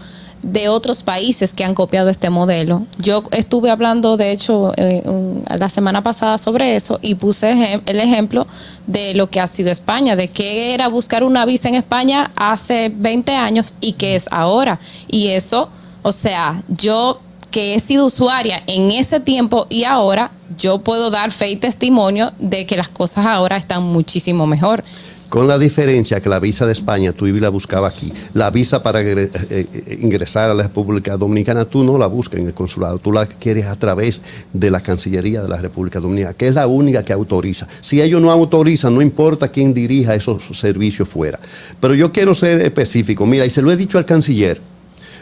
de 0.43 0.71
otros 0.71 1.03
países 1.03 1.53
que 1.53 1.65
han 1.65 1.75
copiado 1.75 2.09
este 2.09 2.31
modelo. 2.31 2.87
Yo 2.99 3.23
estuve 3.31 3.71
hablando, 3.71 4.17
de 4.17 4.31
hecho, 4.33 4.73
eh, 4.79 5.03
un- 5.05 5.43
la 5.59 5.69
semana 5.69 6.03
pasada 6.03 6.39
sobre 6.39 6.77
eso 6.77 6.99
y 7.03 7.15
puse 7.17 7.53
ejem- 7.53 7.83
el 7.85 8.01
ejemplo 8.01 8.47
de 8.87 9.13
lo 9.15 9.29
que 9.29 9.39
ha 9.39 9.47
sido 9.47 9.71
España, 9.71 10.17
de 10.17 10.29
que 10.29 10.73
era 10.73 10.89
buscar 10.89 11.25
una 11.25 11.45
visa 11.45 11.69
en 11.69 11.75
España 11.75 12.31
hace 12.37 12.91
20 12.95 13.35
años 13.37 13.75
y 13.83 13.93
que 13.93 14.17
es 14.17 14.29
ahora. 14.31 14.81
Y 15.09 15.27
eso, 15.29 15.69
o 16.03 16.13
sea, 16.13 16.63
yo 16.69 17.21
que 17.51 17.75
he 17.75 17.81
sido 17.81 18.07
usuaria 18.07 18.63
en 18.69 18.93
ese 18.93 19.19
tiempo 19.19 19.67
y 19.69 19.83
ahora, 19.85 20.31
yo 20.57 20.79
puedo 20.79 21.11
dar 21.11 21.33
fe 21.33 21.51
y 21.51 21.57
testimonio 21.57 22.33
de 22.39 22.65
que 22.65 22.77
las 22.77 22.89
cosas 22.89 23.27
ahora 23.27 23.57
están 23.57 23.83
muchísimo 23.83 24.47
mejor. 24.47 24.85
Con 25.29 25.47
la 25.47 25.59
diferencia 25.59 26.21
que 26.21 26.29
la 26.29 26.41
visa 26.41 26.67
de 26.67 26.73
España 26.73 27.13
tú 27.13 27.27
la 27.27 27.49
buscabas 27.51 27.93
aquí. 27.93 28.13
La 28.35 28.51
visa 28.51 28.83
para 28.83 29.01
ingre- 29.01 29.31
eh, 29.51 29.67
eh, 29.73 29.99
ingresar 30.01 30.51
a 30.51 30.55
la 30.55 30.65
República 30.65 31.17
Dominicana 31.17 31.65
tú 31.65 31.85
no 31.85 31.99
la 31.99 32.09
buscas 32.09 32.41
en 32.41 32.47
el 32.47 32.55
consulado, 32.55 32.99
tú 32.99 33.13
la 33.13 33.27
quieres 33.27 33.67
a 33.67 33.77
través 33.77 34.23
de 34.53 34.71
la 34.73 34.81
Cancillería 34.81 35.43
de 35.43 35.49
la 35.49 35.59
República 35.59 36.01
Dominicana, 36.01 36.35
que 36.35 36.49
es 36.49 36.55
la 36.55 36.67
única 36.67 37.05
que 37.05 37.13
autoriza. 37.13 37.69
Si 37.81 38.01
ellos 38.03 38.21
no 38.21 38.31
autorizan, 38.33 38.93
no 38.95 39.03
importa 39.03 39.49
quién 39.49 39.73
dirija 39.73 40.17
esos 40.17 40.43
servicios 40.59 41.09
fuera. 41.09 41.39
Pero 41.81 41.95
yo 41.95 42.11
quiero 42.13 42.35
ser 42.35 42.61
específico. 42.61 43.25
Mira, 43.25 43.47
y 43.47 43.51
se 43.51 43.63
lo 43.63 43.71
he 43.71 43.77
dicho 43.77 43.99
al 43.99 44.07
canciller, 44.07 44.61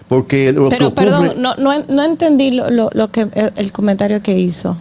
porque 0.08 0.52
lo 0.52 0.68
que 0.68 0.76
Pero, 0.76 0.88
ocurre- 0.88 0.94
perdón, 0.94 1.32
no, 1.38 1.54
no, 1.56 1.72
no 1.88 2.04
entendí 2.04 2.50
lo, 2.52 2.70
lo- 2.70 2.90
lo 2.94 3.10
que 3.10 3.28
el, 3.56 3.72
comentario 3.72 4.22
que 4.22 4.38
hizo. 4.38 4.76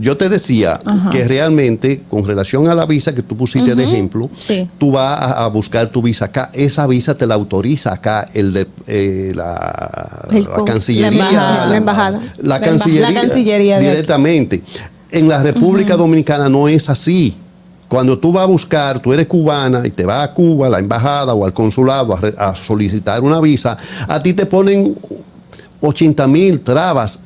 yo 0.00 0.16
te 0.16 0.28
decía 0.28 0.78
Ajá. 0.84 1.10
que 1.10 1.24
realmente 1.26 2.02
con 2.08 2.24
relación 2.24 2.68
a 2.68 2.74
la 2.76 2.86
visa 2.86 3.12
que 3.14 3.22
tú 3.22 3.36
pusiste 3.36 3.74
de 3.74 3.84
ejemplo, 3.84 4.30
Sí. 4.38 4.68
tú 4.78 4.92
vas 4.92 5.20
a, 5.20 5.44
a 5.44 5.48
buscar 5.48 5.88
tu 5.88 6.00
visa 6.02 6.26
acá. 6.26 6.50
Esa 6.52 6.86
visa 6.86 7.16
te 7.16 7.26
la 7.26 7.34
autoriza 7.34 7.92
acá 7.92 8.28
el 8.34 8.52
de 8.52 8.66
eh, 8.86 9.32
la, 9.34 10.26
El 10.30 10.44
la 10.44 10.64
Cancillería. 10.64 11.10
la 11.10 11.16
embajada. 11.26 11.66
La 11.66 11.76
embajada. 11.76 12.20
La 12.38 12.48
La 12.48 12.60
emba- 12.60 13.14
Cancillería, 13.20 13.78
directamente. 13.80 14.62
En 15.10 15.28
la 15.28 15.42
República 15.42 15.96
Dominicana 15.96 16.48
no 16.48 16.68
es 16.68 16.88
así. 16.88 17.36
Cuando 17.90 18.16
tú 18.18 18.32
vas 18.32 18.44
a 18.44 18.46
buscar, 18.46 19.00
tú 19.00 19.12
eres 19.12 19.26
cubana 19.26 19.82
y 19.84 19.90
te 19.90 20.06
vas 20.06 20.24
a 20.28 20.32
Cuba, 20.32 20.68
a 20.68 20.70
la 20.70 20.78
embajada 20.78 21.34
o 21.34 21.44
al 21.44 21.52
consulado 21.52 22.14
a, 22.14 22.20
re- 22.20 22.34
a 22.38 22.54
solicitar 22.54 23.20
una 23.22 23.40
visa, 23.40 23.76
a 24.08 24.22
ti 24.22 24.32
te 24.32 24.46
ponen 24.46 24.94
80 25.80 26.26
mil 26.28 26.60
trabas. 26.60 27.20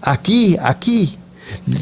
Aquí, 0.00 0.56
aquí. 0.62 1.16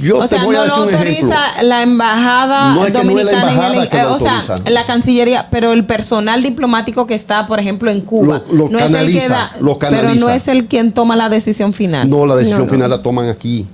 Yo 0.02 0.18
o 0.18 0.28
te 0.28 0.36
voy 0.44 0.56
a 0.56 0.58
no 0.58 0.64
decir 0.64 0.78
lo 0.78 0.86
un 0.88 0.94
autoriza 0.94 1.62
la 1.62 1.82
embajada 1.82 2.74
No 2.74 2.84
es 2.84 2.92
que 2.92 3.02
no 3.04 3.18
es 3.18 3.24
la 3.24 3.32
dominicana 3.32 3.50
embajada 3.52 3.74
en 3.76 3.80
el, 3.82 3.88
que 3.88 3.96
lo 3.96 4.02
eh, 4.02 4.12
o 4.12 4.18
sea, 4.18 4.42
la 4.70 4.84
cancillería, 4.86 5.48
pero 5.50 5.72
el 5.72 5.84
personal 5.86 6.42
diplomático 6.42 7.06
que 7.06 7.14
está, 7.14 7.46
por 7.46 7.58
ejemplo, 7.60 7.90
en 7.90 8.02
Cuba, 8.02 8.42
Lo- 8.50 8.68
lo 8.68 8.68
no 8.70 8.78
es 8.78 8.84
el 8.86 8.90
que 8.90 8.94
canaliza, 8.94 9.28
da, 9.28 9.52
lo 9.60 9.78
pero 9.78 9.92
no 9.96 10.02
canaliza. 10.02 10.34
es 10.34 10.48
el 10.48 10.66
quien 10.66 10.92
toma 10.92 11.16
la 11.16 11.28
decisión 11.30 11.72
final. 11.72 12.08
No, 12.10 12.26
la 12.26 12.36
decisión 12.36 12.68
final 12.68 12.88
la 12.90 13.02
toman 13.02 13.28
aquí. 13.28 13.66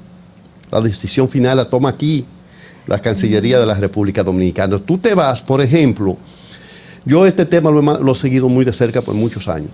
La 0.71 0.81
decisión 0.81 1.29
final 1.29 1.57
la 1.57 1.65
toma 1.69 1.89
aquí, 1.89 2.25
la 2.91 2.99
Cancillería 2.99 3.59
de 3.61 3.67
la 3.67 3.75
República 3.75 4.23
Dominicana. 4.25 4.79
Tú 4.81 4.99
te 4.99 5.15
vas, 5.15 5.41
por 5.41 5.61
ejemplo, 5.63 6.17
yo 7.07 7.25
este 7.25 7.47
tema 7.47 7.71
lo 7.71 7.79
he, 7.79 7.83
ma- 7.83 7.99
lo 7.99 8.13
he 8.13 8.17
seguido 8.17 8.49
muy 8.49 8.65
de 8.65 8.73
cerca 8.73 9.01
por 9.01 9.15
muchos 9.15 9.47
años. 9.49 9.71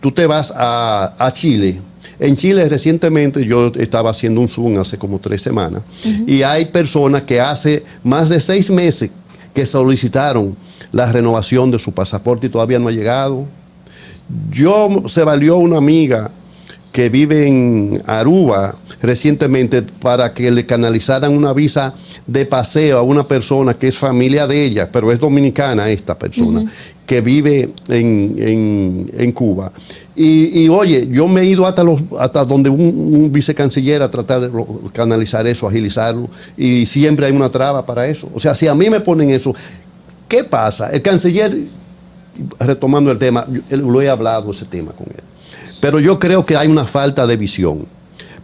Tú 0.00 0.12
te 0.12 0.24
vas 0.26 0.52
a, 0.56 1.14
a 1.18 1.32
Chile. 1.32 1.80
En 2.20 2.36
Chile 2.36 2.68
recientemente 2.68 3.44
yo 3.44 3.72
estaba 3.76 4.10
haciendo 4.10 4.40
un 4.40 4.48
Zoom 4.48 4.78
hace 4.78 4.96
como 4.98 5.18
tres 5.18 5.42
semanas 5.42 5.82
y 6.26 6.42
hay 6.42 6.66
personas 6.66 7.22
que 7.22 7.40
hace 7.40 7.84
más 8.04 8.28
de 8.28 8.40
seis 8.40 8.70
meses 8.70 9.10
que 9.52 9.66
solicitaron 9.66 10.56
la 10.92 11.10
renovación 11.10 11.70
de 11.72 11.78
su 11.80 11.90
pasaporte 11.92 12.46
y 12.46 12.50
todavía 12.50 12.78
no 12.78 12.88
ha 12.88 12.92
llegado. 12.92 13.44
Yo 14.52 15.02
se 15.08 15.24
valió 15.24 15.56
una 15.56 15.78
amiga 15.78 16.30
que 16.92 17.10
vive 17.10 17.46
en 17.46 18.02
Aruba 18.06 18.74
recientemente 19.02 19.82
para 19.82 20.32
que 20.34 20.50
le 20.50 20.66
canalizaran 20.66 21.32
una 21.36 21.52
visa 21.52 21.94
de 22.26 22.44
paseo 22.46 22.98
a 22.98 23.02
una 23.02 23.26
persona 23.28 23.74
que 23.74 23.88
es 23.88 23.96
familia 23.98 24.46
de 24.46 24.64
ella, 24.64 24.90
pero 24.90 25.12
es 25.12 25.20
dominicana 25.20 25.90
esta 25.90 26.18
persona, 26.18 26.64
que 27.06 27.20
vive 27.20 27.70
en, 27.88 28.34
en- 28.38 29.10
en 29.16 29.32
Cuba. 29.32 29.70
Y, 30.16 30.64
y, 30.64 30.68
oye, 30.68 31.06
yo 31.10 31.28
me 31.28 31.42
he 31.42 31.44
ido 31.44 31.64
hasta, 31.66 31.84
los, 31.84 32.00
hasta 32.18 32.44
donde 32.44 32.68
un, 32.70 32.80
un 32.80 33.30
vicecanciller 33.32 34.02
a 34.02 34.10
tratar 34.10 34.40
de 34.40 34.50
canalizar 34.92 35.46
eso, 35.46 35.68
agilizarlo, 35.68 36.28
y 36.56 36.86
siempre 36.86 37.26
hay 37.26 37.32
una 37.32 37.48
traba 37.50 37.86
para 37.86 38.06
eso. 38.08 38.28
O 38.34 38.40
sea, 38.40 38.54
si 38.54 38.66
a 38.66 38.74
mí 38.74 38.90
me 38.90 39.00
ponen 39.00 39.30
eso, 39.30 39.54
¿qué 40.26 40.42
pasa? 40.42 40.90
El 40.90 41.02
canciller 41.02 41.56
retomando 42.58 43.10
el 43.12 43.18
tema, 43.18 43.46
yo- 43.70 43.76
lo 43.76 44.02
he 44.02 44.08
hablado 44.08 44.50
ese 44.50 44.64
tema 44.64 44.92
con 44.92 45.06
él. 45.08 45.22
Pero 45.80 46.00
yo 46.00 46.18
creo 46.18 46.44
que 46.44 46.56
hay 46.56 46.68
una 46.68 46.86
falta 46.86 47.26
de 47.26 47.36
visión. 47.36 47.86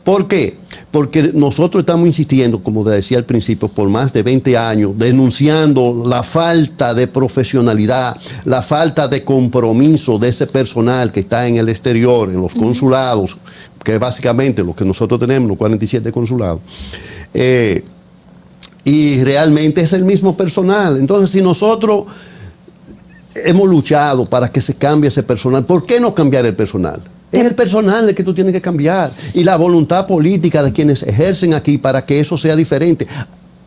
¿Por 0.05 0.29
qué? 0.29 0.59
Porque 0.91 1.31
nosotros 1.33 1.81
estamos 1.81 2.07
insistiendo, 2.07 2.63
como 2.63 2.85
te 2.85 2.91
decía 2.91 3.17
al 3.17 3.25
principio, 3.25 3.69
por 3.69 3.89
más 3.89 4.13
de 4.13 4.23
20 4.23 4.57
años, 4.59 4.93
denunciando 4.97 6.05
la 6.07 6.23
falta 6.23 6.93
de 6.93 7.09
profesionalidad, 7.09 8.17
la 8.45 8.61
falta 8.61 9.09
de 9.09 9.25
compromiso 9.25 10.19
de 10.19 10.29
ese 10.29 10.47
personal 10.47 11.11
que 11.11 11.21
está 11.21 11.49
en 11.49 11.57
el 11.57 11.71
exterior, 11.71 12.29
en 12.29 12.43
los 12.43 12.53
consulados, 12.55 13.39
que 13.83 13.95
es 13.95 13.99
básicamente 13.99 14.63
lo 14.63 14.77
que 14.77 14.85
nosotros 14.85 15.19
tenemos, 15.19 15.49
los 15.49 15.57
47 15.57 16.13
consulados. 16.13 16.61
Eh, 17.33 17.83
y 18.85 19.25
realmente 19.25 19.81
es 19.81 19.95
el 19.95 20.05
mismo 20.05 20.37
personal. 20.37 20.99
Entonces, 20.99 21.31
si 21.31 21.41
nosotros 21.41 22.05
hemos 23.35 23.69
luchado 23.69 24.27
para 24.27 24.53
que 24.53 24.61
se 24.61 24.75
cambie 24.75 25.09
ese 25.09 25.23
personal, 25.23 25.65
¿por 25.65 25.87
qué 25.87 25.99
no 25.99 26.15
cambiar 26.15 26.45
el 26.45 26.55
personal? 26.55 27.03
Es 27.35 27.45
el 27.47 27.55
personal 27.55 28.09
el 28.09 28.15
que 28.15 28.23
tú 28.25 28.33
tienes 28.35 28.53
que 28.53 28.61
cambiar 28.61 29.11
y 29.35 29.45
la 29.45 29.57
voluntad 29.57 30.07
política 30.07 30.63
de 30.63 30.73
quienes 30.73 31.03
ejercen 31.03 31.55
aquí 31.55 31.79
para 31.79 32.05
que 32.07 32.21
eso 32.21 32.39
sea 32.39 32.57
diferente. 32.57 33.07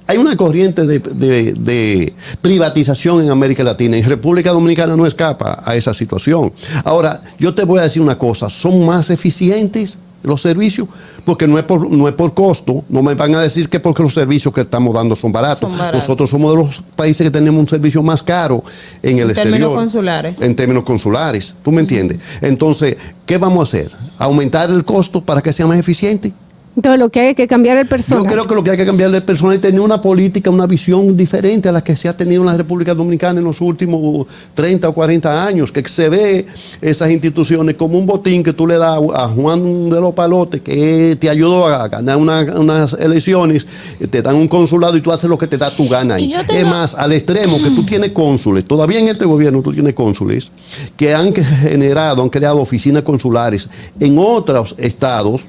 Hay 0.10 0.18
una 0.18 0.38
corriente 0.38 0.86
de, 0.86 1.00
de- 1.00 2.14
privatización 2.42 3.22
en 3.24 3.30
América 3.30 3.62
Latina 3.64 3.98
y 3.98 4.02
República 4.04 4.52
Dominicana 4.54 4.96
no 4.96 5.06
escapa 5.06 5.62
a 5.66 5.76
esa 5.76 5.94
situación. 5.94 6.54
Ahora, 6.86 7.22
yo 7.38 7.54
te 7.54 7.66
voy 7.66 7.80
a 7.80 7.84
decir 7.84 8.02
una 8.02 8.18
cosa, 8.18 8.50
son 8.50 8.86
más 8.86 9.10
eficientes 9.10 10.00
los 10.24 10.42
servicios, 10.42 10.88
porque 11.26 11.48
no 11.48 11.58
es 11.58 11.64
por, 11.64 11.90
no 11.90 12.08
es 12.08 12.14
por 12.14 12.34
costo, 12.34 12.84
no 12.90 13.02
me 13.02 13.14
van 13.16 13.36
a 13.36 13.42
decir 13.42 13.70
que 13.70 13.80
porque 13.80 14.04
los 14.04 14.14
servicios 14.14 14.54
que 14.54 14.62
estamos 14.62 14.94
dando 14.94 15.16
son 15.16 15.32
baratos. 15.32 15.70
Son 15.70 15.78
baratos. 15.78 16.02
Nosotros 16.02 16.30
somos 16.30 16.52
de 16.52 16.58
los 16.64 16.84
países 16.96 17.24
que 17.26 17.32
tenemos 17.32 17.60
un 17.60 17.68
servicio 17.68 18.02
más 18.04 18.22
caro 18.24 18.64
en 19.02 19.18
el 19.18 19.24
En 19.24 19.30
exterior. 19.30 19.44
términos 19.54 19.74
consulares. 19.74 20.42
En 20.42 20.56
términos 20.56 20.84
consulares, 20.84 21.56
¿tú 21.64 21.72
me 21.72 21.82
entiendes? 21.82 22.20
Entonces, 22.42 22.98
¿qué 23.26 23.38
vamos 23.38 23.60
a 23.60 23.64
hacer? 23.78 23.92
¿Aumentar 24.18 24.70
el 24.70 24.84
costo 24.84 25.22
para 25.22 25.42
que 25.42 25.54
sea 25.54 25.68
más 25.68 25.80
eficiente? 25.80 26.34
Entonces 26.78 27.00
lo 27.00 27.10
que 27.10 27.20
hay 27.22 27.34
que 27.36 27.48
cambiar 27.48 27.76
el 27.78 27.88
personal. 27.88 28.24
Yo 28.24 28.30
creo 28.32 28.48
que 28.48 28.54
lo 28.54 28.64
que 28.64 28.70
hay 28.70 28.78
que 28.78 28.86
cambiar 28.86 29.10
de 29.10 29.20
personal 29.22 29.56
es 29.56 29.62
tener 29.62 29.80
una 29.82 30.00
política, 30.00 30.52
una 30.52 30.68
visión 30.68 31.18
diferente 31.18 31.68
a 31.68 31.72
la 31.72 31.84
que 31.84 31.96
se 31.96 32.08
ha 32.08 32.16
tenido 32.16 32.44
en 32.44 32.46
la 32.46 32.56
República 32.56 32.94
Dominicana 32.94 33.40
en 33.40 33.46
los 33.46 33.60
últimos 33.62 34.28
30 34.54 34.88
o 34.88 34.94
40 34.94 35.44
años, 35.44 35.72
que 35.72 35.84
se 35.90 36.08
ve 36.08 36.46
esas 36.80 37.10
instituciones 37.10 37.74
como 37.76 37.98
un 37.98 38.06
botín 38.06 38.44
que 38.44 38.54
tú 38.54 38.68
le 38.68 38.78
das 38.78 39.00
a 39.16 39.28
Juan 39.28 39.90
de 39.90 40.00
los 40.00 40.14
Palotes, 40.14 40.62
que 40.62 41.18
te 41.20 41.32
ayudó 41.32 41.66
a 41.66 41.88
ganar 41.88 42.18
una- 42.18 42.44
unas 42.60 42.94
elecciones, 42.94 43.66
te 44.12 44.22
dan 44.22 44.36
un 44.36 44.48
consulado 44.48 44.96
y 44.96 45.02
tú 45.02 45.12
haces 45.12 45.28
lo 45.28 45.38
que 45.40 45.48
te 45.48 45.58
da 45.58 45.72
tu 45.72 45.90
gana. 45.90 46.14
ahí. 46.16 46.26
Y 46.26 46.34
yo 46.34 46.42
Es 46.42 46.48
tengo- 46.48 46.70
más, 46.70 46.94
al 46.94 47.12
extremo 47.12 47.58
que 47.58 47.72
tú 47.72 47.84
tienes 47.88 48.12
cónsules, 48.12 48.64
todavía 48.66 49.00
en 49.00 49.08
este 49.08 49.26
gobierno 49.26 49.64
tú 49.64 49.74
tienes 49.74 49.96
cónsules, 49.96 50.52
que 50.96 51.16
han 51.16 51.34
generado, 51.34 52.22
han 52.22 52.30
creado 52.30 52.60
oficinas 52.62 53.02
consulares 53.02 53.68
en 54.00 54.20
otros 54.20 54.76
estados 54.78 55.42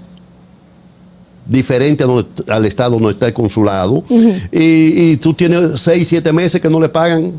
diferente 1.49 2.05
a 2.05 2.07
donde- 2.07 2.29
al 2.53 2.65
estado 2.67 2.93
donde 2.93 3.11
está 3.13 3.27
el 3.27 3.33
consulado. 3.33 4.05
Y, 4.53 5.13
y 5.13 5.17
tú 5.17 5.35
tienes 5.35 5.81
seis, 5.81 6.07
siete 6.09 6.33
meses 6.33 6.61
que 6.61 6.69
no 6.69 6.81
le 6.81 6.89
pagan 6.89 7.33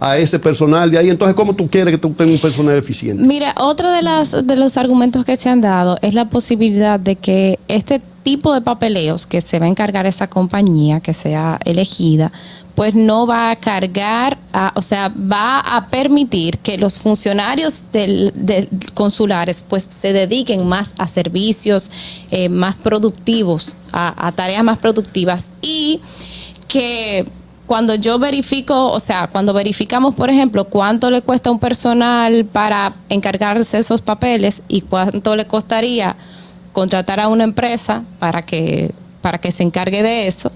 a 0.00 0.16
ese 0.18 0.40
personal 0.40 0.90
de 0.90 0.98
ahí, 0.98 1.10
entonces 1.10 1.36
¿cómo 1.36 1.54
tú 1.54 1.68
quieres 1.68 1.92
que 1.92 1.98
tú 1.98 2.10
tengas 2.10 2.34
un 2.34 2.40
personal 2.40 2.76
eficiente? 2.76 3.22
Mira, 3.22 3.54
otro 3.56 3.88
de, 3.92 4.02
las, 4.02 4.32
de 4.44 4.56
los 4.56 4.76
argumentos 4.76 5.24
que 5.24 5.36
se 5.36 5.48
han 5.48 5.60
dado 5.60 5.96
es 6.02 6.12
la 6.14 6.28
posibilidad 6.28 6.98
de 6.98 7.14
que 7.14 7.60
este 7.68 8.02
tipo 8.24 8.52
de 8.52 8.62
papeleos 8.62 9.26
que 9.26 9.40
se 9.40 9.60
va 9.60 9.66
a 9.66 9.68
encargar 9.68 10.06
esa 10.06 10.26
compañía 10.28 10.98
que 11.00 11.14
sea 11.14 11.60
elegida, 11.64 12.32
pues 12.74 12.94
no 12.94 13.26
va 13.26 13.50
a 13.50 13.56
cargar, 13.56 14.38
o 14.74 14.82
sea, 14.82 15.08
va 15.10 15.60
a 15.60 15.88
permitir 15.88 16.58
que 16.58 16.78
los 16.78 16.98
funcionarios 16.98 17.84
del, 17.92 18.32
consulares 18.94 19.64
pues 19.66 19.84
se 19.90 20.12
dediquen 20.12 20.66
más 20.66 20.94
a 20.98 21.06
servicios 21.06 21.90
eh, 22.30 22.48
más 22.48 22.78
productivos, 22.78 23.74
a, 23.92 24.26
a 24.26 24.32
tareas 24.32 24.64
más 24.64 24.78
productivas 24.78 25.50
y 25.60 26.00
que 26.66 27.26
cuando 27.66 27.94
yo 27.94 28.18
verifico, 28.18 28.90
o 28.90 29.00
sea, 29.00 29.28
cuando 29.28 29.52
verificamos, 29.52 30.14
por 30.14 30.30
ejemplo, 30.30 30.64
cuánto 30.64 31.10
le 31.10 31.22
cuesta 31.22 31.50
a 31.50 31.52
un 31.52 31.58
personal 31.58 32.44
para 32.44 32.92
encargarse 33.08 33.78
esos 33.78 34.02
papeles 34.02 34.62
y 34.68 34.80
cuánto 34.82 35.36
le 35.36 35.46
costaría 35.46 36.16
contratar 36.72 37.20
a 37.20 37.28
una 37.28 37.44
empresa 37.44 38.02
para 38.18 38.42
que, 38.42 38.92
para 39.20 39.38
que 39.38 39.52
se 39.52 39.62
encargue 39.62 40.02
de 40.02 40.26
eso, 40.26 40.50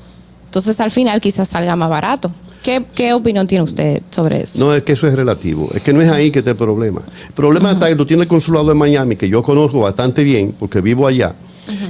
entonces 0.47 0.81
al 0.81 0.91
final 0.91 1.21
quizás 1.21 1.49
salga 1.49 1.77
más 1.77 1.91
barato. 1.91 2.31
¿Qué, 2.63 2.85
qué 2.95 3.13
opinión 3.13 3.47
tiene 3.47 3.63
usted 3.63 4.03
sobre 4.11 4.43
eso? 4.43 4.59
No, 4.59 4.75
es 4.75 4.83
que 4.83 4.93
eso 4.93 5.07
es 5.07 5.15
relativo, 5.15 5.69
es 5.73 5.83
que 5.83 5.93
no 5.93 6.01
es 6.01 6.11
ahí 6.11 6.33
que 6.33 6.41
está 6.41 6.51
el 6.51 6.57
problema. 6.57 7.01
El 7.29 7.33
problema 7.33 7.73
está 7.73 7.89
que 7.89 7.95
tú 7.95 8.05
tienes 8.05 8.25
el 8.25 8.29
consulado 8.29 8.67
de 8.69 8.75
Miami, 8.75 9.15
que 9.15 9.29
yo 9.29 9.43
conozco 9.43 9.81
bastante 9.81 10.25
bien, 10.25 10.55
porque 10.59 10.81
vivo 10.81 11.07
allá, 11.07 11.35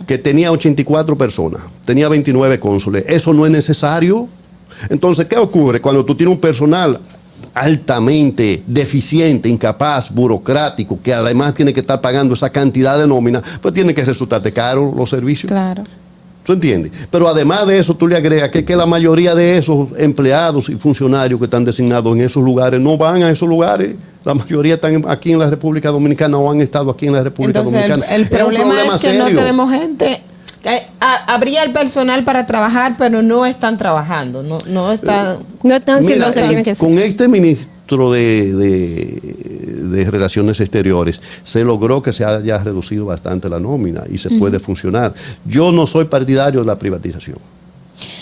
que 0.07 0.19
tenía 0.19 0.53
84 0.53 1.17
personas, 1.17 1.63
tenía 1.85 2.09
29 2.09 2.61
cónsules. 2.61 3.05
Eso 3.09 3.33
no 3.33 3.47
es 3.47 3.53
necesario. 3.53 4.29
Entonces, 4.91 5.27
¿qué 5.27 5.39
ocurre 5.39 5.81
cuando 5.81 6.05
tú 6.05 6.15
tienes 6.15 6.35
un 6.35 6.41
personal 6.41 7.01
altamente 7.55 8.63
deficiente, 8.67 9.49
incapaz, 9.49 10.13
burocrático, 10.13 11.01
que 11.03 11.15
además 11.15 11.55
tiene 11.55 11.73
que 11.73 11.81
estar 11.81 12.03
pagando 12.03 12.35
esa 12.35 12.51
cantidad 12.51 12.99
de 12.99 13.07
nómina, 13.07 13.43
pues 13.63 13.73
tiene 13.73 13.95
que 13.95 14.05
resultarte 14.05 14.53
caro 14.53 14.93
los 14.95 15.09
servicios? 15.09 15.51
Claro. 15.51 15.83
¿Tú 16.47 16.53
entiendes? 16.53 16.93
Pero 17.11 17.29
además 17.29 17.67
de 17.67 17.77
eso, 17.77 17.95
tú 17.97 18.07
le 18.07 18.17
agregas 18.17 18.51
que, 18.51 18.65
que 18.65 18.77
la 18.77 18.87
mayoría 18.87 19.35
de 19.35 19.59
esos 19.59 19.89
empleados 19.99 20.69
y 20.69 20.77
funcionarios 20.77 21.41
que 21.41 21.47
están 21.47 21.65
designados 21.65 22.15
en 22.15 22.21
esos 22.23 22.41
lugares 22.43 22.81
no 22.81 22.97
van 22.97 23.25
a 23.25 23.31
esos 23.31 23.49
lugares. 23.49 23.97
La 24.25 24.33
mayoría 24.33 24.75
están 24.75 25.05
aquí 25.09 25.33
en 25.33 25.41
la 25.41 25.51
República 25.51 25.91
Dominicana 25.91 26.39
o 26.39 26.49
han 26.51 26.61
estado 26.61 26.93
aquí 26.93 27.07
en 27.09 27.15
la 27.15 27.25
República 27.25 27.59
Entonces, 27.59 27.83
el, 27.85 27.91
Dominicana. 27.91 28.15
el 28.15 28.23
Es 28.23 28.31
un 28.31 28.39
problema 28.39 28.75
es, 28.95 29.01
que 29.03 29.19
no 29.19 29.25
tenemos 29.27 29.71
gente. 29.73 30.23
que, 30.63 30.83
a- 31.01 31.35
habría 31.35 31.65
el 31.65 31.73
personal 31.73 32.23
para 32.23 32.47
trabajar, 32.47 32.95
pero 32.97 33.23
no 33.23 33.45
están 33.45 33.77
trabajando. 33.77 34.45
No, 34.45 34.59
no 34.69 34.93
están. 34.93 35.39
No 35.65 35.75
están 35.75 36.05
Mira, 36.05 36.31
eh, 36.35 36.75
con 36.79 36.97
este 36.99 37.27
ministro 37.87 38.11
de, 38.13 38.55
de- 38.55 39.87
de 39.87 40.11
Relaciones 40.11 40.59
Exteriores 40.61 41.21
se 41.45 41.65
logró 41.65 42.03
que 42.03 42.13
se 42.13 42.25
haya 42.25 42.59
reducido 42.59 43.07
bastante 43.07 43.49
la 43.49 43.61
nómina 43.61 44.03
y 44.11 44.19
se 44.19 44.31
puede 44.39 44.59
funcionar. 44.59 45.15
Yo 45.45 45.71
no 45.73 45.87
soy 45.87 46.07
partidario 46.07 46.61
de 46.61 46.67
la 46.67 46.77
privatización. 46.79 47.39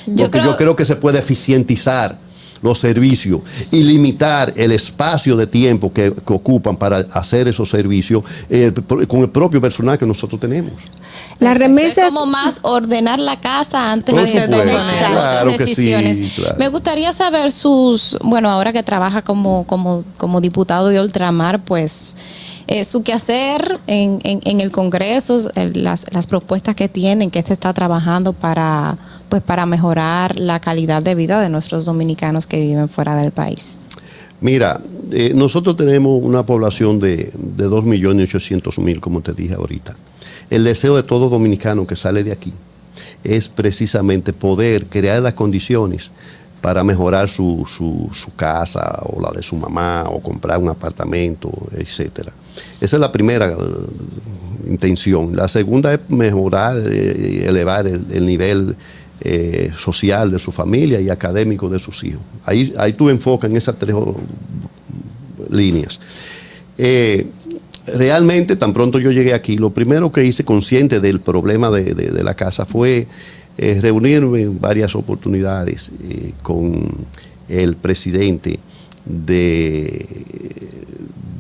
Yo 0.07 0.25
Porque 0.27 0.31
creo- 0.39 0.45
yo 0.53 0.57
creo 0.57 0.77
que 0.77 0.85
se 0.85 0.97
puede 0.97 1.19
eficientizar 1.19 2.19
los 2.65 2.79
servicios 2.81 3.43
y 3.71 3.85
limitar 3.85 4.53
el 4.57 4.73
espacio 4.73 5.37
de 5.37 5.47
tiempo 5.47 5.93
que, 5.93 6.13
que 6.13 6.33
ocupan 6.33 6.77
para 6.77 6.97
hacer 7.13 7.47
esos 7.47 7.69
servicios 7.69 8.25
eh, 8.49 8.73
con 9.07 9.21
el 9.21 9.29
propio 9.29 9.61
personal 9.61 9.99
que 9.99 10.07
nosotros 10.07 10.41
tenemos. 10.41 10.73
Las 11.39 11.59
remesas. 11.59 11.99
Es 11.99 12.05
como 12.07 12.27
más 12.27 12.61
ordenar 12.63 13.19
la 13.21 13.39
casa 13.39 13.93
antes 13.93 14.15
Por 14.15 14.25
de 14.25 14.31
supuesto, 14.31 14.57
tomar 14.57 14.97
claro 14.99 15.51
otras 15.53 15.69
que 15.69 15.75
sí, 15.75 15.91
decisiones. 15.91 16.33
claro. 16.37 16.57
Me 16.59 16.69
gustaría 16.69 17.13
saber 17.13 17.53
sus, 17.53 18.17
bueno, 18.23 18.49
ahora 18.51 18.73
que 18.73 18.83
trabaja 18.83 19.21
como, 19.23 19.65
como, 19.67 20.05
como 20.17 20.41
diputado 20.41 20.89
de 20.89 21.01
ultramar, 21.01 21.63
pues 21.63 22.17
eh, 22.67 22.85
su 22.85 23.03
quehacer 23.03 23.79
en, 23.87 24.21
en, 24.25 24.41
en 24.45 24.61
el 24.61 24.71
Congreso, 24.71 25.51
las, 25.55 26.07
las 26.13 26.27
propuestas 26.27 26.75
que 26.75 26.89
tienen, 26.89 27.31
que 27.31 27.39
este 27.39 27.53
está 27.53 27.73
trabajando 27.73 28.33
para, 28.33 28.97
pues, 29.29 29.43
para 29.43 29.67
mejorar 29.67 30.39
la 30.39 30.61
calidad 30.61 31.03
de 31.03 31.15
vida 31.15 31.41
de 31.41 31.49
nuestros 31.49 31.85
dominicanos 31.85 32.47
que 32.47 32.61
viven 32.61 32.89
fuera 32.89 33.15
del 33.17 33.33
país. 33.33 33.79
Mira, 34.41 34.81
eh, 35.11 35.33
nosotros 35.35 35.77
tenemos 35.77 36.21
una 36.23 36.45
población 36.45 37.01
de, 37.01 37.31
de 37.35 37.69
2.800.000, 37.69 39.01
como 39.01 39.21
te 39.21 39.33
dije 39.33 39.55
ahorita. 39.55 39.97
El 40.51 40.65
deseo 40.65 40.97
de 40.97 41.03
todo 41.03 41.29
dominicano 41.29 41.87
que 41.87 41.97
sale 41.97 42.25
de 42.25 42.33
aquí 42.33 42.53
es 43.23 43.49
precisamente 43.49 44.33
poder 44.33 44.87
crear 44.87 45.23
las 45.23 45.35
condiciones 45.35 46.11
para 46.61 46.83
mejorar 46.85 47.29
su, 47.29 47.67
su, 47.67 48.09
su 48.13 48.35
casa 48.35 49.01
o 49.05 49.21
la 49.21 49.31
de 49.33 49.43
su 49.43 49.57
mamá 49.57 50.05
o 50.09 50.21
comprar 50.21 50.59
un 50.59 50.69
apartamento, 50.69 51.51
etcétera. 51.77 52.33
Esa 52.81 52.97
es 52.97 53.01
la 53.01 53.11
primera 53.13 53.51
eh, 53.53 53.57
intención. 54.71 55.35
La 55.37 55.49
segunda 55.49 55.93
es 55.95 56.01
mejorar 56.09 56.77
y 56.79 57.43
elevar 57.45 57.87
el, 57.87 58.05
el 58.11 58.25
nivel 58.27 58.77
eh, 59.21 59.71
social 59.79 60.31
de 60.31 60.39
su 60.39 60.53
familia 60.53 61.01
y 61.01 61.09
académico 61.11 61.69
de 61.69 61.79
sus 61.79 62.03
hijos. 62.05 62.21
Ahí, 62.45 62.73
ahí 62.79 62.93
tú 62.93 63.09
enfocas 63.09 63.51
en 63.51 63.57
esas 63.57 63.77
tres 63.79 63.95
oh, 63.95 64.17
líneas. 65.51 66.01
Eh, 66.79 67.27
realmente, 67.87 68.57
tan 68.57 68.73
pronto 68.73 68.99
yo 68.99 69.11
llegué 69.13 69.35
aquí, 69.35 69.57
lo 69.57 69.71
primero 69.71 70.11
que 70.11 70.25
hice 70.25 70.45
consciente 70.45 71.01
del 71.01 71.21
problema 71.21 71.71
de, 71.71 71.95
de- 71.95 72.25
la 72.25 72.35
casa 72.35 72.65
fue 72.65 73.07
eh, 73.57 73.79
reunirme 73.81 74.43
en 74.43 74.61
varias 74.61 74.95
oportunidades 74.97 75.91
eh, 76.03 76.33
con 76.43 76.83
el 77.49 77.77
presidente 77.77 78.59
de, 79.05 80.07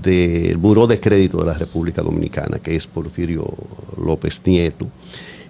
del 0.04 0.56
Buró 0.56 0.86
de 0.86 1.00
Crédito 1.00 1.38
de 1.38 1.46
la 1.46 1.54
República 1.54 2.02
Dominicana, 2.02 2.58
que 2.58 2.76
es 2.76 2.86
Porfirio 2.86 3.46
López 3.96 4.40
Nieto, 4.44 4.86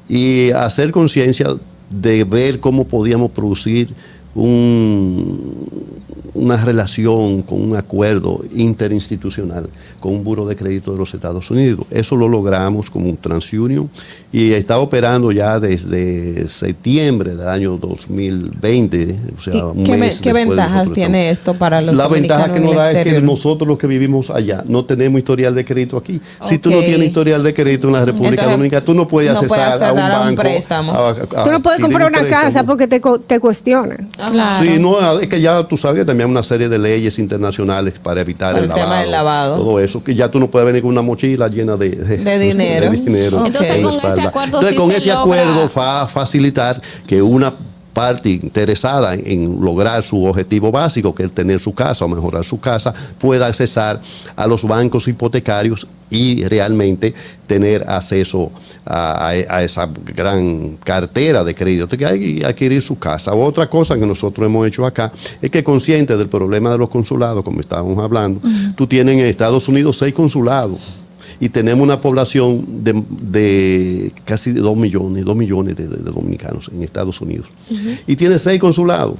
y 0.09 0.51
hacer 0.52 0.93
conciencia 0.93 1.48
de 1.90 2.24
ver 2.24 2.60
cómo 2.60 2.86
podíamos 2.86 3.31
producir 3.31 3.94
un- 4.35 5.65
una 6.35 6.56
relación 6.56 7.43
con 7.43 7.62
un 7.62 7.77
acuerdo 7.77 8.40
interinstitucional 8.55 9.69
con 10.01 10.12
un 10.15 10.24
buro 10.24 10.44
de 10.44 10.56
crédito 10.56 10.90
de 10.93 10.98
los 10.98 11.15
Estados 11.15 11.48
Unidos. 11.51 11.86
Eso 11.90 12.16
lo 12.16 12.27
logramos 12.28 12.90
como 12.90 13.09
un 13.09 13.16
TransUnion 13.16 13.89
y 14.32 14.51
está 14.52 14.78
operando 14.81 15.31
ya 15.31 15.61
desde 15.61 16.48
septiembre 16.48 17.36
del 17.36 17.48
año 17.48 17.77
2020. 17.78 19.16
O 19.39 19.40
sea, 19.40 19.55
¿Y 19.55 19.61
un 19.61 19.85
qué, 19.85 19.97
mes 19.97 20.20
qué 20.20 20.32
ventajas 20.32 20.93
tiene 20.93 21.31
esto 21.31 21.55
para 21.55 21.81
los 21.81 21.97
la 21.97 22.09
ventaja 22.09 22.52
que 22.52 22.59
nos 22.61 22.74
da 22.74 22.90
es 22.90 23.05
que 23.05 23.20
nosotros 23.23 23.69
los 23.69 23.78
que 23.78 23.86
vivimos 23.86 24.28
allá 24.31 24.65
no 24.66 24.85
tenemos 24.85 25.19
historial 25.19 25.55
de 25.55 25.65
crédito 25.65 25.97
aquí. 25.97 26.20
Si 26.43 26.59
tú 26.59 26.70
no 26.70 26.81
tienes 26.81 27.06
historial 27.06 27.44
de 27.44 27.55
crédito 27.55 27.86
en 27.86 27.93
la 27.94 28.05
República 28.05 28.31
Entonces, 28.43 28.52
Dominicana, 28.56 28.85
tú 28.85 28.94
no 28.94 29.06
puedes 29.06 29.32
no 29.32 29.39
puedes 29.40 29.52
accesar 29.52 29.89
a 29.89 29.93
un 29.93 29.98
acceder 30.01 30.12
a 30.12 30.20
un 30.20 30.27
banco. 30.27 30.43
préstamo. 30.43 30.93
a- 30.93 31.11
a- 31.11 31.44
Tú 31.44 31.51
no 31.52 31.61
puedes 31.61 31.81
comprar 31.81 32.02
un 32.09 32.09
una 32.09 32.19
préstamo. 32.20 32.43
casa 32.44 32.65
porque 32.65 32.89
te, 32.89 33.01
co- 33.01 33.20
te 33.20 33.39
cuestionan. 33.39 34.09
Sí, 34.61 34.79
no, 34.79 35.19
es 35.21 35.29
que 35.29 35.41
ya 35.41 35.63
tú 35.65 35.77
sabes 35.77 36.01
que 36.01 36.05
también 36.05 36.29
hay 36.29 36.33
una 36.33 36.43
serie 36.43 36.69
de 36.69 36.79
leyes 36.79 37.19
internacionales 37.19 37.95
para 38.03 38.21
evitar 38.21 38.53
Para 38.53 38.65
el, 38.65 38.71
el 38.71 38.75
tema 38.77 39.01
del 39.01 39.11
lavado. 39.11 39.57
Todo 39.57 39.81
eso, 39.81 40.03
que 40.03 40.15
ya 40.15 40.31
tú 40.31 40.41
no 40.41 40.51
puedes 40.51 40.67
venir 40.67 40.83
con 40.83 40.91
una 40.91 41.03
mochila 41.03 41.49
llena 41.49 41.77
de, 41.77 41.91
De 41.91 42.39
dinero. 42.39 42.91
de 42.91 42.97
dinero 42.97 43.39
Ok. 43.39 43.47
Entonces, 43.47 43.77
en 43.77 43.83
con 43.85 43.95
este 43.95 44.21
acuerdo 44.23 44.45
Entonces, 44.61 44.71
sí 44.71 44.77
con 44.77 44.91
se 44.91 44.97
ese 44.99 45.09
logra- 45.11 45.21
acuerdo 45.23 45.71
va 45.77 46.03
a 46.03 46.09
facilitar 46.09 46.81
que 47.07 47.21
una 47.23 47.53
parte 47.95 48.29
interesada 48.29 49.15
en 49.15 49.59
lograr 49.61 50.03
su 50.03 50.25
objetivo 50.25 50.71
básico, 50.73 51.15
que 51.15 51.23
es 51.25 51.33
tener 51.33 51.61
su 51.61 51.73
casa 51.73 52.05
o 52.05 52.09
mejorar 52.09 52.45
su 52.45 52.59
casa, 52.61 52.93
pueda 53.19 53.47
accesar 53.47 54.01
a 54.37 54.47
los 54.47 54.65
bancos 54.65 55.07
hipotecarios 55.09 55.87
y 56.11 56.45
realmente 56.45 57.15
tener 57.47 57.89
acceso 57.89 58.51
a, 58.85 59.29
a- 59.29 59.31
a 59.31 59.62
esa 59.65 59.89
gran 60.15 60.77
cartera 60.85 61.43
de 61.43 61.55
crédito 61.55 61.89
que 61.97 62.05
hay 62.05 62.39
y 62.41 62.45
adquirir 62.45 62.83
su 62.83 62.99
casa. 62.99 63.33
Otra 63.33 63.69
cosa 63.71 63.97
que 63.99 64.07
nosotros 64.07 64.45
hemos 64.47 64.66
hecho 64.69 64.85
acá 64.85 65.11
es 65.41 65.51
que 65.51 65.65
consciente 65.65 66.16
del 66.16 66.29
problema 66.29 66.71
de 66.71 66.79
los 66.79 66.89
consulados, 66.89 67.43
como 67.43 67.61
estábamos 67.61 67.99
hablando, 67.99 68.41
tú 68.77 68.87
tienes 68.87 69.19
en 69.19 69.25
Estados 69.27 69.66
Unidos 69.69 69.97
seis 69.99 70.12
consulados 70.15 70.81
y 71.41 71.49
tenemos 71.49 71.83
una 71.85 72.01
población 72.01 72.65
de, 72.85 73.03
de 73.21 74.13
casi 74.25 74.53
2 74.53 74.77
millones, 74.77 75.25
2 75.25 75.37
millones 75.37 75.77
de, 75.77 75.89
de- 75.89 75.97
de 75.97 76.11
dominicanos 76.11 76.71
en 76.73 76.83
Estados 76.83 77.21
Unidos. 77.21 77.47
Y 78.07 78.17
tiene 78.17 78.39
seis 78.39 78.61
consulados. 78.61 79.17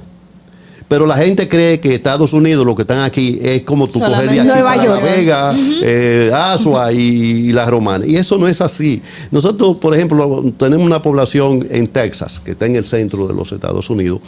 Pero 0.87 1.07
la 1.07 1.17
gente 1.17 1.47
cree 1.49 1.79
que 1.79 1.95
Estados 1.95 2.31
Unidos, 2.33 2.63
lo 2.63 2.75
que 2.75 2.83
están 2.83 2.99
aquí, 3.03 3.39
es 3.41 3.63
como 3.63 3.87
tú 3.87 3.99
coger 3.99 4.29
de 4.29 4.39
aquí 4.39 4.47
Nueva 4.47 4.69
para 4.75 4.85
York. 4.85 5.01
La 5.03 5.15
Vega, 5.15 5.55
eh, 5.81 6.31
Asua 6.31 6.93
y, 6.93 6.99
y 6.99 7.51
la 7.53 7.65
Romana. 7.65 8.05
Y 8.05 8.17
eso 8.17 8.37
no 8.37 8.47
es 8.47 8.61
así. 8.61 9.01
Nosotros, 9.31 9.77
por 9.77 9.95
ejemplo, 9.95 10.43
tenemos 10.59 10.85
una 10.85 11.01
población 11.01 11.65
en 11.71 11.87
Texas, 11.87 12.39
que 12.39 12.51
está 12.51 12.67
en 12.67 12.75
el 12.75 12.85
centro 12.85 13.27
de 13.27 13.33
los 13.33 13.51
Estados 13.51 13.89
Unidos, 13.89 14.19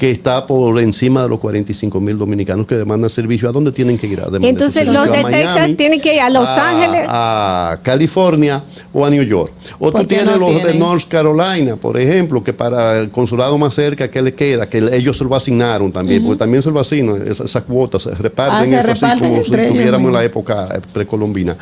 que 0.00 0.10
está 0.10 0.46
por 0.46 0.80
encima 0.80 1.24
de 1.24 1.28
los 1.28 1.38
45 1.40 2.00
mil 2.00 2.16
dominicanos 2.16 2.66
que 2.66 2.74
demandan 2.74 3.10
servicio. 3.10 3.50
¿A 3.50 3.52
dónde 3.52 3.70
tienen 3.70 3.98
que 3.98 4.06
ir? 4.06 4.18
A 4.22 4.28
Entonces 4.40 4.88
los 4.88 5.04
de 5.04 5.22
Miami, 5.22 5.30
Texas 5.30 5.70
tienen 5.76 6.00
que 6.00 6.14
ir 6.14 6.22
a 6.22 6.30
Los 6.30 6.48
a- 6.48 6.70
Ángeles. 6.70 7.04
a 7.06 7.78
California 7.82 8.62
o 8.94 9.04
a 9.04 9.10
New 9.10 9.22
York. 9.22 9.52
O 9.78 9.92
¿Por 9.92 10.00
tú 10.00 10.06
tienes 10.06 10.38
no 10.38 10.38
los 10.38 10.62
de? 10.64 10.72
North 10.78 11.06
Carolina, 11.06 11.76
por 11.76 12.00
ejemplo, 12.00 12.42
que 12.42 12.54
para 12.54 12.98
el 12.98 13.10
consulado 13.10 13.58
más 13.58 13.74
cerca 13.74 14.10
que 14.10 14.22
le 14.22 14.32
queda, 14.32 14.66
que 14.70 14.78
ellos 14.78 15.18
se 15.18 15.24
lo 15.24 15.36
asignaron 15.36 15.92
también, 15.92 16.24
porque 16.24 16.38
también 16.38 16.62
se 16.62 16.70
lo 16.70 16.80
asignan, 16.80 17.20
esas, 17.26 17.40
esas 17.50 17.62
cuotas 17.64 18.04
se 18.04 18.10
reparten, 18.12 18.56
Ah, 18.56 18.64
se 18.64 18.80
eso 18.80 18.92
así 18.92 19.00
reparten 19.04 19.28
como 19.32 19.44
si 19.44 19.54
estuviéramos 19.54 20.08
en 20.08 20.14
la 20.14 20.24
época 20.24 20.66
eh, 20.76 20.80
precolombina. 20.94 21.54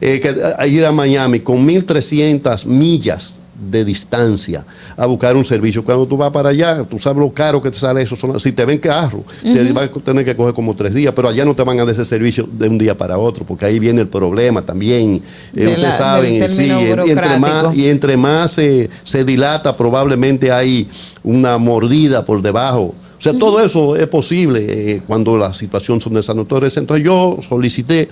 Eh, 0.00 0.20
que 0.20 0.32
a 0.56 0.64
ir 0.68 0.84
a 0.84 0.92
Miami 0.92 1.40
con 1.40 1.66
1.300 1.66 2.64
millas 2.64 3.34
de 3.70 3.84
distancia 3.84 4.64
a 4.96 5.06
buscar 5.06 5.36
un 5.36 5.44
servicio. 5.44 5.84
Cuando 5.84 6.06
tú 6.06 6.16
vas 6.16 6.30
para 6.30 6.50
allá, 6.50 6.84
tú 6.84 6.98
sabes 6.98 7.18
lo 7.18 7.32
caro 7.32 7.62
que 7.62 7.70
te 7.70 7.78
sale 7.78 8.02
eso. 8.02 8.16
Si 8.38 8.52
te 8.52 8.64
ven 8.64 8.78
carro, 8.78 9.24
te 9.42 9.72
vas 9.72 9.88
a 9.88 10.00
tener 10.00 10.24
que 10.24 10.36
coger 10.36 10.54
como 10.54 10.74
tres 10.74 10.94
días, 10.94 11.12
pero 11.14 11.28
allá 11.28 11.44
no 11.44 11.54
te 11.54 11.62
van 11.62 11.78
a 11.78 11.84
dar 11.84 11.94
ese 11.94 12.04
servicio 12.04 12.48
de 12.50 12.68
un 12.68 12.78
día 12.78 12.96
para 12.96 13.18
otro, 13.18 13.44
porque 13.44 13.66
ahí 13.66 13.78
viene 13.78 14.00
el 14.00 14.08
problema 14.08 14.62
también. 14.62 15.22
Eh, 15.54 15.66
ustedes 15.66 15.96
saben, 15.96 16.48
sí, 16.50 16.66
y 16.66 17.10
entre 17.10 17.38
más, 17.38 17.76
y 17.76 17.88
entre 17.88 18.16
más 18.16 18.52
se, 18.52 18.90
se 19.02 19.24
dilata, 19.24 19.76
probablemente 19.76 20.50
hay 20.50 20.88
una 21.22 21.58
mordida 21.58 22.24
por 22.24 22.42
debajo. 22.42 22.94
O 23.18 23.22
sea, 23.22 23.38
todo 23.38 23.60
eso 23.64 23.94
es 23.94 24.08
posible 24.08 24.66
eh, 24.68 25.02
cuando 25.06 25.38
la 25.38 25.54
situación 25.54 26.00
son 26.00 26.14
de 26.14 26.20
esa 26.20 26.34
naturaleza. 26.34 26.80
Entonces 26.80 27.06
yo 27.06 27.38
solicité, 27.48 28.08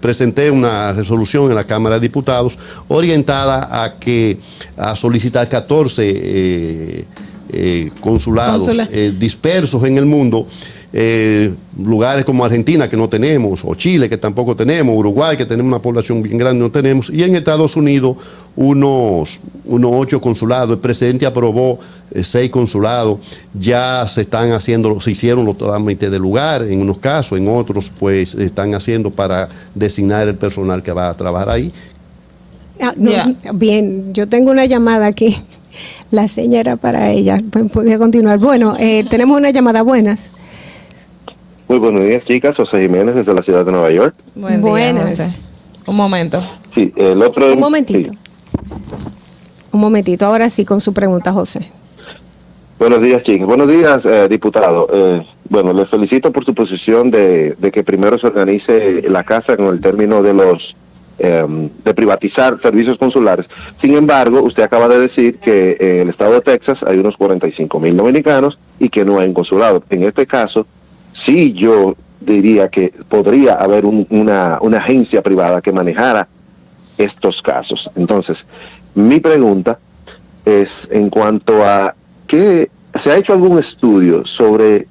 presenté 0.00 0.50
una 0.50 0.92
resolución 0.92 1.50
en 1.50 1.54
la 1.54 1.64
Cámara 1.64 1.96
de 1.96 2.02
Diputados 2.02 2.58
orientada 2.88 3.84
a 3.84 3.98
que 3.98 4.38
a 4.76 4.96
solicitar 4.96 5.48
14 5.48 6.02
eh, 6.04 7.04
eh, 7.52 7.90
consulados 8.00 8.68
eh, 8.90 9.12
dispersos 9.18 9.84
en 9.84 9.98
el 9.98 10.06
mundo. 10.06 10.46
Eh, 10.94 11.54
lugares 11.82 12.24
como 12.24 12.44
Argentina 12.44 12.88
que 12.88 12.96
no 12.96 13.08
tenemos, 13.08 13.64
o 13.64 13.74
Chile 13.74 14.08
que 14.08 14.18
tampoco 14.18 14.54
tenemos, 14.54 14.94
Uruguay 14.94 15.36
que 15.36 15.46
tenemos 15.46 15.70
una 15.70 15.80
población 15.80 16.22
bien 16.22 16.36
grande 16.36 16.60
no 16.60 16.70
tenemos, 16.70 17.08
y 17.08 17.22
en 17.22 17.34
Estados 17.34 17.76
Unidos 17.76 18.16
unos, 18.56 19.40
unos 19.64 19.90
ocho 19.94 20.20
consulados. 20.20 20.76
El 20.76 20.80
presidente 20.80 21.24
aprobó 21.24 21.78
eh, 22.10 22.22
seis 22.22 22.50
consulados, 22.50 23.18
ya 23.58 24.06
se 24.06 24.20
están 24.20 24.52
haciendo, 24.52 25.00
se 25.00 25.12
hicieron 25.12 25.46
los 25.46 25.56
trámites 25.56 26.10
de 26.10 26.18
lugar 26.18 26.62
en 26.62 26.82
unos 26.82 26.98
casos, 26.98 27.38
en 27.38 27.48
otros 27.48 27.90
pues 27.98 28.34
están 28.34 28.74
haciendo 28.74 29.10
para 29.10 29.48
designar 29.74 30.28
el 30.28 30.34
personal 30.34 30.82
que 30.82 30.92
va 30.92 31.08
a 31.08 31.14
trabajar 31.14 31.48
ahí. 31.48 31.72
Ah, 32.80 32.94
no, 32.96 33.12
Bien, 33.54 34.12
yo 34.12 34.28
tengo 34.28 34.50
una 34.50 34.66
llamada 34.66 35.06
aquí. 35.06 35.36
La 36.10 36.28
seña 36.28 36.60
era 36.60 36.76
para 36.76 37.10
ella. 37.10 37.38
Pues, 37.50 37.70
Podía 37.72 37.96
continuar. 37.96 38.38
Bueno, 38.38 38.74
eh, 38.78 39.04
tenemos 39.08 39.38
una 39.38 39.50
llamada. 39.50 39.82
Buenas. 39.82 40.30
Muy 41.72 41.78
buenos 41.78 42.04
días, 42.04 42.22
chicas. 42.26 42.54
José 42.54 42.82
Jiménez 42.82 43.14
desde 43.14 43.32
la 43.32 43.40
ciudad 43.40 43.64
de 43.64 43.72
Nueva 43.72 43.90
York. 43.90 44.14
Buen 44.34 44.60
Buenas. 44.60 45.26
Un 45.86 45.96
momento. 45.96 46.38
Sí, 46.74 46.92
el 46.94 47.22
otro. 47.22 47.50
Un 47.50 47.60
momentito. 47.60 48.10
sí. 48.10 48.18
Un 49.70 49.80
momentito. 49.80 50.26
Ahora 50.26 50.50
sí 50.50 50.66
con 50.66 50.82
su 50.82 50.92
pregunta, 50.92 51.32
José. 51.32 51.60
Buenos 52.78 53.00
días, 53.00 53.22
chicas. 53.22 53.46
Buenos 53.46 53.68
días, 53.68 54.00
eh, 54.04 54.26
diputado. 54.28 54.86
Eh, 54.92 55.26
bueno, 55.48 55.72
les 55.72 55.88
felicito 55.88 56.30
por 56.30 56.44
su 56.44 56.54
posición 56.54 57.10
de, 57.10 57.56
de 57.58 57.72
que 57.72 57.82
primero 57.82 58.18
se 58.18 58.26
organice 58.26 59.08
la 59.08 59.24
casa 59.24 59.56
con 59.56 59.68
el 59.68 59.80
término 59.80 60.22
de 60.22 60.34
los 60.34 60.76
eh, 61.20 61.70
de 61.84 61.94
privatizar 61.94 62.60
servicios 62.60 62.98
consulares. 62.98 63.46
Sin 63.80 63.94
embargo, 63.94 64.42
usted 64.42 64.62
acaba 64.62 64.88
de 64.88 64.98
decir 64.98 65.38
que 65.38 65.78
en 65.80 66.00
el 66.00 66.10
estado 66.10 66.34
de 66.34 66.42
Texas 66.42 66.80
hay 66.86 66.98
unos 66.98 67.16
45 67.16 67.80
mil 67.80 67.96
dominicanos 67.96 68.58
y 68.78 68.90
que 68.90 69.06
no 69.06 69.18
hay 69.18 69.28
un 69.28 69.34
consulado. 69.34 69.82
En 69.88 70.02
este 70.02 70.26
caso, 70.26 70.66
sí 71.26 71.52
yo 71.52 71.96
diría 72.20 72.68
que 72.68 72.92
podría 73.08 73.54
haber 73.54 73.84
un- 73.84 74.06
una, 74.10 74.58
agencia 74.78 75.22
privada 75.22 75.60
que 75.60 75.72
manejara 75.72 76.28
estos 76.98 77.42
casos. 77.42 77.90
Entonces, 77.96 78.36
mi 78.94 79.18
pregunta 79.20 79.78
es 80.44 80.68
en 80.90 81.10
cuanto 81.10 81.64
a 81.64 81.94
que 82.28 82.70
se 83.02 83.10
ha 83.10 83.16
hecho 83.16 83.32
algún 83.32 83.58
estudio 83.58 84.24
sobre 84.26 84.86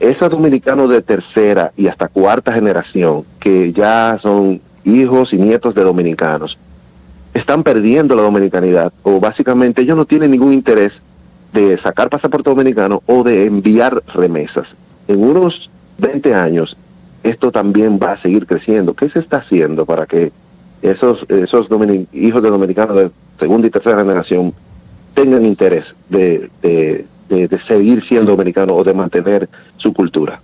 esos 0.00 0.30
dominicanos 0.30 0.90
de 0.90 1.02
tercera 1.02 1.72
y 1.76 1.86
hasta 1.88 2.08
cuarta 2.08 2.52
generación 2.52 3.24
que 3.40 3.72
ya 3.72 4.18
son 4.22 4.60
hijos 4.84 5.32
y 5.32 5.36
nietos 5.36 5.74
de 5.74 5.82
dominicanos 5.82 6.58
están 7.34 7.62
perdiendo 7.62 8.14
la 8.14 8.22
dominicanidad 8.22 8.92
o 9.02 9.20
básicamente 9.20 9.82
ellos 9.82 9.96
no 9.96 10.04
tienen 10.06 10.30
ningún 10.30 10.52
interés 10.52 10.92
de 11.52 11.78
sacar 11.82 12.08
pasaporte 12.08 12.48
dominicano 12.50 13.02
o 13.06 13.22
de 13.22 13.44
enviar 13.44 14.02
remesas. 14.14 14.66
En 15.08 15.22
unos 15.22 15.70
20 15.98 16.34
años 16.34 16.76
esto 17.22 17.50
también 17.50 17.98
va 18.02 18.12
a 18.12 18.22
seguir 18.22 18.46
creciendo. 18.46 18.94
¿Qué 18.94 19.08
se 19.10 19.18
está 19.20 19.38
haciendo 19.38 19.84
para 19.84 20.06
que 20.06 20.30
esos, 20.82 21.18
esos 21.28 21.66
hijos 22.12 22.42
de 22.42 22.50
dominicanos 22.50 22.96
de 22.96 23.10
segunda 23.40 23.66
y 23.66 23.70
tercera 23.70 23.98
generación 23.98 24.52
tengan 25.14 25.44
interés 25.44 25.84
de, 26.08 26.50
de, 26.62 27.06
de- 27.28 27.58
seguir 27.66 28.04
siendo 28.08 28.32
dominicanos 28.32 28.76
o 28.78 28.84
de 28.84 28.94
mantener 28.94 29.48
su 29.78 29.92
cultura? 29.92 30.40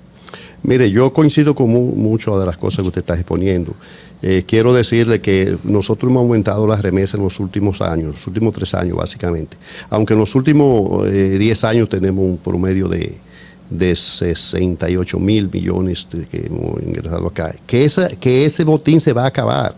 Mire, 0.65 0.91
yo 0.91 1.13
coincido 1.13 1.55
con 1.55 1.71
mu- 1.71 1.95
muchas 1.95 2.39
de 2.39 2.47
las 2.47 2.57
cosas 2.57 2.81
que 2.83 2.89
usted 2.89 3.01
está 3.03 3.15
exponiendo. 3.15 3.75
Eh, 4.23 4.45
quiero 4.47 4.73
decirle 4.73 5.21
que 5.21 5.57
nosotros 5.65 6.11
hemos 6.11 6.23
aumentado 6.23 6.67
las 6.67 6.81
remesas 6.83 7.17
en 7.19 7.25
los 7.25 7.39
últimos 7.41 7.81
años, 7.83 8.13
los 8.13 8.27
últimos 8.29 8.55
tres 8.55 8.73
años 8.75 8.97
básicamente. 8.97 9.57
Aunque 9.91 10.15
en 10.15 10.21
los 10.21 10.35
últimos 10.35 11.07
eh, 11.09 11.37
10 11.39 11.65
años 11.65 11.89
tenemos 11.89 12.25
un 12.25 12.39
promedio 12.39 12.87
de, 12.89 13.17
de 13.73 13.97
68 13.97 15.19
mil 15.19 15.49
millones 15.51 16.07
que 16.31 16.47
hemos 16.47 16.83
ingresado 16.83 17.27
acá. 17.27 17.55
Que, 17.67 17.85
esa, 17.85 18.09
que 18.17 18.45
ese 18.45 18.65
botín 18.65 19.01
se 19.01 19.13
va 19.13 19.25
a 19.25 19.29
acabar. 19.29 19.75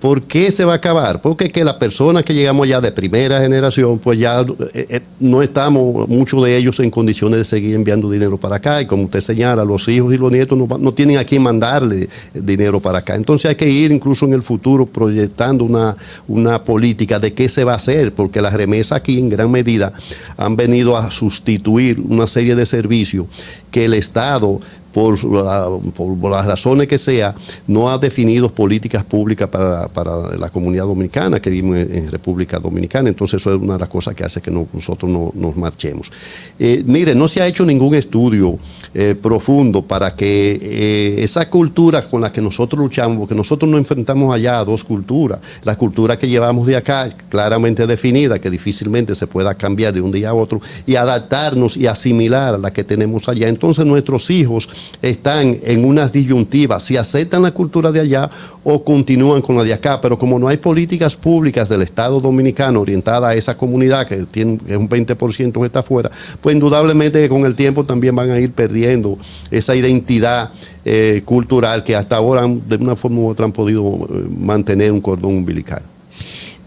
¿Por 0.00 0.22
qué 0.24 0.50
se 0.50 0.64
va 0.64 0.74
a 0.74 0.76
acabar? 0.76 1.22
Porque 1.22 1.50
que 1.50 1.64
las 1.64 1.74
personas 1.74 2.22
que 2.22 2.34
llegamos 2.34 2.68
ya 2.68 2.80
de 2.80 2.92
primera 2.92 3.40
generación, 3.40 3.98
pues 3.98 4.18
ya 4.18 4.40
eh, 4.40 4.86
eh, 4.90 5.00
no 5.20 5.40
estamos, 5.40 6.06
muchos 6.08 6.44
de 6.44 6.56
ellos, 6.56 6.78
en 6.80 6.90
condiciones 6.90 7.38
de 7.38 7.44
seguir 7.44 7.74
enviando 7.74 8.10
dinero 8.10 8.36
para 8.36 8.56
acá. 8.56 8.82
Y 8.82 8.86
como 8.86 9.04
usted 9.04 9.20
señala, 9.20 9.64
los 9.64 9.88
hijos 9.88 10.12
y 10.12 10.18
los 10.18 10.30
nietos 10.30 10.58
no, 10.58 10.66
no 10.78 10.92
tienen 10.92 11.18
a 11.18 11.24
quién 11.24 11.42
mandarle 11.42 12.08
dinero 12.34 12.80
para 12.80 12.98
acá. 12.98 13.14
Entonces 13.14 13.48
hay 13.48 13.56
que 13.56 13.68
ir 13.68 13.90
incluso 13.90 14.26
en 14.26 14.34
el 14.34 14.42
futuro 14.42 14.84
proyectando 14.84 15.64
una, 15.64 15.96
una 16.28 16.62
política 16.62 17.18
de 17.18 17.32
qué 17.32 17.48
se 17.48 17.64
va 17.64 17.72
a 17.72 17.76
hacer, 17.76 18.12
porque 18.12 18.42
las 18.42 18.52
remesas 18.52 18.98
aquí 18.98 19.18
en 19.18 19.28
gran 19.28 19.50
medida 19.50 19.92
han 20.36 20.56
venido 20.56 20.96
a 20.96 21.10
sustituir 21.10 22.00
una 22.00 22.26
serie 22.26 22.54
de 22.54 22.66
servicios 22.66 23.26
que 23.70 23.86
el 23.86 23.94
Estado 23.94 24.60
por, 24.96 25.22
la- 25.24 25.68
por- 25.94 26.16
por 26.18 26.30
las 26.32 26.46
razones 26.46 26.88
que 26.88 26.96
sea, 26.96 27.34
no 27.66 27.90
ha 27.90 27.98
definido 27.98 28.50
políticas 28.50 29.04
públicas 29.04 29.46
para, 29.46 29.88
para 29.88 30.34
la 30.38 30.48
comunidad 30.48 30.84
dominicana 30.86 31.38
que 31.38 31.50
vive 31.50 31.82
en, 31.82 32.10
República 32.10 32.58
Dominicana. 32.58 33.10
Entonces 33.10 33.38
eso 33.42 33.54
es 33.54 33.60
una 33.60 33.74
de 33.74 33.80
las 33.80 33.90
cosas 33.90 34.14
que 34.14 34.24
hace 34.24 34.40
que 34.40 34.50
no- 34.50 34.66
nosotros 34.72 35.10
no 35.10 35.30
nos 35.34 35.54
marchemos. 35.54 36.10
Eh, 36.58 36.82
mire, 36.86 37.14
no 37.14 37.28
se 37.28 37.42
ha 37.42 37.46
hecho 37.46 37.66
ningún 37.66 37.94
estudio 37.94 38.58
eh, 38.94 39.14
profundo 39.20 39.82
para 39.82 40.16
que 40.16 40.58
eh, 40.62 41.22
esa 41.24 41.50
cultura 41.50 42.08
con 42.08 42.22
la 42.22 42.32
que 42.32 42.40
nosotros 42.40 42.80
luchamos, 42.80 43.18
porque 43.18 43.34
nosotros 43.34 43.70
nos 43.70 43.78
enfrentamos 43.80 44.34
allá 44.34 44.60
a 44.60 44.64
dos 44.64 44.82
culturas, 44.82 45.40
la 45.62 45.76
cultura 45.76 46.18
que 46.18 46.26
llevamos 46.26 46.66
de 46.66 46.76
acá, 46.76 47.10
claramente 47.28 47.86
definida, 47.86 48.38
que 48.38 48.48
difícilmente 48.48 49.14
se 49.14 49.26
pueda 49.26 49.52
cambiar 49.54 49.92
de 49.92 50.00
un 50.00 50.10
día 50.10 50.30
a 50.30 50.34
otro, 50.34 50.62
y 50.86 50.94
adaptarnos 50.96 51.76
y 51.76 51.86
asimilar 51.86 52.54
a 52.54 52.58
la 52.58 52.72
que 52.72 52.82
tenemos 52.82 53.28
allá. 53.28 53.48
Entonces 53.48 53.84
nuestros 53.84 54.30
hijos 54.30 54.70
están 55.02 55.56
en 55.62 55.84
unas 55.84 56.12
disyuntivas, 56.12 56.82
si 56.82 56.96
aceptan 56.96 57.42
la 57.42 57.52
cultura 57.52 57.92
de 57.92 58.00
allá 58.00 58.30
o 58.64 58.82
continúan 58.82 59.42
con 59.42 59.56
la 59.56 59.64
de 59.64 59.72
acá, 59.72 60.00
pero 60.00 60.18
como 60.18 60.38
no 60.38 60.48
hay 60.48 60.56
políticas 60.56 61.14
públicas 61.14 61.68
del 61.68 61.82
Estado 61.82 62.20
Dominicano 62.20 62.80
orientada 62.80 63.28
a 63.28 63.34
esa 63.34 63.56
comunidad 63.56 64.06
que 64.06 64.24
tiene 64.24 64.58
un 64.76 64.88
20% 64.88 65.52
que 65.52 65.66
está 65.66 65.80
afuera, 65.80 66.10
pues 66.40 66.54
indudablemente 66.54 67.20
que 67.20 67.28
con 67.28 67.46
el 67.46 67.54
tiempo 67.54 67.84
también 67.84 68.16
van 68.16 68.30
a 68.30 68.38
ir 68.38 68.52
perdiendo 68.52 69.18
esa 69.50 69.76
identidad 69.76 70.50
eh, 70.84 71.22
cultural 71.24 71.84
que 71.84 71.96
hasta 71.96 72.16
ahora 72.16 72.42
de 72.46 72.76
una 72.76 72.96
forma 72.96 73.20
u 73.20 73.28
otra 73.28 73.44
han 73.44 73.52
podido 73.52 73.82
eh, 73.82 74.26
mantener 74.28 74.92
un 74.92 75.00
cordón 75.00 75.36
umbilical. 75.36 75.82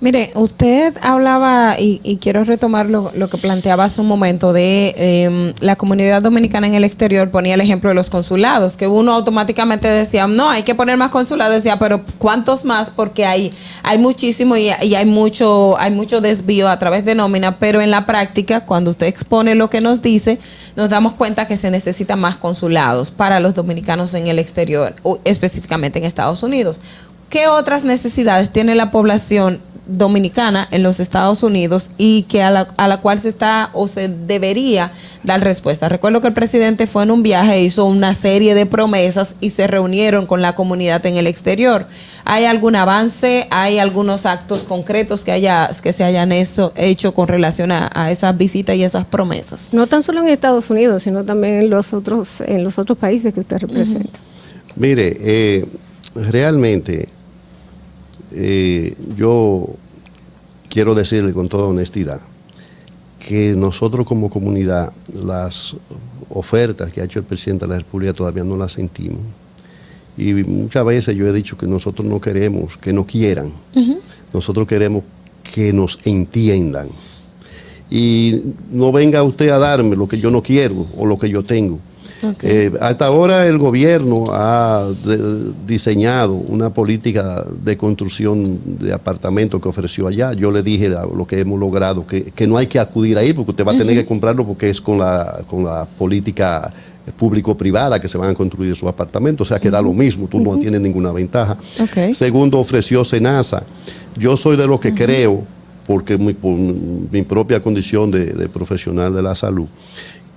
Mire, 0.02 0.32
usted 0.36 0.96
hablaba, 1.02 1.76
y, 1.78 2.00
y 2.04 2.18
quiero 2.18 2.46
retomar 2.46 2.86
lo, 2.86 3.12
que 3.12 3.38
planteaba 3.38 3.84
hace 3.84 4.00
un 4.00 4.08
momento, 4.08 4.54
de 4.54 4.96
eh, 4.98 5.54
la 5.60 5.76
comunidad 5.76 6.22
dominicana 6.22 6.68
en 6.68 6.76
el 6.76 6.86
exterior, 6.86 7.30
ponía 7.30 7.56
el 7.56 7.60
ejemplo 7.60 7.90
de 7.90 7.96
los 7.96 8.10
consulados, 8.10 8.78
que 8.78 8.88
uno 8.88 9.14
automáticamente 9.14 9.90
decía, 9.90 10.26
no, 10.26 10.50
hay 10.50 10.64
que 10.64 10.74
poner 10.74 10.96
más 10.96 11.10
consulados, 11.10 11.54
decía, 11.54 11.78
pero 11.80 12.02
¿cuántos 12.18 12.64
más? 12.64 12.92
Porque 12.92 13.26
hay, 13.26 13.52
hay 13.84 13.98
muchísimo 13.98 14.56
y, 14.56 14.70
hay 14.70 15.06
mucho, 15.06 15.78
hay 15.78 15.92
mucho 15.92 16.22
desvío 16.22 16.70
a 16.70 16.80
través 16.80 17.04
de 17.04 17.14
nómina, 17.14 17.58
pero 17.60 17.82
en 17.82 17.92
la 17.92 18.06
práctica, 18.06 18.62
cuando 18.62 18.92
usted 18.92 19.08
expone 19.08 19.54
lo 19.54 19.70
que 19.70 19.82
nos 19.82 20.02
dice, 20.02 20.40
nos 20.78 20.90
damos 20.90 21.12
cuenta 21.12 21.46
que 21.46 21.58
se 21.58 21.72
necesitan 21.72 22.22
más 22.22 22.38
consulados 22.38 23.12
para 23.12 23.42
los 23.42 23.54
dominicanos 23.54 24.14
en 24.14 24.28
el 24.28 24.40
exterior, 24.40 24.96
específicamente 25.26 26.00
en 26.00 26.06
Estados 26.06 26.42
Unidos. 26.42 26.80
¿Qué 27.30 27.48
otras 27.48 27.84
necesidades 27.84 28.50
tiene 28.50 28.74
la 28.74 28.90
población 28.90 29.60
dominicana 29.90 30.68
en 30.72 30.84
los 30.84 31.00
Estados 31.00 31.44
Unidos 31.44 31.92
y 31.98 32.24
que 32.24 32.44
a 32.44 32.52
la, 32.52 32.68
a 32.78 32.88
la 32.88 32.98
cual 32.98 33.20
se 33.20 33.30
está 33.30 33.70
o 33.74 33.88
se 33.88 34.08
debería 34.08 34.92
dar 35.24 35.44
respuesta? 35.44 35.90
Recuerdo 35.90 36.22
que 36.22 36.28
el 36.28 36.34
presidente 36.34 36.88
fue 36.88 37.04
en 37.04 37.12
un 37.12 37.24
viaje, 37.24 37.62
hizo 37.62 37.86
una 37.86 38.14
serie 38.14 38.54
de 38.54 38.66
promesas 38.66 39.36
y 39.42 39.50
se 39.50 39.68
reunieron 39.68 40.26
con 40.26 40.42
la 40.42 40.56
comunidad 40.56 41.06
en 41.06 41.18
el 41.18 41.28
exterior. 41.28 41.88
¿Hay 42.26 42.46
algún 42.46 42.76
avance? 42.76 43.48
¿Hay 43.50 43.80
algunos 43.80 44.26
actos 44.26 44.64
concretos 44.64 45.26
que, 45.26 45.32
haya, 45.32 45.70
que 45.82 45.94
se 45.94 46.04
hayan 46.04 46.32
eso, 46.32 46.72
hecho 46.76 47.14
con 47.14 47.28
relación 47.28 47.72
a, 47.72 47.90
a 47.94 48.12
esas 48.12 48.38
visitas 48.38 48.76
y 48.76 48.84
esas 48.84 49.06
promesas? 49.06 49.70
No 49.72 49.88
tan 49.88 50.04
solo 50.04 50.22
en 50.22 50.28
Estados 50.28 50.70
Unidos, 50.70 51.04
sino 51.04 51.24
también 51.24 51.56
en 51.56 51.70
los 51.70 51.94
otros, 51.94 52.42
en 52.42 52.64
los 52.64 52.78
otros 52.78 52.98
países 52.98 53.34
que 53.34 53.40
usted 53.40 53.58
representa. 53.58 54.20
Mire, 54.76 55.18
eh, 55.20 55.66
realmente 56.16 57.10
eh, 58.32 58.96
yo 59.16 59.68
quiero 60.70 60.96
decirle 60.96 61.34
con 61.34 61.50
toda 61.50 61.66
honestidad 61.66 62.22
que 63.20 63.56
nosotros 63.56 64.06
como 64.06 64.30
comunidad 64.30 64.94
las 65.14 65.76
ofertas 66.30 66.92
que 66.92 67.02
ha 67.02 67.04
hecho 67.04 67.20
el 67.20 67.26
presidente 67.26 67.66
de 67.66 67.72
la 67.72 67.78
República 67.80 68.14
todavía 68.14 68.44
no 68.44 68.56
las 68.56 68.74
sentimos. 68.74 69.20
Y 70.18 70.34
muchas 70.34 70.86
veces 70.86 71.16
yo 71.16 71.28
he 71.28 71.34
dicho 71.34 71.58
que 71.58 71.68
nosotros 71.68 72.08
no 72.08 72.20
queremos 72.20 72.78
que 72.78 72.94
nos 72.94 73.06
quieran, 73.06 73.54
nosotros 74.34 74.68
queremos 74.68 75.04
que 75.54 75.74
nos 75.74 76.00
entiendan. 76.06 76.90
Y 77.90 78.42
no 78.70 78.92
venga 78.92 79.24
usted 79.24 79.50
a 79.50 79.58
darme 79.58 79.96
lo 79.96 80.08
que 80.08 80.20
yo 80.20 80.30
no 80.30 80.44
quiero 80.44 80.86
o 80.98 81.06
lo 81.06 81.18
que 81.18 81.30
yo 81.30 81.44
tengo. 81.44 81.80
Eh, 82.44 82.72
hasta 82.82 83.06
ahora 83.06 83.46
el 83.48 83.58
gobierno 83.58 84.26
ha 84.30 84.86
de- 85.06 85.54
diseñado 85.66 86.34
una 86.34 86.70
política 86.74 87.44
de 87.64 87.78
construcción 87.78 88.60
de 88.80 88.94
apartamentos 88.94 89.62
que 89.62 89.70
ofreció 89.70 90.08
allá. 90.08 90.34
Yo 90.34 90.52
le 90.52 90.62
dije 90.64 90.90
lo 90.90 91.26
que 91.26 91.40
hemos 91.40 91.60
logrado, 91.60 92.06
que, 92.06 92.24
que 92.24 92.46
no 92.48 92.58
hay 92.58 92.68
que 92.68 92.80
acudir 92.80 93.18
ahí 93.18 93.34
porque 93.34 93.52
usted 93.52 93.66
va 93.66 93.72
a 93.72 93.78
tener 93.78 93.96
que 93.96 94.06
comprarlo 94.06 94.46
porque 94.46 94.70
es 94.70 94.82
con 94.82 94.98
la, 94.98 95.42
con 95.48 95.64
la 95.64 95.86
política 95.98 96.74
público-privada 97.18 98.00
que 98.00 98.08
se 98.08 98.18
van 98.18 98.30
a 98.30 98.34
construir 98.36 98.76
sus 98.76 98.88
apartamentos. 98.88 99.48
O 99.48 99.50
sea 99.50 99.60
que 99.60 99.70
da 99.72 99.82
lo 99.82 99.94
mismo, 99.94 100.28
tú 100.28 100.40
no 100.40 100.58
tienes 100.58 100.82
ninguna 100.82 101.12
ventaja. 101.12 101.58
Segundo, 102.14 102.60
ofreció 102.60 103.04
Senasa. 103.04 103.64
Yo 104.18 104.38
soy 104.38 104.58
de 104.58 104.68
los 104.68 104.80
que 104.80 104.94
creo, 104.94 105.44
porque 105.88 106.18
mi, 106.18 106.34
por 106.34 106.56
mi 106.56 107.22
propia 107.24 107.62
condición 107.64 108.12
de, 108.12 108.26
de 108.26 108.48
profesional 108.50 109.14
de 109.14 109.22
la 109.24 109.34
salud, 109.36 109.66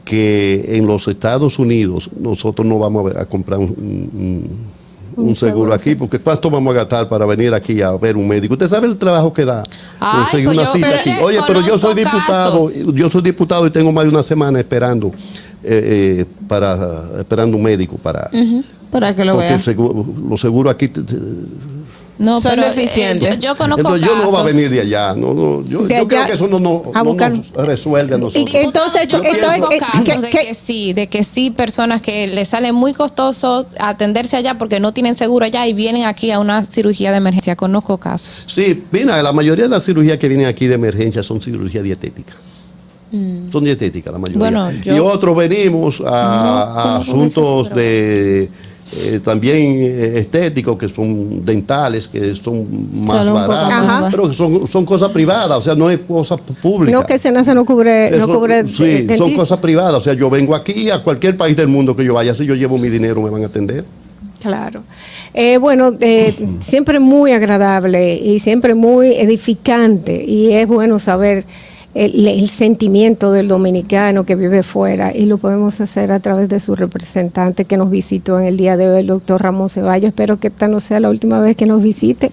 que 0.04 0.64
en 0.76 0.86
los 0.86 1.06
Estados 1.08 1.58
Unidos 1.58 2.10
nosotros 2.18 2.66
no 2.66 2.78
vamos 2.78 3.14
a, 3.16 3.24
comprar 3.26 3.58
un, 3.58 3.66
un- 3.70 4.72
un 5.14 5.28
Un 5.28 5.36
seguro 5.36 5.56
seguro, 5.56 5.74
aquí, 5.74 5.94
porque 5.94 6.18
¿cuánto 6.18 6.48
vamos 6.50 6.72
a 6.74 6.78
gastar 6.78 7.06
para 7.08 7.26
venir 7.26 7.52
aquí 7.52 7.82
a 7.82 7.92
ver 7.92 8.16
un 8.16 8.26
médico? 8.26 8.54
¿Usted 8.54 8.66
sabe 8.68 8.86
el 8.88 8.96
trabajo 8.96 9.30
que 9.32 9.44
da 9.44 9.62
Ay, 10.00 10.22
conseguir 10.22 10.46
pues 10.46 10.56
una 10.58 10.66
cita 10.66 10.86
pero, 10.88 11.00
aquí? 11.00 11.24
Oye, 11.24 11.38
pero 11.46 11.60
yo 11.60 11.76
soy 11.76 11.94
diputado, 11.94 12.64
casos. 12.64 12.86
yo 12.94 13.10
soy 13.10 13.20
diputado 13.22 13.66
y 13.66 13.70
tengo 13.70 13.92
más 13.92 14.04
de 14.04 14.10
una 14.10 14.22
semana 14.22 14.58
esperando 14.58 15.08
eh, 15.62 16.22
eh, 16.22 16.24
para 16.48 16.78
esperando 17.20 17.56
un 17.58 17.62
médico 17.62 17.96
para 18.02 18.30
Para 18.90 19.14
que 19.14 19.24
lo 19.24 19.34
porque 19.34 19.48
vea. 19.48 19.56
el 19.56 19.62
seguro, 19.62 20.06
los 20.28 20.40
seguros 20.40 20.72
aquí 20.72 20.88
te- 20.88 21.02
te- 21.02 21.14
No, 22.22 22.40
Son 22.40 22.52
pero, 22.52 22.62
eh, 22.62 22.70
deficientes. 22.70 23.28
yo, 23.38 23.48
yo 23.50 23.56
conozco 23.56 23.80
entonces 23.80 24.08
yo 24.08 24.14
no 24.16 24.30
va 24.32 24.40
a 24.40 24.42
casos. 24.42 24.56
venir 24.56 24.70
de 24.70 24.80
allá. 24.80 25.14
No, 25.14 25.34
no, 25.34 25.64
yo, 25.64 25.82
De 25.82 25.98
yo 25.98 26.08
creo 26.08 26.26
que 26.26 26.32
eso 26.32 26.46
no, 26.48 26.58
no, 26.60 26.82
a 26.94 26.98
no 27.02 27.10
buscar- 27.10 27.32
nos 27.32 27.50
resuelve 27.54 28.14
a 28.14 28.18
nosotros. 28.18 28.54
Entonces, 28.54 29.08
Yo 29.08 29.18
entonces, 29.18 29.42
conozco 29.42 29.72
eh, 29.72 29.78
casos 29.78 30.06
que- 30.06 30.18
de 30.20 30.30
que- 30.30 30.38
que 30.46 30.54
sí, 30.54 30.92
de 30.92 31.06
que 31.08 31.24
sí, 31.24 31.50
personas 31.50 32.00
que 32.00 32.26
les 32.28 32.48
sale 32.48 32.72
muy 32.72 32.94
costoso 32.94 33.66
atenderse 33.80 34.36
allá 34.36 34.56
porque 34.56 34.78
no 34.80 34.92
tienen 34.92 35.14
seguro 35.16 35.44
allá 35.44 35.66
y 35.66 35.72
vienen 35.72 36.04
aquí 36.04 36.30
a 36.30 36.38
una 36.38 36.64
cirugía 36.64 37.10
de 37.10 37.16
emergencia. 37.18 37.56
Conozco 37.56 37.98
casos. 37.98 38.44
Sí, 38.48 38.84
mira, 38.92 39.22
la 39.22 39.32
mayoría 39.32 39.64
de 39.64 39.70
las 39.70 39.84
cirugías 39.84 40.16
que 40.18 40.28
vienen 40.28 40.46
aquí 40.46 40.66
de 40.68 40.74
emergencia 40.76 41.22
son 41.22 41.40
cirugías 41.42 41.82
dietéticas. 41.84 42.36
Son 43.50 43.62
dietéticas 43.62 44.10
la 44.10 44.18
mayoría. 44.18 44.38
Bueno, 44.38 44.70
yo- 44.82 44.96
y 44.96 44.98
otros 44.98 45.36
venimos 45.36 46.02
a, 46.06 46.96
asuntos 46.96 47.68
de 47.74 48.48
eh, 48.94 49.20
también 49.24 49.56
eh, 49.80 50.18
estéticos, 50.18 50.76
que 50.76 50.88
son 50.88 51.44
dentales, 51.44 52.08
que 52.08 52.34
son 52.34 52.66
más 53.04 53.24
Son 53.24 53.28
un 53.28 53.40
poco 53.40 53.48
baratos, 53.48 54.10
pero 54.10 54.28
que 54.28 54.34
son, 54.34 54.68
son 54.68 54.84
cosas 54.84 55.10
privadas, 55.10 55.58
o 55.58 55.62
sea, 55.62 55.74
no 55.74 55.90
es 55.90 56.00
cosa 56.00 56.36
pública. 56.36 56.92
no 56.92 57.06
que 57.06 57.18
Senasa 57.18 57.54
no 57.54 57.64
cubre, 57.64 58.10
no 58.10 58.28
cubre 58.28 58.68
sí, 58.68 58.84
eh, 58.84 59.16
son 59.16 59.34
cosas 59.34 59.58
privadas. 59.58 59.94
O 59.94 60.00
sea, 60.00 60.12
yo 60.12 60.28
vengo 60.28 60.54
aquí 60.54 60.90
a 60.90 61.02
cualquier 61.02 61.36
país 61.36 61.56
del 61.56 61.68
mundo 61.68 61.96
que 61.96 62.04
yo 62.04 62.14
vaya, 62.14 62.34
si 62.34 62.44
yo 62.44 62.54
llevo 62.54 62.76
mi 62.76 62.88
dinero 62.88 63.22
me 63.22 63.30
van 63.30 63.42
a 63.42 63.46
atender. 63.46 63.84
Claro. 64.40 64.82
Eh, 65.34 65.56
bueno, 65.56 65.96
eh, 66.00 66.34
siempre 66.60 66.98
muy 66.98 67.32
agradable 67.32 68.16
y 68.16 68.40
siempre 68.40 68.74
muy 68.74 69.12
edificante 69.14 70.24
y 70.24 70.52
es 70.52 70.66
bueno 70.66 70.98
saber 70.98 71.44
el, 71.94 72.48
sentimiento 72.48 73.32
del 73.32 73.48
dominicano 73.48 74.24
que 74.24 74.34
vive 74.34 74.62
fuera 74.62 75.14
y 75.14 75.26
lo 75.26 75.38
podemos 75.38 75.80
hacer 75.80 76.12
a 76.12 76.20
través 76.20 76.48
de 76.48 76.60
su 76.60 76.74
representante 76.74 77.64
que 77.64 77.76
nos 77.76 77.90
visitó 77.90 78.40
en 78.40 78.46
el 78.46 78.56
día 78.56 78.76
de 78.76 78.88
hoy, 78.88 79.00
el 79.00 79.06
doctor 79.06 79.42
Ramón 79.42 79.68
Ceballos. 79.68 80.08
Espero 80.08 80.38
que 80.38 80.48
esta 80.48 80.68
no 80.68 80.80
sea 80.80 81.00
la 81.00 81.10
última 81.10 81.40
vez 81.40 81.56
que 81.56 81.66
nos 81.66 81.82
visite, 81.82 82.32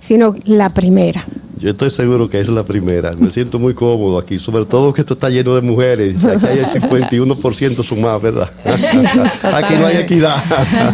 sino 0.00 0.34
la 0.44 0.68
primera. 0.68 1.24
Yo 1.62 1.70
estoy 1.70 1.90
seguro 1.90 2.28
que 2.28 2.40
es 2.40 2.48
la 2.48 2.64
primera. 2.64 3.12
Me 3.16 3.30
siento 3.30 3.56
muy 3.60 3.72
cómodo 3.72 4.18
aquí, 4.18 4.40
sobre 4.40 4.64
todo 4.64 4.92
que 4.92 5.00
esto 5.00 5.14
está 5.14 5.30
lleno 5.30 5.54
de 5.54 5.62
mujeres. 5.62 6.16
Aquí 6.24 6.44
hay 6.44 6.58
el 6.58 6.66
51% 6.66 7.84
sumado, 7.84 8.18
¿verdad? 8.18 8.50
aquí 8.64 9.76
no 9.78 9.86
hay 9.86 9.98
equidad. 9.98 10.42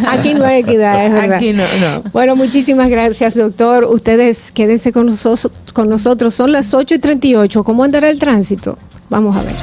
Aquí 0.07 0.35
no 0.35 0.45
hay 0.45 0.59
equidad, 0.59 1.07
es 1.07 1.11
verdad. 1.11 1.37
Aquí 1.37 1.53
no, 1.53 1.63
no. 1.63 2.03
Bueno, 2.13 2.35
muchísimas 2.35 2.87
gracias, 2.87 3.33
doctor. 3.33 3.85
Ustedes 3.85 4.51
quédense 4.51 4.91
con, 4.91 5.07
nosotros 5.07 5.51
con 5.73 5.89
nosotros. 5.89 6.35
Son 6.35 6.51
las 6.51 6.71
8 6.71 6.93
y 6.93 6.99
38. 6.99 7.63
¿Cómo 7.63 7.83
andará 7.83 8.07
el 8.07 8.19
tránsito? 8.19 8.77
Vamos 9.09 9.35
a 9.35 9.41
ver. 9.41 9.55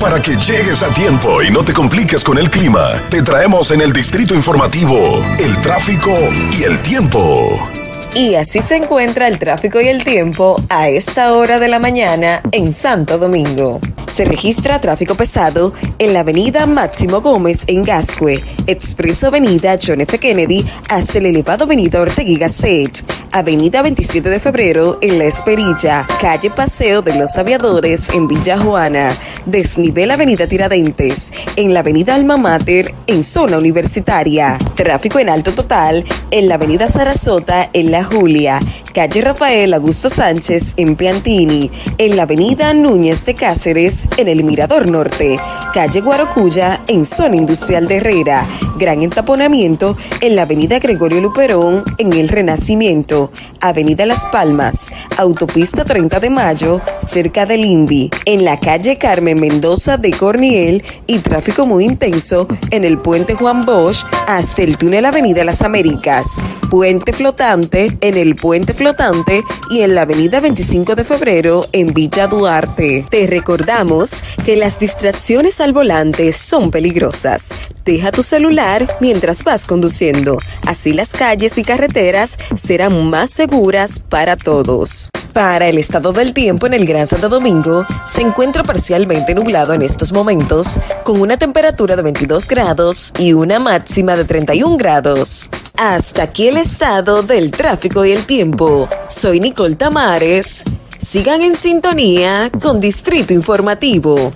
Para 0.00 0.22
que 0.22 0.32
llegues 0.36 0.82
a 0.82 0.88
tiempo 0.94 1.42
y 1.42 1.50
no 1.50 1.62
te 1.62 1.74
compliques 1.74 2.24
con 2.24 2.38
el 2.38 2.48
clima, 2.48 3.02
te 3.10 3.22
traemos 3.22 3.70
en 3.72 3.82
el 3.82 3.92
distrito 3.92 4.34
informativo 4.34 5.20
el 5.38 5.54
tráfico 5.60 6.10
y 6.58 6.62
el 6.62 6.78
tiempo. 6.78 7.81
Y 8.14 8.34
así 8.34 8.60
se 8.60 8.76
encuentra 8.76 9.26
el 9.26 9.38
tráfico 9.38 9.80
y 9.80 9.88
el 9.88 10.04
tiempo 10.04 10.56
a 10.68 10.90
esta 10.90 11.32
hora 11.32 11.58
de 11.58 11.68
la 11.68 11.78
mañana 11.78 12.42
en 12.52 12.74
Santo 12.74 13.16
Domingo. 13.16 13.80
Se 14.06 14.26
registra 14.26 14.78
tráfico 14.78 15.14
pesado 15.14 15.72
en 15.98 16.12
la 16.12 16.20
avenida 16.20 16.66
Máximo 16.66 17.22
Gómez 17.22 17.64
en 17.68 17.82
Gascue, 17.82 18.42
Expreso 18.66 19.28
Avenida 19.28 19.78
John 19.82 20.02
F. 20.02 20.18
Kennedy 20.18 20.66
hasta 20.90 21.16
el 21.16 21.26
elevado 21.26 21.64
avenida 21.64 22.02
Ortegui 22.02 22.36
Gasset, 22.36 23.02
avenida 23.30 23.80
27 23.80 24.28
de 24.28 24.38
febrero 24.38 24.98
en 25.00 25.18
La 25.18 25.24
Esperilla, 25.24 26.06
calle 26.20 26.50
Paseo 26.50 27.00
de 27.00 27.14
los 27.14 27.38
Aviadores 27.38 28.10
en 28.10 28.28
Villa 28.28 28.58
Juana, 28.58 29.16
desnivel 29.46 30.10
avenida 30.10 30.46
Tiradentes, 30.46 31.32
en 31.56 31.72
la 31.72 31.80
avenida 31.80 32.14
Alma 32.14 32.36
Mater 32.36 32.94
en 33.06 33.24
zona 33.24 33.56
universitaria, 33.56 34.58
tráfico 34.74 35.18
en 35.18 35.30
alto 35.30 35.52
total 35.52 36.04
en 36.30 36.48
la 36.48 36.56
avenida 36.56 36.86
Sarasota 36.88 37.70
en 37.72 37.90
La 37.90 38.01
Julia, 38.04 38.58
calle 38.92 39.20
Rafael 39.20 39.74
Augusto 39.74 40.08
Sánchez 40.08 40.74
en 40.76 40.96
Piantini, 40.96 41.70
en 41.98 42.16
la 42.16 42.24
avenida 42.24 42.74
Núñez 42.74 43.24
de 43.24 43.34
Cáceres 43.34 44.08
en 44.16 44.28
el 44.28 44.44
Mirador 44.44 44.90
Norte, 44.90 45.38
calle 45.72 46.00
Guarocuya 46.00 46.80
en 46.88 47.06
zona 47.06 47.36
industrial 47.36 47.88
de 47.88 47.96
Herrera, 47.96 48.46
gran 48.78 49.02
entaponamiento 49.02 49.96
en 50.20 50.36
la 50.36 50.42
avenida 50.42 50.78
Gregorio 50.78 51.20
Luperón 51.20 51.84
en 51.98 52.12
el 52.12 52.28
Renacimiento, 52.28 53.32
avenida 53.60 54.06
Las 54.06 54.26
Palmas, 54.26 54.92
autopista 55.16 55.84
30 55.84 56.20
de 56.20 56.30
Mayo 56.30 56.80
cerca 57.00 57.46
del 57.46 57.64
INVI, 57.64 58.10
en 58.26 58.44
la 58.44 58.58
calle 58.58 58.98
Carmen 58.98 59.40
Mendoza 59.40 59.96
de 59.96 60.10
Corniel 60.10 60.82
y 61.06 61.18
tráfico 61.18 61.66
muy 61.66 61.84
intenso 61.84 62.46
en 62.70 62.84
el 62.84 62.98
puente 62.98 63.34
Juan 63.34 63.64
Bosch 63.64 64.04
hasta 64.26 64.62
el 64.62 64.76
túnel 64.76 65.06
Avenida 65.06 65.44
Las 65.44 65.62
Américas, 65.62 66.40
puente 66.70 67.12
flotante 67.12 67.91
en 68.00 68.16
el 68.16 68.36
puente 68.36 68.74
flotante 68.74 69.42
y 69.70 69.82
en 69.82 69.94
la 69.94 70.02
avenida 70.02 70.40
25 70.40 70.94
de 70.94 71.04
febrero 71.04 71.66
en 71.72 71.92
Villa 71.92 72.26
Duarte. 72.26 73.04
Te 73.10 73.26
recordamos 73.26 74.22
que 74.44 74.56
las 74.56 74.78
distracciones 74.78 75.60
al 75.60 75.72
volante 75.72 76.32
son 76.32 76.70
peligrosas. 76.70 77.50
Deja 77.84 78.12
tu 78.12 78.22
celular 78.22 78.96
mientras 79.00 79.44
vas 79.44 79.64
conduciendo. 79.64 80.38
Así 80.66 80.92
las 80.92 81.12
calles 81.12 81.58
y 81.58 81.62
carreteras 81.62 82.38
serán 82.56 83.10
más 83.10 83.30
seguras 83.30 84.00
para 84.00 84.36
todos. 84.36 85.10
Para 85.32 85.66
el 85.68 85.78
estado 85.78 86.12
del 86.12 86.34
tiempo 86.34 86.66
en 86.66 86.74
el 86.74 86.84
Gran 86.84 87.06
Santo 87.06 87.30
Domingo, 87.30 87.86
se 88.06 88.20
encuentra 88.20 88.62
parcialmente 88.62 89.34
nublado 89.34 89.72
en 89.72 89.80
estos 89.80 90.12
momentos, 90.12 90.78
con 91.04 91.22
una 91.22 91.38
temperatura 91.38 91.96
de 91.96 92.02
22 92.02 92.46
grados 92.46 93.12
y 93.18 93.32
una 93.32 93.58
máxima 93.58 94.14
de 94.14 94.26
31 94.26 94.76
grados. 94.76 95.48
Hasta 95.78 96.24
aquí 96.24 96.48
el 96.48 96.58
estado 96.58 97.22
del 97.22 97.50
tráfico 97.50 97.81
y 97.84 98.12
el 98.12 98.26
tiempo. 98.26 98.88
Soy 99.08 99.40
Nicole 99.40 99.74
Tamares. 99.74 100.62
Sigan 100.98 101.42
en 101.42 101.56
sintonía 101.56 102.50
con 102.62 102.80
Distrito 102.80 103.34
Informativo. 103.34 104.32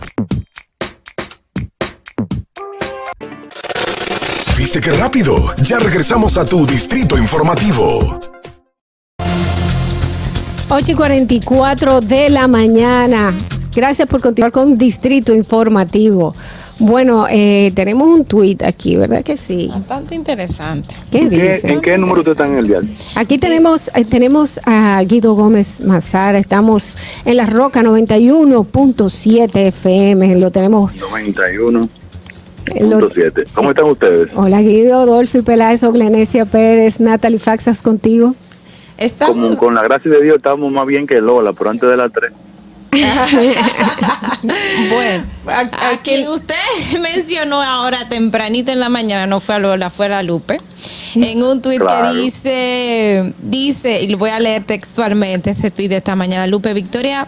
¿Viste 4.58 4.80
qué 4.80 4.90
rápido? 4.92 5.54
Ya 5.62 5.78
regresamos 5.78 6.36
a 6.38 6.44
tu 6.44 6.66
distrito 6.66 7.16
informativo. 7.16 8.18
8 10.68 10.92
y 10.92 10.94
44 10.94 12.00
de 12.00 12.30
la 12.30 12.48
mañana. 12.48 13.32
Gracias 13.72 14.08
por 14.08 14.20
continuar 14.20 14.50
con 14.50 14.76
Distrito 14.76 15.32
Informativo. 15.32 16.34
Bueno, 16.78 17.26
eh, 17.30 17.72
tenemos 17.74 18.06
un 18.06 18.26
tweet 18.26 18.58
aquí, 18.62 18.96
¿verdad 18.96 19.24
que 19.24 19.38
sí? 19.38 19.70
Bastante 19.72 20.14
interesante. 20.14 20.94
¿Qué 21.10 21.20
¿En 21.20 21.30
qué, 21.30 21.54
dice? 21.54 21.72
en 21.72 21.80
qué 21.80 21.96
número 21.96 22.18
usted 22.18 22.32
está 22.32 22.46
en 22.46 22.58
el 22.58 22.66
dial? 22.66 22.86
Aquí 23.16 23.38
tenemos, 23.38 23.90
eh, 23.94 24.04
tenemos 24.04 24.60
a 24.64 25.02
Guido 25.04 25.32
Gómez 25.34 25.80
Mazara, 25.80 26.38
estamos 26.38 26.98
en 27.24 27.38
la 27.38 27.46
Roca 27.46 27.82
91.7 27.82 29.68
FM, 29.68 30.36
lo 30.36 30.50
tenemos. 30.50 30.92
91.7. 30.92 33.44
¿Cómo 33.54 33.70
están 33.70 33.86
ustedes? 33.86 34.28
Hola 34.34 34.60
Guido, 34.60 35.06
Dolphy 35.06 35.40
Peláez, 35.40 35.82
Oglenesia 35.82 36.44
Pérez, 36.44 37.00
Natalie 37.00 37.38
Faxas 37.38 37.80
contigo. 37.80 38.34
Como 39.18 39.56
con 39.56 39.74
la 39.74 39.82
gracia 39.82 40.10
de 40.10 40.22
Dios 40.22 40.36
estamos 40.36 40.70
más 40.72 40.86
bien 40.86 41.06
que 41.06 41.20
Lola, 41.20 41.52
pero 41.52 41.70
antes 41.70 41.88
de 41.88 41.96
las 41.96 42.10
3. 42.12 42.32
Bueno, 44.90 45.24
aquí 45.90 46.26
usted 46.28 46.54
mencionó 47.00 47.60
ahora 47.62 48.08
tempranito 48.08 48.70
en 48.72 48.80
la 48.80 48.88
mañana, 48.88 49.26
no 49.26 49.40
fue 49.40 49.56
a 49.56 49.58
Lola, 49.58 49.90
fue 49.90 50.06
a 50.06 50.08
la 50.10 50.22
Lupe, 50.22 50.56
en 51.14 51.42
un 51.42 51.62
tuit 51.62 51.80
Claro. 51.80 52.12
que 52.12 52.20
dice, 52.20 53.34
dice, 53.40 54.02
y 54.02 54.08
lo 54.08 54.18
voy 54.18 54.30
a 54.30 54.40
leer 54.40 54.64
textualmente 54.64 55.50
este 55.50 55.70
tuit 55.70 55.88
de 55.90 55.96
esta 55.96 56.14
mañana, 56.16 56.46
Lupe 56.46 56.72
Victoria, 56.74 57.26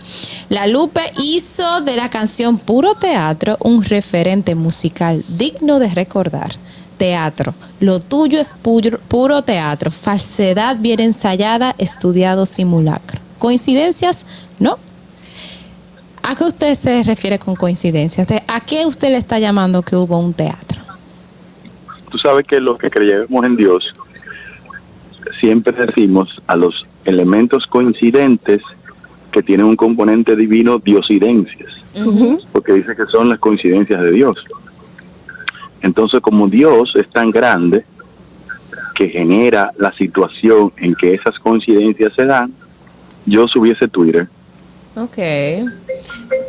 la 0.49 0.67
Lupe 0.67 1.01
hizo 1.19 1.81
de 1.81 1.97
la 1.97 2.09
canción 2.11 2.59
Puro 2.59 2.95
Teatro 2.95 3.57
un 3.61 3.83
referente 3.85 4.55
musical 4.55 5.25
digno 5.29 5.79
de 5.79 5.89
recordar. 5.89 6.53
Teatro, 6.99 7.55
lo 7.79 8.01
tuyo 8.01 8.41
es 8.41 8.55
puro, 8.55 8.99
puro 9.07 9.43
teatro, 9.43 9.89
falsedad 9.93 10.77
bien 10.79 10.99
ensayada, 10.99 11.77
estudiado 11.79 12.45
simulacro. 12.45 13.21
¿Coincidencias? 13.39 14.27
No, 14.59 14.79
¿A 16.31 16.35
qué 16.35 16.45
usted 16.45 16.75
se 16.75 17.03
refiere 17.05 17.39
con 17.39 17.57
coincidencias? 17.57 18.27
¿De- 18.29 18.43
¿A 18.49 18.61
qué 18.61 18.85
usted 18.85 19.09
le 19.09 19.17
está 19.17 19.39
llamando 19.39 19.81
que 19.81 19.97
hubo 19.97 20.19
un 20.19 20.35
teatro? 20.35 20.79
Tú 22.11 22.19
sabes 22.19 22.47
que 22.47 22.61
los 22.61 22.77
que 22.77 22.91
creemos 22.91 23.45
en 23.47 23.57
Dios 23.57 23.95
siempre 25.41 25.73
decimos 25.87 26.29
a 26.47 26.55
los 26.55 26.85
elementos 27.07 27.67
coincidentes 27.67 28.61
que 29.33 29.43
tienen 29.43 29.65
un 29.67 29.77
componente 29.77 30.37
divino 30.37 30.79
diosidencias, 30.79 31.73
porque 32.53 32.75
dice 32.75 32.95
que 32.95 33.07
son 33.07 33.31
las 33.31 33.39
coincidencias 33.39 34.01
de 34.03 34.11
Dios. 34.13 34.37
Entonces, 35.81 36.21
como 36.21 36.47
Dios 36.49 36.95
es 36.97 37.09
tan 37.11 37.31
grande 37.31 37.87
que 38.95 39.09
genera 39.09 39.71
la 39.79 39.93
situación 39.95 40.73
en 40.77 40.95
que 40.95 41.15
esas 41.15 41.39
coincidencias 41.39 42.13
se 42.15 42.27
dan, 42.27 42.53
yo 43.25 43.49
subí 43.49 43.71
ese 43.71 43.89
Twitter. 43.89 44.29
Ok. 44.99 45.19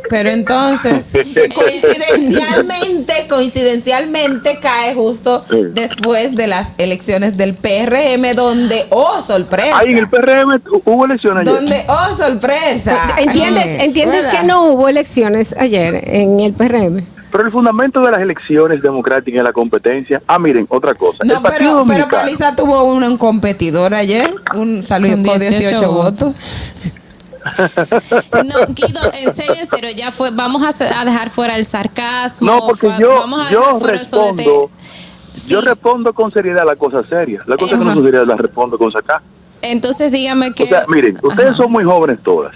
Pero 0.08 0.30
entonces, 0.30 1.12
coincidencialmente, 1.54 3.26
coincidencialmente 3.28 4.58
cae 4.60 4.94
justo 4.94 5.44
Sí. 5.48 5.62
después 5.72 6.34
de 6.34 6.46
las 6.48 6.72
elecciones 6.78 7.36
del 7.36 7.54
PRM, 7.54 8.34
donde, 8.34 8.86
oh, 8.90 9.20
sorpresa. 9.22 9.78
Ahí 9.78 9.90
en 9.92 9.98
el 9.98 10.08
PRM 10.08 10.60
hubo 10.84 11.04
elecciones 11.04 11.42
ayer. 11.46 11.54
Donde, 11.54 11.84
oh, 11.88 12.14
sorpresa. 12.14 13.14
¿Entiendes, 13.18 13.66
Eh, 13.66 13.84
entiendes 13.84 14.24
¿verdad? 14.24 14.40
que 14.40 14.46
no 14.46 14.64
hubo 14.66 14.88
elecciones 14.88 15.54
ayer 15.58 16.02
en 16.08 16.40
el 16.40 16.52
PRM? 16.52 17.04
Pero 17.30 17.44
el 17.46 17.52
fundamento 17.52 18.00
de 18.00 18.10
las 18.10 18.20
elecciones 18.20 18.82
democráticas 18.82 19.38
es 19.38 19.44
la 19.44 19.52
competencia. 19.52 20.20
Ah, 20.26 20.40
miren, 20.40 20.66
otra 20.68 20.94
cosa. 20.94 21.18
No, 21.24 21.36
el 21.36 21.42
Partido 21.42 21.84
pero, 21.86 22.08
pero 22.08 22.08
Paliza 22.08 22.56
tuvo 22.56 22.82
un, 22.82 23.04
un 23.04 23.16
competidor 23.16 23.94
ayer, 23.94 24.34
un 24.56 24.82
salió 24.82 25.12
Con 25.12 25.24
con 25.24 25.38
18 25.38 25.58
18 25.60 25.92
votos. 25.92 26.34
No, 28.44 28.74
Guido, 28.74 29.00
en 29.12 29.34
serio, 29.34 29.54
en 29.58 29.66
serio, 29.66 29.90
ya 29.96 30.12
fue. 30.12 30.30
Vamos 30.30 30.62
a, 30.62 31.04
dejar 31.04 31.30
fuera 31.30 31.56
el 31.56 31.64
sarcasmo. 31.64 32.50
no, 32.50 32.66
porque 32.66 32.90
yo, 32.98 33.20
vamos 33.20 33.46
a 33.46 33.50
yo 33.50 33.78
respondo, 33.78 34.70
yo 35.48 35.60
respondo 35.60 36.12
con 36.12 36.32
seriedad 36.32 36.62
a 36.62 36.66
la 36.66 36.76
cosa 36.76 37.02
seria. 37.08 37.42
La 37.46 37.56
cosa 37.56 37.78
que 37.78 37.84
no 37.84 37.94
son 37.94 38.04
seriedad 38.04 38.26
la 38.26 38.36
respondo 38.36 38.78
con 38.78 38.92
sacar. 38.92 39.20
Entonces 39.62 40.12
dígame 40.12 40.52
que. 40.52 40.64
O 40.64 40.66
sea, 40.66 40.84
miren, 40.88 41.16
ustedes 41.22 41.56
son 41.56 41.72
muy 41.72 41.84
jóvenes 41.84 42.20
todas. 42.22 42.54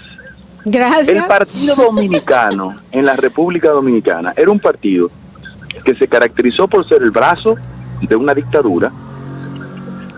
Gracias. 0.65 1.09
El 1.09 1.25
Partido 1.25 1.75
Dominicano 1.75 2.75
en 2.91 3.05
la 3.05 3.15
República 3.15 3.69
Dominicana 3.69 4.33
era 4.35 4.49
un 4.49 4.59
partido 4.59 5.09
que 5.83 5.93
se 5.93 6.07
caracterizó 6.07 6.67
por 6.67 6.87
ser 6.87 7.03
el 7.03 7.11
brazo 7.11 7.55
de 8.01 8.15
una 8.15 8.33
dictadura 8.33 8.91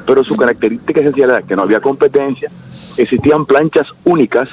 pero 0.07 0.23
su 0.23 0.35
característica 0.38 1.02
esencial 1.02 1.30
era 1.30 1.41
que 1.41 1.56
no 1.56 1.64
había 1.64 1.81
competencia, 1.81 2.49
existían 2.98 3.45
planchas 3.45 3.88
únicas 4.03 4.49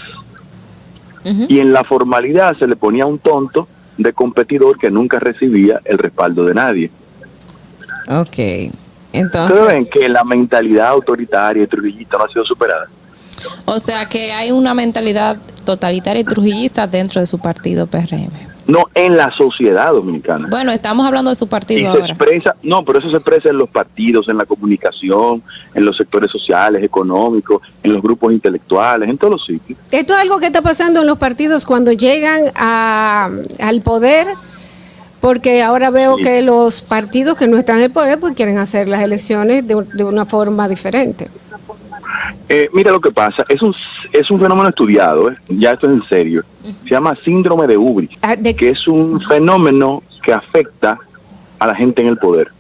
y 1.49 1.59
en 1.59 1.73
la 1.73 1.85
formalidad 1.85 2.57
se 2.59 2.67
le 2.67 2.77
ponía 2.77 3.07
un 3.07 3.19
tonto 3.19 3.67
de 3.97 4.13
competidor 4.13 4.79
que 4.79 4.91
nunca 4.91 5.19
recibía 5.19 5.81
el 5.85 5.97
respaldo 5.97 6.45
de 6.45 6.55
nadie. 6.55 6.91
Ok. 8.09 8.39
Ustedes 9.13 9.67
ven 9.67 9.87
que 9.87 10.09
la 10.09 10.25
mentalidad 10.25 10.89
autoritaria 10.89 11.63
y 11.63 11.67
trujillista 11.67 12.19
no 12.19 12.25
ha 12.25 12.29
sido 12.29 12.45
superada. 12.45 12.89
O 13.65 13.79
sea 13.79 14.07
que 14.07 14.33
hay 14.33 14.51
una 14.51 14.75
mentalidad 14.75 15.39
totalitaria 15.65 16.21
y 16.21 16.25
trujillista 16.25 16.87
dentro 16.87 17.21
de 17.21 17.27
su 17.27 17.39
partido 17.39 17.87
PRM. 17.87 18.54
No 18.67 18.85
en 18.95 19.17
la 19.17 19.31
sociedad 19.37 19.93
dominicana. 19.93 20.49
Bueno, 20.49 20.73
estamos 20.73 21.05
hablando 21.07 21.29
de 21.31 21.37
su 21.37 21.45
Y 21.45 21.49
partido 21.49 21.81
se 21.93 21.99
ahora. 22.01 22.07
expresa, 22.15 22.57
no, 22.63 22.83
pero 22.85 22.99
eso 22.99 23.11
se 23.11 23.17
expresa 23.17 23.51
en 23.51 23.59
los 23.59 23.69
partidos, 23.69 24.27
en 24.29 24.39
la 24.39 24.47
comunicación, 24.47 25.43
en 25.75 25.85
los 25.85 25.97
sectores 25.97 26.31
sociales, 26.31 26.83
económicos, 26.83 27.61
en 27.83 27.93
los 27.93 28.03
grupos 28.03 28.33
intelectuales, 28.33 29.09
en 29.09 29.19
todos 29.19 29.33
los 29.33 29.45
sitios. 29.45 29.79
Esto 29.91 30.15
es 30.15 30.21
algo 30.21 30.39
que 30.39 30.47
está 30.47 30.63
pasando 30.63 31.01
en 31.03 31.07
los 31.07 31.19
partidos 31.19 31.67
cuando 31.67 31.93
llegan 31.93 32.45
a- 32.55 33.31
al 33.61 33.81
poder, 33.83 34.29
porque 35.21 35.63
ahora 35.63 35.91
veo 35.91 36.17
Sí. 36.17 36.23
que 36.23 36.43
los 36.43 36.83
partidos 36.83 37.37
que 37.37 37.47
no 37.47 37.57
están 37.57 37.77
en 37.79 37.85
el 37.85 37.91
poder 37.91 38.19
pues 38.19 38.35
quieren 38.35 38.59
hacer 38.59 38.89
las 38.89 39.03
elecciones 39.03 39.67
de, 39.67 39.75
un- 39.75 39.89
de 39.91 40.05
una 40.05 40.25
forma 40.25 40.69
diferente. 40.69 41.29
Eh, 42.49 42.69
mira 42.73 42.91
lo 42.93 43.01
que 43.01 43.11
pasa, 43.11 43.45
es 43.49 43.63
un, 43.63 43.75
es 44.13 44.31
un 44.31 44.41
fenómeno 44.41 44.69
estudiado, 44.69 45.31
¿eh? 45.31 45.37
ya 45.49 45.73
esto 45.73 45.87
es 45.87 45.95
en 45.95 46.09
serio. 46.09 46.45
Se 46.85 46.91
llama 46.91 47.17
síndrome 47.25 47.67
de 47.67 47.77
Ubris, 47.77 48.11
Ah, 48.23 48.37
que 48.37 48.71
es 48.71 48.87
un 48.89 49.21
fenómeno 49.21 50.03
que 50.23 50.33
afecta 50.33 50.99
a 51.59 51.67
la 51.67 51.75
gente 51.75 52.03
en 52.03 52.09
el 52.09 52.19
poder. 52.19 52.51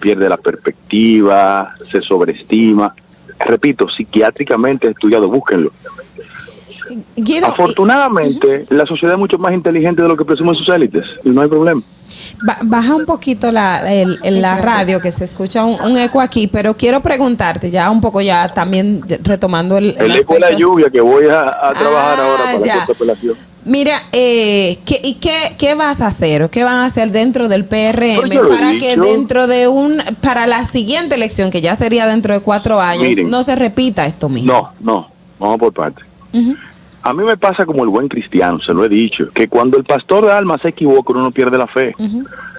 Pierde 0.00 0.28
la 0.28 0.36
perspectiva, 0.36 1.74
se 1.90 2.00
sobreestima. 2.00 2.94
Repito, 3.38 3.88
psiquiátricamente 3.88 4.88
estudiado, 4.88 5.28
búsquenlo. 5.28 5.72
Guido, 7.16 7.46
Afortunadamente, 7.48 8.66
la 8.70 8.86
sociedad 8.86 9.14
es 9.14 9.18
mucho 9.18 9.38
más 9.38 9.52
inteligente 9.52 10.02
de 10.02 10.08
lo 10.08 10.16
que 10.16 10.24
presumen 10.24 10.54
sus 10.54 10.68
élites, 10.68 11.04
y 11.24 11.30
no 11.30 11.42
hay 11.42 11.48
problema. 11.48 11.82
Ba- 12.42 12.58
Baja 12.62 12.94
un 12.94 13.04
poquito 13.06 13.50
la, 13.52 13.92
el- 13.92 14.18
el- 14.22 14.40
la 14.42 14.58
radio, 14.58 15.00
que 15.00 15.10
se 15.10 15.24
escucha 15.24 15.64
un, 15.64 15.80
un 15.80 15.96
eco 15.98 16.20
aquí, 16.20 16.46
pero 16.46 16.74
quiero 16.76 17.00
preguntarte 17.00 17.70
ya 17.70 17.90
un 17.90 18.00
poco 18.00 18.20
ya 18.20 18.52
también 18.52 19.02
retomando 19.22 19.78
el, 19.78 19.94
el 19.98 20.10
El 20.12 20.16
eco 20.18 20.34
de 20.34 20.40
la 20.40 20.52
lluvia 20.52 20.88
que 20.90 21.00
voy 21.00 21.26
a, 21.26 21.42
a 21.42 21.72
trabajar 21.72 22.18
ahora 22.20 22.42
para 22.44 22.58
Ah, 22.58 22.60
ya. 22.64 22.74
la 22.76 22.80
interpelación. 22.82 23.34
Mira, 23.64 24.02
eh, 24.12 24.78
¿qué, 24.84 25.00
¿y 25.02 25.14
qué, 25.14 25.56
qué 25.58 25.74
vas 25.74 26.00
a 26.00 26.06
hacer 26.06 26.44
o 26.44 26.50
qué 26.50 26.62
van 26.62 26.76
a 26.76 26.84
hacer 26.84 27.10
dentro 27.10 27.48
del 27.48 27.64
PRM 27.64 28.20
Pues 28.28 28.38
para 28.60 28.78
que 28.78 28.96
dentro 28.96 29.48
de 29.48 29.66
un, 29.66 30.00
para 30.20 30.46
la 30.46 30.64
siguiente 30.64 31.16
elección, 31.16 31.50
que 31.50 31.60
ya 31.60 31.74
sería 31.74 32.06
dentro 32.06 32.32
de 32.32 32.40
cuatro 32.40 32.80
años, 32.80 33.08
Miren. 33.08 33.28
no 33.28 33.42
se 33.42 33.56
repita 33.56 34.06
esto 34.06 34.28
mismo? 34.28 34.52
No, 34.52 34.70
no, 34.78 35.08
vamos 35.40 35.58
por 35.58 35.72
partes. 35.72 36.04
Ujú. 36.32 36.54
A 37.06 37.14
mí 37.14 37.22
me 37.22 37.36
pasa 37.36 37.64
como 37.64 37.84
el 37.84 37.88
buen 37.88 38.08
cristiano, 38.08 38.58
se 38.60 38.74
lo 38.74 38.84
he 38.84 38.88
dicho, 38.88 39.28
que 39.32 39.46
cuando 39.46 39.78
el 39.78 39.84
pastor 39.84 40.26
de 40.26 40.32
alma 40.32 40.58
se 40.58 40.70
equivoca, 40.70 41.12
uno 41.12 41.22
no 41.22 41.30
pierde 41.30 41.56
la 41.56 41.68
fe. 41.68 41.94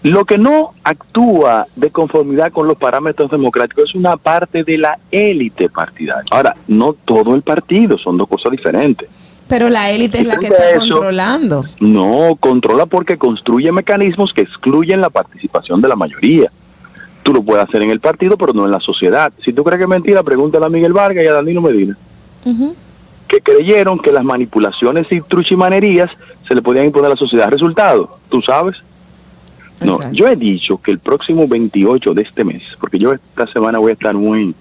Lo 0.03 0.23
que 0.23 0.37
no 0.37 0.69
actúa 0.85 1.67
de 1.75 1.89
conformidad 1.89 2.53
con 2.53 2.65
los 2.65 2.77
parámetros 2.77 3.29
democráticos 3.29 3.89
es 3.89 3.95
una 3.95 4.15
parte 4.15 4.63
de 4.63 4.77
la 4.77 4.97
élite 5.11 5.67
partidaria. 5.67 6.23
Ahora, 6.31 6.53
no 6.69 6.93
todo 6.93 7.35
el 7.35 7.41
partido, 7.41 7.97
son 7.97 8.17
dos 8.17 8.29
cosas 8.29 8.53
diferentes. 8.53 9.09
Pero 9.49 9.67
la 9.67 9.91
élite 9.91 10.19
es 10.21 10.27
la 10.27 10.37
que 10.39 10.47
está 10.47 10.69
eso- 10.69 10.93
controlando. 10.93 11.65
No, 11.81 12.37
controla 12.39 12.85
porque 12.85 13.17
construye 13.17 13.69
mecanismos 13.73 14.31
que 14.33 14.43
excluyen 14.43 15.01
la 15.01 15.09
participación 15.09 15.81
de 15.81 15.89
la 15.89 15.97
mayoría. 15.97 16.49
Tú 17.21 17.33
lo 17.33 17.43
puedes 17.43 17.65
hacer 17.65 17.81
en 17.81 17.89
el 17.89 17.99
partido, 17.99 18.37
pero 18.37 18.53
no 18.53 18.63
en 18.63 18.71
la 18.71 18.79
sociedad. 18.79 19.33
Si 19.43 19.51
tú 19.51 19.65
crees 19.65 19.77
que 19.79 19.83
es 19.83 19.89
mentira, 19.89 20.23
pregúntale 20.23 20.65
a 20.65 20.69
Miguel 20.69 20.93
Vargas 20.93 21.21
y 21.21 21.27
a 21.27 21.33
Danilo 21.33 21.61
Medina. 21.61 21.97
Que 23.27 23.41
creyeron 23.41 23.99
que 23.99 24.11
las 24.11 24.23
manipulaciones 24.23 25.07
y 25.11 25.21
truchimanerías 25.21 26.09
se 26.47 26.55
le 26.55 26.61
podían 26.61 26.85
imponer 26.85 27.07
a 27.07 27.09
la 27.09 27.15
sociedad. 27.15 27.49
Resultado, 27.49 28.17
¿tú 28.29 28.41
sabes? 28.41 28.77
No, 29.81 29.99
yo 30.11 30.27
he 30.27 30.35
dicho 30.35 30.79
que 30.81 30.91
el 30.91 30.99
próximo 30.99 31.47
28 31.47 32.13
de 32.13 32.21
este 32.23 32.43
mes, 32.43 32.63
porque 32.79 32.97
yo 32.97 33.13
esta 33.13 33.45
semana 33.47 33.77
voy 33.77 33.91
a 33.91 33.93
estar 33.93 34.15
muy 34.15 34.55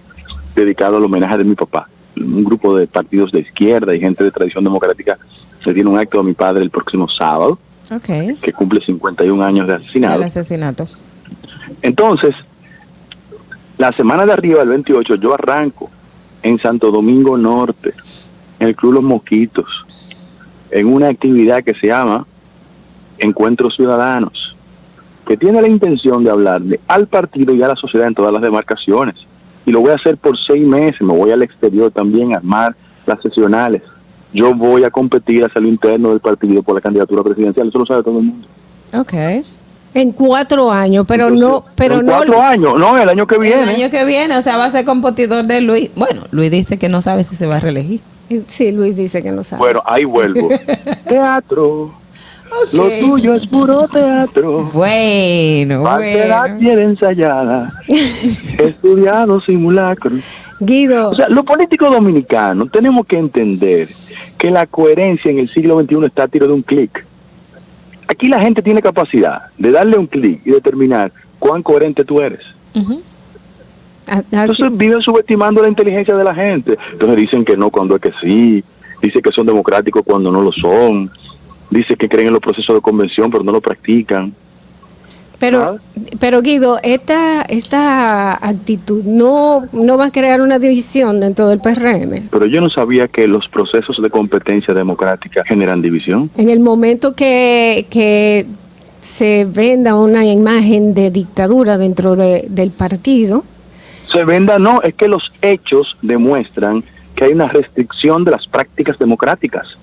dedicado 0.54 0.98
al 0.98 1.04
homenaje 1.04 1.38
de 1.38 1.44
mi 1.44 1.54
papá, 1.54 1.88
un 2.16 2.44
grupo 2.44 2.76
de 2.76 2.86
partidos 2.86 3.32
de 3.32 3.40
izquierda 3.40 3.94
y 3.94 4.00
gente 4.00 4.24
de 4.24 4.30
tradición 4.30 4.64
democrática 4.64 5.18
se 5.64 5.74
tiene 5.74 5.90
un 5.90 5.98
acto 5.98 6.20
a 6.20 6.22
mi 6.22 6.34
padre 6.34 6.62
el 6.62 6.70
próximo 6.70 7.08
sábado, 7.08 7.58
que 8.42 8.52
cumple 8.52 8.80
51 8.84 9.42
años 9.42 9.66
de 9.66 9.74
asesinado. 9.74 10.16
El 10.16 10.24
asesinato. 10.24 10.88
Entonces, 11.82 12.34
la 13.78 13.92
semana 13.92 14.24
de 14.24 14.32
arriba, 14.32 14.62
el 14.62 14.68
28, 14.68 15.16
yo 15.16 15.34
arranco 15.34 15.90
en 16.42 16.58
Santo 16.58 16.90
Domingo 16.90 17.36
Norte, 17.36 17.94
en 18.58 18.68
el 18.68 18.76
Club 18.76 18.94
Los 18.94 19.02
Mosquitos, 19.02 19.66
en 20.70 20.86
una 20.86 21.08
actividad 21.08 21.62
que 21.62 21.74
se 21.74 21.88
llama 21.88 22.26
Encuentros 23.18 23.76
Ciudadanos, 23.76 24.56
que 25.26 25.36
tiene 25.36 25.60
la 25.60 25.68
intención 25.68 26.24
de 26.24 26.30
hablarle 26.30 26.80
al 26.86 27.06
partido 27.06 27.54
y 27.54 27.62
a 27.62 27.68
la 27.68 27.76
sociedad 27.76 28.08
en 28.08 28.14
todas 28.14 28.32
las 28.32 28.42
demarcaciones. 28.42 29.16
Y 29.64 29.72
lo 29.72 29.80
voy 29.80 29.90
a 29.90 29.94
hacer 29.94 30.16
por 30.16 30.38
seis 30.38 30.66
meses, 30.66 31.00
me 31.00 31.12
voy 31.12 31.32
al 31.32 31.42
exterior 31.42 31.90
también 31.90 32.34
a 32.34 32.38
armar 32.38 32.76
las 33.04 33.20
sesionales. 33.20 33.82
Yo 34.32 34.54
voy 34.54 34.84
a 34.84 34.90
competir 34.90 35.44
hacia 35.44 35.60
lo 35.60 35.68
interno 35.68 36.10
del 36.10 36.20
partido 36.20 36.62
por 36.62 36.74
la 36.74 36.80
candidatura 36.80 37.22
presidencial, 37.22 37.68
eso 37.68 37.78
lo 37.78 37.86
sabe 37.86 38.02
todo 38.02 38.18
el 38.18 38.26
mundo. 38.26 38.46
Ok. 38.94 39.14
En 39.94 40.12
cuatro 40.12 40.70
años, 40.70 41.06
pero 41.08 41.30
no, 41.30 41.64
pero 41.74 42.00
en 42.00 42.06
no. 42.06 42.12
cuatro 42.12 42.42
años, 42.42 42.74
no, 42.78 42.98
el 42.98 43.08
año 43.08 43.26
que 43.26 43.38
viene. 43.38 43.62
El 43.62 43.68
año 43.70 43.90
que 43.90 44.04
viene, 44.04 44.36
o 44.36 44.42
sea, 44.42 44.58
va 44.58 44.66
a 44.66 44.70
ser 44.70 44.84
competidor 44.84 45.46
de 45.46 45.62
Luis. 45.62 45.90
Bueno, 45.96 46.22
Luis 46.32 46.50
dice 46.50 46.78
que 46.78 46.88
no 46.88 47.00
sabe 47.00 47.24
si 47.24 47.34
se 47.34 47.46
va 47.46 47.56
a 47.56 47.60
reelegir. 47.60 48.02
Sí, 48.48 48.72
Luis 48.72 48.96
dice 48.96 49.22
que 49.22 49.30
no 49.30 49.42
sabe. 49.42 49.60
Bueno, 49.60 49.82
ahí 49.84 50.04
vuelvo. 50.04 50.48
teatro. 51.08 51.92
Lo 52.72 52.88
tuyo 53.00 53.34
es 53.34 53.46
puro 53.46 53.86
teatro. 53.88 54.70
Bueno, 54.72 55.82
Falsedad 55.82 56.58
bien 56.58 56.78
ensayada. 56.78 57.70
Estudiado 57.88 59.40
simulacro. 59.40 60.12
Guido. 60.60 61.10
O 61.10 61.14
sea, 61.14 61.28
los 61.28 61.44
políticos 61.44 61.90
dominicanos 61.90 62.70
tenemos 62.70 63.06
que 63.06 63.18
entender 63.18 63.88
que 64.38 64.50
la 64.50 64.66
coherencia 64.66 65.30
en 65.30 65.40
el 65.40 65.52
siglo 65.52 65.80
XXI 65.80 66.06
está 66.06 66.24
a 66.24 66.28
tiro 66.28 66.46
de 66.46 66.52
un 66.52 66.62
clic. 66.62 67.04
Aquí 68.08 68.28
la 68.28 68.40
gente 68.40 68.62
tiene 68.62 68.80
capacidad 68.80 69.42
de 69.58 69.72
darle 69.72 69.98
un 69.98 70.06
clic 70.06 70.40
y 70.44 70.50
determinar 70.50 71.12
cuán 71.38 71.62
coherente 71.62 72.04
tú 72.04 72.20
eres. 72.20 72.44
Entonces 74.30 74.68
viven 74.76 75.00
subestimando 75.00 75.62
la 75.62 75.68
inteligencia 75.68 76.14
de 76.16 76.24
la 76.24 76.34
gente. 76.34 76.76
Entonces 76.92 77.16
dicen 77.16 77.44
que 77.44 77.56
no 77.56 77.70
cuando 77.70 77.96
es 77.96 78.02
que 78.02 78.12
sí, 78.20 78.62
dicen 79.02 79.22
que 79.22 79.32
son 79.32 79.46
democráticos 79.46 80.02
cuando 80.04 80.30
no 80.30 80.40
lo 80.42 80.52
son, 80.52 81.10
dicen 81.70 81.96
que 81.96 82.08
creen 82.08 82.28
en 82.28 82.32
los 82.34 82.42
procesos 82.42 82.74
de 82.76 82.80
convención 82.80 83.30
pero 83.30 83.42
no 83.44 83.52
lo 83.52 83.60
practican. 83.60 84.32
Pero, 85.38 85.78
pero 86.18 86.40
Guido, 86.40 86.78
esta, 86.82 87.42
esta 87.42 88.32
actitud 88.36 89.04
no, 89.04 89.66
no 89.72 89.98
va 89.98 90.06
a 90.06 90.10
crear 90.10 90.40
una 90.40 90.58
división 90.58 91.20
dentro 91.20 91.48
del 91.48 91.60
PRM. 91.60 92.28
Pero 92.30 92.46
yo 92.46 92.62
no 92.62 92.70
sabía 92.70 93.06
que 93.06 93.28
los 93.28 93.46
procesos 93.48 94.00
de 94.00 94.08
competencia 94.08 94.72
democrática 94.72 95.42
generan 95.46 95.82
división. 95.82 96.30
En 96.38 96.48
el 96.48 96.60
momento 96.60 97.14
que, 97.14 97.86
que 97.90 98.46
se 99.00 99.44
venda 99.44 99.94
una 99.94 100.24
imagen 100.24 100.94
de 100.94 101.10
dictadura 101.10 101.76
dentro 101.76 102.16
de- 102.16 102.46
del 102.48 102.70
partido, 102.70 103.44
Se 104.16 104.24
venda, 104.24 104.58
no, 104.58 104.80
es 104.80 104.94
que 104.94 105.08
los 105.08 105.30
hechos 105.42 105.94
demuestran 106.00 106.82
que 107.14 107.26
hay 107.26 107.32
una 107.32 107.48
restricción 107.48 108.24
de 108.24 108.30
las 108.30 108.46
prácticas 108.46 108.98
democráticas. 108.98 109.76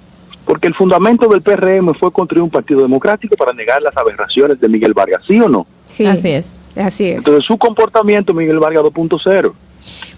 Porque 0.43 0.67
el 0.67 0.73
fundamento 0.73 1.27
del 1.27 1.43
PRM 1.43 1.93
fue 1.93 2.11
construir 2.11 2.41
un 2.41 2.49
partido 2.49 2.81
democrático 2.81 3.35
para 3.35 3.53
negar 3.53 3.81
las 3.83 3.95
aberraciones 3.95 4.59
de 4.59 4.67
Miguel 4.67 4.95
Vargas, 4.95 5.21
¿sí 5.27 5.39
o 5.39 5.47
no? 5.47 5.67
sí, 5.85 6.07
Así 6.07 6.29
es. 6.29 6.55
así 6.75 7.09
es. 7.09 7.17
Entonces 7.17 7.45
su 7.45 7.59
comportamiento, 7.59 8.33
Miguel 8.33 8.57
Vargas 8.57 8.83
2.0. 8.85 9.53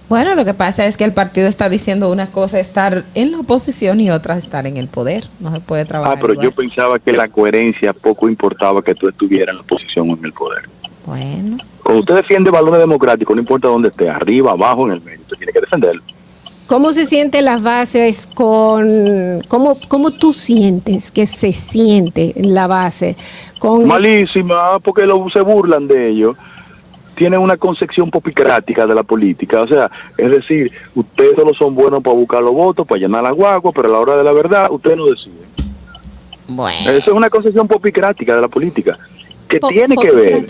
Bueno, 0.07 0.35
lo 0.35 0.45
que 0.45 0.53
pasa 0.53 0.85
es 0.85 0.95
que 0.95 1.03
el 1.03 1.13
partido 1.13 1.47
está 1.47 1.67
diciendo 1.67 2.11
una 2.11 2.27
cosa 2.27 2.59
estar 2.59 3.03
en 3.15 3.31
la 3.31 3.39
oposición 3.39 3.99
y 3.99 4.11
otra 4.11 4.37
estar 4.37 4.65
en 4.65 4.77
el 4.77 4.87
poder. 4.87 5.25
No 5.41 5.51
se 5.51 5.59
puede 5.59 5.83
trabajar. 5.83 6.15
Ah, 6.15 6.19
pero 6.21 6.33
igual. 6.33 6.47
yo 6.47 6.51
pensaba 6.53 6.99
que 6.99 7.11
la 7.11 7.27
coherencia 7.27 7.91
poco 7.91 8.29
importaba 8.29 8.81
que 8.81 8.95
tú 8.95 9.09
estuvieras 9.09 9.49
en 9.49 9.55
la 9.57 9.61
oposición 9.63 10.09
o 10.11 10.13
en 10.15 10.23
el 10.23 10.31
poder. 10.31 10.69
Bueno. 11.05 11.57
Cuando 11.83 11.99
usted 11.99 12.15
defiende 12.15 12.49
valores 12.49 12.79
democráticos, 12.79 13.35
no 13.35 13.41
importa 13.41 13.67
dónde 13.67 13.89
esté, 13.89 14.09
arriba, 14.09 14.51
abajo, 14.51 14.85
en 14.87 14.93
el 14.93 15.01
medio, 15.01 15.21
usted 15.21 15.37
tiene 15.37 15.53
que 15.53 15.61
defenderlo. 15.61 16.01
¿Cómo 16.67 16.93
se 16.93 17.05
sienten 17.05 17.45
las 17.45 17.61
bases 17.61 18.25
con, 18.25 19.43
cómo, 19.47 19.77
cómo 19.87 20.09
tú 20.09 20.33
sientes 20.33 21.11
que 21.11 21.27
se 21.27 21.51
siente 21.51 22.33
la 22.37 22.65
base 22.65 23.15
con 23.59 23.85
Malísima, 23.85 24.79
porque 24.79 25.05
lo, 25.05 25.29
se 25.29 25.41
burlan 25.41 25.87
de 25.87 26.09
ellos. 26.09 26.35
Tienen 27.13 27.39
una 27.39 27.55
concepción 27.55 28.09
popicrática 28.09 28.87
de 28.87 28.95
la 28.95 29.03
política. 29.03 29.61
O 29.61 29.67
sea, 29.67 29.91
es 30.17 30.31
decir, 30.31 30.71
ustedes 30.95 31.35
solo 31.35 31.53
son 31.53 31.75
buenos 31.75 32.01
para 32.01 32.15
buscar 32.15 32.41
los 32.41 32.53
votos, 32.53 32.85
para 32.87 32.99
llenar 32.99 33.23
la 33.23 33.31
guagua, 33.31 33.71
pero 33.71 33.87
a 33.87 33.91
la 33.91 33.99
hora 33.99 34.17
de 34.17 34.23
la 34.23 34.31
verdad, 34.31 34.67
ustedes 34.71 34.97
no 34.97 35.05
deciden. 35.05 35.45
Bueno. 36.47 36.91
Eso 36.91 37.11
es 37.11 37.15
una 37.15 37.29
concepción 37.29 37.67
popicrática 37.67 38.35
de 38.35 38.41
la 38.41 38.47
política. 38.47 38.97
Que 39.47 39.59
Po- 39.59 39.67
tiene 39.69 39.95
que 39.95 40.11
ver. 40.11 40.45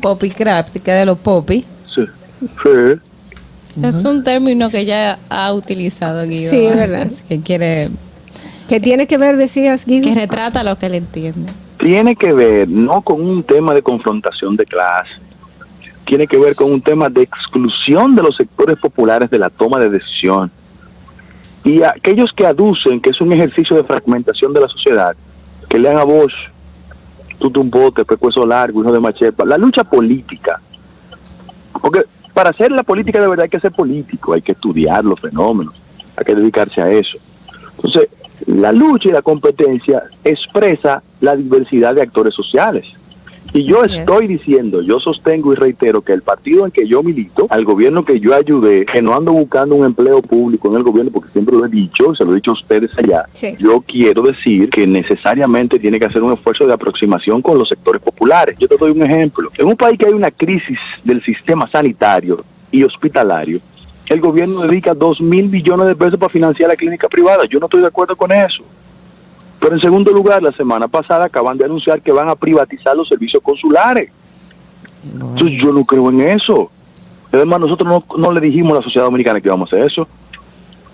Popicrática 0.00 0.94
de 0.94 1.04
los 1.06 1.18
popis. 1.18 1.64
Sí, 1.94 2.02
sí. 2.40 3.00
Es 3.82 4.04
un 4.04 4.24
término 4.24 4.70
que 4.70 4.84
ya 4.84 5.18
ha 5.28 5.52
utilizado 5.52 6.26
Guido. 6.26 6.50
Sí, 6.50 6.64
es 6.64 6.76
verdad. 6.76 7.08
Que 7.28 7.40
quiere. 7.40 7.88
Que 8.68 8.80
tiene 8.80 9.06
que 9.06 9.18
ver, 9.18 9.36
decías, 9.36 9.86
Guido. 9.86 10.08
Que 10.08 10.14
retrata 10.14 10.62
lo 10.64 10.76
que 10.78 10.86
él 10.86 10.94
entiende. 10.94 11.50
Tiene 11.78 12.16
que 12.16 12.32
ver 12.32 12.68
no 12.68 13.02
con 13.02 13.20
un 13.20 13.42
tema 13.44 13.72
de 13.72 13.82
confrontación 13.82 14.56
de 14.56 14.64
clase, 14.64 15.12
tiene 16.06 16.26
que 16.26 16.36
ver 16.36 16.54
con 16.56 16.72
un 16.72 16.80
tema 16.82 17.08
de 17.08 17.22
exclusión 17.22 18.16
de 18.16 18.22
los 18.22 18.36
sectores 18.36 18.78
populares 18.78 19.30
de 19.30 19.38
la 19.38 19.48
toma 19.48 19.78
de 19.78 19.88
decisión. 19.90 20.50
Y 21.64 21.82
aquellos 21.82 22.32
que 22.32 22.46
aducen 22.46 23.00
que 23.00 23.10
es 23.10 23.20
un 23.20 23.32
ejercicio 23.32 23.76
de 23.76 23.84
fragmentación 23.84 24.52
de 24.52 24.60
la 24.60 24.68
sociedad, 24.68 25.14
que 25.68 25.78
lean 25.78 25.98
a 25.98 26.04
Bosch, 26.04 26.32
Tutumbote, 27.38 28.04
Pecueso 28.04 28.44
Largo, 28.46 28.82
Hijo 28.82 28.92
de 28.92 29.00
Machepa, 29.00 29.44
la 29.44 29.58
lucha 29.58 29.84
política. 29.84 30.60
Porque 31.80 32.04
para 32.34 32.50
hacer 32.50 32.70
la 32.70 32.82
política 32.82 33.20
de 33.20 33.28
verdad 33.28 33.44
hay 33.44 33.50
que 33.50 33.60
ser 33.60 33.72
político, 33.72 34.32
hay 34.32 34.42
que 34.42 34.52
estudiar 34.52 35.04
los 35.04 35.20
fenómenos, 35.20 35.74
hay 36.16 36.24
que 36.24 36.34
dedicarse 36.34 36.80
a 36.80 36.90
eso. 36.90 37.18
Entonces, 37.76 38.08
la 38.46 38.72
lucha 38.72 39.08
y 39.08 39.12
la 39.12 39.22
competencia 39.22 40.04
expresa 40.24 41.02
la 41.20 41.34
diversidad 41.36 41.94
de 41.94 42.02
actores 42.02 42.34
sociales. 42.34 42.86
Y 43.52 43.64
yo 43.64 43.82
estoy 43.84 44.26
diciendo, 44.26 44.82
yo 44.82 45.00
sostengo 45.00 45.52
y 45.52 45.56
reitero 45.56 46.02
que 46.02 46.12
el 46.12 46.22
partido 46.22 46.66
en 46.66 46.70
que 46.70 46.86
yo 46.86 47.02
milito, 47.02 47.46
al 47.48 47.64
gobierno 47.64 48.04
que 48.04 48.20
yo 48.20 48.34
ayudé, 48.34 48.84
que 48.84 49.00
no 49.00 49.14
ando 49.14 49.32
buscando 49.32 49.74
un 49.74 49.86
empleo 49.86 50.20
público 50.20 50.68
en 50.68 50.76
el 50.76 50.82
gobierno, 50.82 51.10
porque 51.10 51.32
siempre 51.32 51.56
lo 51.56 51.64
he 51.64 51.68
dicho, 51.68 52.14
se 52.14 52.24
lo 52.24 52.32
he 52.32 52.36
dicho 52.36 52.50
a 52.50 52.54
ustedes 52.54 52.90
allá, 52.98 53.24
yo 53.58 53.80
quiero 53.80 54.22
decir 54.22 54.68
que 54.68 54.86
necesariamente 54.86 55.78
tiene 55.78 55.98
que 55.98 56.06
hacer 56.06 56.22
un 56.22 56.32
esfuerzo 56.32 56.66
de 56.66 56.74
aproximación 56.74 57.40
con 57.40 57.58
los 57.58 57.68
sectores 57.68 58.02
populares. 58.02 58.56
Yo 58.58 58.68
te 58.68 58.76
doy 58.76 58.90
un 58.90 59.02
ejemplo. 59.02 59.50
En 59.56 59.66
un 59.66 59.76
país 59.76 59.98
que 59.98 60.06
hay 60.06 60.12
una 60.12 60.30
crisis 60.30 60.78
del 61.02 61.22
sistema 61.24 61.68
sanitario 61.70 62.44
y 62.70 62.82
hospitalario, 62.82 63.60
el 64.08 64.20
gobierno 64.20 64.60
dedica 64.60 64.94
dos 64.94 65.20
mil 65.20 65.48
millones 65.48 65.86
de 65.86 65.96
pesos 65.96 66.18
para 66.18 66.32
financiar 66.32 66.70
la 66.70 66.76
clínica 66.76 67.08
privada. 67.08 67.44
Yo 67.48 67.58
no 67.58 67.66
estoy 67.66 67.82
de 67.82 67.88
acuerdo 67.88 68.16
con 68.16 68.32
eso. 68.32 68.62
Pero 69.60 69.74
en 69.74 69.80
segundo 69.80 70.12
lugar, 70.12 70.42
la 70.42 70.52
semana 70.52 70.88
pasada 70.88 71.26
acaban 71.26 71.58
de 71.58 71.64
anunciar 71.64 72.00
que 72.00 72.12
van 72.12 72.28
a 72.28 72.36
privatizar 72.36 72.96
los 72.96 73.08
servicios 73.08 73.42
consulares. 73.42 74.10
Entonces 75.04 75.58
yo 75.60 75.72
no 75.72 75.84
creo 75.84 76.10
en 76.10 76.20
eso. 76.20 76.70
Además, 77.32 77.60
nosotros 77.60 77.88
no, 77.88 78.16
no, 78.16 78.32
le 78.32 78.40
dijimos 78.40 78.72
a 78.72 78.76
la 78.76 78.82
sociedad 78.82 79.04
dominicana 79.06 79.40
que 79.40 79.48
íbamos 79.48 79.72
a 79.72 79.76
hacer 79.76 79.86
eso. 79.86 80.08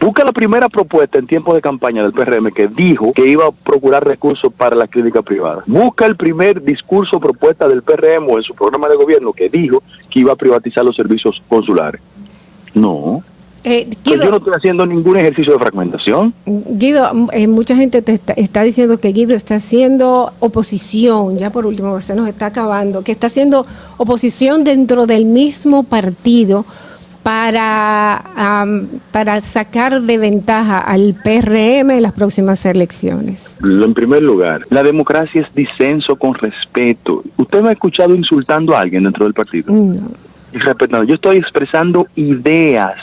Busca 0.01 0.25
la 0.25 0.33
primera 0.33 0.69
propuesta 0.69 1.19
en 1.19 1.27
tiempo 1.27 1.55
de 1.55 1.63
campaña 1.63 2.03
del 2.03 2.13
PRM 2.13 2.53
que 2.53 2.69
dijo 2.69 3.13
que 3.15 3.27
iba 3.27 3.47
a 3.47 3.53
procurar 3.53 4.05
recursos 4.05 4.53
para 4.53 4.77
la 4.77 4.87
clínica 4.87 5.23
privada. 5.23 5.63
Busca 5.67 6.05
el 6.05 6.17
primer 6.17 6.63
discurso 6.63 7.21
propuesta 7.21 7.69
del 7.69 7.83
PRM 7.83 8.29
o 8.29 8.37
en 8.37 8.43
su 8.43 8.55
programa 8.55 8.89
de 8.89 8.97
gobierno 8.97 9.33
que 9.33 9.49
dijo 9.49 9.83
que 10.11 10.21
iba 10.21 10.33
a 10.33 10.37
privatizar 10.37 10.85
los 10.85 10.97
servicios 10.97 11.43
consulares. 11.49 12.03
No. 12.75 13.23
Eh, 13.65 13.89
Pues 14.05 14.21
yo 14.21 14.31
no 14.31 14.37
estoy 14.37 14.53
haciendo 14.55 14.85
ningún 14.85 15.17
ejercicio 15.17 15.55
de 15.55 15.59
fragmentación. 15.59 16.35
Guido, 16.45 17.11
eh, 17.33 17.49
mucha 17.49 17.75
gente 17.75 18.03
te 18.03 18.13
está, 18.13 18.35
está, 18.35 18.63
diciendo 18.63 18.99
que 18.99 19.09
Guido 19.09 19.35
está 19.35 19.55
haciendo 19.55 20.35
oposición, 20.39 21.39
ya 21.39 21.51
por 21.51 21.65
último, 21.65 21.97
que 21.97 22.03
se 22.03 22.15
nos 22.15 22.29
está 22.29 22.47
acabando, 22.47 23.03
que 23.03 23.13
está 23.13 23.29
haciendo 23.29 23.67
oposición 23.97 24.65
dentro 24.65 25.07
del 25.07 25.25
mismo 25.25 25.85
partido 25.85 26.67
para, 27.23 28.23
um, 28.37 28.87
para 29.11 29.41
sacar 29.41 30.03
de 30.03 30.19
ventaja 30.19 30.81
al 30.81 31.15
PRM 31.25 31.91
en 31.91 32.03
las 32.03 32.13
próximas 32.13 32.67
elecciones. 32.67 33.57
En 33.65 33.95
primer 33.95 34.23
lugar, 34.23 34.67
la 34.69 34.83
democracia 34.83 35.41
es 35.41 35.55
disenso 35.55 36.17
con 36.17 36.35
respeto. 36.35 37.25
¿Usted 37.39 37.63
me 37.63 37.71
ha 37.71 37.73
escuchado 37.73 38.15
insultando 38.15 38.77
a 38.77 38.81
alguien 38.81 39.05
dentro 39.05 39.25
del 39.25 39.33
partido? 39.33 39.73
No. 39.73 39.95
Respetando. 40.53 41.05
Yo 41.05 41.15
estoy 41.15 41.39
expresando 41.39 42.07
ideas 42.15 42.95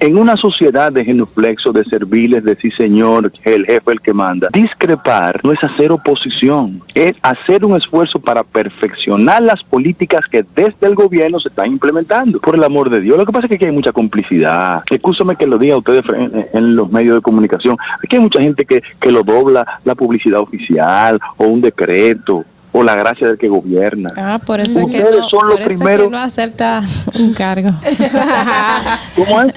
en 0.00 0.18
una 0.18 0.36
sociedad 0.36 0.92
de 0.92 1.04
genuflexo, 1.04 1.72
de 1.72 1.84
serviles, 1.84 2.44
de 2.44 2.56
sí 2.56 2.70
señor, 2.72 3.32
el 3.44 3.66
jefe 3.66 3.92
el 3.92 4.00
que 4.00 4.12
manda, 4.12 4.48
discrepar 4.52 5.40
no 5.42 5.52
es 5.52 5.62
hacer 5.62 5.92
oposición, 5.92 6.82
es 6.94 7.14
hacer 7.22 7.64
un 7.64 7.76
esfuerzo 7.76 8.18
para 8.18 8.42
perfeccionar 8.42 9.42
las 9.42 9.62
políticas 9.62 10.20
que 10.30 10.44
desde 10.54 10.86
el 10.86 10.94
gobierno 10.94 11.40
se 11.40 11.48
están 11.48 11.72
implementando. 11.72 12.40
Por 12.40 12.56
el 12.56 12.64
amor 12.64 12.90
de 12.90 13.00
Dios, 13.00 13.16
lo 13.16 13.26
que 13.26 13.32
pasa 13.32 13.46
es 13.46 13.50
que 13.50 13.56
aquí 13.56 13.64
hay 13.66 13.72
mucha 13.72 13.92
complicidad. 13.92 14.82
Escúchame 14.90 15.36
que 15.36 15.46
lo 15.46 15.58
diga 15.58 15.76
ustedes 15.76 16.04
en 16.52 16.76
los 16.76 16.90
medios 16.90 17.16
de 17.16 17.22
comunicación. 17.22 17.76
Aquí 18.02 18.16
hay 18.16 18.22
mucha 18.22 18.40
gente 18.40 18.64
que, 18.64 18.82
que 19.00 19.12
lo 19.12 19.22
dobla 19.22 19.80
la 19.84 19.94
publicidad 19.94 20.40
oficial 20.40 21.18
o 21.36 21.46
un 21.46 21.60
decreto 21.60 22.44
o 22.78 22.82
la 22.82 22.94
gracia 22.94 23.26
del 23.26 23.38
que 23.38 23.48
gobierna. 23.48 24.08
Ah, 24.16 24.38
por 24.44 24.60
eso, 24.60 24.78
es 24.80 24.84
que, 24.86 24.98
Ustedes 24.98 25.18
no, 25.20 25.28
son 25.28 25.48
los 25.48 25.52
por 25.58 25.60
eso 25.62 25.70
es 25.72 25.78
primeros- 25.78 26.06
que 26.06 26.10
no 26.12 26.18
acepta 26.18 26.82
un 27.18 27.32
cargo. 27.32 27.70
¿Cómo 29.16 29.42
es? 29.42 29.52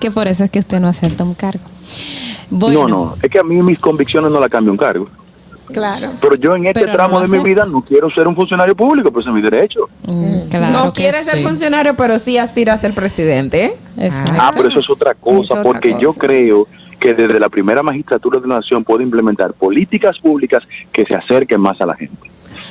que 0.00 0.10
por 0.10 0.26
eso 0.28 0.44
es 0.44 0.50
que 0.50 0.58
usted 0.58 0.80
no 0.80 0.88
acepta 0.88 1.24
un 1.24 1.34
cargo. 1.34 1.62
No, 2.50 2.58
Bueno, 2.58 2.88
no, 2.88 3.14
es 3.22 3.30
que 3.30 3.38
a 3.38 3.42
mí 3.42 3.60
mis 3.62 3.78
convicciones 3.78 4.30
no 4.30 4.40
la 4.40 4.48
cambio 4.48 4.72
un 4.72 4.78
cargo. 4.78 5.08
Claro. 5.72 6.08
Pero 6.20 6.34
yo 6.34 6.54
en 6.54 6.66
este 6.66 6.80
Pero 6.80 6.92
tramo 6.92 7.20
de 7.22 7.26
mi 7.28 7.42
vida 7.42 7.64
no 7.64 7.80
quiero 7.80 8.10
ser 8.10 8.28
un 8.28 8.36
funcionario 8.36 8.76
público, 8.76 9.10
pues 9.10 9.26
es 9.26 9.32
mi 9.32 9.40
derecho. 9.40 9.88
claro 10.50 10.72
no 10.86 10.92
quiere 10.92 11.22
ser 11.22 11.38
sí. 11.38 11.42
funcionario, 11.44 11.94
pero 11.96 12.18
sí 12.18 12.36
aspira 12.38 12.74
a 12.74 12.76
ser 12.76 12.92
presidente. 12.94 13.76
¿eh? 13.98 14.10
Ah, 14.38 14.50
pero 14.54 14.68
eso 14.68 14.80
es 14.80 14.90
otra 14.90 15.14
cosa, 15.14 15.40
Es 15.42 15.50
otra 15.52 15.62
porque 15.62 15.96
yo 15.98 16.10
creo 16.12 16.68
que 17.00 17.14
desde 17.14 17.40
la 17.40 17.48
primera 17.48 17.82
magistratura 17.82 18.40
de 18.40 18.46
la 18.46 18.56
nación 18.56 18.84
puede 18.84 19.04
implementar 19.04 19.52
políticas 19.54 20.18
públicas 20.18 20.62
que 20.92 21.04
se 21.06 21.14
acerquen 21.14 21.60
más 21.60 21.80
a 21.80 21.86
la 21.86 21.94
gente. 21.94 22.30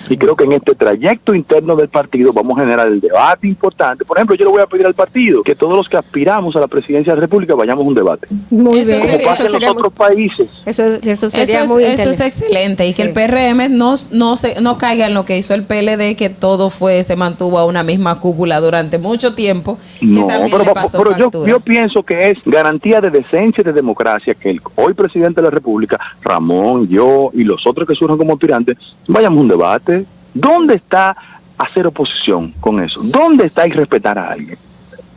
Y 0.09 0.17
creo 0.17 0.35
que 0.35 0.43
en 0.43 0.53
este 0.53 0.75
trayecto 0.75 1.33
interno 1.33 1.75
del 1.75 1.89
partido 1.89 2.31
vamos 2.33 2.57
a 2.57 2.61
generar 2.61 2.87
el 2.87 2.99
debate 2.99 3.47
importante. 3.47 4.05
Por 4.05 4.17
ejemplo, 4.17 4.35
yo 4.35 4.45
le 4.45 4.51
voy 4.51 4.61
a 4.61 4.65
pedir 4.67 4.85
al 4.85 4.93
partido 4.93 5.43
que 5.43 5.55
todos 5.55 5.75
los 5.75 5.87
que 5.87 5.97
aspiramos 5.97 6.55
a 6.55 6.59
la 6.59 6.67
presidencia 6.67 7.13
de 7.13 7.17
la 7.17 7.21
República 7.21 7.55
vayamos 7.55 7.85
a 7.85 7.87
un 7.87 7.95
debate. 7.95 8.27
Muy 8.49 8.79
Eso 8.79 8.89
bien. 8.89 9.01
Como 9.01 9.23
pasa 9.23 9.45
en 9.45 9.51
los 9.53 9.71
otros 9.71 9.93
países. 9.93 10.49
Eso, 10.65 10.83
eso 10.83 11.29
sería 11.29 11.55
eso 11.55 11.63
es, 11.63 11.69
muy 11.69 11.83
eso 11.83 12.09
es 12.09 12.19
excelente 12.19 12.85
y 12.85 12.93
Sí. 12.93 13.01
que 13.01 13.07
el 13.07 13.13
PRM 13.13 13.69
no, 13.75 13.95
no, 14.11 14.37
se, 14.37 14.61
no 14.61 14.77
caiga 14.77 15.07
en 15.07 15.13
lo 15.13 15.25
que 15.25 15.37
hizo 15.37 15.53
el 15.53 15.63
PLD, 15.63 16.15
que 16.15 16.29
todo 16.29 16.69
fue 16.69 17.03
se 17.03 17.15
mantuvo 17.15 17.57
a 17.57 17.65
una 17.65 17.83
misma 17.83 18.19
cúpula 18.19 18.59
durante 18.59 18.99
mucho 18.99 19.33
tiempo, 19.33 19.77
No, 20.01 20.27
pero, 20.27 20.59
le 20.59 20.71
pasó 20.71 21.01
pero 21.01 21.45
yo 21.45 21.59
pienso 21.59 22.03
que 22.03 22.29
es 22.31 22.37
garantía 22.45 23.01
de 23.01 23.09
decencia 23.09 23.61
y 23.61 23.63
de 23.63 23.73
democracia 23.73 24.33
que 24.35 24.49
el 24.51 24.61
hoy 24.75 24.93
presidente 24.93 25.41
de 25.41 25.45
la 25.45 25.49
República, 25.51 25.99
Ramón, 26.21 26.87
yo 26.87 27.31
y 27.33 27.43
los 27.43 27.65
otros 27.65 27.87
que 27.87 27.95
surjan 27.95 28.17
como 28.17 28.33
aspirantes, 28.33 28.77
vayamos 29.07 29.37
a 29.37 29.41
un 29.41 29.47
debate. 29.47 30.02
¿Dónde 30.33 30.75
está 30.75 31.15
hacer 31.57 31.87
oposición 31.87 32.53
con 32.59 32.81
eso? 32.81 33.01
¿Dónde 33.03 33.45
está 33.45 33.67
irrespetar 33.67 34.17
a 34.17 34.31
alguien? 34.31 34.57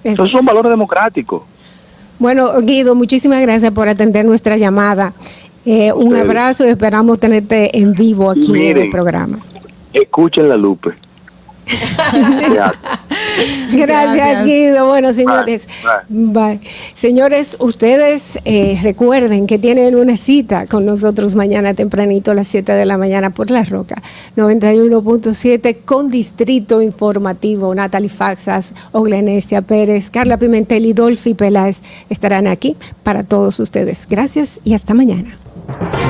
Eso. 0.04 0.24
Esos 0.24 0.30
son 0.30 0.44
valores 0.44 0.70
democráticos. 0.70 1.42
Bueno, 2.18 2.60
Guido, 2.62 2.94
muchísimas 2.94 3.42
gracias 3.42 3.72
por 3.72 3.88
atender 3.88 4.24
nuestra 4.24 4.56
llamada. 4.56 5.12
Eh, 5.64 5.92
un 5.92 6.14
abrazo 6.14 6.64
y 6.64 6.70
esperamos 6.70 7.18
tenerte 7.18 7.76
en 7.76 7.92
vivo 7.92 8.30
aquí 8.30 8.68
en 8.68 8.78
el 8.78 8.90
programa. 8.90 9.38
Escuchen 9.92 10.48
la 10.48 10.56
Lupe. 10.56 10.94
Gracias. 13.72 14.44
Guido. 14.44 14.86
Bueno, 14.86 15.12
señores, 15.12 15.66
bye. 16.08 16.60
Señores, 16.94 17.56
ustedes 17.60 18.38
eh, 18.44 18.78
recuerden 18.82 19.46
que 19.46 19.58
tienen 19.58 19.96
una 19.96 20.16
cita 20.16 20.66
con 20.66 20.86
nosotros 20.86 21.36
mañana 21.36 21.74
tempranito 21.74 22.30
a 22.30 22.34
las 22.34 22.48
7 22.48 22.72
de 22.72 22.86
la 22.86 22.98
mañana 22.98 23.30
por 23.30 23.50
La 23.50 23.64
Roca 23.64 24.02
91.7 24.36 25.78
con 25.84 26.10
Distrito 26.10 26.82
Informativo. 26.82 27.74
Natalie 27.74 28.08
Faxas, 28.08 28.74
Oglenesia 28.92 29.62
Pérez, 29.62 30.10
Carla 30.10 30.36
Pimentel 30.36 30.86
y 30.86 30.92
Dolphy 30.92 31.34
Peláez 31.34 31.80
estarán 32.08 32.46
aquí 32.46 32.76
para 33.02 33.24
todos 33.24 33.58
ustedes. 33.60 34.06
Gracias 34.08 34.60
y 34.64 34.74
hasta 34.74 34.94
mañana. 34.94 35.36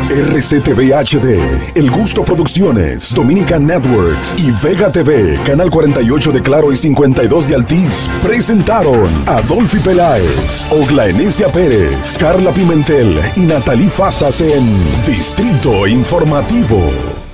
RCTV 0.09 0.93
HD, 0.93 1.73
El 1.75 1.91
Gusto 1.91 2.23
Producciones, 2.23 3.15
Dominican 3.15 3.67
Networks 3.67 4.35
y 4.39 4.51
Vega 4.63 4.93
TV, 4.93 5.39
Canal 5.45 5.71
48 5.71 6.33
de 6.33 6.43
Claro 6.43 6.73
y 6.73 6.77
52 6.77 7.49
de 7.49 7.55
Altiz, 7.55 8.09
presentaron 8.23 9.09
a 9.27 9.41
Dolphy 9.43 9.81
Peláez, 9.81 10.67
Oglaenecia 10.71 11.49
Pérez, 11.49 12.17
Carla 12.19 12.53
Pimentel 12.53 13.21
y 13.37 13.41
Natalie 13.41 13.91
Fasas 13.91 14.41
en 14.41 14.65
Distrito 15.07 15.87
Informativo. 15.87 17.26